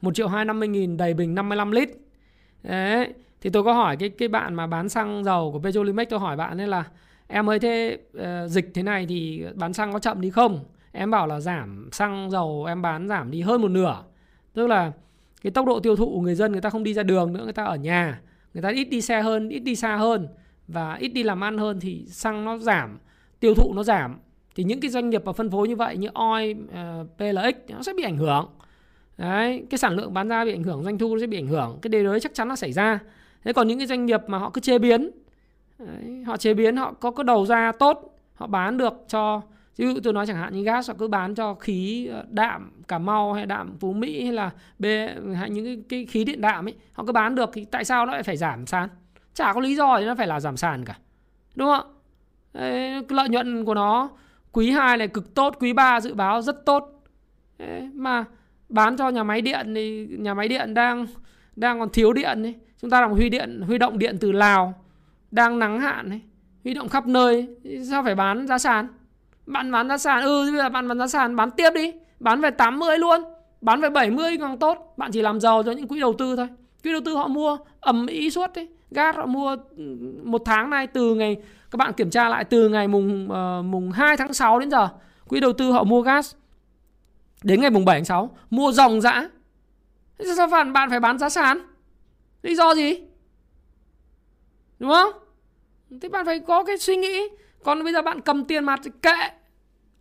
1 0.01 0.15
triệu 0.15 0.29
250 0.29 0.69
nghìn 0.69 0.97
đầy 0.97 1.15
bình 1.15 1.35
55 1.35 1.71
lít. 1.71 1.89
Đấy. 2.63 3.13
Thì 3.41 3.51
tôi 3.51 3.65
có 3.65 3.73
hỏi 3.73 3.97
cái 3.97 4.09
cái 4.09 4.29
bạn 4.29 4.55
mà 4.55 4.67
bán 4.67 4.89
xăng 4.89 5.25
dầu 5.25 5.53
của 5.53 5.59
Petrolimex 5.59 6.09
tôi 6.11 6.21
hỏi 6.21 6.37
bạn 6.37 6.61
ấy 6.61 6.67
là 6.67 6.85
em 7.31 7.51
ơi 7.51 7.59
thế 7.59 7.99
uh, 8.19 8.51
dịch 8.51 8.71
thế 8.75 8.83
này 8.83 9.07
thì 9.07 9.45
bán 9.55 9.73
xăng 9.73 9.93
có 9.93 9.99
chậm 9.99 10.21
đi 10.21 10.31
không? 10.31 10.65
Em 10.93 11.11
bảo 11.11 11.27
là 11.27 11.41
giảm 11.41 11.89
xăng 11.93 12.31
dầu 12.31 12.65
em 12.69 12.83
bán 12.83 13.09
giảm 13.09 13.31
đi 13.31 13.41
hơn 13.41 13.63
một 13.63 13.69
nửa. 13.69 14.03
Tức 14.55 14.67
là 14.67 14.93
cái 15.43 15.51
tốc 15.51 15.67
độ 15.67 15.81
tiêu 15.81 15.97
thụ 15.97 16.21
người 16.21 16.35
dân 16.35 16.53
người 16.53 16.61
ta 16.61 16.71
không 16.71 16.85
đi 16.85 16.95
ra 16.95 17.03
đường 17.03 17.33
nữa, 17.33 17.45
người 17.45 17.53
ta 17.53 17.65
ở 17.65 17.77
nhà, 17.77 18.21
người 18.55 18.63
ta 18.63 18.69
ít 18.69 18.85
đi 18.85 19.01
xe 19.01 19.23
hơn, 19.23 19.49
ít 19.49 19.59
đi 19.59 19.77
xa 19.77 19.97
hơn 19.97 20.29
và 20.69 20.95
ít 20.95 21.09
đi 21.09 21.23
làm 21.23 21.45
ăn 21.45 21.59
hơn 21.59 21.81
thì 21.81 22.05
xăng 22.07 22.45
nó 22.45 22.59
giảm 22.59 22.99
tiêu 23.41 23.55
thụ 23.55 23.73
nó 23.75 23.83
giảm. 23.83 24.19
Thì 24.55 24.65
những 24.65 24.81
cái 24.81 24.91
doanh 24.91 25.11
nghiệp 25.11 25.25
mà 25.25 25.33
phân 25.33 25.51
phối 25.51 25.69
như 25.69 25.77
vậy 25.77 25.97
như 25.97 26.09
oi 26.15 26.55
ờ, 26.75 27.01
uh, 27.01 27.17
plx 27.17 27.71
nó 27.71 27.83
sẽ 27.83 27.93
bị 27.97 28.03
ảnh 28.03 28.17
hưởng. 28.17 28.49
Đấy 29.19 29.65
cái 29.71 29.79
sản 29.79 29.97
lượng 29.97 30.15
bán 30.15 30.29
ra 30.29 30.45
bị 30.45 30.53
ảnh 30.53 30.63
hưởng 30.63 30.85
doanh 30.85 30.99
thu 30.99 31.15
nó 31.15 31.21
sẽ 31.21 31.27
bị 31.27 31.39
ảnh 31.39 31.47
hưởng. 31.47 31.79
Cái 31.83 31.89
điều 31.89 32.05
đấy 32.05 32.21
chắc 32.21 32.35
chắn 32.35 32.49
nó 32.49 32.57
xảy 32.57 32.73
ra. 32.73 32.99
Thế 33.45 33.53
còn 33.53 33.69
những 33.69 33.79
cái 33.79 33.87
doanh 33.87 34.07
nghiệp 34.07 34.21
mà 34.27 34.39
họ 34.39 34.51
cứ 34.51 34.61
chế 34.61 34.79
biến 34.79 35.11
đấy, 35.87 36.23
họ 36.27 36.37
chế 36.37 36.55
biến 36.55 36.77
họ 36.77 36.93
có 36.93 37.11
cái 37.11 37.25
đầu 37.25 37.47
ra 37.47 37.73
tốt 37.73 38.19
họ 38.35 38.47
bán 38.47 38.77
được 38.77 38.93
cho 39.09 39.43
ví 39.77 39.87
dụ 39.87 40.01
tôi 40.03 40.13
nói 40.13 40.27
chẳng 40.27 40.37
hạn 40.37 40.55
như 40.55 40.63
gas 40.63 40.91
họ 40.91 40.97
cứ 40.99 41.09
bán 41.09 41.35
cho 41.35 41.55
khí 41.55 42.07
ờ, 42.07 42.25
đạm 42.29 42.73
cà 42.89 42.99
mau 42.99 43.33
hay 43.33 43.47
đạm 43.47 43.77
phú 43.81 43.93
mỹ 43.93 44.25
hay 44.25 44.33
là 44.33 44.51
b 44.79 44.85
hay 45.37 45.51
những 45.51 45.65
cái, 45.65 45.83
cái 45.89 46.07
khí 46.07 46.25
điện 46.25 46.41
đạm 46.41 46.69
ấy 46.69 46.75
họ 46.93 47.05
cứ 47.07 47.13
bán 47.13 47.35
được 47.35 47.51
thì 47.53 47.65
tại 47.65 47.85
sao 47.85 48.07
nó 48.07 48.13
lại 48.13 48.23
phải 48.23 48.37
giảm 48.37 48.67
sàn? 48.67 48.89
Chả 49.35 49.53
có 49.53 49.61
lý 49.61 49.77
do 49.77 49.99
gì 49.99 50.07
nó 50.07 50.15
phải 50.15 50.27
là 50.27 50.41
giảm 50.41 50.57
sàn 50.57 50.85
cả 50.85 50.99
đúng 51.55 51.69
không? 51.69 51.95
Đấy, 52.53 53.03
lợi 53.09 53.29
nhuận 53.29 53.65
của 53.65 53.75
nó 53.75 54.11
quý 54.53 54.71
2 54.71 54.97
này 54.97 55.09
cực 55.09 55.35
tốt 55.35 55.57
quý 55.61 55.73
3 55.73 56.01
dự 56.01 56.15
báo 56.15 56.43
rất 56.43 56.67
tốt. 56.67 57.03
Đấy, 57.59 57.91
mà 57.95 58.25
bán 58.69 58.97
cho 58.97 59.09
nhà 59.09 59.23
máy 59.23 59.41
điện 59.41 59.75
thì 59.75 60.07
nhà 60.07 60.35
máy 60.35 60.49
điện 60.49 60.75
đang 60.75 61.07
đang 61.57 61.81
còn 61.81 61.91
thiếu 61.91 62.13
điện 62.13 62.43
ấy. 62.43 62.55
chúng 62.81 62.91
ta 62.91 63.01
đang 63.01 63.11
huy 63.11 63.29
điện 63.29 63.63
huy 63.67 63.79
động 63.79 63.99
điện 63.99 64.17
từ 64.21 64.33
Lào 64.33 64.75
đang 65.31 65.59
nắng 65.59 65.81
hạn 65.81 66.11
ấy. 66.11 66.21
huy 66.65 66.75
động 66.75 66.89
khắp 66.89 67.07
nơi. 67.07 67.49
Sao 67.91 68.03
phải 68.03 68.15
bán 68.15 68.47
giá 68.47 68.59
sàn? 68.59 68.89
Bạn 69.47 69.73
bán 69.73 69.89
giá 69.89 69.99
sàn. 69.99 70.23
Ừ 70.23 70.51
bây 70.53 70.61
giờ 70.61 70.69
bạn 70.69 70.89
bán 70.89 70.99
giá 70.99 71.07
sàn 71.07 71.37
bán 71.37 71.51
tiếp 71.51 71.71
đi. 71.75 71.93
Bán 72.21 72.41
về 72.41 72.51
80 72.51 72.99
luôn. 72.99 73.21
Bán 73.61 73.81
về 73.81 73.91
70 73.91 74.39
càng 74.39 74.59
tốt. 74.59 74.95
Bạn 74.97 75.11
chỉ 75.13 75.23
làm 75.23 75.41
giàu 75.41 75.63
cho 75.63 75.73
những 75.73 75.89
quỹ 75.89 76.01
đầu 76.01 76.15
tư 76.19 76.37
thôi. 76.37 76.49
Quỹ 76.83 76.93
đầu 76.93 77.01
tư 77.05 77.15
họ 77.15 77.29
mua 77.29 77.59
ẩm 77.81 78.07
ý 78.07 78.31
suốt 78.31 78.51
đấy 78.55 78.69
gas 78.91 79.17
họ 79.17 79.27
mua 79.27 79.57
ừ, 79.77 79.97
một 80.25 80.43
tháng 80.45 80.71
nay 80.71 80.87
từ 80.87 81.15
ngày 81.15 81.37
các 81.71 81.77
bạn 81.77 81.93
kiểm 81.93 82.11
tra 82.11 82.29
lại 82.29 82.45
từ 82.45 82.69
ngày 82.69 82.89
mùng 82.89 83.29
uh, 83.31 83.65
mùng 83.65 83.91
2 83.91 84.17
tháng 84.17 84.33
6 84.33 84.59
đến 84.59 84.71
giờ 84.71 84.89
quỹ 85.29 85.41
đầu 85.41 85.53
tư 85.53 85.73
họ 85.73 85.85
mua 85.85 86.03
gas 86.03 86.35
đến 87.43 87.61
ngày 87.61 87.71
mùng 87.71 87.85
7 87.85 87.99
tháng 87.99 88.05
6 88.05 88.37
mua 88.51 88.73
dòng 88.73 89.01
dã. 89.01 89.29
Sao 90.37 90.47
bạn 90.47 90.73
bạn 90.73 90.91
phải 90.91 91.01
bán 91.01 91.19
giá 91.19 91.29
sàn? 91.29 91.59
Lý 92.43 92.55
do 92.55 92.75
gì? 92.75 93.01
Đúng 94.81 94.91
không? 94.91 95.13
Thế 96.01 96.09
bạn 96.09 96.27
phải 96.27 96.41
có 96.41 96.65
cái 96.65 96.79
suy 96.79 96.97
nghĩ. 96.97 97.29
Còn 97.65 97.85
bây 97.85 97.93
giờ 97.93 98.03
bạn 98.03 98.21
cầm 98.21 98.45
tiền 98.45 98.65
mặt 98.65 98.81
thì 98.85 98.91
kệ. 99.03 99.31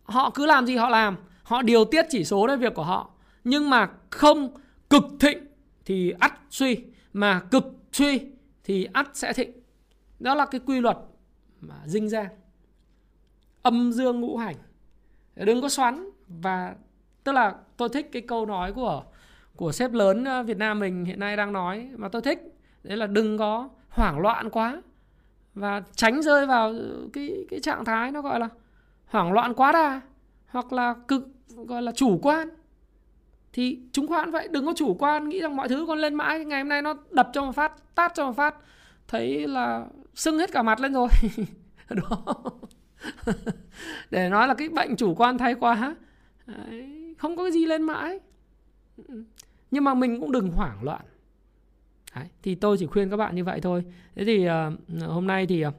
Họ 0.02 0.30
cứ 0.30 0.46
làm 0.46 0.66
gì 0.66 0.76
họ 0.76 0.88
làm. 0.88 1.16
Họ 1.42 1.62
điều 1.62 1.84
tiết 1.84 2.06
chỉ 2.10 2.24
số 2.24 2.46
đấy 2.46 2.56
việc 2.56 2.74
của 2.74 2.82
họ. 2.82 3.10
Nhưng 3.44 3.70
mà 3.70 3.90
không 4.10 4.56
cực 4.90 5.04
thịnh 5.20 5.46
thì 5.84 6.14
ắt 6.18 6.32
suy. 6.50 6.84
Mà 7.12 7.40
cực 7.50 7.64
suy 7.92 8.20
thì 8.64 8.88
ắt 8.92 9.08
sẽ 9.14 9.32
thịnh. 9.32 9.52
Đó 10.18 10.34
là 10.34 10.46
cái 10.46 10.60
quy 10.66 10.80
luật 10.80 10.96
mà 11.60 11.74
dinh 11.86 12.08
ra. 12.08 12.28
Âm 13.62 13.92
dương 13.92 14.20
ngũ 14.20 14.36
hành. 14.36 14.56
Đừng 15.36 15.62
có 15.62 15.68
xoắn. 15.68 16.10
Và 16.28 16.74
tức 17.24 17.32
là 17.32 17.54
tôi 17.76 17.88
thích 17.88 18.08
cái 18.12 18.22
câu 18.22 18.46
nói 18.46 18.72
của 18.72 19.04
của 19.56 19.72
sếp 19.72 19.92
lớn 19.92 20.24
ờ, 20.24 20.42
Việt 20.42 20.56
Nam 20.56 20.78
mình 20.78 21.04
hiện 21.04 21.20
nay 21.20 21.36
đang 21.36 21.52
nói 21.52 21.90
mà 21.96 22.08
tôi 22.08 22.22
thích. 22.22 22.38
Đấy 22.82 22.96
là 22.96 23.06
đừng 23.06 23.38
có 23.38 23.68
hoảng 23.90 24.18
loạn 24.20 24.50
quá. 24.50 24.82
Và 25.54 25.82
tránh 25.94 26.22
rơi 26.22 26.46
vào 26.46 26.74
cái 27.12 27.46
cái 27.50 27.60
trạng 27.60 27.84
thái 27.84 28.12
nó 28.12 28.22
gọi 28.22 28.40
là 28.40 28.48
hoảng 29.06 29.32
loạn 29.32 29.54
quá 29.54 29.72
đà 29.72 30.00
hoặc 30.46 30.72
là 30.72 30.94
cực 31.08 31.28
gọi 31.48 31.82
là 31.82 31.92
chủ 31.92 32.18
quan. 32.22 32.48
Thì 33.52 33.80
chứng 33.92 34.06
khoán 34.06 34.30
vậy 34.30 34.48
đừng 34.50 34.66
có 34.66 34.72
chủ 34.76 34.96
quan 34.98 35.28
nghĩ 35.28 35.40
rằng 35.40 35.56
mọi 35.56 35.68
thứ 35.68 35.84
còn 35.86 35.98
lên 35.98 36.14
mãi 36.14 36.44
ngày 36.44 36.60
hôm 36.60 36.68
nay 36.68 36.82
nó 36.82 36.94
đập 37.10 37.30
cho 37.32 37.44
một 37.44 37.52
phát 37.52 37.72
tát 37.94 38.12
cho 38.14 38.26
một 38.26 38.36
phát 38.36 38.54
thấy 39.08 39.46
là 39.46 39.86
sưng 40.14 40.38
hết 40.38 40.52
cả 40.52 40.62
mặt 40.62 40.80
lên 40.80 40.92
rồi. 40.92 41.08
Đó 41.90 42.34
để 44.10 44.28
nói 44.28 44.48
là 44.48 44.54
cái 44.54 44.68
bệnh 44.68 44.96
chủ 44.96 45.14
quan 45.14 45.38
thay 45.38 45.54
quá 45.54 45.94
Đấy, 46.46 47.14
không 47.18 47.36
có 47.36 47.44
cái 47.44 47.52
gì 47.52 47.66
lên 47.66 47.82
mãi. 47.82 48.20
Ừ, 49.08 49.24
nhưng 49.70 49.84
mà 49.84 49.94
mình 49.94 50.20
cũng 50.20 50.32
đừng 50.32 50.50
hoảng 50.50 50.82
loạn. 50.82 51.00
Đấy, 52.14 52.24
thì 52.42 52.54
tôi 52.54 52.76
chỉ 52.78 52.86
khuyên 52.86 53.10
các 53.10 53.16
bạn 53.16 53.34
như 53.34 53.44
vậy 53.44 53.60
thôi. 53.60 53.84
Thế 54.14 54.24
thì 54.24 54.48
uh, 54.48 55.08
hôm 55.08 55.26
nay 55.26 55.46
thì 55.46 55.64
uh, 55.66 55.74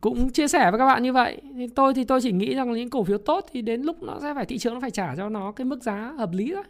cũng 0.00 0.30
chia 0.30 0.48
sẻ 0.48 0.70
với 0.70 0.78
các 0.78 0.86
bạn 0.86 1.02
như 1.02 1.12
vậy. 1.12 1.40
Thì 1.54 1.66
tôi 1.74 1.94
thì 1.94 2.04
tôi 2.04 2.20
chỉ 2.20 2.32
nghĩ 2.32 2.54
rằng 2.54 2.72
những 2.72 2.90
cổ 2.90 3.04
phiếu 3.04 3.18
tốt 3.18 3.46
thì 3.52 3.62
đến 3.62 3.82
lúc 3.82 4.02
nó 4.02 4.18
sẽ 4.22 4.34
phải 4.34 4.46
thị 4.46 4.58
trường 4.58 4.74
nó 4.74 4.80
phải 4.80 4.90
trả 4.90 5.16
cho 5.16 5.28
nó 5.28 5.52
cái 5.52 5.64
mức 5.64 5.82
giá 5.82 6.14
hợp 6.18 6.30
lý 6.32 6.52
đó 6.52 6.64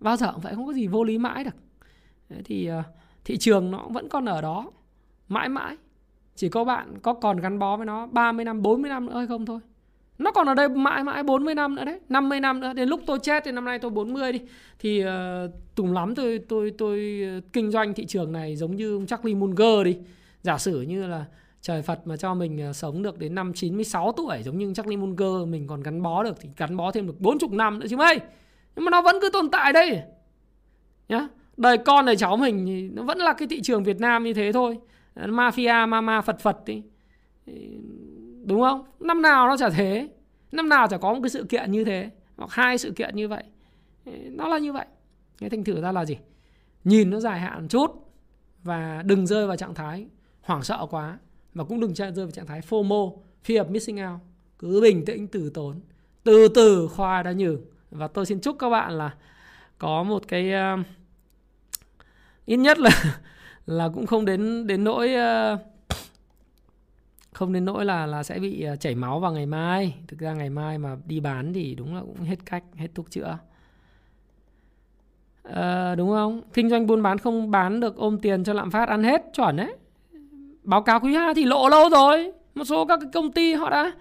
bao 0.00 0.16
giờ 0.16 0.32
cũng 0.32 0.40
vậy 0.40 0.54
không 0.54 0.66
có 0.66 0.72
gì 0.72 0.86
vô 0.86 1.04
lý 1.04 1.18
mãi 1.18 1.44
được. 1.44 1.56
Đấy 2.28 2.42
thì 2.44 2.70
uh, 2.78 2.84
thị 3.24 3.36
trường 3.36 3.70
nó 3.70 3.86
vẫn 3.88 4.08
còn 4.08 4.24
ở 4.24 4.40
đó 4.40 4.70
mãi 5.28 5.48
mãi. 5.48 5.76
Chỉ 6.34 6.48
có 6.48 6.64
bạn 6.64 6.98
có 7.02 7.14
còn 7.14 7.36
gắn 7.36 7.58
bó 7.58 7.76
với 7.76 7.86
nó 7.86 8.06
30 8.06 8.44
năm 8.44 8.62
40 8.62 8.88
năm 8.88 9.06
nữa 9.06 9.16
hay 9.16 9.26
không 9.26 9.46
thôi 9.46 9.60
nó 10.18 10.30
còn 10.30 10.46
ở 10.46 10.54
đây 10.54 10.68
mãi 10.68 11.04
mãi 11.04 11.22
40 11.22 11.54
năm 11.54 11.74
nữa 11.74 11.84
đấy 11.84 12.00
50 12.08 12.40
năm 12.40 12.60
nữa. 12.60 12.72
Đến 12.72 12.88
lúc 12.88 13.00
tôi 13.06 13.18
chết 13.22 13.42
thì 13.44 13.52
năm 13.52 13.64
nay 13.64 13.78
tôi 13.78 13.90
40 13.90 14.32
đi. 14.32 14.40
Thì 14.78 15.00
ờ, 15.00 15.44
uh, 15.44 15.50
tùng 15.74 15.92
lắm 15.92 16.14
tôi 16.14 16.40
tôi 16.48 16.72
tôi 16.78 17.22
ờ, 17.24 17.40
kinh 17.52 17.70
doanh 17.70 17.94
thị 17.94 18.06
trường 18.06 18.32
này 18.32 18.56
giống 18.56 18.76
như 18.76 18.94
ông 18.96 19.06
Charlie 19.06 19.34
Munger 19.34 19.84
đi. 19.84 19.96
Giả 20.42 20.58
sử 20.58 20.80
như 20.80 21.06
là 21.06 21.24
trời 21.60 21.82
Phật 21.82 22.06
mà 22.06 22.16
cho 22.16 22.34
mình 22.34 22.60
ờ, 22.60 22.72
sống 22.72 23.02
được 23.02 23.18
đến 23.18 23.34
năm 23.34 23.52
96 23.54 24.12
tuổi 24.12 24.42
giống 24.44 24.58
như 24.58 24.74
Charlie 24.74 24.96
Munger 24.96 25.48
mình 25.48 25.66
còn 25.66 25.82
gắn 25.82 26.02
bó 26.02 26.22
được 26.22 26.36
thì 26.40 26.48
gắn 26.56 26.76
bó 26.76 26.92
thêm 26.92 27.06
được 27.06 27.20
40 27.20 27.48
năm 27.52 27.78
nữa 27.78 27.86
chứ 27.90 27.96
mấy. 27.96 28.18
Nhưng 28.76 28.84
mà 28.84 28.90
nó 28.90 29.02
vẫn 29.02 29.16
cứ 29.22 29.30
tồn 29.32 29.50
tại 29.50 29.72
đây. 29.72 30.02
Nhá 31.08 31.28
đời 31.56 31.78
con 31.78 32.06
đời 32.06 32.16
cháu 32.16 32.36
mình 32.36 32.66
thì 32.66 32.88
nó 32.88 33.02
vẫn 33.02 33.18
là 33.18 33.32
cái 33.32 33.48
thị 33.48 33.60
trường 33.62 33.84
Việt 33.84 34.00
Nam 34.00 34.24
như 34.24 34.34
thế 34.34 34.52
thôi. 34.52 34.78
Mafia 35.16 35.88
ma 35.88 36.00
ma 36.00 36.20
phật 36.20 36.40
phật 36.40 36.64
đi 36.64 36.82
đúng 38.48 38.60
không? 38.60 38.84
Năm 39.00 39.22
nào 39.22 39.48
nó 39.48 39.56
chả 39.56 39.70
thế. 39.70 40.08
Năm 40.52 40.68
nào 40.68 40.88
chả 40.88 40.98
có 40.98 41.14
một 41.14 41.20
cái 41.22 41.30
sự 41.30 41.44
kiện 41.48 41.72
như 41.72 41.84
thế 41.84 42.10
hoặc 42.36 42.50
hai 42.52 42.78
sự 42.78 42.92
kiện 42.96 43.16
như 43.16 43.28
vậy. 43.28 43.44
Nó 44.30 44.48
là 44.48 44.58
như 44.58 44.72
vậy. 44.72 44.86
Cái 45.38 45.50
thành 45.50 45.64
thử 45.64 45.80
ra 45.80 45.92
là 45.92 46.04
gì? 46.04 46.18
Nhìn 46.84 47.10
nó 47.10 47.20
dài 47.20 47.40
hạn 47.40 47.68
chút 47.68 47.90
và 48.62 49.02
đừng 49.06 49.26
rơi 49.26 49.46
vào 49.46 49.56
trạng 49.56 49.74
thái 49.74 50.06
hoảng 50.40 50.62
sợ 50.62 50.86
quá. 50.90 51.18
Và 51.54 51.64
cũng 51.64 51.80
đừng 51.80 51.94
rơi 51.94 52.12
vào 52.12 52.30
trạng 52.30 52.46
thái 52.46 52.60
FOMO 52.60 53.16
fear 53.46 53.64
of 53.64 53.70
missing 53.70 53.96
out. 53.96 54.20
Cứ 54.58 54.80
bình 54.80 55.04
tĩnh 55.04 55.26
từ 55.26 55.50
tốn. 55.50 55.80
Từ 56.24 56.48
từ 56.48 56.88
khoa 56.88 57.22
đã 57.22 57.32
nhử. 57.32 57.58
Và 57.90 58.08
tôi 58.08 58.26
xin 58.26 58.40
chúc 58.40 58.56
các 58.58 58.68
bạn 58.68 58.92
là 58.92 59.14
có 59.78 60.02
một 60.02 60.28
cái 60.28 60.52
uh, 60.80 60.86
ít 62.46 62.56
nhất 62.56 62.78
là 62.78 62.90
là 63.66 63.88
cũng 63.94 64.06
không 64.06 64.24
đến 64.24 64.66
đến 64.66 64.84
nỗi 64.84 65.08
uh, 65.08 65.60
không 67.38 67.52
đến 67.52 67.64
nỗi 67.64 67.84
là 67.84 68.06
là 68.06 68.22
sẽ 68.22 68.38
bị 68.38 68.62
à, 68.62 68.76
chảy 68.76 68.94
máu 68.94 69.20
vào 69.20 69.32
ngày 69.32 69.46
mai. 69.46 69.94
Thực 70.08 70.18
ra 70.18 70.32
ngày 70.32 70.50
mai 70.50 70.78
mà 70.78 70.96
đi 71.06 71.20
bán 71.20 71.52
thì 71.52 71.74
đúng 71.74 71.94
là 71.94 72.00
cũng 72.00 72.20
hết 72.20 72.36
cách 72.44 72.64
hết 72.76 72.88
thuốc 72.94 73.10
chữa. 73.10 73.38
À, 75.42 75.94
đúng 75.94 76.10
không? 76.10 76.42
Kinh 76.52 76.70
doanh 76.70 76.86
buôn 76.86 77.02
bán 77.02 77.18
không 77.18 77.50
bán 77.50 77.80
được 77.80 77.96
ôm 77.96 78.18
tiền 78.18 78.44
cho 78.44 78.52
lạm 78.52 78.70
phát 78.70 78.88
ăn 78.88 79.02
hết 79.02 79.22
chuẩn 79.34 79.56
đấy. 79.56 79.76
Báo 80.62 80.82
cáo 80.82 81.00
quý 81.00 81.14
2 81.14 81.34
thì 81.34 81.44
lộ 81.44 81.68
lâu 81.68 81.88
rồi. 81.90 82.32
Một 82.54 82.64
số 82.64 82.86
các 82.86 83.00
cái 83.00 83.10
công 83.12 83.32
ty 83.32 83.54
họ 83.54 83.70
đã 83.70 83.92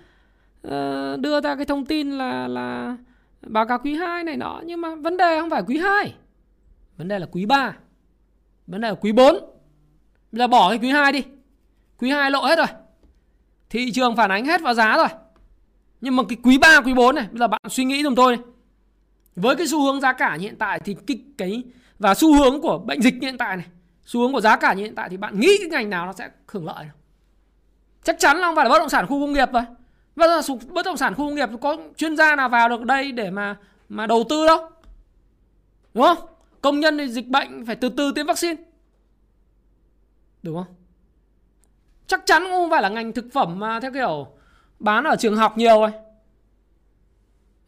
uh, 0.68 1.20
đưa 1.20 1.42
ra 1.42 1.56
cái 1.56 1.66
thông 1.66 1.86
tin 1.86 2.12
là 2.12 2.48
là 2.48 2.98
báo 3.42 3.68
cáo 3.68 3.80
quý 3.84 3.96
2 3.96 4.24
này 4.24 4.38
nọ. 4.38 4.62
Nhưng 4.66 4.82
mà 4.82 4.96
vấn 4.96 5.18
đề 5.18 5.40
không 5.40 5.50
phải 5.50 5.64
quý 5.68 5.78
2 5.78 6.14
vấn 6.98 7.08
đề 7.08 7.20
là 7.20 7.28
quý 7.32 7.46
3 7.46 7.76
vấn 8.68 8.82
đề 8.82 8.90
là 8.90 8.96
quý 8.96 9.12
4 9.12 9.36
bây 10.32 10.40
giờ 10.40 10.48
bỏ 10.48 10.70
cái 10.70 10.80
quý 10.80 10.90
2 10.90 11.12
đi. 11.12 11.24
Quý 11.98 12.10
2 12.10 12.32
lộ 12.32 12.42
hết 12.42 12.58
rồi 12.58 12.68
thị 13.70 13.92
trường 13.92 14.16
phản 14.16 14.32
ánh 14.32 14.46
hết 14.46 14.62
vào 14.62 14.74
giá 14.74 14.98
rồi. 14.98 15.08
Nhưng 16.02 16.16
mà 16.16 16.24
cái 16.30 16.38
quý 16.44 16.58
3, 16.58 16.82
quý 16.86 16.94
4 16.94 17.16
này 17.16 17.28
bây 17.32 17.40
giờ 17.40 17.48
bạn 17.48 17.62
suy 17.70 17.86
nghĩ 17.86 18.04
giùm 18.04 18.16
tôi 18.16 18.38
này. 18.38 18.46
Với 19.36 19.56
cái 19.56 19.68
xu 19.68 19.84
hướng 19.84 20.02
giá 20.02 20.14
cả 20.14 20.38
hiện 20.40 20.56
tại 20.56 20.80
thì 20.86 20.96
cái 21.08 21.20
cái 21.38 21.64
và 22.00 22.16
xu 22.16 22.34
hướng 22.34 22.62
của 22.62 22.78
bệnh 22.78 23.02
dịch 23.02 23.14
hiện 23.22 23.38
tại 23.38 23.58
này 23.58 23.66
xu 24.06 24.22
hướng 24.22 24.34
của 24.34 24.42
giá 24.42 24.56
cả 24.56 24.74
hiện 24.78 24.96
tại 24.96 25.10
thì 25.10 25.18
bạn 25.18 25.40
nghĩ 25.40 25.58
cái 25.60 25.70
ngành 25.70 25.90
nào 25.90 26.06
nó 26.06 26.14
sẽ 26.14 26.30
hưởng 26.48 26.66
lợi 26.66 26.86
nào? 26.86 26.94
chắc 28.04 28.20
chắn 28.20 28.38
là 28.38 28.48
không 28.48 28.56
phải 28.56 28.66
là 28.66 28.70
bất 28.70 28.80
động 28.80 28.90
sản 28.90 29.08
khu 29.08 29.22
công 29.22 29.34
nghiệp 29.34 29.50
rồi 29.54 29.64
Bây 30.16 30.30
giờ 30.30 30.56
bất 30.70 30.86
động 30.86 30.98
sản 30.98 31.14
khu 31.14 31.26
công 31.26 31.36
nghiệp 31.36 31.50
có 31.62 31.78
chuyên 31.98 32.18
gia 32.18 32.36
nào 32.36 32.50
vào 32.50 32.70
được 32.70 32.84
đây 32.84 33.12
để 33.12 33.32
mà 33.32 33.58
mà 33.90 34.08
đầu 34.08 34.24
tư 34.30 34.48
đâu? 34.48 34.70
Đúng 35.94 36.04
không? 36.04 36.18
Công 36.62 36.80
nhân 36.80 36.98
thì 36.98 37.08
dịch 37.08 37.28
bệnh 37.28 37.66
phải 37.66 37.76
từ 37.76 37.90
từ 37.90 38.12
tiêm 38.16 38.26
vaccine. 38.26 38.64
Đúng 40.44 40.56
không? 40.56 40.76
Chắc 42.08 42.26
chắn 42.26 42.44
không 42.50 42.70
phải 42.70 42.82
là 42.82 42.90
ngành 42.90 43.14
thực 43.14 43.26
phẩm 43.34 43.60
mà, 43.60 43.80
theo 43.80 43.92
kiểu, 43.94 44.28
bán 44.80 45.04
ở 45.04 45.16
trường 45.16 45.36
học 45.36 45.58
nhiều 45.58 45.80
rồi 45.80 45.92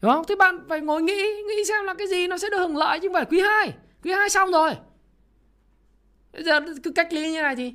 đúng 0.00 0.12
không? 0.12 0.24
Thế 0.28 0.36
bạn 0.36 0.64
phải 0.68 0.80
ngồi 0.80 1.02
nghĩ 1.02 1.22
nghĩ 1.48 1.64
xem 1.68 1.84
là 1.84 1.94
cái 1.94 2.06
gì 2.06 2.26
nó 2.26 2.38
sẽ 2.38 2.48
được 2.50 2.58
hưởng 2.58 2.76
lợi 2.76 3.00
chứ 3.00 3.08
không 3.08 3.14
phải 3.14 3.24
quý 3.24 3.40
2 3.40 3.74
quý 4.04 4.12
2 4.12 4.30
xong 4.30 4.50
rồi. 4.50 4.76
Bây 6.32 6.44
giờ 6.44 6.60
cứ 6.82 6.92
cách 6.92 7.12
ly 7.12 7.32
như 7.32 7.42
này 7.42 7.56
thì 7.56 7.74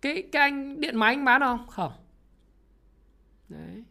cái 0.00 0.22
cái 0.32 0.42
anh 0.42 0.80
điện 0.80 0.96
máy 0.96 1.14
anh 1.14 1.24
bán 1.24 1.40
không? 1.40 1.66
Không. 1.68 1.92
Đấy. 3.48 3.84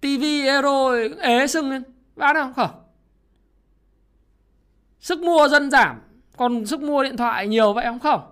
Tivi 0.00 0.46
euro 0.46 0.92
ế 1.20 1.46
sưng 1.46 1.70
lên. 1.70 1.82
Bán 2.16 2.36
không? 2.36 2.54
Không. 2.54 2.70
Sức 5.00 5.18
mua 5.18 5.48
dân 5.48 5.70
giảm, 5.70 6.00
còn 6.36 6.66
sức 6.66 6.80
mua 6.80 7.02
điện 7.02 7.16
thoại 7.16 7.48
nhiều 7.48 7.72
vậy 7.72 7.84
không? 7.84 8.00
Không 8.00 8.31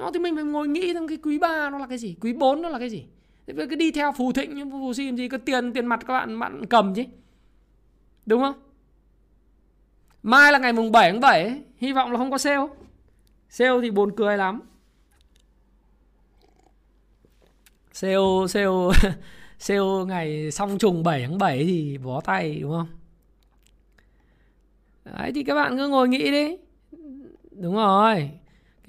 nó 0.00 0.10
thì 0.14 0.20
mình 0.20 0.34
phải 0.34 0.44
ngồi 0.44 0.68
nghĩ 0.68 0.94
rằng 0.94 1.08
cái 1.08 1.18
quý 1.22 1.38
3 1.38 1.70
nó 1.70 1.78
là 1.78 1.86
cái 1.86 1.98
gì 1.98 2.16
quý 2.20 2.32
4 2.32 2.62
nó 2.62 2.68
là 2.68 2.78
cái 2.78 2.90
gì. 2.90 3.06
Thế 3.46 3.66
cứ 3.70 3.76
đi 3.76 3.90
theo 3.90 4.12
phù 4.12 4.32
thịnh 4.32 4.54
như 4.54 4.64
phù 4.70 4.92
sim 4.92 5.16
gì 5.16 5.28
cứ 5.28 5.36
tiền 5.36 5.72
tiền 5.72 5.86
mặt 5.86 6.00
các 6.06 6.12
bạn 6.12 6.38
bạn 6.38 6.66
cầm 6.66 6.94
chứ. 6.94 7.04
Đúng 8.26 8.42
không? 8.42 8.54
Mai 10.22 10.52
là 10.52 10.58
ngày 10.58 10.72
mùng 10.72 10.92
7 10.92 11.10
tháng 11.10 11.20
7 11.20 11.42
ấy, 11.42 11.62
hy 11.76 11.92
vọng 11.92 12.12
là 12.12 12.18
không 12.18 12.30
có 12.30 12.38
sale. 12.38 12.66
Sale 13.48 13.80
thì 13.82 13.90
buồn 13.90 14.16
cười 14.16 14.36
lắm. 14.36 14.60
Sale 17.92 18.46
sale 18.48 18.66
sale 19.58 20.04
ngày 20.06 20.50
xong 20.50 20.78
trùng 20.78 21.02
7 21.02 21.22
tháng 21.22 21.38
7 21.38 21.64
thì 21.64 21.98
bó 21.98 22.20
tay 22.20 22.58
đúng 22.60 22.70
không? 22.70 22.88
Đấy 25.04 25.32
thì 25.34 25.44
các 25.44 25.54
bạn 25.54 25.76
cứ 25.76 25.88
ngồi 25.88 26.08
nghĩ 26.08 26.30
đi. 26.30 26.56
Đúng 27.50 27.74
rồi 27.74 28.30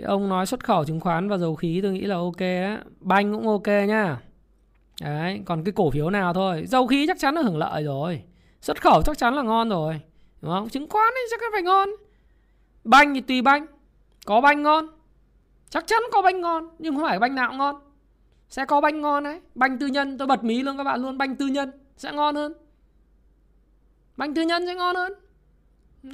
cái 0.02 0.08
ông 0.08 0.30
nói 0.30 0.46
xuất 0.46 0.64
khẩu 0.64 0.86
chứng 0.86 1.00
khoán 1.00 1.30
và 1.30 1.38
dầu 1.38 1.56
khí 1.56 1.80
tôi 1.84 1.92
nghĩ 1.92 2.02
là 2.02 2.16
ok 2.16 2.40
á. 2.40 2.84
Banh 3.00 3.34
cũng 3.34 3.48
ok 3.48 3.68
nhá. 3.68 4.18
Đấy, 5.02 5.42
còn 5.46 5.64
cái 5.64 5.72
cổ 5.72 5.92
phiếu 5.92 6.10
nào 6.10 6.34
thôi. 6.34 6.64
Dầu 6.68 6.88
khí 6.88 7.08
chắc 7.08 7.20
chắn 7.20 7.36
là 7.36 7.42
hưởng 7.42 7.58
lợi 7.58 7.84
rồi. 7.84 8.24
Xuất 8.62 8.82
khẩu 8.82 9.02
chắc 9.06 9.18
chắn 9.18 9.36
là 9.36 9.42
ngon 9.42 9.70
rồi, 9.70 10.02
đúng 10.42 10.52
không? 10.52 10.70
Chứng 10.70 10.90
khoán 10.90 11.14
thì 11.16 11.22
chắc 11.32 11.40
chắn 11.42 11.50
phải 11.54 11.62
ngon. 11.62 11.90
Banh 12.84 13.14
thì 13.14 13.22
tùy 13.22 13.42
banh. 13.42 13.66
Có 14.26 14.42
banh 14.42 14.64
ngon, 14.64 14.88
chắc 15.70 15.88
chắn 15.88 16.02
có 16.12 16.22
banh 16.22 16.42
ngon, 16.42 16.70
nhưng 16.80 16.96
không 16.96 17.04
phải 17.04 17.20
banh 17.20 17.36
nào 17.36 17.50
cũng 17.50 17.58
ngon. 17.58 17.76
Sẽ 18.50 18.66
có 18.66 18.82
banh 18.82 19.02
ngon 19.02 19.24
đấy. 19.24 19.42
Banh 19.56 19.80
tư 19.80 19.88
nhân, 19.88 20.18
tôi 20.18 20.28
bật 20.28 20.44
mí 20.44 20.62
luôn 20.62 20.78
các 20.78 20.84
bạn 20.84 21.02
luôn, 21.02 21.18
banh 21.18 21.36
tư 21.36 21.48
nhân 21.48 21.72
sẽ 21.98 22.12
ngon 22.12 22.36
hơn. 22.36 22.54
Banh 24.18 24.34
tư 24.34 24.42
nhân 24.42 24.66
sẽ 24.66 24.76
ngon 24.76 24.96
hơn. 24.96 25.14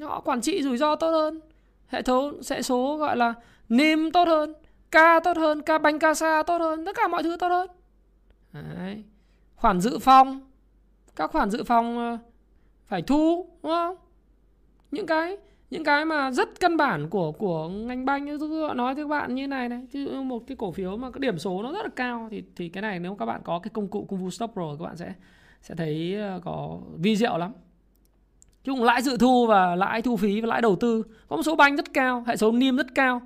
Họ 0.02 0.20
quản 0.20 0.42
trị 0.42 0.64
rủi 0.64 0.78
ro 0.78 0.96
tốt 0.96 1.10
hơn. 1.10 1.42
Hệ 1.88 2.02
thống, 2.02 2.44
sẽ 2.44 2.62
số 2.62 2.98
gọi 2.98 3.18
là 3.18 3.34
nim 3.70 4.12
tốt 4.12 4.28
hơn, 4.28 4.54
ca 4.92 5.20
tốt 5.24 5.38
hơn, 5.38 5.62
ca 5.62 5.78
banh 5.78 6.00
ca 6.00 6.14
sa 6.14 6.44
tốt 6.44 6.58
hơn, 6.58 6.86
tất 6.86 6.96
cả 6.96 7.08
mọi 7.08 7.24
thứ 7.24 7.38
tốt 7.40 7.48
hơn. 7.48 7.70
Đấy. 8.54 9.04
khoản 9.56 9.82
dự 9.82 10.00
phòng. 10.00 10.42
Các 11.16 11.32
khoản 11.32 11.50
dự 11.50 11.64
phòng 11.64 11.98
ờ, 11.98 12.18
phải 12.88 13.02
thu, 13.02 13.50
đúng 13.64 13.72
không? 13.72 13.96
Những 14.92 15.06
cái 15.06 15.38
những 15.70 15.84
cái 15.84 16.06
mà 16.06 16.32
rất 16.32 16.60
căn 16.60 16.78
bản 16.78 17.10
của 17.10 17.32
của 17.32 17.70
ngành 17.70 18.06
banh 18.06 18.40
tôi 18.40 18.76
nói 18.76 18.96
với 18.96 19.04
các 19.04 19.08
bạn 19.08 19.36
như 19.36 19.48
này 19.48 19.70
này, 19.70 19.88
chứ 19.92 20.22
một 20.22 20.44
cái 20.48 20.58
cổ 20.58 20.72
phiếu 20.72 20.98
mà 20.98 21.12
cái 21.12 21.20
điểm 21.20 21.40
số 21.40 21.64
nó 21.64 21.72
rất 21.72 21.84
là 21.84 21.90
cao, 21.96 22.28
thì 22.32 22.44
thì 22.56 22.70
cái 22.70 22.82
này 22.82 23.00
nếu 23.00 23.16
các 23.16 23.26
bạn 23.26 23.42
có 23.44 23.60
cái 23.60 23.72
công 23.74 23.88
cụ 23.88 24.06
công 24.10 24.20
vụ 24.20 24.30
stop 24.30 24.56
rồi, 24.56 24.76
các 24.80 24.86
bạn 24.86 24.98
sẽ 24.98 25.14
sẽ 25.62 25.76
thấy 25.76 26.16
ờ, 26.16 26.42
có 26.46 26.78
vi 26.98 27.16
diệu 27.16 27.38
lắm. 27.38 27.54
Chung 28.64 28.84
lãi 28.84 29.02
dự 29.02 29.18
thu 29.18 29.48
và 29.48 29.76
lãi 29.76 30.02
thu 30.02 30.18
phí 30.18 30.42
và 30.42 30.48
lãi 30.48 30.62
đầu 30.62 30.76
tư. 30.76 31.04
Có 31.28 31.36
một 31.36 31.44
số 31.44 31.56
banh 31.56 31.76
rất 31.76 31.94
cao, 31.94 32.24
hệ 32.28 32.36
số 32.36 32.52
niêm 32.52 32.78
rất 32.78 32.88
cao 32.96 33.22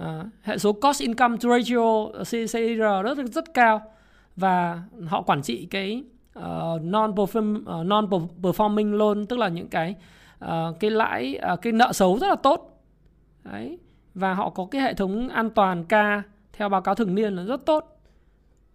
à, 0.00 0.24
hệ 0.42 0.58
số 0.58 0.72
cost 0.72 1.02
income 1.02 1.36
ratio 1.40 2.04
ờ, 2.12 2.24
CCR 2.24 2.82
rất 3.04 3.26
rất 3.32 3.54
cao. 3.54 3.82
Và 4.36 4.82
họ 5.06 5.22
quản 5.22 5.42
trị 5.42 5.66
cái 5.70 6.04
ờ, 6.32 6.72
uh, 6.74 6.82
non 6.84 7.14
perform 7.14 7.80
uh, 7.80 7.86
non 7.86 8.08
performing 8.42 8.96
loan 8.96 9.26
tức 9.26 9.38
là 9.38 9.48
những 9.48 9.68
cái 9.68 9.94
uh, 10.44 10.50
cái 10.80 10.90
lãi 10.90 11.38
uh, 11.52 11.62
cái 11.62 11.72
nợ 11.72 11.92
xấu 11.92 12.18
rất 12.18 12.28
là 12.28 12.36
tốt. 12.36 12.82
Đấy. 13.44 13.78
Và 14.14 14.34
họ 14.34 14.50
có 14.50 14.66
cái 14.70 14.82
hệ 14.82 14.94
thống 14.94 15.28
an 15.28 15.50
toàn 15.50 15.84
ca 15.84 16.22
theo 16.52 16.68
báo 16.68 16.80
cáo 16.80 16.94
thường 16.94 17.14
niên 17.14 17.36
là 17.36 17.44
rất 17.44 17.66
tốt. 17.66 17.96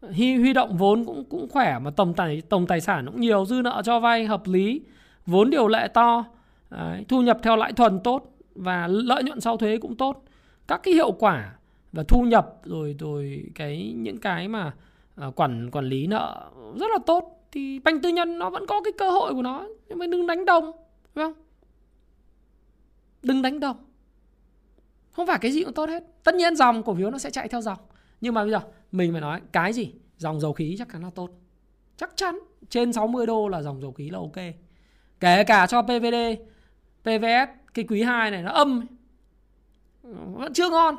Huy, 0.02 0.36
huy 0.38 0.54
động 0.54 0.78
vốn 0.78 1.06
cũng 1.06 1.24
cũng 1.30 1.50
khỏe 1.50 1.80
mà 1.80 1.92
tổng 1.92 2.14
tài 2.14 2.42
tổng 2.50 2.68
tài 2.68 2.82
sản 2.82 3.06
cũng 3.06 3.22
nhiều 3.22 3.46
dư 3.46 3.62
nợ 3.64 3.82
cho 3.86 4.00
vay 4.00 4.26
hợp 4.26 4.48
lý. 4.48 4.82
Vốn 5.26 5.50
điều 5.50 5.68
lệ 5.68 5.88
to. 5.88 6.26
Đấy, 6.70 7.06
thu 7.08 7.22
nhập 7.22 7.40
theo 7.44 7.56
lãi 7.56 7.74
thuần 7.74 8.00
tốt 8.00 8.32
và 8.56 8.88
lợi 8.88 9.24
nhuận 9.24 9.42
sau 9.42 9.58
thuế 9.58 9.78
cũng 9.78 9.96
tốt 9.96 10.24
các 10.68 10.82
cái 10.84 10.94
hiệu 10.94 11.12
quả 11.12 11.56
và 11.92 12.04
thu 12.08 12.22
nhập 12.22 12.62
rồi 12.64 12.96
rồi 13.00 13.46
cái 13.56 13.94
những 13.96 14.18
cái 14.18 14.48
mà 14.48 14.74
uh, 15.28 15.36
quản 15.36 15.72
quản 15.72 15.86
lý 15.86 16.08
nợ 16.08 16.52
rất 16.80 16.88
là 16.92 16.98
tốt 17.06 17.36
thì 17.52 17.80
banh 17.80 18.02
tư 18.02 18.10
nhân 18.10 18.40
nó 18.40 18.50
vẫn 18.50 18.66
có 18.68 18.82
cái 18.82 18.94
cơ 18.98 19.12
hội 19.12 19.34
của 19.34 19.42
nó. 19.42 19.68
Nhưng 19.88 19.98
mà 19.98 20.08
đừng 20.08 20.28
đánh 20.28 20.46
đồng 20.46 20.72
phải 21.14 21.26
không? 21.26 21.34
Đừng 23.24 23.42
đánh 23.42 23.60
đồng. 23.60 23.78
Không 25.12 25.28
phải 25.28 25.40
cái 25.42 25.52
gì 25.52 25.64
cũng 25.64 25.74
tốt 25.74 25.90
hết. 25.90 26.04
Tất 26.24 26.36
nhiên 26.36 26.56
dòng 26.56 26.84
cổ 26.84 26.96
phiếu 26.96 27.12
nó 27.12 27.18
sẽ 27.18 27.30
chạy 27.30 27.48
theo 27.48 27.62
dòng. 27.62 27.80
Nhưng 28.22 28.34
mà 28.34 28.42
bây 28.44 28.52
giờ 28.52 28.60
mình 28.92 29.12
phải 29.12 29.22
nói 29.22 29.42
cái 29.52 29.74
gì? 29.74 29.94
Dòng 30.18 30.40
dầu 30.40 30.54
khí 30.54 30.76
chắc 30.80 30.88
chắn 30.94 31.04
là 31.04 31.10
tốt. 31.16 31.30
Chắc 31.98 32.12
chắn 32.16 32.40
trên 32.70 32.94
60 32.94 33.26
đô 33.26 33.48
là 33.48 33.62
dòng 33.62 33.82
dầu 33.82 33.92
khí 33.92 34.10
là 34.10 34.20
ok. 34.20 34.56
Kể 35.20 35.44
cả 35.44 35.68
cho 35.68 35.82
PVD 35.82 36.16
PVS 37.02 37.50
cái 37.74 37.86
quý 37.88 38.02
2 38.04 38.32
này 38.32 38.44
nó 38.44 38.52
âm 38.52 38.86
vẫn 40.14 40.54
chưa 40.54 40.70
ngon. 40.70 40.98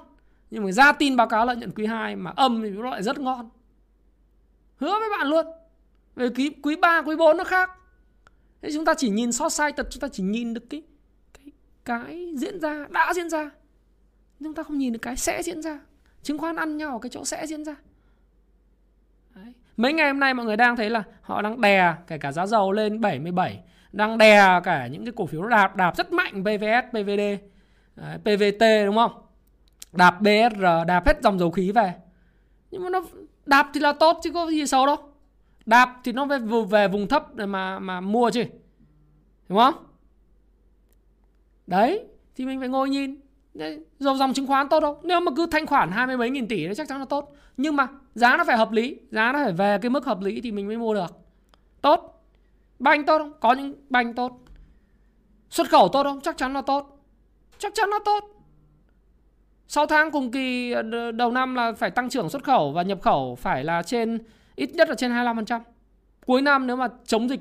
Nhưng 0.50 0.64
mà 0.64 0.72
ra 0.72 0.92
tin 0.92 1.16
báo 1.16 1.28
cáo 1.28 1.46
lợi 1.46 1.56
nhuận 1.56 1.70
quý 1.70 1.86
2 1.86 2.16
mà 2.16 2.32
âm 2.36 2.62
thì 2.62 2.70
nó 2.70 2.90
lại 2.90 3.02
rất 3.02 3.18
ngon. 3.18 3.50
Hứa 4.76 4.98
với 5.00 5.08
bạn 5.18 5.26
luôn. 5.26 5.46
Về 6.16 6.28
quý 6.28 6.50
quý 6.62 6.76
3 6.76 7.02
quý 7.02 7.16
4 7.16 7.36
nó 7.36 7.44
khác. 7.44 7.70
Thế 8.62 8.68
chúng 8.74 8.84
ta 8.84 8.94
chỉ 8.94 9.10
nhìn 9.10 9.32
so 9.32 9.48
sai 9.48 9.72
tật 9.72 9.86
chúng 9.90 10.00
ta 10.00 10.08
chỉ 10.08 10.22
nhìn 10.22 10.54
được 10.54 10.70
cái 10.70 10.82
cái 11.32 11.52
cái 11.84 12.32
diễn 12.36 12.60
ra 12.60 12.86
đã 12.90 13.12
diễn 13.14 13.30
ra. 13.30 13.50
Chúng 14.40 14.54
ta 14.54 14.62
không 14.62 14.78
nhìn 14.78 14.92
được 14.92 14.98
cái 15.02 15.16
sẽ 15.16 15.42
diễn 15.42 15.62
ra. 15.62 15.80
Chứng 16.22 16.38
khoán 16.38 16.56
ăn 16.56 16.76
nhau 16.76 16.92
ở 16.92 16.98
cái 16.98 17.10
chỗ 17.10 17.24
sẽ 17.24 17.46
diễn 17.46 17.64
ra. 17.64 17.74
Đấy. 19.34 19.52
mấy 19.76 19.92
ngày 19.92 20.08
hôm 20.08 20.20
nay 20.20 20.34
mọi 20.34 20.46
người 20.46 20.56
đang 20.56 20.76
thấy 20.76 20.90
là 20.90 21.02
họ 21.20 21.42
đang 21.42 21.60
đè 21.60 21.94
kể 22.06 22.18
cả 22.18 22.32
giá 22.32 22.46
dầu 22.46 22.72
lên 22.72 23.00
77 23.00 23.62
đang 23.92 24.18
đè 24.18 24.60
cả 24.64 24.86
những 24.86 25.04
cái 25.04 25.12
cổ 25.16 25.26
phiếu 25.26 25.42
đạp 25.42 25.76
đạp 25.76 25.96
rất 25.96 26.12
mạnh 26.12 26.44
PVS, 26.44 26.90
PVD, 26.90 27.20
Đấy, 27.96 28.18
PVT 28.18 28.62
đúng 28.86 28.96
không? 28.96 29.12
Đạp 29.92 30.20
BSR, 30.20 30.64
đạp 30.86 31.06
hết 31.06 31.22
dòng 31.22 31.38
dầu 31.38 31.50
khí 31.50 31.72
về. 31.72 31.94
Nhưng 32.70 32.82
mà 32.84 32.90
nó 32.90 33.00
đạp 33.46 33.70
thì 33.74 33.80
là 33.80 33.92
tốt 33.92 34.20
chứ 34.22 34.30
có 34.30 34.46
gì 34.46 34.66
xấu 34.66 34.86
đâu. 34.86 34.96
Đạp 35.66 36.00
thì 36.04 36.12
nó 36.12 36.26
về 36.26 36.38
về 36.70 36.88
vùng 36.88 37.08
thấp 37.08 37.34
để 37.34 37.46
mà 37.46 37.78
mà 37.78 38.00
mua 38.00 38.30
chứ. 38.30 38.44
Đúng 39.48 39.58
không? 39.58 39.74
Đấy, 41.66 42.04
thì 42.36 42.46
mình 42.46 42.60
phải 42.60 42.68
ngồi 42.68 42.90
nhìn. 42.90 43.20
Đấy, 43.54 43.84
dòng 43.98 44.18
dòng 44.18 44.32
chứng 44.32 44.46
khoán 44.46 44.68
tốt 44.68 44.80
đâu. 44.80 45.00
Nếu 45.02 45.20
mà 45.20 45.32
cứ 45.36 45.46
thanh 45.50 45.66
khoản 45.66 45.90
hai 45.90 46.06
mươi 46.06 46.16
mấy 46.16 46.30
nghìn 46.30 46.48
tỷ 46.48 46.68
thì 46.68 46.74
chắc 46.74 46.88
chắn 46.88 46.98
là 46.98 47.04
tốt. 47.04 47.32
Nhưng 47.56 47.76
mà 47.76 47.88
giá 48.14 48.36
nó 48.36 48.44
phải 48.44 48.56
hợp 48.56 48.72
lý, 48.72 48.96
giá 49.10 49.32
nó 49.32 49.44
phải 49.44 49.52
về 49.52 49.78
cái 49.82 49.90
mức 49.90 50.04
hợp 50.04 50.20
lý 50.20 50.40
thì 50.40 50.52
mình 50.52 50.66
mới 50.66 50.76
mua 50.76 50.94
được. 50.94 51.16
Tốt. 51.80 52.24
Banh 52.78 53.04
tốt 53.04 53.18
không? 53.18 53.32
Có 53.40 53.52
những 53.52 53.74
banh 53.90 54.14
tốt. 54.14 54.40
Xuất 55.50 55.68
khẩu 55.70 55.88
tốt 55.88 56.02
không? 56.02 56.20
Chắc 56.20 56.36
chắn 56.36 56.52
là 56.52 56.62
tốt. 56.62 56.95
Chắc 57.58 57.74
chắn 57.74 57.90
nó 57.90 57.98
tốt. 57.98 58.36
6 59.68 59.86
tháng 59.86 60.10
cùng 60.10 60.30
kỳ 60.30 60.72
ờ, 60.72 61.12
đầu 61.12 61.30
năm 61.30 61.54
là 61.54 61.72
phải 61.72 61.90
tăng 61.90 62.08
trưởng 62.08 62.30
xuất 62.30 62.44
khẩu 62.44 62.72
và 62.72 62.82
nhập 62.82 62.98
khẩu 63.02 63.34
phải 63.34 63.64
là 63.64 63.82
trên 63.82 64.18
ít 64.56 64.70
nhất 64.74 64.88
là 64.88 64.94
trên 64.94 65.10
25%. 65.10 65.60
Cuối 66.26 66.42
năm 66.42 66.66
nếu 66.66 66.76
mà 66.76 66.88
chống 67.06 67.28
dịch 67.30 67.40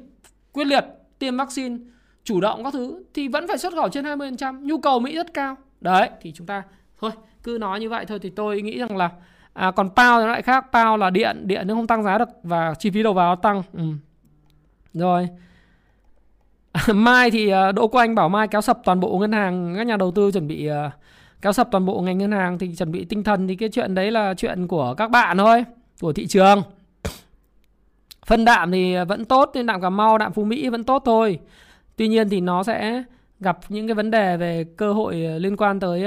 quyết 0.54 0.68
liệt, 0.68 0.86
tiêm 1.20 1.38
vaccine, 1.38 1.78
chủ 2.24 2.42
động 2.42 2.64
các 2.64 2.74
thứ 2.74 3.04
thì 3.14 3.28
vẫn 3.28 3.48
phải 3.48 3.58
xuất 3.58 3.74
khẩu 3.74 3.90
trên 3.90 4.06
20%, 4.06 4.62
nhu 4.62 4.78
cầu 4.78 5.00
Mỹ 5.00 5.16
rất 5.16 5.34
cao. 5.34 5.56
Đấy, 5.82 6.10
thì 6.22 6.32
chúng 6.32 6.48
ta 6.48 6.64
thôi, 7.00 7.12
cứ 7.44 7.58
nói 7.62 7.80
như 7.80 7.90
vậy 7.90 8.06
thôi 8.06 8.20
thì 8.20 8.30
tôi 8.30 8.62
nghĩ 8.62 8.80
rằng 8.80 8.98
là 8.98 9.10
à, 9.54 9.72
còn 9.72 9.90
PAO 9.96 10.22
thì 10.22 10.28
lại 10.28 10.42
khác, 10.42 10.66
PAO 10.72 10.98
là 10.98 11.10
điện, 11.10 11.42
điện 11.48 11.64
nếu 11.68 11.76
không 11.76 11.88
tăng 11.88 12.04
giá 12.04 12.18
được 12.18 12.30
và 12.44 12.74
chi 12.80 12.90
phí 12.90 13.04
đầu 13.04 13.14
vào 13.14 13.36
tăng. 13.36 13.64
Ừ. 13.74 13.84
Rồi. 14.94 15.30
Mai 16.94 17.32
thì 17.32 17.50
ờ, 17.50 17.72
Đỗ 17.72 17.88
Quốc 17.88 18.00
Anh 18.00 18.16
bảo 18.16 18.30
Mai 18.30 18.48
kéo 18.48 18.62
sập 18.62 18.80
toàn 18.84 19.00
bộ 19.00 19.18
ngân 19.18 19.32
hàng, 19.32 19.74
các 19.78 19.88
nhà 19.88 19.98
đầu 19.98 20.12
tư 20.12 20.32
chuẩn 20.32 20.48
bị 20.48 20.66
ờ, 20.66 20.90
kéo 21.42 21.54
sập 21.54 21.72
toàn 21.72 21.86
bộ 21.86 22.02
ngành 22.02 22.18
ngân 22.18 22.32
hàng 22.32 22.58
thì 22.58 22.76
chuẩn 22.76 22.92
bị 22.92 23.06
tinh 23.06 23.24
thần 23.24 23.48
thì 23.48 23.56
cái 23.56 23.70
chuyện 23.70 23.96
đấy 23.96 24.12
là 24.12 24.34
chuyện 24.34 24.68
của 24.68 24.94
các 24.94 25.12
bạn 25.12 25.38
thôi. 25.38 25.66
của 26.02 26.14
thị 26.14 26.28
trường 26.28 26.62
phân 28.26 28.46
đạm 28.46 28.72
thì 28.72 28.96
vẫn 29.08 29.26
tốt 29.26 29.52
nên 29.54 29.66
đạm 29.66 29.82
cà 29.82 29.90
mau 29.90 30.18
đạm 30.18 30.34
phú 30.34 30.44
mỹ 30.44 30.70
vẫn 30.70 30.84
tốt 30.84 31.02
thôi 31.06 31.40
tuy 31.96 32.08
nhiên 32.08 32.30
thì 32.30 32.42
nó 32.42 32.64
sẽ 32.64 33.04
gặp 33.40 33.60
những 33.70 33.88
cái 33.88 33.96
vấn 33.96 34.12
đề 34.12 34.38
về 34.38 34.66
cơ 34.78 34.94
hội 34.94 35.26
ờ, 35.26 35.40
liên 35.40 35.58
quan 35.58 35.80
tới 35.80 36.06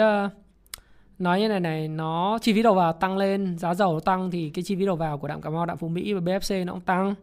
nói 1.19 1.41
như 1.41 1.49
này 1.49 1.61
này 1.61 1.89
nó 1.89 2.39
chi 2.43 2.53
phí 2.53 2.63
đầu 2.63 2.75
vào 2.75 2.93
tăng 2.93 3.17
lên 3.17 3.59
giá 3.59 3.75
dầu 3.75 3.93
nó 3.93 4.01
tăng 4.01 4.31
thì 4.31 4.51
cái 4.55 4.63
chi 4.63 4.77
phí 4.77 4.87
đầu 4.87 4.97
vào 4.97 5.19
của 5.19 5.29
đạm 5.29 5.41
cà 5.41 5.51
mau 5.51 5.67
đạm 5.67 5.77
phú 5.77 5.89
mỹ 5.89 6.13
và 6.13 6.21
bfc 6.21 6.65
nó 6.65 6.73
cũng 6.73 6.81
tăng 6.81 7.15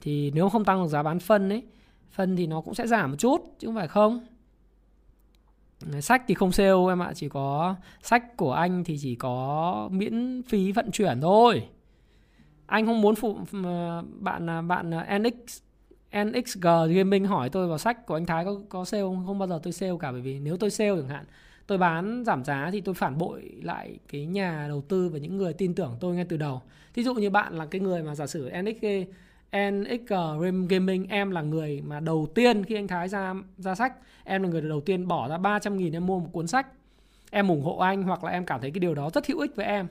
thì 0.00 0.30
nếu 0.34 0.48
không 0.48 0.64
tăng 0.64 0.82
được 0.82 0.88
giá 0.88 1.02
bán 1.02 1.18
phân 1.18 1.48
ấy 1.48 1.62
phân 2.12 2.36
thì 2.36 2.46
nó 2.46 2.60
cũng 2.60 2.74
sẽ 2.74 2.86
giảm 2.86 3.10
một 3.10 3.16
chút, 3.18 3.40
chứ 3.58 3.66
không 3.66 3.74
phải 3.74 3.88
không 3.88 4.26
sách 6.00 6.22
thì 6.26 6.34
không 6.34 6.52
sale 6.52 6.70
em 6.88 7.02
ạ, 7.02 7.12
chỉ 7.14 7.28
có 7.28 7.76
sách 8.02 8.36
của 8.36 8.52
anh 8.52 8.84
thì 8.84 8.98
chỉ 9.00 9.14
có 9.14 9.88
miễn 9.92 10.42
phí 10.48 10.72
vận 10.72 10.90
chuyển 10.90 11.20
thôi 11.20 11.62
anh 12.72 12.86
không 12.86 13.00
muốn 13.00 13.14
phụ 13.14 13.38
bạn 14.20 14.50
à, 14.50 14.62
bạn 14.62 14.94
à, 14.94 15.18
NX 15.18 15.60
NXG 16.24 16.66
Gaming 16.94 17.24
hỏi 17.24 17.48
tôi 17.48 17.68
vào 17.68 17.78
sách 17.78 18.06
của 18.06 18.14
anh 18.14 18.26
Thái 18.26 18.44
có 18.44 18.60
có 18.68 18.84
sale 18.84 19.02
không? 19.02 19.26
Không 19.26 19.38
bao 19.38 19.48
giờ 19.48 19.60
tôi 19.62 19.72
sale 19.72 19.92
cả, 20.00 20.12
bởi 20.12 20.20
vì 20.20 20.38
nếu 20.40 20.56
tôi 20.56 20.70
sale 20.70 20.96
chẳng 20.96 21.08
hạn, 21.08 21.24
tôi 21.66 21.78
bán 21.78 22.24
giảm 22.26 22.44
giá 22.44 22.68
thì 22.72 22.80
tôi 22.80 22.94
phản 22.94 23.18
bội 23.18 23.52
lại 23.62 23.98
cái 24.08 24.26
nhà 24.26 24.66
đầu 24.68 24.82
tư 24.88 25.08
và 25.08 25.18
những 25.18 25.36
người 25.36 25.52
tin 25.52 25.74
tưởng 25.74 25.96
tôi 26.00 26.14
ngay 26.14 26.24
từ 26.28 26.36
đầu. 26.36 26.62
Thí 26.94 27.02
dụ 27.02 27.14
như 27.14 27.30
bạn 27.30 27.54
là 27.54 27.66
cái 27.66 27.80
người 27.80 28.02
mà 28.02 28.14
giả 28.14 28.26
sử 28.26 28.50
NXG 28.62 28.86
NX 29.52 30.12
Gaming, 30.68 31.06
em 31.08 31.30
là 31.30 31.42
người 31.42 31.82
mà 31.86 32.00
đầu 32.00 32.28
tiên 32.34 32.64
khi 32.64 32.74
anh 32.74 32.88
Thái 32.88 33.08
ra 33.08 33.34
ra 33.56 33.74
sách, 33.74 33.92
em 34.24 34.42
là 34.42 34.48
người 34.48 34.60
đầu 34.60 34.80
tiên 34.80 35.08
bỏ 35.08 35.28
ra 35.28 35.38
300 35.38 35.76
nghìn 35.76 35.92
em 35.92 36.06
mua 36.06 36.18
một 36.18 36.28
cuốn 36.32 36.46
sách. 36.46 36.66
Em 37.30 37.48
ủng 37.48 37.62
hộ 37.62 37.76
anh 37.76 38.02
hoặc 38.02 38.24
là 38.24 38.30
em 38.30 38.44
cảm 38.44 38.60
thấy 38.60 38.70
cái 38.70 38.80
điều 38.80 38.94
đó 38.94 39.10
rất 39.14 39.26
hữu 39.26 39.40
ích 39.40 39.56
với 39.56 39.66
em. 39.66 39.86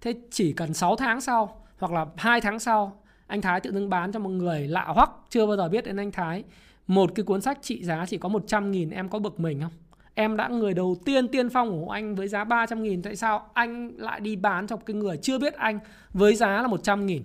Thế 0.00 0.14
chỉ 0.30 0.52
cần 0.52 0.74
6 0.74 0.96
tháng 0.96 1.20
sau 1.20 1.62
hoặc 1.78 1.92
là 1.92 2.06
hai 2.16 2.40
tháng 2.40 2.58
sau, 2.58 3.02
anh 3.26 3.40
Thái 3.40 3.60
tự 3.60 3.72
dưng 3.72 3.90
bán 3.90 4.12
cho 4.12 4.18
một 4.18 4.30
người 4.30 4.68
lạ 4.68 4.84
hoắc, 4.84 5.10
chưa 5.30 5.46
bao 5.46 5.56
giờ 5.56 5.68
biết 5.68 5.84
đến 5.84 5.96
anh 5.96 6.10
Thái. 6.10 6.44
Một 6.86 7.10
cái 7.14 7.24
cuốn 7.24 7.40
sách 7.40 7.58
trị 7.62 7.84
giá 7.84 8.06
chỉ 8.06 8.18
có 8.18 8.28
100 8.28 8.70
nghìn, 8.70 8.90
em 8.90 9.08
có 9.08 9.18
bực 9.18 9.40
mình 9.40 9.60
không? 9.60 9.72
Em 10.14 10.36
đã 10.36 10.48
người 10.48 10.74
đầu 10.74 10.96
tiên 11.04 11.28
tiên 11.28 11.48
phong 11.50 11.70
ủng 11.70 11.86
hộ 11.86 11.88
anh 11.88 12.14
với 12.14 12.28
giá 12.28 12.44
300 12.44 12.82
nghìn, 12.82 13.02
tại 13.02 13.16
sao 13.16 13.50
anh 13.52 13.92
lại 13.96 14.20
đi 14.20 14.36
bán 14.36 14.66
cho 14.66 14.76
cái 14.76 14.94
người 14.94 15.16
chưa 15.16 15.38
biết 15.38 15.54
anh 15.54 15.78
với 16.12 16.34
giá 16.34 16.62
là 16.62 16.68
100 16.68 17.06
nghìn? 17.06 17.22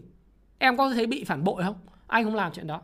Em 0.57 0.77
có 0.77 0.89
thấy 0.89 1.07
bị 1.07 1.23
phản 1.23 1.43
bội 1.43 1.63
không? 1.63 1.75
Anh 2.07 2.23
không 2.23 2.35
làm 2.35 2.51
chuyện 2.51 2.67
đó. 2.67 2.81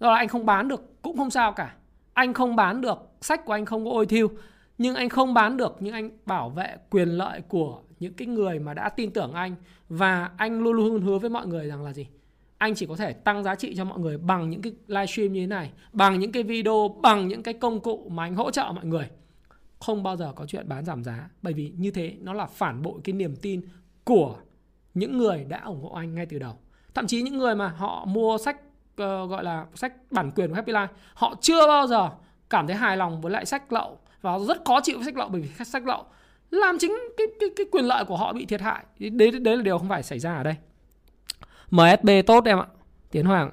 Do 0.00 0.10
là 0.10 0.16
anh 0.16 0.28
không 0.28 0.46
bán 0.46 0.68
được, 0.68 1.02
cũng 1.02 1.16
không 1.16 1.30
sao 1.30 1.52
cả. 1.52 1.74
Anh 2.12 2.34
không 2.34 2.56
bán 2.56 2.80
được 2.80 2.98
sách 3.20 3.44
của 3.44 3.52
anh 3.52 3.64
không 3.64 3.84
có 3.84 3.90
ôi 3.90 4.06
thiêu, 4.06 4.30
nhưng 4.78 4.94
anh 4.94 5.08
không 5.08 5.34
bán 5.34 5.56
được 5.56 5.76
nhưng 5.80 5.94
anh 5.94 6.10
bảo 6.26 6.50
vệ 6.50 6.76
quyền 6.90 7.08
lợi 7.08 7.40
của 7.48 7.80
những 8.00 8.14
cái 8.14 8.28
người 8.28 8.58
mà 8.58 8.74
đã 8.74 8.88
tin 8.88 9.10
tưởng 9.10 9.32
anh. 9.32 9.54
Và 9.88 10.30
anh 10.36 10.60
luôn 10.60 10.72
luôn 10.72 11.02
hứa 11.02 11.18
với 11.18 11.30
mọi 11.30 11.46
người 11.46 11.66
rằng 11.66 11.84
là 11.84 11.92
gì? 11.92 12.06
Anh 12.58 12.74
chỉ 12.74 12.86
có 12.86 12.96
thể 12.96 13.12
tăng 13.12 13.44
giá 13.44 13.54
trị 13.54 13.74
cho 13.76 13.84
mọi 13.84 13.98
người 13.98 14.18
bằng 14.18 14.50
những 14.50 14.62
cái 14.62 14.72
livestream 14.86 15.32
như 15.32 15.40
thế 15.40 15.46
này, 15.46 15.72
bằng 15.92 16.20
những 16.20 16.32
cái 16.32 16.42
video, 16.42 16.88
bằng 17.02 17.28
những 17.28 17.42
cái 17.42 17.54
công 17.54 17.80
cụ 17.80 18.08
mà 18.08 18.24
anh 18.24 18.34
hỗ 18.34 18.50
trợ 18.50 18.72
mọi 18.74 18.84
người. 18.84 19.08
Không 19.80 20.02
bao 20.02 20.16
giờ 20.16 20.32
có 20.36 20.46
chuyện 20.46 20.68
bán 20.68 20.84
giảm 20.84 21.04
giá, 21.04 21.30
bởi 21.42 21.52
vì 21.52 21.72
như 21.76 21.90
thế 21.90 22.14
nó 22.20 22.32
là 22.32 22.46
phản 22.46 22.82
bội 22.82 23.00
cái 23.04 23.12
niềm 23.12 23.36
tin 23.36 23.60
của 24.04 24.36
những 24.94 25.18
người 25.18 25.44
đã 25.44 25.60
ủng 25.64 25.82
hộ 25.82 25.90
anh 25.90 26.14
ngay 26.14 26.26
từ 26.26 26.38
đầu 26.38 26.58
thậm 26.98 27.06
chí 27.06 27.22
những 27.22 27.38
người 27.38 27.54
mà 27.54 27.68
họ 27.68 28.04
mua 28.04 28.38
sách 28.38 28.56
uh, 29.02 29.30
gọi 29.30 29.44
là 29.44 29.66
sách 29.74 29.92
bản 30.10 30.30
quyền 30.30 30.48
của 30.48 30.54
Happy 30.54 30.72
Life 30.72 30.86
họ 31.14 31.34
chưa 31.40 31.66
bao 31.66 31.86
giờ 31.86 32.10
cảm 32.50 32.66
thấy 32.66 32.76
hài 32.76 32.96
lòng 32.96 33.20
với 33.20 33.32
lại 33.32 33.46
sách 33.46 33.72
lậu 33.72 33.98
và 34.22 34.38
rất 34.38 34.64
khó 34.64 34.80
chịu 34.80 34.96
với 34.96 35.04
sách 35.04 35.16
lậu 35.16 35.28
bởi 35.28 35.40
vì 35.40 35.64
sách 35.64 35.86
lậu 35.86 36.04
làm 36.50 36.78
chính 36.78 36.98
cái 37.16 37.26
cái 37.40 37.48
cái 37.56 37.66
quyền 37.70 37.84
lợi 37.84 38.04
của 38.04 38.16
họ 38.16 38.32
bị 38.32 38.46
thiệt 38.46 38.60
hại. 38.60 38.84
Đấy 38.98 39.30
đấy 39.30 39.56
là 39.56 39.62
điều 39.62 39.78
không 39.78 39.88
phải 39.88 40.02
xảy 40.02 40.18
ra 40.18 40.34
ở 40.34 40.42
đây. 40.42 40.54
MSB 41.70 42.10
tốt 42.26 42.44
em 42.44 42.58
ạ. 42.58 42.66
Tiến 43.10 43.26
Hoàng 43.26 43.50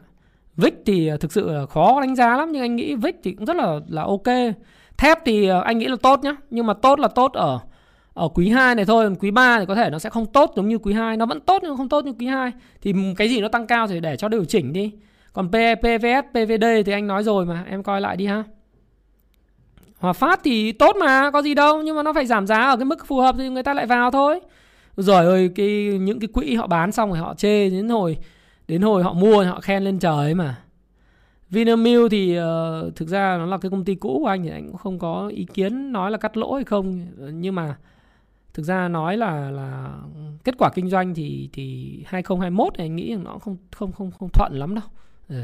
Vic 0.57 0.73
thì 0.85 1.07
ờ, 1.07 1.17
thực 1.17 1.31
sự 1.31 1.49
là 1.51 1.65
khó 1.65 2.01
đánh 2.01 2.15
giá 2.15 2.37
lắm 2.37 2.51
nhưng 2.51 2.61
anh 2.61 2.75
nghĩ 2.75 2.95
Vic 2.95 3.15
thì 3.23 3.31
cũng 3.31 3.45
rất 3.45 3.55
là 3.55 3.79
là 3.87 4.01
ok. 4.01 4.55
Thép 4.97 5.19
thì 5.25 5.47
ờ, 5.47 5.61
anh 5.61 5.77
nghĩ 5.77 5.85
là 5.85 5.95
tốt 6.01 6.19
nhá 6.23 6.35
nhưng 6.49 6.65
mà 6.65 6.73
tốt 6.73 6.99
là 6.99 7.07
tốt 7.07 7.33
ở 7.33 7.59
ở 8.15 8.27
quý 8.27 8.49
2 8.49 8.75
này 8.75 8.85
thôi 8.85 9.15
quý 9.19 9.31
3 9.31 9.59
thì 9.59 9.65
có 9.65 9.75
thể 9.75 9.89
nó 9.89 9.99
sẽ 9.99 10.09
không 10.09 10.25
tốt 10.25 10.53
giống 10.55 10.69
như 10.69 10.77
quý 10.77 10.93
2 10.93 11.17
nó 11.17 11.25
vẫn 11.25 11.39
tốt 11.39 11.61
nhưng 11.63 11.77
không 11.77 11.89
tốt 11.89 12.05
như 12.05 12.13
quý 12.19 12.27
2 12.27 12.51
thì 12.81 12.93
cái 13.17 13.29
gì 13.29 13.41
nó 13.41 13.47
tăng 13.47 13.67
cao 13.67 13.87
thì 13.87 13.99
để 13.99 14.17
cho 14.17 14.27
điều 14.27 14.45
chỉnh 14.45 14.73
đi. 14.73 14.91
Còn 15.33 15.49
PVS 15.49 16.29
PVD 16.31 16.65
thì 16.85 16.91
anh 16.91 17.07
nói 17.07 17.23
rồi 17.23 17.45
mà 17.45 17.65
em 17.69 17.83
coi 17.83 18.01
lại 18.01 18.17
đi 18.17 18.25
ha. 18.25 18.43
Hòa 19.97 20.13
Phát 20.13 20.39
thì 20.43 20.71
tốt 20.71 20.95
mà 20.99 21.31
có 21.31 21.41
gì 21.41 21.53
đâu 21.53 21.81
nhưng 21.81 21.95
mà 21.95 22.03
nó 22.03 22.13
phải 22.13 22.25
giảm 22.25 22.47
giá 22.47 22.61
ở 22.61 22.77
cái 22.77 22.85
mức 22.85 23.07
phù 23.07 23.19
hợp 23.19 23.35
thì 23.37 23.49
người 23.49 23.63
ta 23.63 23.73
lại 23.73 23.85
vào 23.85 24.11
thôi. 24.11 24.39
Rồi 24.97 25.25
ơi 25.25 25.49
cái 25.55 25.97
những 26.01 26.19
cái 26.19 26.27
quỹ 26.27 26.55
họ 26.55 26.67
bán 26.67 26.91
xong 26.91 27.09
rồi 27.09 27.19
họ 27.19 27.33
chê 27.37 27.69
đến 27.69 27.89
hồi 27.89 28.17
đến 28.67 28.81
hồi 28.81 29.03
họ 29.03 29.13
mua 29.13 29.43
họ 29.43 29.59
khen 29.61 29.83
lên 29.83 29.99
trời 29.99 30.25
ấy 30.25 30.33
mà. 30.33 30.55
Vinamilk 31.49 32.11
thì 32.11 32.39
uh, 32.39 32.95
thực 32.95 33.07
ra 33.07 33.37
nó 33.37 33.45
là 33.45 33.57
cái 33.57 33.71
công 33.71 33.85
ty 33.85 33.95
cũ 33.95 34.19
của 34.23 34.29
anh 34.29 34.43
thì 34.43 34.49
anh 34.49 34.67
cũng 34.67 34.77
không 34.77 34.99
có 34.99 35.27
ý 35.27 35.45
kiến 35.53 35.91
nói 35.91 36.11
là 36.11 36.17
cắt 36.17 36.37
lỗ 36.37 36.53
hay 36.53 36.63
không. 36.63 37.07
Nhưng 37.31 37.55
mà 37.55 37.75
thực 38.55 38.63
ra 38.63 38.87
nói 38.87 39.17
là 39.17 39.51
là 39.51 39.93
kết 40.43 40.55
quả 40.57 40.69
kinh 40.75 40.89
doanh 40.89 41.15
thì 41.15 41.49
thì 41.53 41.99
2021 42.05 42.73
thì 42.77 42.85
anh 42.85 42.95
nghĩ 42.95 43.15
nó 43.23 43.37
không 43.37 43.57
không 43.71 43.91
không 43.91 44.11
không 44.11 44.29
thuận 44.29 44.53
lắm 44.53 44.75
đâu. 44.75 44.83
Ừ. 45.29 45.41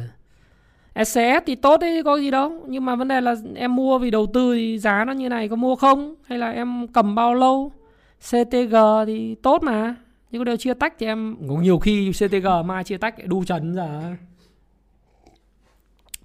SCS 1.06 1.46
thì 1.46 1.56
tốt 1.56 1.80
đấy, 1.82 2.04
có 2.06 2.18
gì 2.18 2.32
đâu 2.32 2.66
nhưng 2.68 2.86
mà 2.86 2.96
vấn 2.96 3.08
đề 3.08 3.22
là 3.22 3.36
em 3.56 3.76
mua 3.76 4.00
vì 4.00 4.12
đầu 4.12 4.28
tư 4.34 4.56
thì 4.56 4.80
giá 4.80 5.06
nó 5.06 5.14
như 5.14 5.30
này, 5.30 5.50
có 5.50 5.56
mua 5.56 5.76
không 5.76 6.16
hay 6.26 6.40
là 6.40 6.52
em 6.52 6.88
cầm 6.88 7.16
bao 7.16 7.34
lâu 7.34 7.72
CTG 8.20 8.76
thì 9.06 9.36
tốt 9.36 9.64
mà 9.64 9.96
nhưng 10.32 10.40
có 10.40 10.44
điều 10.44 10.58
chia 10.58 10.74
tách 10.74 10.94
thì 11.00 11.06
em 11.06 11.36
cũng 11.48 11.64
nhiều 11.64 11.80
khi 11.80 12.12
CTG 12.12 12.48
mai 12.66 12.84
chia 12.84 12.98
tách 12.98 13.16
đu 13.26 13.44
trần 13.44 13.74
giờ 13.74 14.16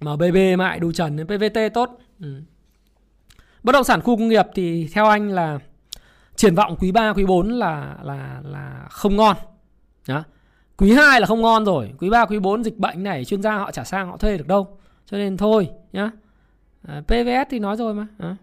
bb 0.01 0.37
mại 0.57 0.79
đu 0.79 0.91
trần 0.91 1.25
PVT 1.25 1.59
tốt 1.73 1.99
ừ. 2.21 2.41
bất 3.63 3.71
động 3.71 3.83
sản 3.83 4.01
khu 4.01 4.17
công 4.17 4.27
nghiệp 4.27 4.45
thì 4.55 4.87
theo 4.93 5.05
anh 5.05 5.29
là 5.29 5.59
triển 6.37 6.55
vọng 6.55 6.75
quý 6.79 6.91
3, 6.91 7.13
quý 7.13 7.25
4 7.25 7.49
là 7.49 7.95
là 8.03 8.41
là 8.43 8.87
không 8.89 9.15
ngon. 9.15 9.37
Đó. 10.07 10.23
quý 10.77 10.93
2 10.93 11.21
là 11.21 11.27
không 11.27 11.41
ngon 11.41 11.65
rồi. 11.65 11.93
Quý 11.99 12.09
3, 12.09 12.25
quý 12.25 12.39
4 12.39 12.63
dịch 12.63 12.77
bệnh 12.77 13.03
này 13.03 13.25
chuyên 13.25 13.41
gia 13.41 13.55
họ 13.55 13.71
trả 13.71 13.83
sang 13.83 14.07
họ 14.09 14.17
thuê 14.17 14.37
được 14.37 14.47
đâu. 14.47 14.77
Cho 15.05 15.17
nên 15.17 15.37
thôi 15.37 15.69
nhá. 15.93 16.11
À, 16.87 17.01
PVS 17.07 17.49
thì 17.49 17.59
nói 17.59 17.75
rồi 17.75 17.93
mà. 17.93 18.07
À. 18.17 18.35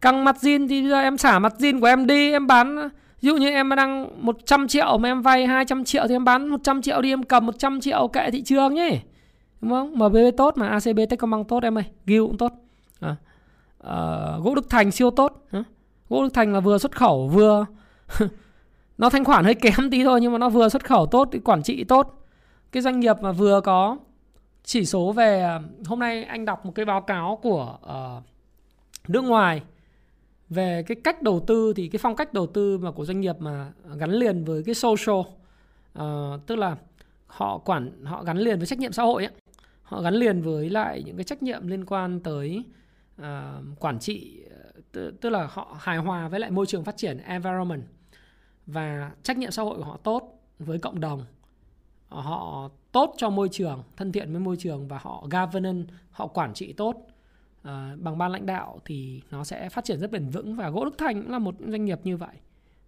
căng 0.00 0.24
mặt 0.24 0.36
zin 0.40 0.68
thì 0.68 0.82
bây 0.82 0.90
giờ 0.90 1.00
em 1.00 1.18
xả 1.18 1.38
mặt 1.38 1.54
zin 1.58 1.80
của 1.80 1.86
em 1.86 2.06
đi 2.06 2.32
em 2.32 2.46
bán 2.46 2.88
ví 3.20 3.26
dụ 3.26 3.36
như 3.36 3.50
em 3.50 3.68
đang 3.76 4.24
100 4.26 4.68
triệu 4.68 4.98
mà 4.98 5.08
em 5.08 5.22
vay 5.22 5.46
200 5.46 5.84
triệu 5.84 6.08
thì 6.08 6.14
em 6.14 6.24
bán 6.24 6.48
100 6.48 6.82
triệu 6.82 7.02
đi 7.02 7.12
em 7.12 7.22
cầm 7.22 7.46
100 7.46 7.80
triệu 7.80 8.08
kệ 8.08 8.30
thị 8.30 8.42
trường 8.42 8.74
nhé 8.74 9.00
đúng 9.60 9.70
không? 9.70 9.94
MBB 9.94 10.16
tốt 10.36 10.56
mà 10.56 10.68
ACB 10.68 11.00
Techcombank 11.10 11.48
tốt 11.48 11.62
em 11.62 11.78
ơi 11.78 11.84
Gil 12.06 12.20
cũng 12.20 12.38
tốt. 12.38 12.52
À, 13.00 13.16
à, 13.84 13.96
gỗ 14.42 14.54
Đức 14.54 14.70
Thành 14.70 14.90
siêu 14.90 15.10
tốt. 15.10 15.46
À, 15.50 15.64
gỗ 16.12 16.22
Đức 16.22 16.34
Thành 16.34 16.52
là 16.52 16.60
vừa 16.60 16.78
xuất 16.78 16.96
khẩu 16.96 17.28
vừa 17.28 17.66
nó 18.98 19.10
thanh 19.10 19.24
khoản 19.24 19.44
hơi 19.44 19.54
kém 19.54 19.90
tí 19.90 20.04
thôi 20.04 20.20
nhưng 20.20 20.32
mà 20.32 20.38
nó 20.38 20.48
vừa 20.48 20.68
xuất 20.68 20.84
khẩu 20.84 21.06
tốt 21.06 21.28
quản 21.44 21.62
trị 21.62 21.84
tốt. 21.84 22.26
Cái 22.72 22.82
doanh 22.82 23.00
nghiệp 23.00 23.16
mà 23.20 23.32
vừa 23.32 23.60
có 23.60 23.98
chỉ 24.64 24.84
số 24.84 25.12
về 25.12 25.58
hôm 25.86 25.98
nay 25.98 26.24
anh 26.24 26.44
đọc 26.44 26.66
một 26.66 26.72
cái 26.74 26.84
báo 26.84 27.00
cáo 27.00 27.38
của 27.42 27.78
uh, 27.84 28.22
nước 29.08 29.24
ngoài 29.24 29.62
về 30.48 30.82
cái 30.86 30.96
cách 31.04 31.22
đầu 31.22 31.44
tư 31.46 31.72
thì 31.76 31.88
cái 31.88 31.98
phong 32.02 32.16
cách 32.16 32.34
đầu 32.34 32.46
tư 32.46 32.78
mà 32.78 32.90
của 32.90 33.04
doanh 33.04 33.20
nghiệp 33.20 33.36
mà 33.38 33.72
gắn 33.96 34.10
liền 34.10 34.44
với 34.44 34.62
cái 34.62 34.74
social 34.74 35.18
uh, 35.18 36.46
tức 36.46 36.56
là 36.56 36.76
họ 37.26 37.58
quản 37.58 38.04
họ 38.04 38.22
gắn 38.24 38.38
liền 38.38 38.58
với 38.58 38.66
trách 38.66 38.78
nhiệm 38.78 38.92
xã 38.92 39.02
hội 39.02 39.24
ấy. 39.24 39.32
Họ 39.82 40.02
gắn 40.02 40.14
liền 40.14 40.42
với 40.42 40.70
lại 40.70 41.02
những 41.06 41.16
cái 41.16 41.24
trách 41.24 41.42
nhiệm 41.42 41.66
liên 41.66 41.84
quan 41.84 42.20
tới 42.20 42.64
uh, 43.20 43.24
quản 43.80 43.98
trị 43.98 44.42
tức 44.92 45.30
là 45.30 45.46
họ 45.50 45.76
hài 45.80 45.96
hòa 45.96 46.28
với 46.28 46.40
lại 46.40 46.50
môi 46.50 46.66
trường 46.66 46.84
phát 46.84 46.96
triển 46.96 47.18
environment 47.18 47.82
và 48.66 49.10
trách 49.22 49.38
nhiệm 49.38 49.50
xã 49.50 49.62
hội 49.62 49.76
của 49.76 49.84
họ 49.84 49.96
tốt 49.96 50.42
với 50.58 50.78
cộng 50.78 51.00
đồng. 51.00 51.24
Họ 52.08 52.70
tốt 52.92 53.14
cho 53.16 53.30
môi 53.30 53.48
trường 53.48 53.82
thân 53.96 54.12
thiện 54.12 54.32
với 54.32 54.40
môi 54.40 54.56
trường 54.56 54.88
và 54.88 54.98
họ 54.98 55.26
governance 55.30 55.92
họ 56.10 56.26
quản 56.26 56.54
trị 56.54 56.72
tốt. 56.72 56.96
À, 57.62 57.96
bằng 57.98 58.18
ban 58.18 58.32
lãnh 58.32 58.46
đạo 58.46 58.80
thì 58.84 59.22
nó 59.30 59.44
sẽ 59.44 59.68
phát 59.68 59.84
triển 59.84 60.00
rất 60.00 60.10
bền 60.10 60.28
vững 60.28 60.56
và 60.56 60.70
gỗ 60.70 60.84
đức 60.84 60.94
thành 60.98 61.22
cũng 61.22 61.30
là 61.32 61.38
một 61.38 61.54
doanh 61.68 61.84
nghiệp 61.84 61.98
như 62.04 62.16
vậy. 62.16 62.36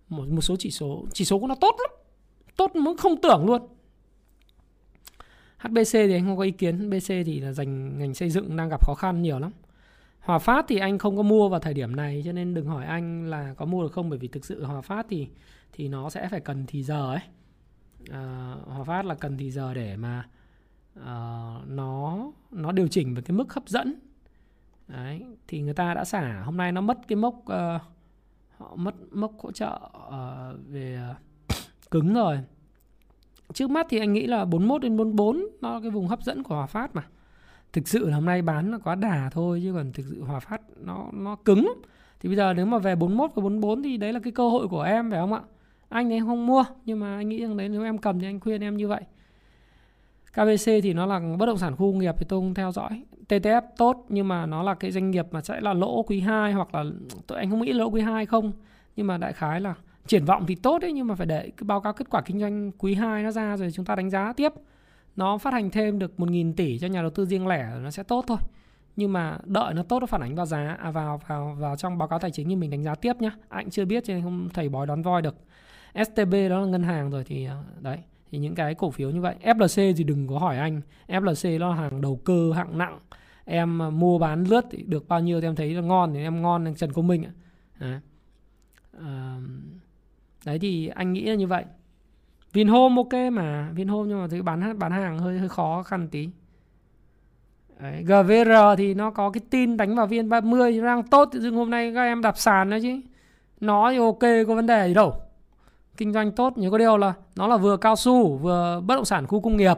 Một 0.09 0.29
một 0.29 0.41
số 0.41 0.57
chỉ 0.59 0.71
số 0.71 1.05
chỉ 1.13 1.25
số 1.25 1.39
của 1.39 1.47
nó 1.47 1.55
tốt 1.61 1.77
lắm 1.79 2.05
tốt 2.57 2.77
muốn 2.77 2.97
không 2.97 3.21
tưởng 3.21 3.47
luôn. 3.47 3.63
HBC 5.59 5.93
thì 5.93 6.13
anh 6.13 6.25
không 6.25 6.37
có 6.37 6.43
ý 6.43 6.51
kiến. 6.51 6.79
HBC 6.79 7.09
thì 7.09 7.41
là 7.41 7.53
dành 7.53 7.99
ngành 7.99 8.15
xây 8.15 8.31
dựng 8.31 8.57
đang 8.57 8.69
gặp 8.69 8.87
khó 8.87 8.95
khăn 8.95 9.23
nhiều 9.23 9.39
lắm. 9.39 9.53
Hòa 10.25 10.39
Phát 10.39 10.65
thì 10.69 10.79
anh 10.79 10.99
không 10.99 11.17
có 11.17 11.23
mua 11.23 11.49
vào 11.49 11.61
thời 11.61 11.75
điểm 11.75 11.97
này 11.97 12.23
cho 12.25 12.33
nên 12.33 12.55
đừng 12.55 12.67
hỏi 12.67 12.85
anh 12.85 13.27
là 13.27 13.55
có 13.55 13.65
mua 13.65 13.83
được 13.83 13.93
không 13.93 14.11
bởi 14.11 14.19
vì 14.19 14.29
thực 14.29 14.45
sự 14.45 14.65
Hòa 14.65 14.81
Phát 14.81 15.07
thì 15.09 15.29
thì 15.73 15.89
nó 15.89 16.11
sẽ 16.11 16.29
phải 16.29 16.41
cần 16.41 16.65
thì 16.67 16.83
giờ 16.83 17.11
ấy. 17.13 17.21
À, 18.11 18.55
Hòa 18.67 18.85
Phát 18.85 19.05
là 19.05 19.15
cần 19.15 19.37
thì 19.37 19.51
giờ 19.51 19.75
để 19.75 19.97
mà 19.97 20.29
uh, 20.99 21.69
nó 21.69 22.19
nó 22.51 22.73
điều 22.73 22.89
chỉnh 22.89 23.15
về 23.15 23.23
cái 23.23 23.37
mức 23.37 23.55
hấp 23.55 23.69
dẫn. 23.69 23.95
Đấy, 24.89 25.25
thì 25.49 25.61
người 25.61 25.75
ta 25.75 25.95
đã 25.95 26.05
xả 26.05 26.43
hôm 26.45 26.57
nay 26.57 26.73
nó 26.73 26.81
mất 26.81 26.99
cái 27.09 27.17
mốc 27.17 27.35
uh, 27.35 27.83
họ 28.57 28.77
mất 28.77 28.95
mốc 29.13 29.33
hỗ 29.39 29.53
trợ 29.53 29.81
uh, 29.97 30.59
về 30.69 31.01
uh, 31.11 31.17
cứng 31.91 32.15
rồi. 32.15 32.39
trước 33.55 33.71
mắt 33.71 33.87
thì 33.91 33.99
anh 33.99 34.13
nghĩ 34.13 34.27
là 34.27 34.45
41 34.45 34.83
đến 34.83 34.97
44 34.97 35.47
nó 35.61 35.75
là 35.75 35.81
cái 35.81 35.91
vùng 35.91 36.09
hấp 36.09 36.23
dẫn 36.23 36.43
của 36.43 36.55
Hòa 36.55 36.67
Phát 36.67 36.95
mà 36.95 37.07
thực 37.75 37.89
sự 37.89 38.09
là 38.09 38.15
hôm 38.15 38.25
nay 38.25 38.43
bán 38.43 38.71
nó 38.71 38.79
quá 38.79 38.95
đà 38.95 39.31
thôi, 39.33 39.61
chứ 39.65 39.73
còn 39.73 39.93
thực 39.93 40.07
sự 40.11 40.23
Hòa 40.25 40.41
Phát 40.41 40.61
nó 40.77 41.09
nó 41.13 41.37
cứng 41.37 41.65
lắm. 41.67 41.77
thì 42.21 42.29
bây 42.29 42.37
giờ 42.37 42.55
nếu 42.55 42.67
mà 42.67 42.79
về 42.79 42.97
41 42.97 43.31
và 43.35 43.43
44 43.43 43.83
thì 43.83 43.97
đấy 43.97 44.13
là 44.13 44.21
cái 44.21 44.33
cơ 44.33 44.49
hội 44.49 44.69
của 44.69 44.83
em, 44.83 45.11
phải 45.11 45.21
không 45.21 45.33
ạ? 45.33 45.41
Anh 45.89 46.09
thì 46.09 46.21
không 46.21 46.47
mua, 46.47 46.65
nhưng 46.85 47.01
mà 47.01 47.17
anh 47.17 47.29
nghĩ 47.29 47.41
rằng 47.41 47.57
đấy, 47.57 47.69
nếu 47.69 47.83
em 47.83 47.99
cầm 47.99 48.21
thì 48.21 48.27
anh 48.27 48.41
khuyên 48.41 48.61
em 48.61 48.77
như 48.77 48.89
vậy. 48.89 49.01
KBC 50.33 50.67
thì 50.83 50.93
nó 50.93 51.07
là 51.07 51.21
bất 51.39 51.47
động 51.47 51.59
sản 51.59 51.77
khu 51.77 51.93
nghiệp 51.93 52.15
thì 52.19 52.27
tôi 52.29 52.41
không 52.41 52.55
theo 52.55 52.73
dõi. 52.73 53.05
TTF 53.29 53.63
tốt, 53.77 54.07
nhưng 54.09 54.29
mà 54.29 54.47
nó 54.47 54.63
là 54.63 54.75
cái 54.75 54.91
doanh 54.91 55.11
nghiệp 55.11 55.27
mà 55.31 55.43
sẽ 55.43 55.61
là 55.61 55.73
lỗ 55.73 56.03
quý 56.03 56.21
2 56.21 56.53
hoặc 56.53 56.75
là, 56.75 56.85
tôi, 57.27 57.39
anh 57.39 57.51
không 57.51 57.63
nghĩ 57.63 57.73
lỗ 57.73 57.91
quý 57.91 58.01
2 58.01 58.27
không, 58.27 58.53
nhưng 58.97 59.07
mà 59.07 59.19
đại 59.19 59.33
khái 59.33 59.61
là 59.61 59.75
triển 60.07 60.25
vọng 60.25 60.45
thì 60.49 60.55
tốt 60.55 60.79
đấy, 60.79 60.93
nhưng 60.93 61.07
mà 61.07 61.15
phải 61.15 61.27
để 61.27 61.43
cái 61.43 61.65
báo 61.65 61.81
cáo 61.81 61.93
kết 61.93 62.11
quả 62.11 62.23
kinh 62.23 62.41
doanh 62.41 62.73
quý 62.79 62.95
2 62.95 63.23
nó 63.23 63.31
ra 63.31 63.57
rồi 63.57 63.71
chúng 63.71 63.85
ta 63.85 63.95
đánh 63.95 64.11
giá 64.11 64.33
tiếp 64.33 64.53
nó 65.17 65.39
phát 65.39 65.53
hành 65.53 65.71
thêm 65.71 65.99
được 65.99 66.13
1.000 66.19 66.53
tỷ 66.57 66.79
cho 66.79 66.87
nhà 66.87 67.01
đầu 67.01 67.11
tư 67.11 67.27
riêng 67.27 67.47
lẻ 67.47 67.67
nó 67.83 67.91
sẽ 67.91 68.03
tốt 68.03 68.25
thôi. 68.29 68.39
Nhưng 68.97 69.13
mà 69.13 69.39
đợi 69.45 69.75
nó 69.75 69.83
tốt 69.83 70.01
nó 70.01 70.07
phản 70.07 70.21
ánh 70.21 70.35
vào 70.35 70.47
giá 70.47 70.77
à, 70.81 70.91
vào 70.91 71.21
vào 71.29 71.57
vào 71.59 71.77
trong 71.77 71.99
báo 71.99 72.09
cáo 72.09 72.19
tài 72.19 72.31
chính 72.31 72.49
thì 72.49 72.57
mình 72.57 72.71
đánh 72.71 72.83
giá 72.83 72.95
tiếp 72.95 73.13
nhá. 73.21 73.31
Anh 73.49 73.71
chưa 73.71 73.85
biết 73.85 74.05
cho 74.05 74.15
nên 74.15 74.23
không 74.23 74.49
thầy 74.55 74.69
bói 74.69 74.87
đón 74.87 75.03
voi 75.03 75.23
được. 75.23 75.37
STB 75.95 76.35
đó 76.51 76.61
là 76.61 76.67
ngân 76.67 76.83
hàng 76.83 77.11
rồi 77.11 77.25
thì 77.25 77.45
à, 77.45 77.63
đấy 77.81 77.99
thì 78.31 78.39
những 78.39 78.55
cái 78.55 78.75
cổ 78.75 78.91
phiếu 78.91 79.11
như 79.11 79.21
vậy. 79.21 79.35
FLC 79.43 79.95
thì 79.97 80.05
đừng 80.05 80.29
có 80.29 80.39
hỏi 80.39 80.59
anh. 80.59 80.81
FLC 81.09 81.59
nó 81.59 81.69
là 81.69 81.75
hàng 81.75 82.01
đầu 82.01 82.21
cơ 82.25 82.53
hạng 82.53 82.79
nặng. 82.79 82.99
Em 83.45 83.83
à, 83.83 83.91
mua 83.91 84.19
bán 84.19 84.45
lướt 84.45 84.65
thì 84.71 84.83
được 84.83 85.09
bao 85.09 85.21
nhiêu 85.21 85.41
thì 85.41 85.47
em 85.47 85.55
thấy 85.55 85.75
là 85.75 85.81
ngon 85.81 86.15
thì 86.15 86.21
em 86.21 86.43
ngon 86.43 86.75
Trần 86.77 86.93
Công 86.93 87.07
Minh 87.07 87.25
ạ. 87.25 87.33
À. 87.79 88.01
À, 89.01 89.39
đấy 90.45 90.59
thì 90.59 90.89
anh 90.89 91.13
nghĩ 91.13 91.25
là 91.25 91.35
như 91.35 91.47
vậy. 91.47 91.65
Vinhome 92.55 92.97
ok 92.97 93.33
mà 93.33 93.69
Vinhome 93.75 94.09
nhưng 94.09 94.21
mà 94.21 94.27
thứ 94.31 94.43
bán 94.43 94.79
bán 94.79 94.93
hàng 94.93 95.19
hơi 95.19 95.39
hơi 95.39 95.49
khó 95.49 95.83
khăn 95.83 96.09
tí. 96.09 96.29
Đấy, 97.81 98.03
GVR 98.03 98.53
thì 98.79 98.95
nó 98.95 99.11
có 99.11 99.31
cái 99.31 99.41
tin 99.51 99.77
đánh 99.77 99.95
vào 99.95 100.07
viên 100.07 100.29
30 100.29 100.81
đang 100.81 101.03
tốt 101.03 101.29
tự 101.33 101.41
dưng 101.41 101.57
hôm 101.57 101.71
nay 101.71 101.93
các 101.95 102.03
em 102.03 102.23
đạp 102.23 102.39
sàn 102.39 102.71
đó 102.71 102.77
chứ. 102.83 103.01
Nó 103.61 103.91
thì 103.91 103.99
ok 103.99 104.47
có 104.49 104.55
vấn 104.55 104.67
đề 104.67 104.89
gì 104.89 104.95
đâu. 104.95 105.15
Kinh 105.97 106.13
doanh 106.13 106.33
tốt 106.33 106.53
nhưng 106.57 106.71
có 106.71 106.79
điều 106.79 106.97
là 106.97 107.13
nó 107.37 107.47
là 107.47 107.57
vừa 107.57 107.77
cao 107.77 107.97
su 107.97 108.37
vừa 108.37 108.81
bất 108.81 108.95
động 108.95 109.05
sản 109.05 109.27
khu 109.27 109.41
công 109.41 109.57
nghiệp. 109.57 109.77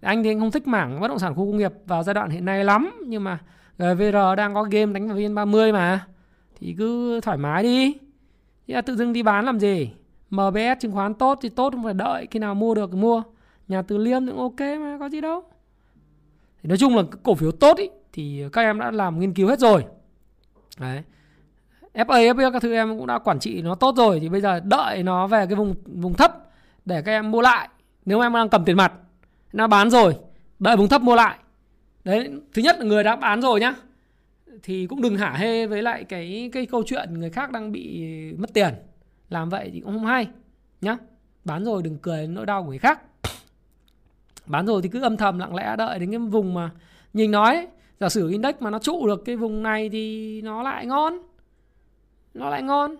Anh 0.00 0.22
thì 0.22 0.30
anh 0.30 0.40
không 0.40 0.50
thích 0.50 0.66
mảng 0.66 1.00
bất 1.00 1.08
động 1.08 1.18
sản 1.18 1.34
khu 1.34 1.46
công 1.46 1.56
nghiệp 1.56 1.72
vào 1.86 2.02
giai 2.02 2.14
đoạn 2.14 2.30
hiện 2.30 2.44
nay 2.44 2.64
lắm 2.64 2.90
nhưng 3.06 3.24
mà 3.24 3.38
GVR 3.78 4.16
đang 4.36 4.54
có 4.54 4.62
game 4.62 4.92
đánh 4.92 5.08
vào 5.08 5.16
viên 5.16 5.34
30 5.34 5.72
mà. 5.72 6.06
Thì 6.60 6.74
cứ 6.78 7.20
thoải 7.20 7.38
mái 7.38 7.62
đi. 7.62 7.94
Chứ 8.66 8.80
tự 8.86 8.96
dưng 8.96 9.12
đi 9.12 9.22
bán 9.22 9.44
làm 9.44 9.58
gì? 9.58 9.90
MBS 10.32 10.80
chứng 10.80 10.92
khoán 10.92 11.14
tốt 11.14 11.38
thì 11.42 11.48
tốt 11.48 11.72
không 11.72 11.84
phải 11.84 11.94
đợi 11.94 12.26
khi 12.30 12.38
nào 12.38 12.54
mua 12.54 12.74
được 12.74 12.90
thì 12.92 12.98
mua. 12.98 13.22
Nhà 13.68 13.82
từ 13.82 13.98
liêm 13.98 14.26
cũng 14.26 14.38
ok 14.38 14.60
mà 14.60 14.96
có 15.00 15.08
gì 15.08 15.20
đâu. 15.20 15.42
Thì 16.62 16.68
nói 16.68 16.78
chung 16.78 16.96
là 16.96 17.02
cổ 17.22 17.34
phiếu 17.34 17.52
tốt 17.52 17.76
ý, 17.76 17.88
thì 18.12 18.44
các 18.52 18.62
em 18.62 18.78
đã 18.78 18.90
làm 18.90 19.20
nghiên 19.20 19.34
cứu 19.34 19.48
hết 19.48 19.58
rồi. 19.58 19.84
Đấy. 20.78 21.02
FA, 21.94 22.34
FA 22.34 22.52
các 22.52 22.62
thứ 22.62 22.72
em 22.72 22.98
cũng 22.98 23.06
đã 23.06 23.18
quản 23.18 23.38
trị 23.38 23.62
nó 23.62 23.74
tốt 23.74 23.96
rồi 23.96 24.20
thì 24.20 24.28
bây 24.28 24.40
giờ 24.40 24.60
đợi 24.60 25.02
nó 25.02 25.26
về 25.26 25.46
cái 25.46 25.54
vùng 25.54 25.74
vùng 25.86 26.14
thấp 26.14 26.32
để 26.84 27.02
các 27.02 27.12
em 27.12 27.30
mua 27.30 27.40
lại. 27.40 27.68
Nếu 28.04 28.20
em 28.20 28.32
đang 28.32 28.48
cầm 28.48 28.64
tiền 28.64 28.76
mặt 28.76 28.92
nó 29.52 29.66
bán 29.66 29.90
rồi 29.90 30.16
đợi 30.58 30.76
vùng 30.76 30.88
thấp 30.88 31.02
mua 31.02 31.14
lại. 31.14 31.38
Đấy 32.04 32.30
thứ 32.54 32.62
nhất 32.62 32.76
là 32.78 32.84
người 32.84 33.04
đã 33.04 33.16
bán 33.16 33.42
rồi 33.42 33.60
nhá. 33.60 33.74
Thì 34.62 34.86
cũng 34.86 35.02
đừng 35.02 35.16
hả 35.16 35.32
hê 35.32 35.66
với 35.66 35.82
lại 35.82 36.04
cái 36.04 36.50
cái 36.52 36.66
câu 36.66 36.82
chuyện 36.86 37.20
người 37.20 37.30
khác 37.30 37.52
đang 37.52 37.72
bị 37.72 38.06
mất 38.38 38.54
tiền 38.54 38.74
làm 39.32 39.48
vậy 39.48 39.70
thì 39.72 39.80
cũng 39.80 39.92
không 39.92 40.06
hay, 40.06 40.28
nhá. 40.80 40.96
Bán 41.44 41.64
rồi 41.64 41.82
đừng 41.82 41.98
cười 41.98 42.26
nỗi 42.26 42.46
đau 42.46 42.62
của 42.62 42.68
người 42.68 42.78
khác. 42.78 43.00
Bán 44.46 44.66
rồi 44.66 44.82
thì 44.82 44.88
cứ 44.88 45.02
âm 45.02 45.16
thầm 45.16 45.38
lặng 45.38 45.54
lẽ 45.54 45.76
đợi 45.78 45.98
đến 45.98 46.10
cái 46.10 46.18
vùng 46.18 46.54
mà 46.54 46.70
nhìn 47.12 47.30
nói 47.30 47.68
giả 48.00 48.08
sử 48.08 48.28
index 48.28 48.54
mà 48.60 48.70
nó 48.70 48.78
trụ 48.78 49.06
được 49.06 49.22
cái 49.24 49.36
vùng 49.36 49.62
này 49.62 49.88
thì 49.88 50.40
nó 50.42 50.62
lại 50.62 50.86
ngon. 50.86 51.18
Nó 52.34 52.50
lại 52.50 52.62
ngon. 52.62 52.96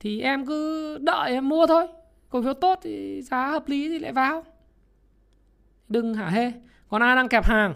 Thì 0.00 0.20
em 0.20 0.46
cứ 0.46 0.98
đợi 0.98 1.32
em 1.32 1.48
mua 1.48 1.66
thôi. 1.66 1.86
Cổ 2.28 2.42
phiếu 2.42 2.54
tốt 2.54 2.78
thì 2.82 3.22
giá 3.22 3.46
hợp 3.46 3.68
lý 3.68 3.88
thì 3.88 3.98
lại 3.98 4.12
vào. 4.12 4.44
Đừng 5.88 6.14
hả 6.14 6.28
hê. 6.28 6.52
Còn 6.88 7.02
ai 7.02 7.16
đang 7.16 7.28
kẹp 7.28 7.44
hàng 7.44 7.74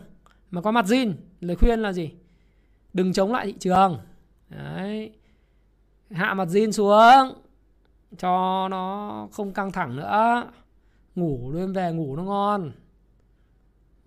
mà 0.51 0.61
có 0.61 0.71
mặt 0.71 0.85
zin, 0.85 1.13
lời 1.41 1.57
khuyên 1.57 1.81
là 1.81 1.93
gì? 1.93 2.11
Đừng 2.93 3.13
chống 3.13 3.33
lại 3.33 3.47
thị 3.47 3.55
trường. 3.59 3.99
Đấy. 4.49 5.13
Hạ 6.11 6.35
mặt 6.35 6.49
zin 6.49 6.71
xuống 6.71 7.43
cho 8.19 8.69
nó 8.71 9.29
không 9.33 9.53
căng 9.53 9.73
thẳng 9.73 9.97
nữa. 9.97 10.45
Ngủ 11.15 11.53
đêm 11.55 11.73
về 11.73 11.93
ngủ 11.93 12.17
nó 12.17 12.23
ngon. 12.23 12.73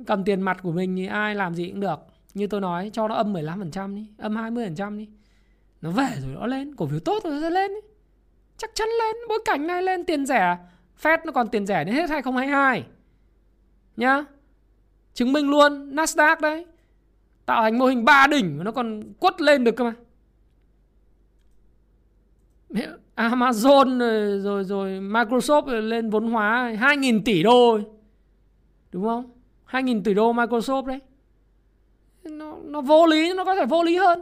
Cầm 0.07 0.23
tiền 0.23 0.41
mặt 0.41 0.57
của 0.63 0.71
mình 0.71 0.95
thì 0.95 1.05
ai 1.07 1.35
làm 1.35 1.55
gì 1.55 1.69
cũng 1.69 1.79
được. 1.79 1.99
Như 2.33 2.47
tôi 2.47 2.61
nói, 2.61 2.89
cho 2.93 3.07
nó 3.07 3.15
âm 3.15 3.33
15% 3.33 3.95
đi, 3.95 4.07
âm 4.17 4.35
20% 4.35 4.97
đi. 4.97 5.09
Nó 5.81 5.91
về 5.91 6.09
rồi 6.21 6.35
nó 6.35 6.47
lên, 6.47 6.75
cổ 6.75 6.87
phiếu 6.87 6.99
tốt 6.99 7.23
rồi 7.23 7.41
nó 7.41 7.49
lên 7.49 7.71
đi. 7.71 7.87
chắc 8.57 8.69
chắn 8.73 8.87
lên, 8.99 9.15
bối 9.29 9.39
cảnh 9.45 9.67
này 9.67 9.81
lên, 9.81 10.05
tiền 10.05 10.25
rẻ. 10.25 10.57
Fed 11.01 11.17
nó 11.25 11.31
còn 11.31 11.47
tiền 11.47 11.65
rẻ 11.65 11.83
đến 11.83 11.95
hết 11.95 12.09
2022 12.09 12.85
nhá. 13.97 14.25
Chứng 15.13 15.33
minh 15.33 15.49
luôn, 15.49 15.95
Nasdaq 15.95 16.41
đấy. 16.41 16.65
Tạo 17.45 17.61
thành 17.61 17.79
mô 17.79 17.85
hình 17.85 18.05
ba 18.05 18.27
đỉnh 18.27 18.57
mà 18.57 18.63
nó 18.63 18.71
còn 18.71 19.13
quất 19.19 19.41
lên 19.41 19.63
được 19.63 19.75
cơ 19.75 19.83
mà. 19.83 19.93
Amazon 23.15 23.99
rồi 23.99 24.39
rồi, 24.39 24.63
rồi 24.63 24.99
Microsoft 24.99 25.67
ờ, 25.67 25.79
lên 25.79 26.09
vốn 26.09 26.31
hóa 26.31 26.73
2.000 26.79 27.21
tỷ 27.25 27.43
đô 27.43 27.79
đúng 28.91 29.03
không? 29.03 29.31
2.000 29.69 30.03
tỷ 30.03 30.13
đô 30.13 30.33
Microsoft 30.33 30.85
đấy. 30.85 30.99
Nó 32.23 32.57
nó 32.63 32.81
vô 32.81 33.05
lý 33.05 33.33
nó 33.33 33.45
có 33.45 33.55
thể 33.55 33.65
vô 33.65 33.83
lý 33.83 33.97
hơn. 33.97 34.21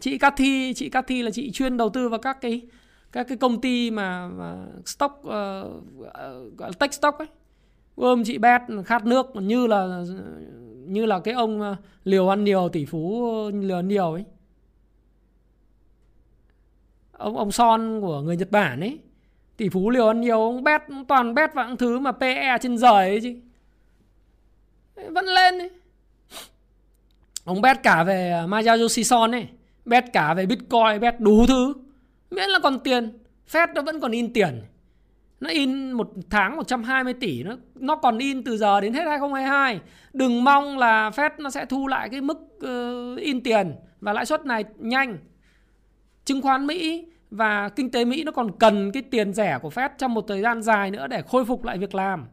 Chị 0.00 0.18
Cathy 0.18 0.74
chị 0.74 0.88
Cathy 0.88 1.22
là 1.22 1.30
chị 1.30 1.50
chuyên 1.50 1.76
đầu 1.76 1.88
tư 1.88 2.08
vào 2.08 2.18
các 2.18 2.40
cái 2.40 2.62
các 3.12 3.28
cái 3.28 3.36
công 3.36 3.60
ty 3.60 3.90
mà, 3.90 4.28
mà 4.28 4.66
stock 4.86 5.14
uh, 5.18 5.24
gọi 6.56 6.70
là 6.70 6.72
tech 6.78 6.94
stock 6.94 7.18
ấy. 7.18 7.28
Ôm 7.94 8.24
chị 8.24 8.38
bet 8.38 8.62
khát 8.86 9.06
nước 9.06 9.36
như 9.36 9.66
là 9.66 10.04
như 10.86 11.06
là 11.06 11.20
cái 11.20 11.34
ông 11.34 11.76
liều 12.04 12.28
ăn 12.28 12.44
nhiều 12.44 12.68
tỷ 12.68 12.84
phú 12.84 13.30
liều 13.52 13.76
ăn 13.76 13.88
nhiều 13.88 14.12
ấy 14.12 14.24
ông 17.18 17.36
ông 17.36 17.52
son 17.52 18.00
của 18.00 18.20
người 18.20 18.36
Nhật 18.36 18.50
Bản 18.50 18.80
ấy. 18.80 18.98
Tỷ 19.56 19.68
phú 19.68 19.90
liều 19.90 20.06
ăn 20.06 20.20
nhiều 20.20 20.40
ông 20.40 20.64
bet 20.64 20.82
toàn 21.08 21.34
bet 21.34 21.54
vào 21.54 21.68
những 21.68 21.76
thứ 21.76 21.98
mà 21.98 22.12
PE 22.12 22.58
trên 22.60 22.78
rời 22.78 23.08
ấy 23.08 23.20
chứ. 23.20 23.34
Vẫn 25.10 25.24
lên 25.24 25.58
ấy. 25.58 25.70
ông 27.44 27.62
bet 27.62 27.82
cả 27.82 28.04
về 28.04 28.30
à, 28.30 28.46
majayoshi 28.46 29.02
Son 29.02 29.30
ấy. 29.30 29.48
Bet 29.84 30.04
cả 30.12 30.34
về 30.34 30.46
Bitcoin 30.46 31.00
bet 31.00 31.20
đủ 31.20 31.46
thứ. 31.46 31.74
Miễn 32.30 32.50
là 32.50 32.58
còn 32.58 32.80
tiền. 32.80 33.18
Fed 33.50 33.68
nó 33.74 33.82
vẫn 33.82 34.00
còn 34.00 34.12
in 34.12 34.32
tiền. 34.32 34.62
Nó 35.40 35.50
in 35.50 35.92
một 35.92 36.10
tháng 36.30 36.56
120 36.56 37.14
tỷ. 37.14 37.42
Nó 37.42 37.56
nó 37.74 37.96
còn 37.96 38.18
in 38.18 38.44
từ 38.44 38.56
giờ 38.56 38.80
đến 38.80 38.92
hết 38.92 39.04
2022 39.06 39.80
đừng 40.12 40.44
mong 40.44 40.78
là 40.78 41.10
Fed 41.10 41.30
nó 41.38 41.50
sẽ 41.50 41.66
thu 41.66 41.86
lại 41.86 42.08
cái 42.08 42.20
mức 42.20 42.38
uh, 42.56 43.18
in 43.18 43.42
tiền. 43.42 43.74
Và 44.00 44.12
lãi 44.12 44.26
suất 44.26 44.46
này 44.46 44.64
nhanh 44.78 45.18
chứng 46.24 46.42
khoán 46.42 46.66
Mỹ 46.66 47.06
và 47.30 47.68
kinh 47.68 47.90
tế 47.90 48.04
Mỹ 48.04 48.24
nó 48.24 48.32
còn 48.32 48.58
cần 48.58 48.92
cái 48.92 49.02
tiền 49.02 49.32
rẻ 49.32 49.58
của 49.62 49.68
Fed 49.68 49.88
trong 49.98 50.14
một 50.14 50.24
thời 50.28 50.42
gian 50.42 50.62
dài 50.62 50.90
nữa 50.90 51.06
để 51.06 51.22
khôi 51.22 51.44
phục 51.44 51.64
lại 51.64 51.78
việc 51.78 51.94
làm. 51.94 52.26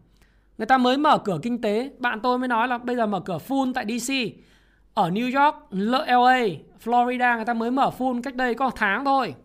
Người 0.58 0.66
ta 0.66 0.78
mới 0.78 0.98
mở 0.98 1.18
cửa 1.18 1.40
kinh 1.42 1.62
tế, 1.62 1.92
bạn 2.00 2.20
tôi 2.24 2.40
mới 2.40 2.48
nói 2.48 2.68
là 2.68 2.78
bây 2.78 2.96
giờ 2.96 3.06
mở 3.06 3.20
cửa 3.20 3.38
full 3.48 3.74
tại 3.74 3.86
DC. 3.86 4.14
Ở 4.94 5.10
New 5.10 5.44
York, 5.44 5.56
LA, 5.72 6.46
Florida 6.84 7.36
người 7.36 7.46
ta 7.46 7.54
mới 7.54 7.72
mở 7.72 7.92
full 7.98 8.22
cách 8.22 8.36
đây 8.36 8.54
có 8.54 8.66
một 8.66 8.74
tháng 8.76 9.06
thôi. 9.06 9.36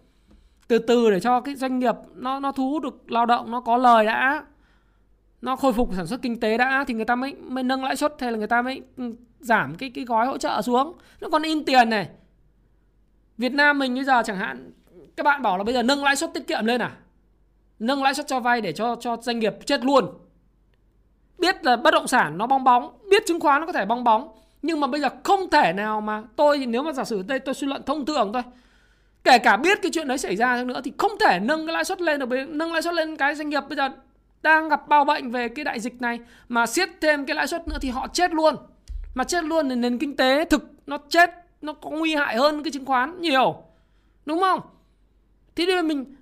Từ 0.69 0.79
từ 0.79 1.11
để 1.11 1.21
cho 1.21 1.41
cái 1.41 1.55
doanh 1.55 1.79
nghiệp 1.79 1.95
nó 2.15 2.41
nó 2.41 2.53
thu 2.53 2.71
hút 2.71 2.83
được 2.83 3.13
lao 3.13 3.27
động 3.27 3.51
nó 3.51 3.61
có 3.61 3.77
lời 3.77 4.07
đã. 4.07 4.45
Nó 5.43 5.57
khôi 5.57 5.73
phục 5.73 5.95
sản 5.97 6.07
xuất 6.07 6.23
kinh 6.23 6.41
tế 6.41 6.59
đã 6.59 6.85
thì 6.87 6.95
người 6.95 7.05
ta 7.05 7.15
mới 7.15 7.35
mới 7.35 7.65
nâng 7.65 7.85
lãi 7.85 7.97
suất 7.97 8.15
hay 8.21 8.33
là 8.33 8.39
người 8.39 8.47
ta 8.47 8.63
mới 8.63 8.83
ừ, 8.97 9.13
giảm 9.41 9.75
cái 9.75 9.91
cái 9.91 10.05
gói 10.05 10.27
hỗ 10.27 10.39
trợ 10.39 10.63
xuống. 10.63 10.93
Nó 11.21 11.29
còn 11.29 11.43
in 11.43 11.65
tiền 11.65 11.91
này. 11.91 12.09
Việt 13.39 13.53
Nam 13.53 13.79
mình 13.79 13.95
bây 13.95 14.05
giờ 14.05 14.23
chẳng 14.25 14.37
hạn, 14.37 14.73
các 15.17 15.23
bạn 15.23 15.43
bảo 15.43 15.59
là 15.59 15.65
bây 15.65 15.75
giờ 15.75 15.83
nâng 15.83 16.05
lãi 16.05 16.17
suất 16.17 16.35
tiết 16.35 16.47
kiệm 16.47 16.65
lên 16.65 16.83
à? 16.83 16.97
Nâng 17.79 18.03
lãi 18.03 18.15
suất 18.15 18.27
cho 18.27 18.41
vay 18.41 18.61
để 18.61 18.73
cho 18.73 18.97
cho 19.01 19.17
doanh 19.23 19.39
nghiệp 19.39 19.55
chết 19.67 19.85
luôn. 19.85 20.19
Biết 21.39 21.65
là 21.65 21.77
bất 21.77 21.91
động 21.91 22.07
sản 22.07 22.39
nó 22.39 22.47
bong 22.47 22.65
bóng, 22.65 22.99
biết 23.11 23.23
chứng 23.27 23.41
khoán 23.41 23.61
nó 23.61 23.67
có 23.67 23.73
thể 23.73 23.85
bong 23.85 24.05
bóng, 24.05 24.29
nhưng 24.63 24.81
mà 24.81 24.87
bây 24.87 25.01
giờ 25.01 25.09
không 25.25 25.51
thể 25.51 25.73
nào 25.73 26.01
mà 26.01 26.23
tôi 26.37 26.59
thì 26.59 26.67
nếu 26.67 26.83
mà 26.83 26.93
giả 26.93 27.05
sử 27.05 27.23
đây, 27.23 27.39
tôi 27.39 27.55
suy 27.55 27.67
luận 27.67 27.83
thông 27.87 28.07
thường 28.07 28.33
thôi, 28.33 28.43
kể 29.25 29.39
cả 29.39 29.57
biết 29.57 29.79
cái 29.83 29.91
chuyện 29.95 30.09
đấy 30.09 30.19
xảy 30.19 30.37
ra 30.37 30.65
nữa 30.65 30.81
thì 30.85 30.93
không 30.99 31.13
thể 31.21 31.41
nâng 31.41 31.67
cái 31.67 31.75
lãi 31.75 31.85
suất 31.85 32.01
lên 32.01 32.21
được. 32.21 32.29
Nâng 32.49 32.73
lãi 32.73 32.83
suất 32.83 32.95
lên 32.95 33.17
cái 33.17 33.35
doanh 33.35 33.49
nghiệp 33.49 33.63
bây 33.69 33.77
giờ 33.77 33.89
đang 34.43 34.69
gặp 34.69 34.89
bao 34.89 35.05
bệnh 35.05 35.31
về 35.31 35.49
cái 35.49 35.65
đại 35.65 35.81
dịch 35.81 36.01
này, 36.01 36.21
mà 36.49 36.67
siết 36.67 36.89
thêm 37.01 37.27
cái 37.27 37.37
lãi 37.37 37.47
suất 37.47 37.69
nữa 37.69 37.79
thì 37.81 37.89
họ 37.91 38.09
chết 38.13 38.35
luôn. 38.35 38.57
Mà 39.15 39.25
chết 39.25 39.45
luôn 39.45 39.69
thì 39.69 39.75
nền 39.75 39.99
kinh 39.99 40.17
tế 40.17 40.45
thực 40.45 40.71
nó 40.87 40.99
chết 41.09 41.31
nó 41.63 41.73
có 41.73 41.91
nguy 41.91 42.15
hại 42.15 42.37
hơn 42.37 42.63
cái 42.63 42.71
chứng 42.71 42.85
khoán 42.85 43.21
nhiều, 43.21 43.63
đúng 44.27 44.41
không? 44.41 44.61
Thế 45.57 45.67
nên 45.67 45.89
mình 45.89 46.15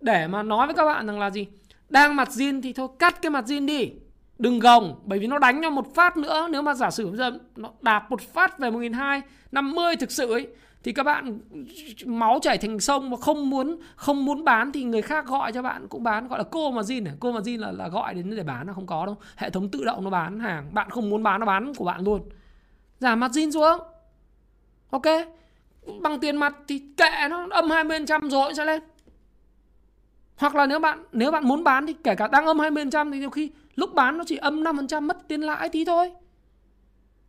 để 0.00 0.26
mà 0.26 0.42
nói 0.42 0.66
với 0.66 0.74
các 0.74 0.84
bạn 0.84 1.06
rằng 1.06 1.18
là 1.18 1.30
gì? 1.30 1.46
Đang 1.88 2.16
mặt 2.16 2.28
zin 2.28 2.62
thì 2.62 2.72
thôi, 2.72 2.88
cắt 2.98 3.22
cái 3.22 3.30
mặt 3.30 3.44
zin 3.44 3.66
đi. 3.66 3.92
Đừng 4.38 4.58
gồng, 4.58 5.00
bởi 5.04 5.18
vì 5.18 5.26
nó 5.26 5.38
đánh 5.38 5.60
nhau 5.60 5.70
một 5.70 5.94
phát 5.94 6.16
nữa. 6.16 6.48
Nếu 6.50 6.62
mà 6.62 6.74
giả 6.74 6.90
sử 6.90 7.06
bây 7.06 7.16
giờ 7.16 7.30
nó 7.56 7.70
đạp 7.80 8.10
một 8.10 8.20
phát 8.20 8.58
về 8.58 8.70
1250 8.70 9.96
thực 9.96 10.10
sự 10.10 10.32
ấy, 10.32 10.46
thì 10.82 10.92
các 10.92 11.02
bạn 11.02 11.38
máu 12.06 12.38
chảy 12.42 12.58
thành 12.58 12.80
sông 12.80 13.10
mà 13.10 13.16
không 13.16 13.50
muốn 13.50 13.78
không 13.96 14.24
muốn 14.24 14.44
bán 14.44 14.72
thì 14.72 14.84
người 14.84 15.02
khác 15.02 15.26
gọi 15.26 15.52
cho 15.52 15.62
bạn 15.62 15.88
cũng 15.88 16.02
bán. 16.02 16.28
Gọi 16.28 16.38
là 16.38 16.44
cô 16.50 16.70
mà 16.70 16.82
zin 16.82 17.08
à? 17.08 17.12
cô 17.20 17.32
mà 17.32 17.40
zin 17.40 17.60
là 17.60 17.72
là 17.72 17.88
gọi 17.88 18.14
đến 18.14 18.36
để 18.36 18.42
bán 18.42 18.66
là 18.66 18.72
không 18.72 18.86
có 18.86 19.06
đâu. 19.06 19.16
Hệ 19.36 19.50
thống 19.50 19.68
tự 19.68 19.84
động 19.84 20.04
nó 20.04 20.10
bán 20.10 20.40
hàng. 20.40 20.74
Bạn 20.74 20.90
không 20.90 21.10
muốn 21.10 21.22
bán, 21.22 21.40
nó 21.40 21.46
bán 21.46 21.74
của 21.74 21.84
bạn 21.84 22.04
luôn. 22.04 22.22
Giảm 22.98 23.20
mặt 23.20 23.30
zin 23.30 23.50
xuống 23.50 23.80
ok. 24.90 25.06
Bằng 26.00 26.20
tiền 26.20 26.36
mặt 26.36 26.56
thì 26.68 26.82
kệ 26.96 27.28
nó, 27.30 27.46
âm 27.50 27.68
20% 27.68 28.30
rồi 28.30 28.54
sẽ 28.54 28.64
lên. 28.64 28.82
Hoặc 30.36 30.54
là 30.54 30.66
nếu 30.66 30.78
bạn 30.78 31.04
nếu 31.12 31.30
bạn 31.30 31.48
muốn 31.48 31.64
bán 31.64 31.86
thì 31.86 31.94
kể 32.04 32.14
cả 32.14 32.26
đang 32.26 32.46
âm 32.46 32.58
20% 32.58 33.12
thì 33.12 33.18
nhiều 33.18 33.30
khi 33.30 33.50
lúc 33.74 33.94
bán 33.94 34.18
nó 34.18 34.24
chỉ 34.26 34.36
âm 34.36 34.64
5% 34.64 35.02
mất 35.02 35.28
tiền 35.28 35.40
lãi 35.40 35.68
tí 35.68 35.84
thôi. 35.84 36.12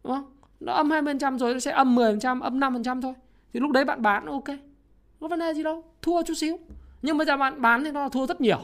Đúng 0.04 0.14
không? 0.14 0.32
Nó 0.60 0.74
âm 0.74 0.90
20% 0.90 1.38
rồi 1.38 1.54
nó 1.54 1.60
sẽ 1.60 1.72
âm 1.72 1.96
10% 1.96 2.42
âm 2.42 2.60
5% 2.60 3.02
thôi. 3.02 3.14
Thì 3.54 3.60
lúc 3.60 3.72
đấy 3.72 3.86
bạn 3.86 4.02
bán, 4.02 4.26
ok. 4.26 4.48
Có 5.20 5.28
vấn 5.28 5.40
đề 5.40 5.54
gì 5.54 5.64
đâu, 5.64 5.84
thua 6.02 6.24
chút 6.24 6.34
xíu. 6.34 6.60
Nhưng 7.02 7.18
bây 7.18 7.28
giờ 7.28 7.38
bạn 7.38 7.62
bán 7.62 7.84
thì 7.84 7.92
nó 7.92 8.10
thua 8.10 8.26
rất 8.26 8.42
nhiều. 8.42 8.60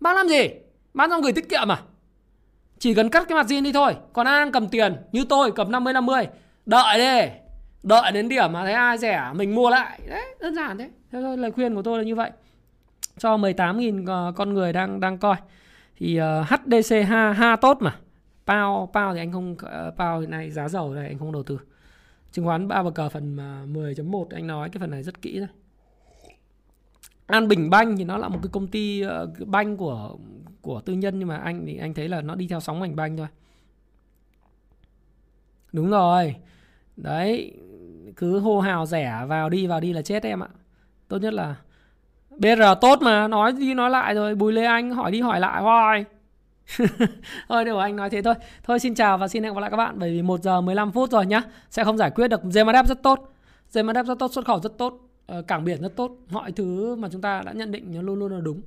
Bán 0.00 0.16
làm 0.16 0.28
gì? 0.28 0.48
Bán 0.94 1.10
xong 1.10 1.22
gửi 1.22 1.32
tiết 1.32 1.48
kiệm 1.48 1.68
mà 1.68 1.82
chỉ 2.78 2.94
cần 2.94 3.08
cắt 3.08 3.28
cái 3.28 3.36
mặt 3.36 3.46
zin 3.46 3.62
đi 3.62 3.72
thôi. 3.72 3.96
Còn 4.12 4.26
ai 4.26 4.40
đang 4.40 4.52
cầm 4.52 4.68
tiền? 4.68 4.96
Như 5.12 5.24
tôi, 5.24 5.52
cầm 5.52 5.72
50 5.72 5.92
50 5.92 6.26
đợi 6.66 6.98
đi 6.98 7.32
đợi 7.82 8.12
đến 8.12 8.28
điểm 8.28 8.52
mà 8.52 8.64
thấy 8.64 8.72
ai 8.72 8.98
rẻ 8.98 9.30
mình 9.34 9.54
mua 9.54 9.70
lại. 9.70 10.00
Đấy 10.08 10.34
đơn 10.40 10.54
giản 10.54 10.78
thế. 10.78 10.90
Thế 11.12 11.22
thôi 11.22 11.36
lời 11.36 11.50
khuyên 11.50 11.74
của 11.74 11.82
tôi 11.82 11.98
là 11.98 12.04
như 12.04 12.14
vậy. 12.14 12.30
Cho 13.18 13.36
18.000 13.36 14.06
ờ, 14.06 14.32
con 14.36 14.54
người 14.54 14.72
đang 14.72 15.00
đang 15.00 15.18
coi. 15.18 15.36
Thì 15.96 16.16
ờ, 16.16 16.40
uh, 16.40 16.46
HDC 16.46 16.94
ha 17.08 17.32
ha 17.32 17.56
tốt 17.56 17.78
mà. 17.80 17.96
Pao 18.46 18.90
Pao 18.92 19.14
thì 19.14 19.20
anh 19.20 19.32
không 19.32 19.52
uh, 19.52 19.96
Pao 19.96 20.20
hiện 20.20 20.30
nay 20.30 20.50
giá 20.50 20.68
dầu 20.68 20.94
này 20.94 21.08
anh 21.08 21.18
không 21.18 21.32
đầu 21.32 21.42
tư. 21.42 21.58
Chứng 22.32 22.44
khoán 22.44 22.68
ba 22.68 22.82
bờ 22.82 22.90
cờ 22.90 23.08
phần 23.08 23.36
10.1 23.72 24.26
anh 24.30 24.46
nói 24.46 24.68
cái 24.68 24.80
phần 24.80 24.90
này 24.90 25.02
rất 25.02 25.22
kỹ 25.22 25.38
rồi 25.38 25.48
An 27.26 27.48
Bình 27.48 27.70
Banh 27.70 27.96
thì 27.96 28.04
nó 28.04 28.16
là 28.16 28.28
một 28.28 28.38
cái 28.42 28.50
công 28.52 28.66
ty 28.66 29.04
uh, 29.04 29.48
banh 29.48 29.76
của 29.76 30.16
của 30.62 30.80
tư 30.80 30.92
nhân 30.92 31.18
nhưng 31.18 31.28
mà 31.28 31.36
anh 31.36 31.66
thì 31.66 31.76
anh 31.76 31.94
thấy 31.94 32.08
là 32.08 32.20
nó 32.20 32.34
đi 32.34 32.48
theo 32.48 32.60
sóng 32.60 32.80
ngành 32.80 32.96
banh 32.96 33.16
thôi. 33.16 33.26
Đúng 35.72 35.90
rồi. 35.90 36.36
Đấy, 36.96 37.52
cứ 38.16 38.38
hô 38.38 38.60
hào 38.60 38.86
rẻ 38.86 39.24
vào 39.28 39.48
đi 39.48 39.66
vào 39.66 39.80
đi 39.80 39.92
là 39.92 40.02
chết 40.02 40.22
em 40.22 40.42
ạ. 40.42 40.48
Tốt 41.08 41.18
nhất 41.18 41.34
là 41.34 41.56
BR 42.38 42.62
tốt 42.80 43.02
mà, 43.02 43.28
nói 43.28 43.52
đi 43.52 43.74
nói 43.74 43.90
lại 43.90 44.14
rồi, 44.14 44.34
Bùi 44.34 44.52
Lê 44.52 44.64
Anh 44.64 44.90
hỏi 44.90 45.10
đi 45.10 45.20
hỏi 45.20 45.40
lại 45.40 45.62
hoài. 45.62 46.04
thôi 47.48 47.64
được 47.64 47.78
anh 47.78 47.96
nói 47.96 48.10
thế 48.10 48.22
thôi. 48.22 48.34
Thôi 48.62 48.78
xin 48.78 48.94
chào 48.94 49.18
và 49.18 49.28
xin 49.28 49.42
hẹn 49.42 49.54
gặp 49.54 49.60
lại 49.60 49.70
các 49.70 49.76
bạn 49.76 49.94
bởi 49.98 50.10
vì 50.10 50.22
1 50.22 50.42
giờ 50.42 50.60
15 50.60 50.92
phút 50.92 51.10
rồi 51.10 51.26
nhá. 51.26 51.42
Sẽ 51.70 51.84
không 51.84 51.98
giải 51.98 52.10
quyết 52.10 52.28
được 52.28 52.42
GMDF 52.42 52.84
rất 52.84 53.02
tốt. 53.02 53.32
GMDF 53.72 54.04
rất 54.04 54.18
tốt, 54.18 54.32
xuất 54.32 54.44
khẩu 54.46 54.60
rất 54.60 54.78
tốt, 54.78 55.00
ờ, 55.26 55.42
cảng 55.42 55.64
biển 55.64 55.82
rất 55.82 55.96
tốt. 55.96 56.12
Mọi 56.30 56.52
thứ 56.52 56.96
mà 56.96 57.08
chúng 57.12 57.20
ta 57.20 57.42
đã 57.46 57.52
nhận 57.52 57.70
định 57.70 57.94
nó 57.94 58.02
luôn 58.02 58.18
luôn 58.18 58.32
là 58.32 58.40
đúng. 58.40 58.62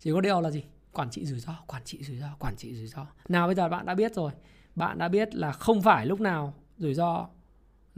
Chỉ 0.00 0.12
có 0.12 0.20
điều 0.20 0.40
là 0.40 0.50
gì? 0.50 0.64
Quản 0.92 1.10
trị 1.10 1.24
rủi 1.24 1.38
ro, 1.38 1.52
quản 1.66 1.82
trị 1.84 2.02
rủi 2.02 2.16
ro, 2.16 2.26
quản 2.38 2.56
trị 2.56 2.74
rủi 2.74 2.86
ro. 2.86 3.06
Nào 3.28 3.46
bây 3.46 3.54
giờ 3.54 3.68
bạn 3.68 3.86
đã 3.86 3.94
biết 3.94 4.14
rồi. 4.14 4.30
Bạn 4.74 4.98
đã 4.98 5.08
biết 5.08 5.34
là 5.34 5.52
không 5.52 5.82
phải 5.82 6.06
lúc 6.06 6.20
nào 6.20 6.54
rủi 6.78 6.94
ro 6.94 7.26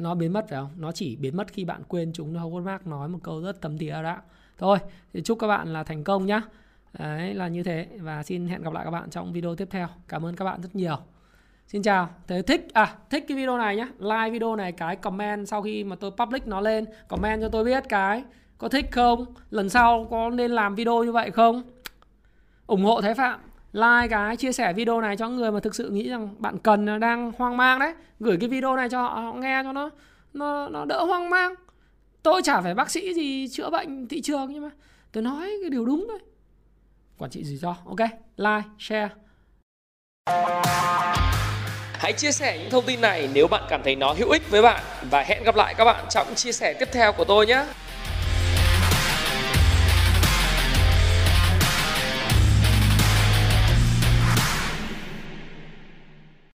nó 0.03 0.15
biến 0.15 0.33
mất 0.33 0.47
phải 0.49 0.59
không? 0.59 0.71
Nó 0.77 0.93
chỉ 0.93 1.17
biến 1.17 1.37
mất 1.37 1.53
khi 1.53 1.65
bạn 1.65 1.83
quên 1.89 2.13
chúng 2.13 2.35
thôi. 2.35 2.51
Howard 2.51 2.65
Mark 2.65 2.87
nói 2.87 3.09
một 3.09 3.19
câu 3.23 3.41
rất 3.41 3.61
tầm 3.61 3.79
tỉa 3.79 3.93
đã. 3.93 4.23
Thôi, 4.59 4.79
thì 5.13 5.23
chúc 5.23 5.39
các 5.39 5.47
bạn 5.47 5.73
là 5.73 5.85
thành 5.85 6.05
công 6.05 6.27
nhá. 6.27 6.43
Đấy 6.99 7.35
là 7.35 7.49
như 7.49 7.63
thế 7.63 7.87
và 8.01 8.23
xin 8.23 8.47
hẹn 8.47 8.63
gặp 8.63 8.73
lại 8.73 8.85
các 8.85 8.91
bạn 8.91 9.11
trong 9.11 9.33
video 9.33 9.55
tiếp 9.55 9.69
theo. 9.71 9.89
Cảm 10.09 10.27
ơn 10.27 10.37
các 10.37 10.45
bạn 10.45 10.61
rất 10.63 10.75
nhiều. 10.75 10.97
Xin 11.67 11.83
chào. 11.83 12.09
Thế 12.27 12.43
thích 12.43 12.67
à 12.73 12.95
thích 13.11 13.25
cái 13.29 13.37
video 13.37 13.59
này 13.59 13.77
nhá. 13.77 13.89
Like 13.99 14.31
video 14.31 14.57
này 14.57 14.73
cái 14.73 14.97
comment 14.97 15.49
sau 15.49 15.63
khi 15.63 15.85
mà 15.85 15.97
tôi 15.97 16.11
public 16.11 16.47
nó 16.47 16.61
lên, 16.61 16.85
comment 17.09 17.41
cho 17.41 17.49
tôi 17.49 17.65
biết 17.65 17.85
cái 17.89 18.25
có 18.59 18.69
thích 18.69 18.87
không? 18.93 19.25
Lần 19.51 19.69
sau 19.69 20.07
có 20.11 20.31
nên 20.31 20.51
làm 20.51 20.75
video 20.75 21.05
như 21.05 21.13
vậy 21.13 21.31
không? 21.31 21.63
ủng 22.67 22.85
hộ 22.85 23.01
Thái 23.01 23.15
Phạm 23.15 23.41
like 23.73 24.09
cái 24.11 24.37
chia 24.37 24.53
sẻ 24.53 24.73
video 24.73 25.01
này 25.01 25.17
cho 25.17 25.29
người 25.29 25.53
mà 25.53 25.61
thực 25.61 25.75
sự 25.75 25.91
nghĩ 25.91 26.09
rằng 26.09 26.35
bạn 26.39 26.59
cần 26.59 27.01
đang 27.01 27.33
hoang 27.39 27.57
mang 27.57 27.79
đấy. 27.79 27.95
Gửi 28.21 28.37
cái 28.41 28.49
video 28.49 28.77
này 28.77 28.89
cho 28.89 29.03
họ, 29.03 29.09
họ 29.09 29.33
nghe 29.33 29.61
cho 29.65 29.73
nó 29.73 29.91
nó 30.33 30.69
nó 30.69 30.85
đỡ 30.85 31.05
hoang 31.05 31.31
mang. 31.31 31.55
Tôi 32.23 32.43
chả 32.43 32.61
phải 32.61 32.75
bác 32.75 32.91
sĩ 32.91 33.15
gì 33.15 33.49
chữa 33.49 33.71
bệnh 33.71 34.09
thị 34.09 34.21
trường 34.23 34.53
nhưng 34.53 34.63
mà 34.63 34.71
tôi 35.13 35.23
nói 35.23 35.53
cái 35.61 35.71
điều 35.71 35.85
đúng 35.85 36.07
thôi. 36.09 36.19
Quản 37.19 37.31
trị 37.31 37.45
rủi 37.45 37.57
ro 37.57 37.77
ok. 37.87 38.11
Like 38.37 38.69
share. 38.79 39.09
Hãy 41.93 42.13
chia 42.13 42.33
sẻ 42.33 42.59
những 42.59 42.71
thông 42.71 42.85
tin 42.87 43.01
này 43.01 43.29
nếu 43.35 43.49
bạn 43.49 43.63
cảm 43.69 43.81
thấy 43.85 43.97
nó 43.97 44.13
hữu 44.13 44.31
ích 44.31 44.51
với 44.51 44.63
bạn. 44.63 44.83
Và 45.11 45.23
hẹn 45.23 45.45
gặp 45.45 45.57
lại 45.57 45.75
các 45.79 45.85
bạn 45.85 46.05
trong 46.11 46.35
chia 46.35 46.53
sẻ 46.53 46.75
tiếp 46.81 46.89
theo 46.93 47.13
của 47.13 47.25
tôi 47.25 47.47
nhé. 47.47 47.65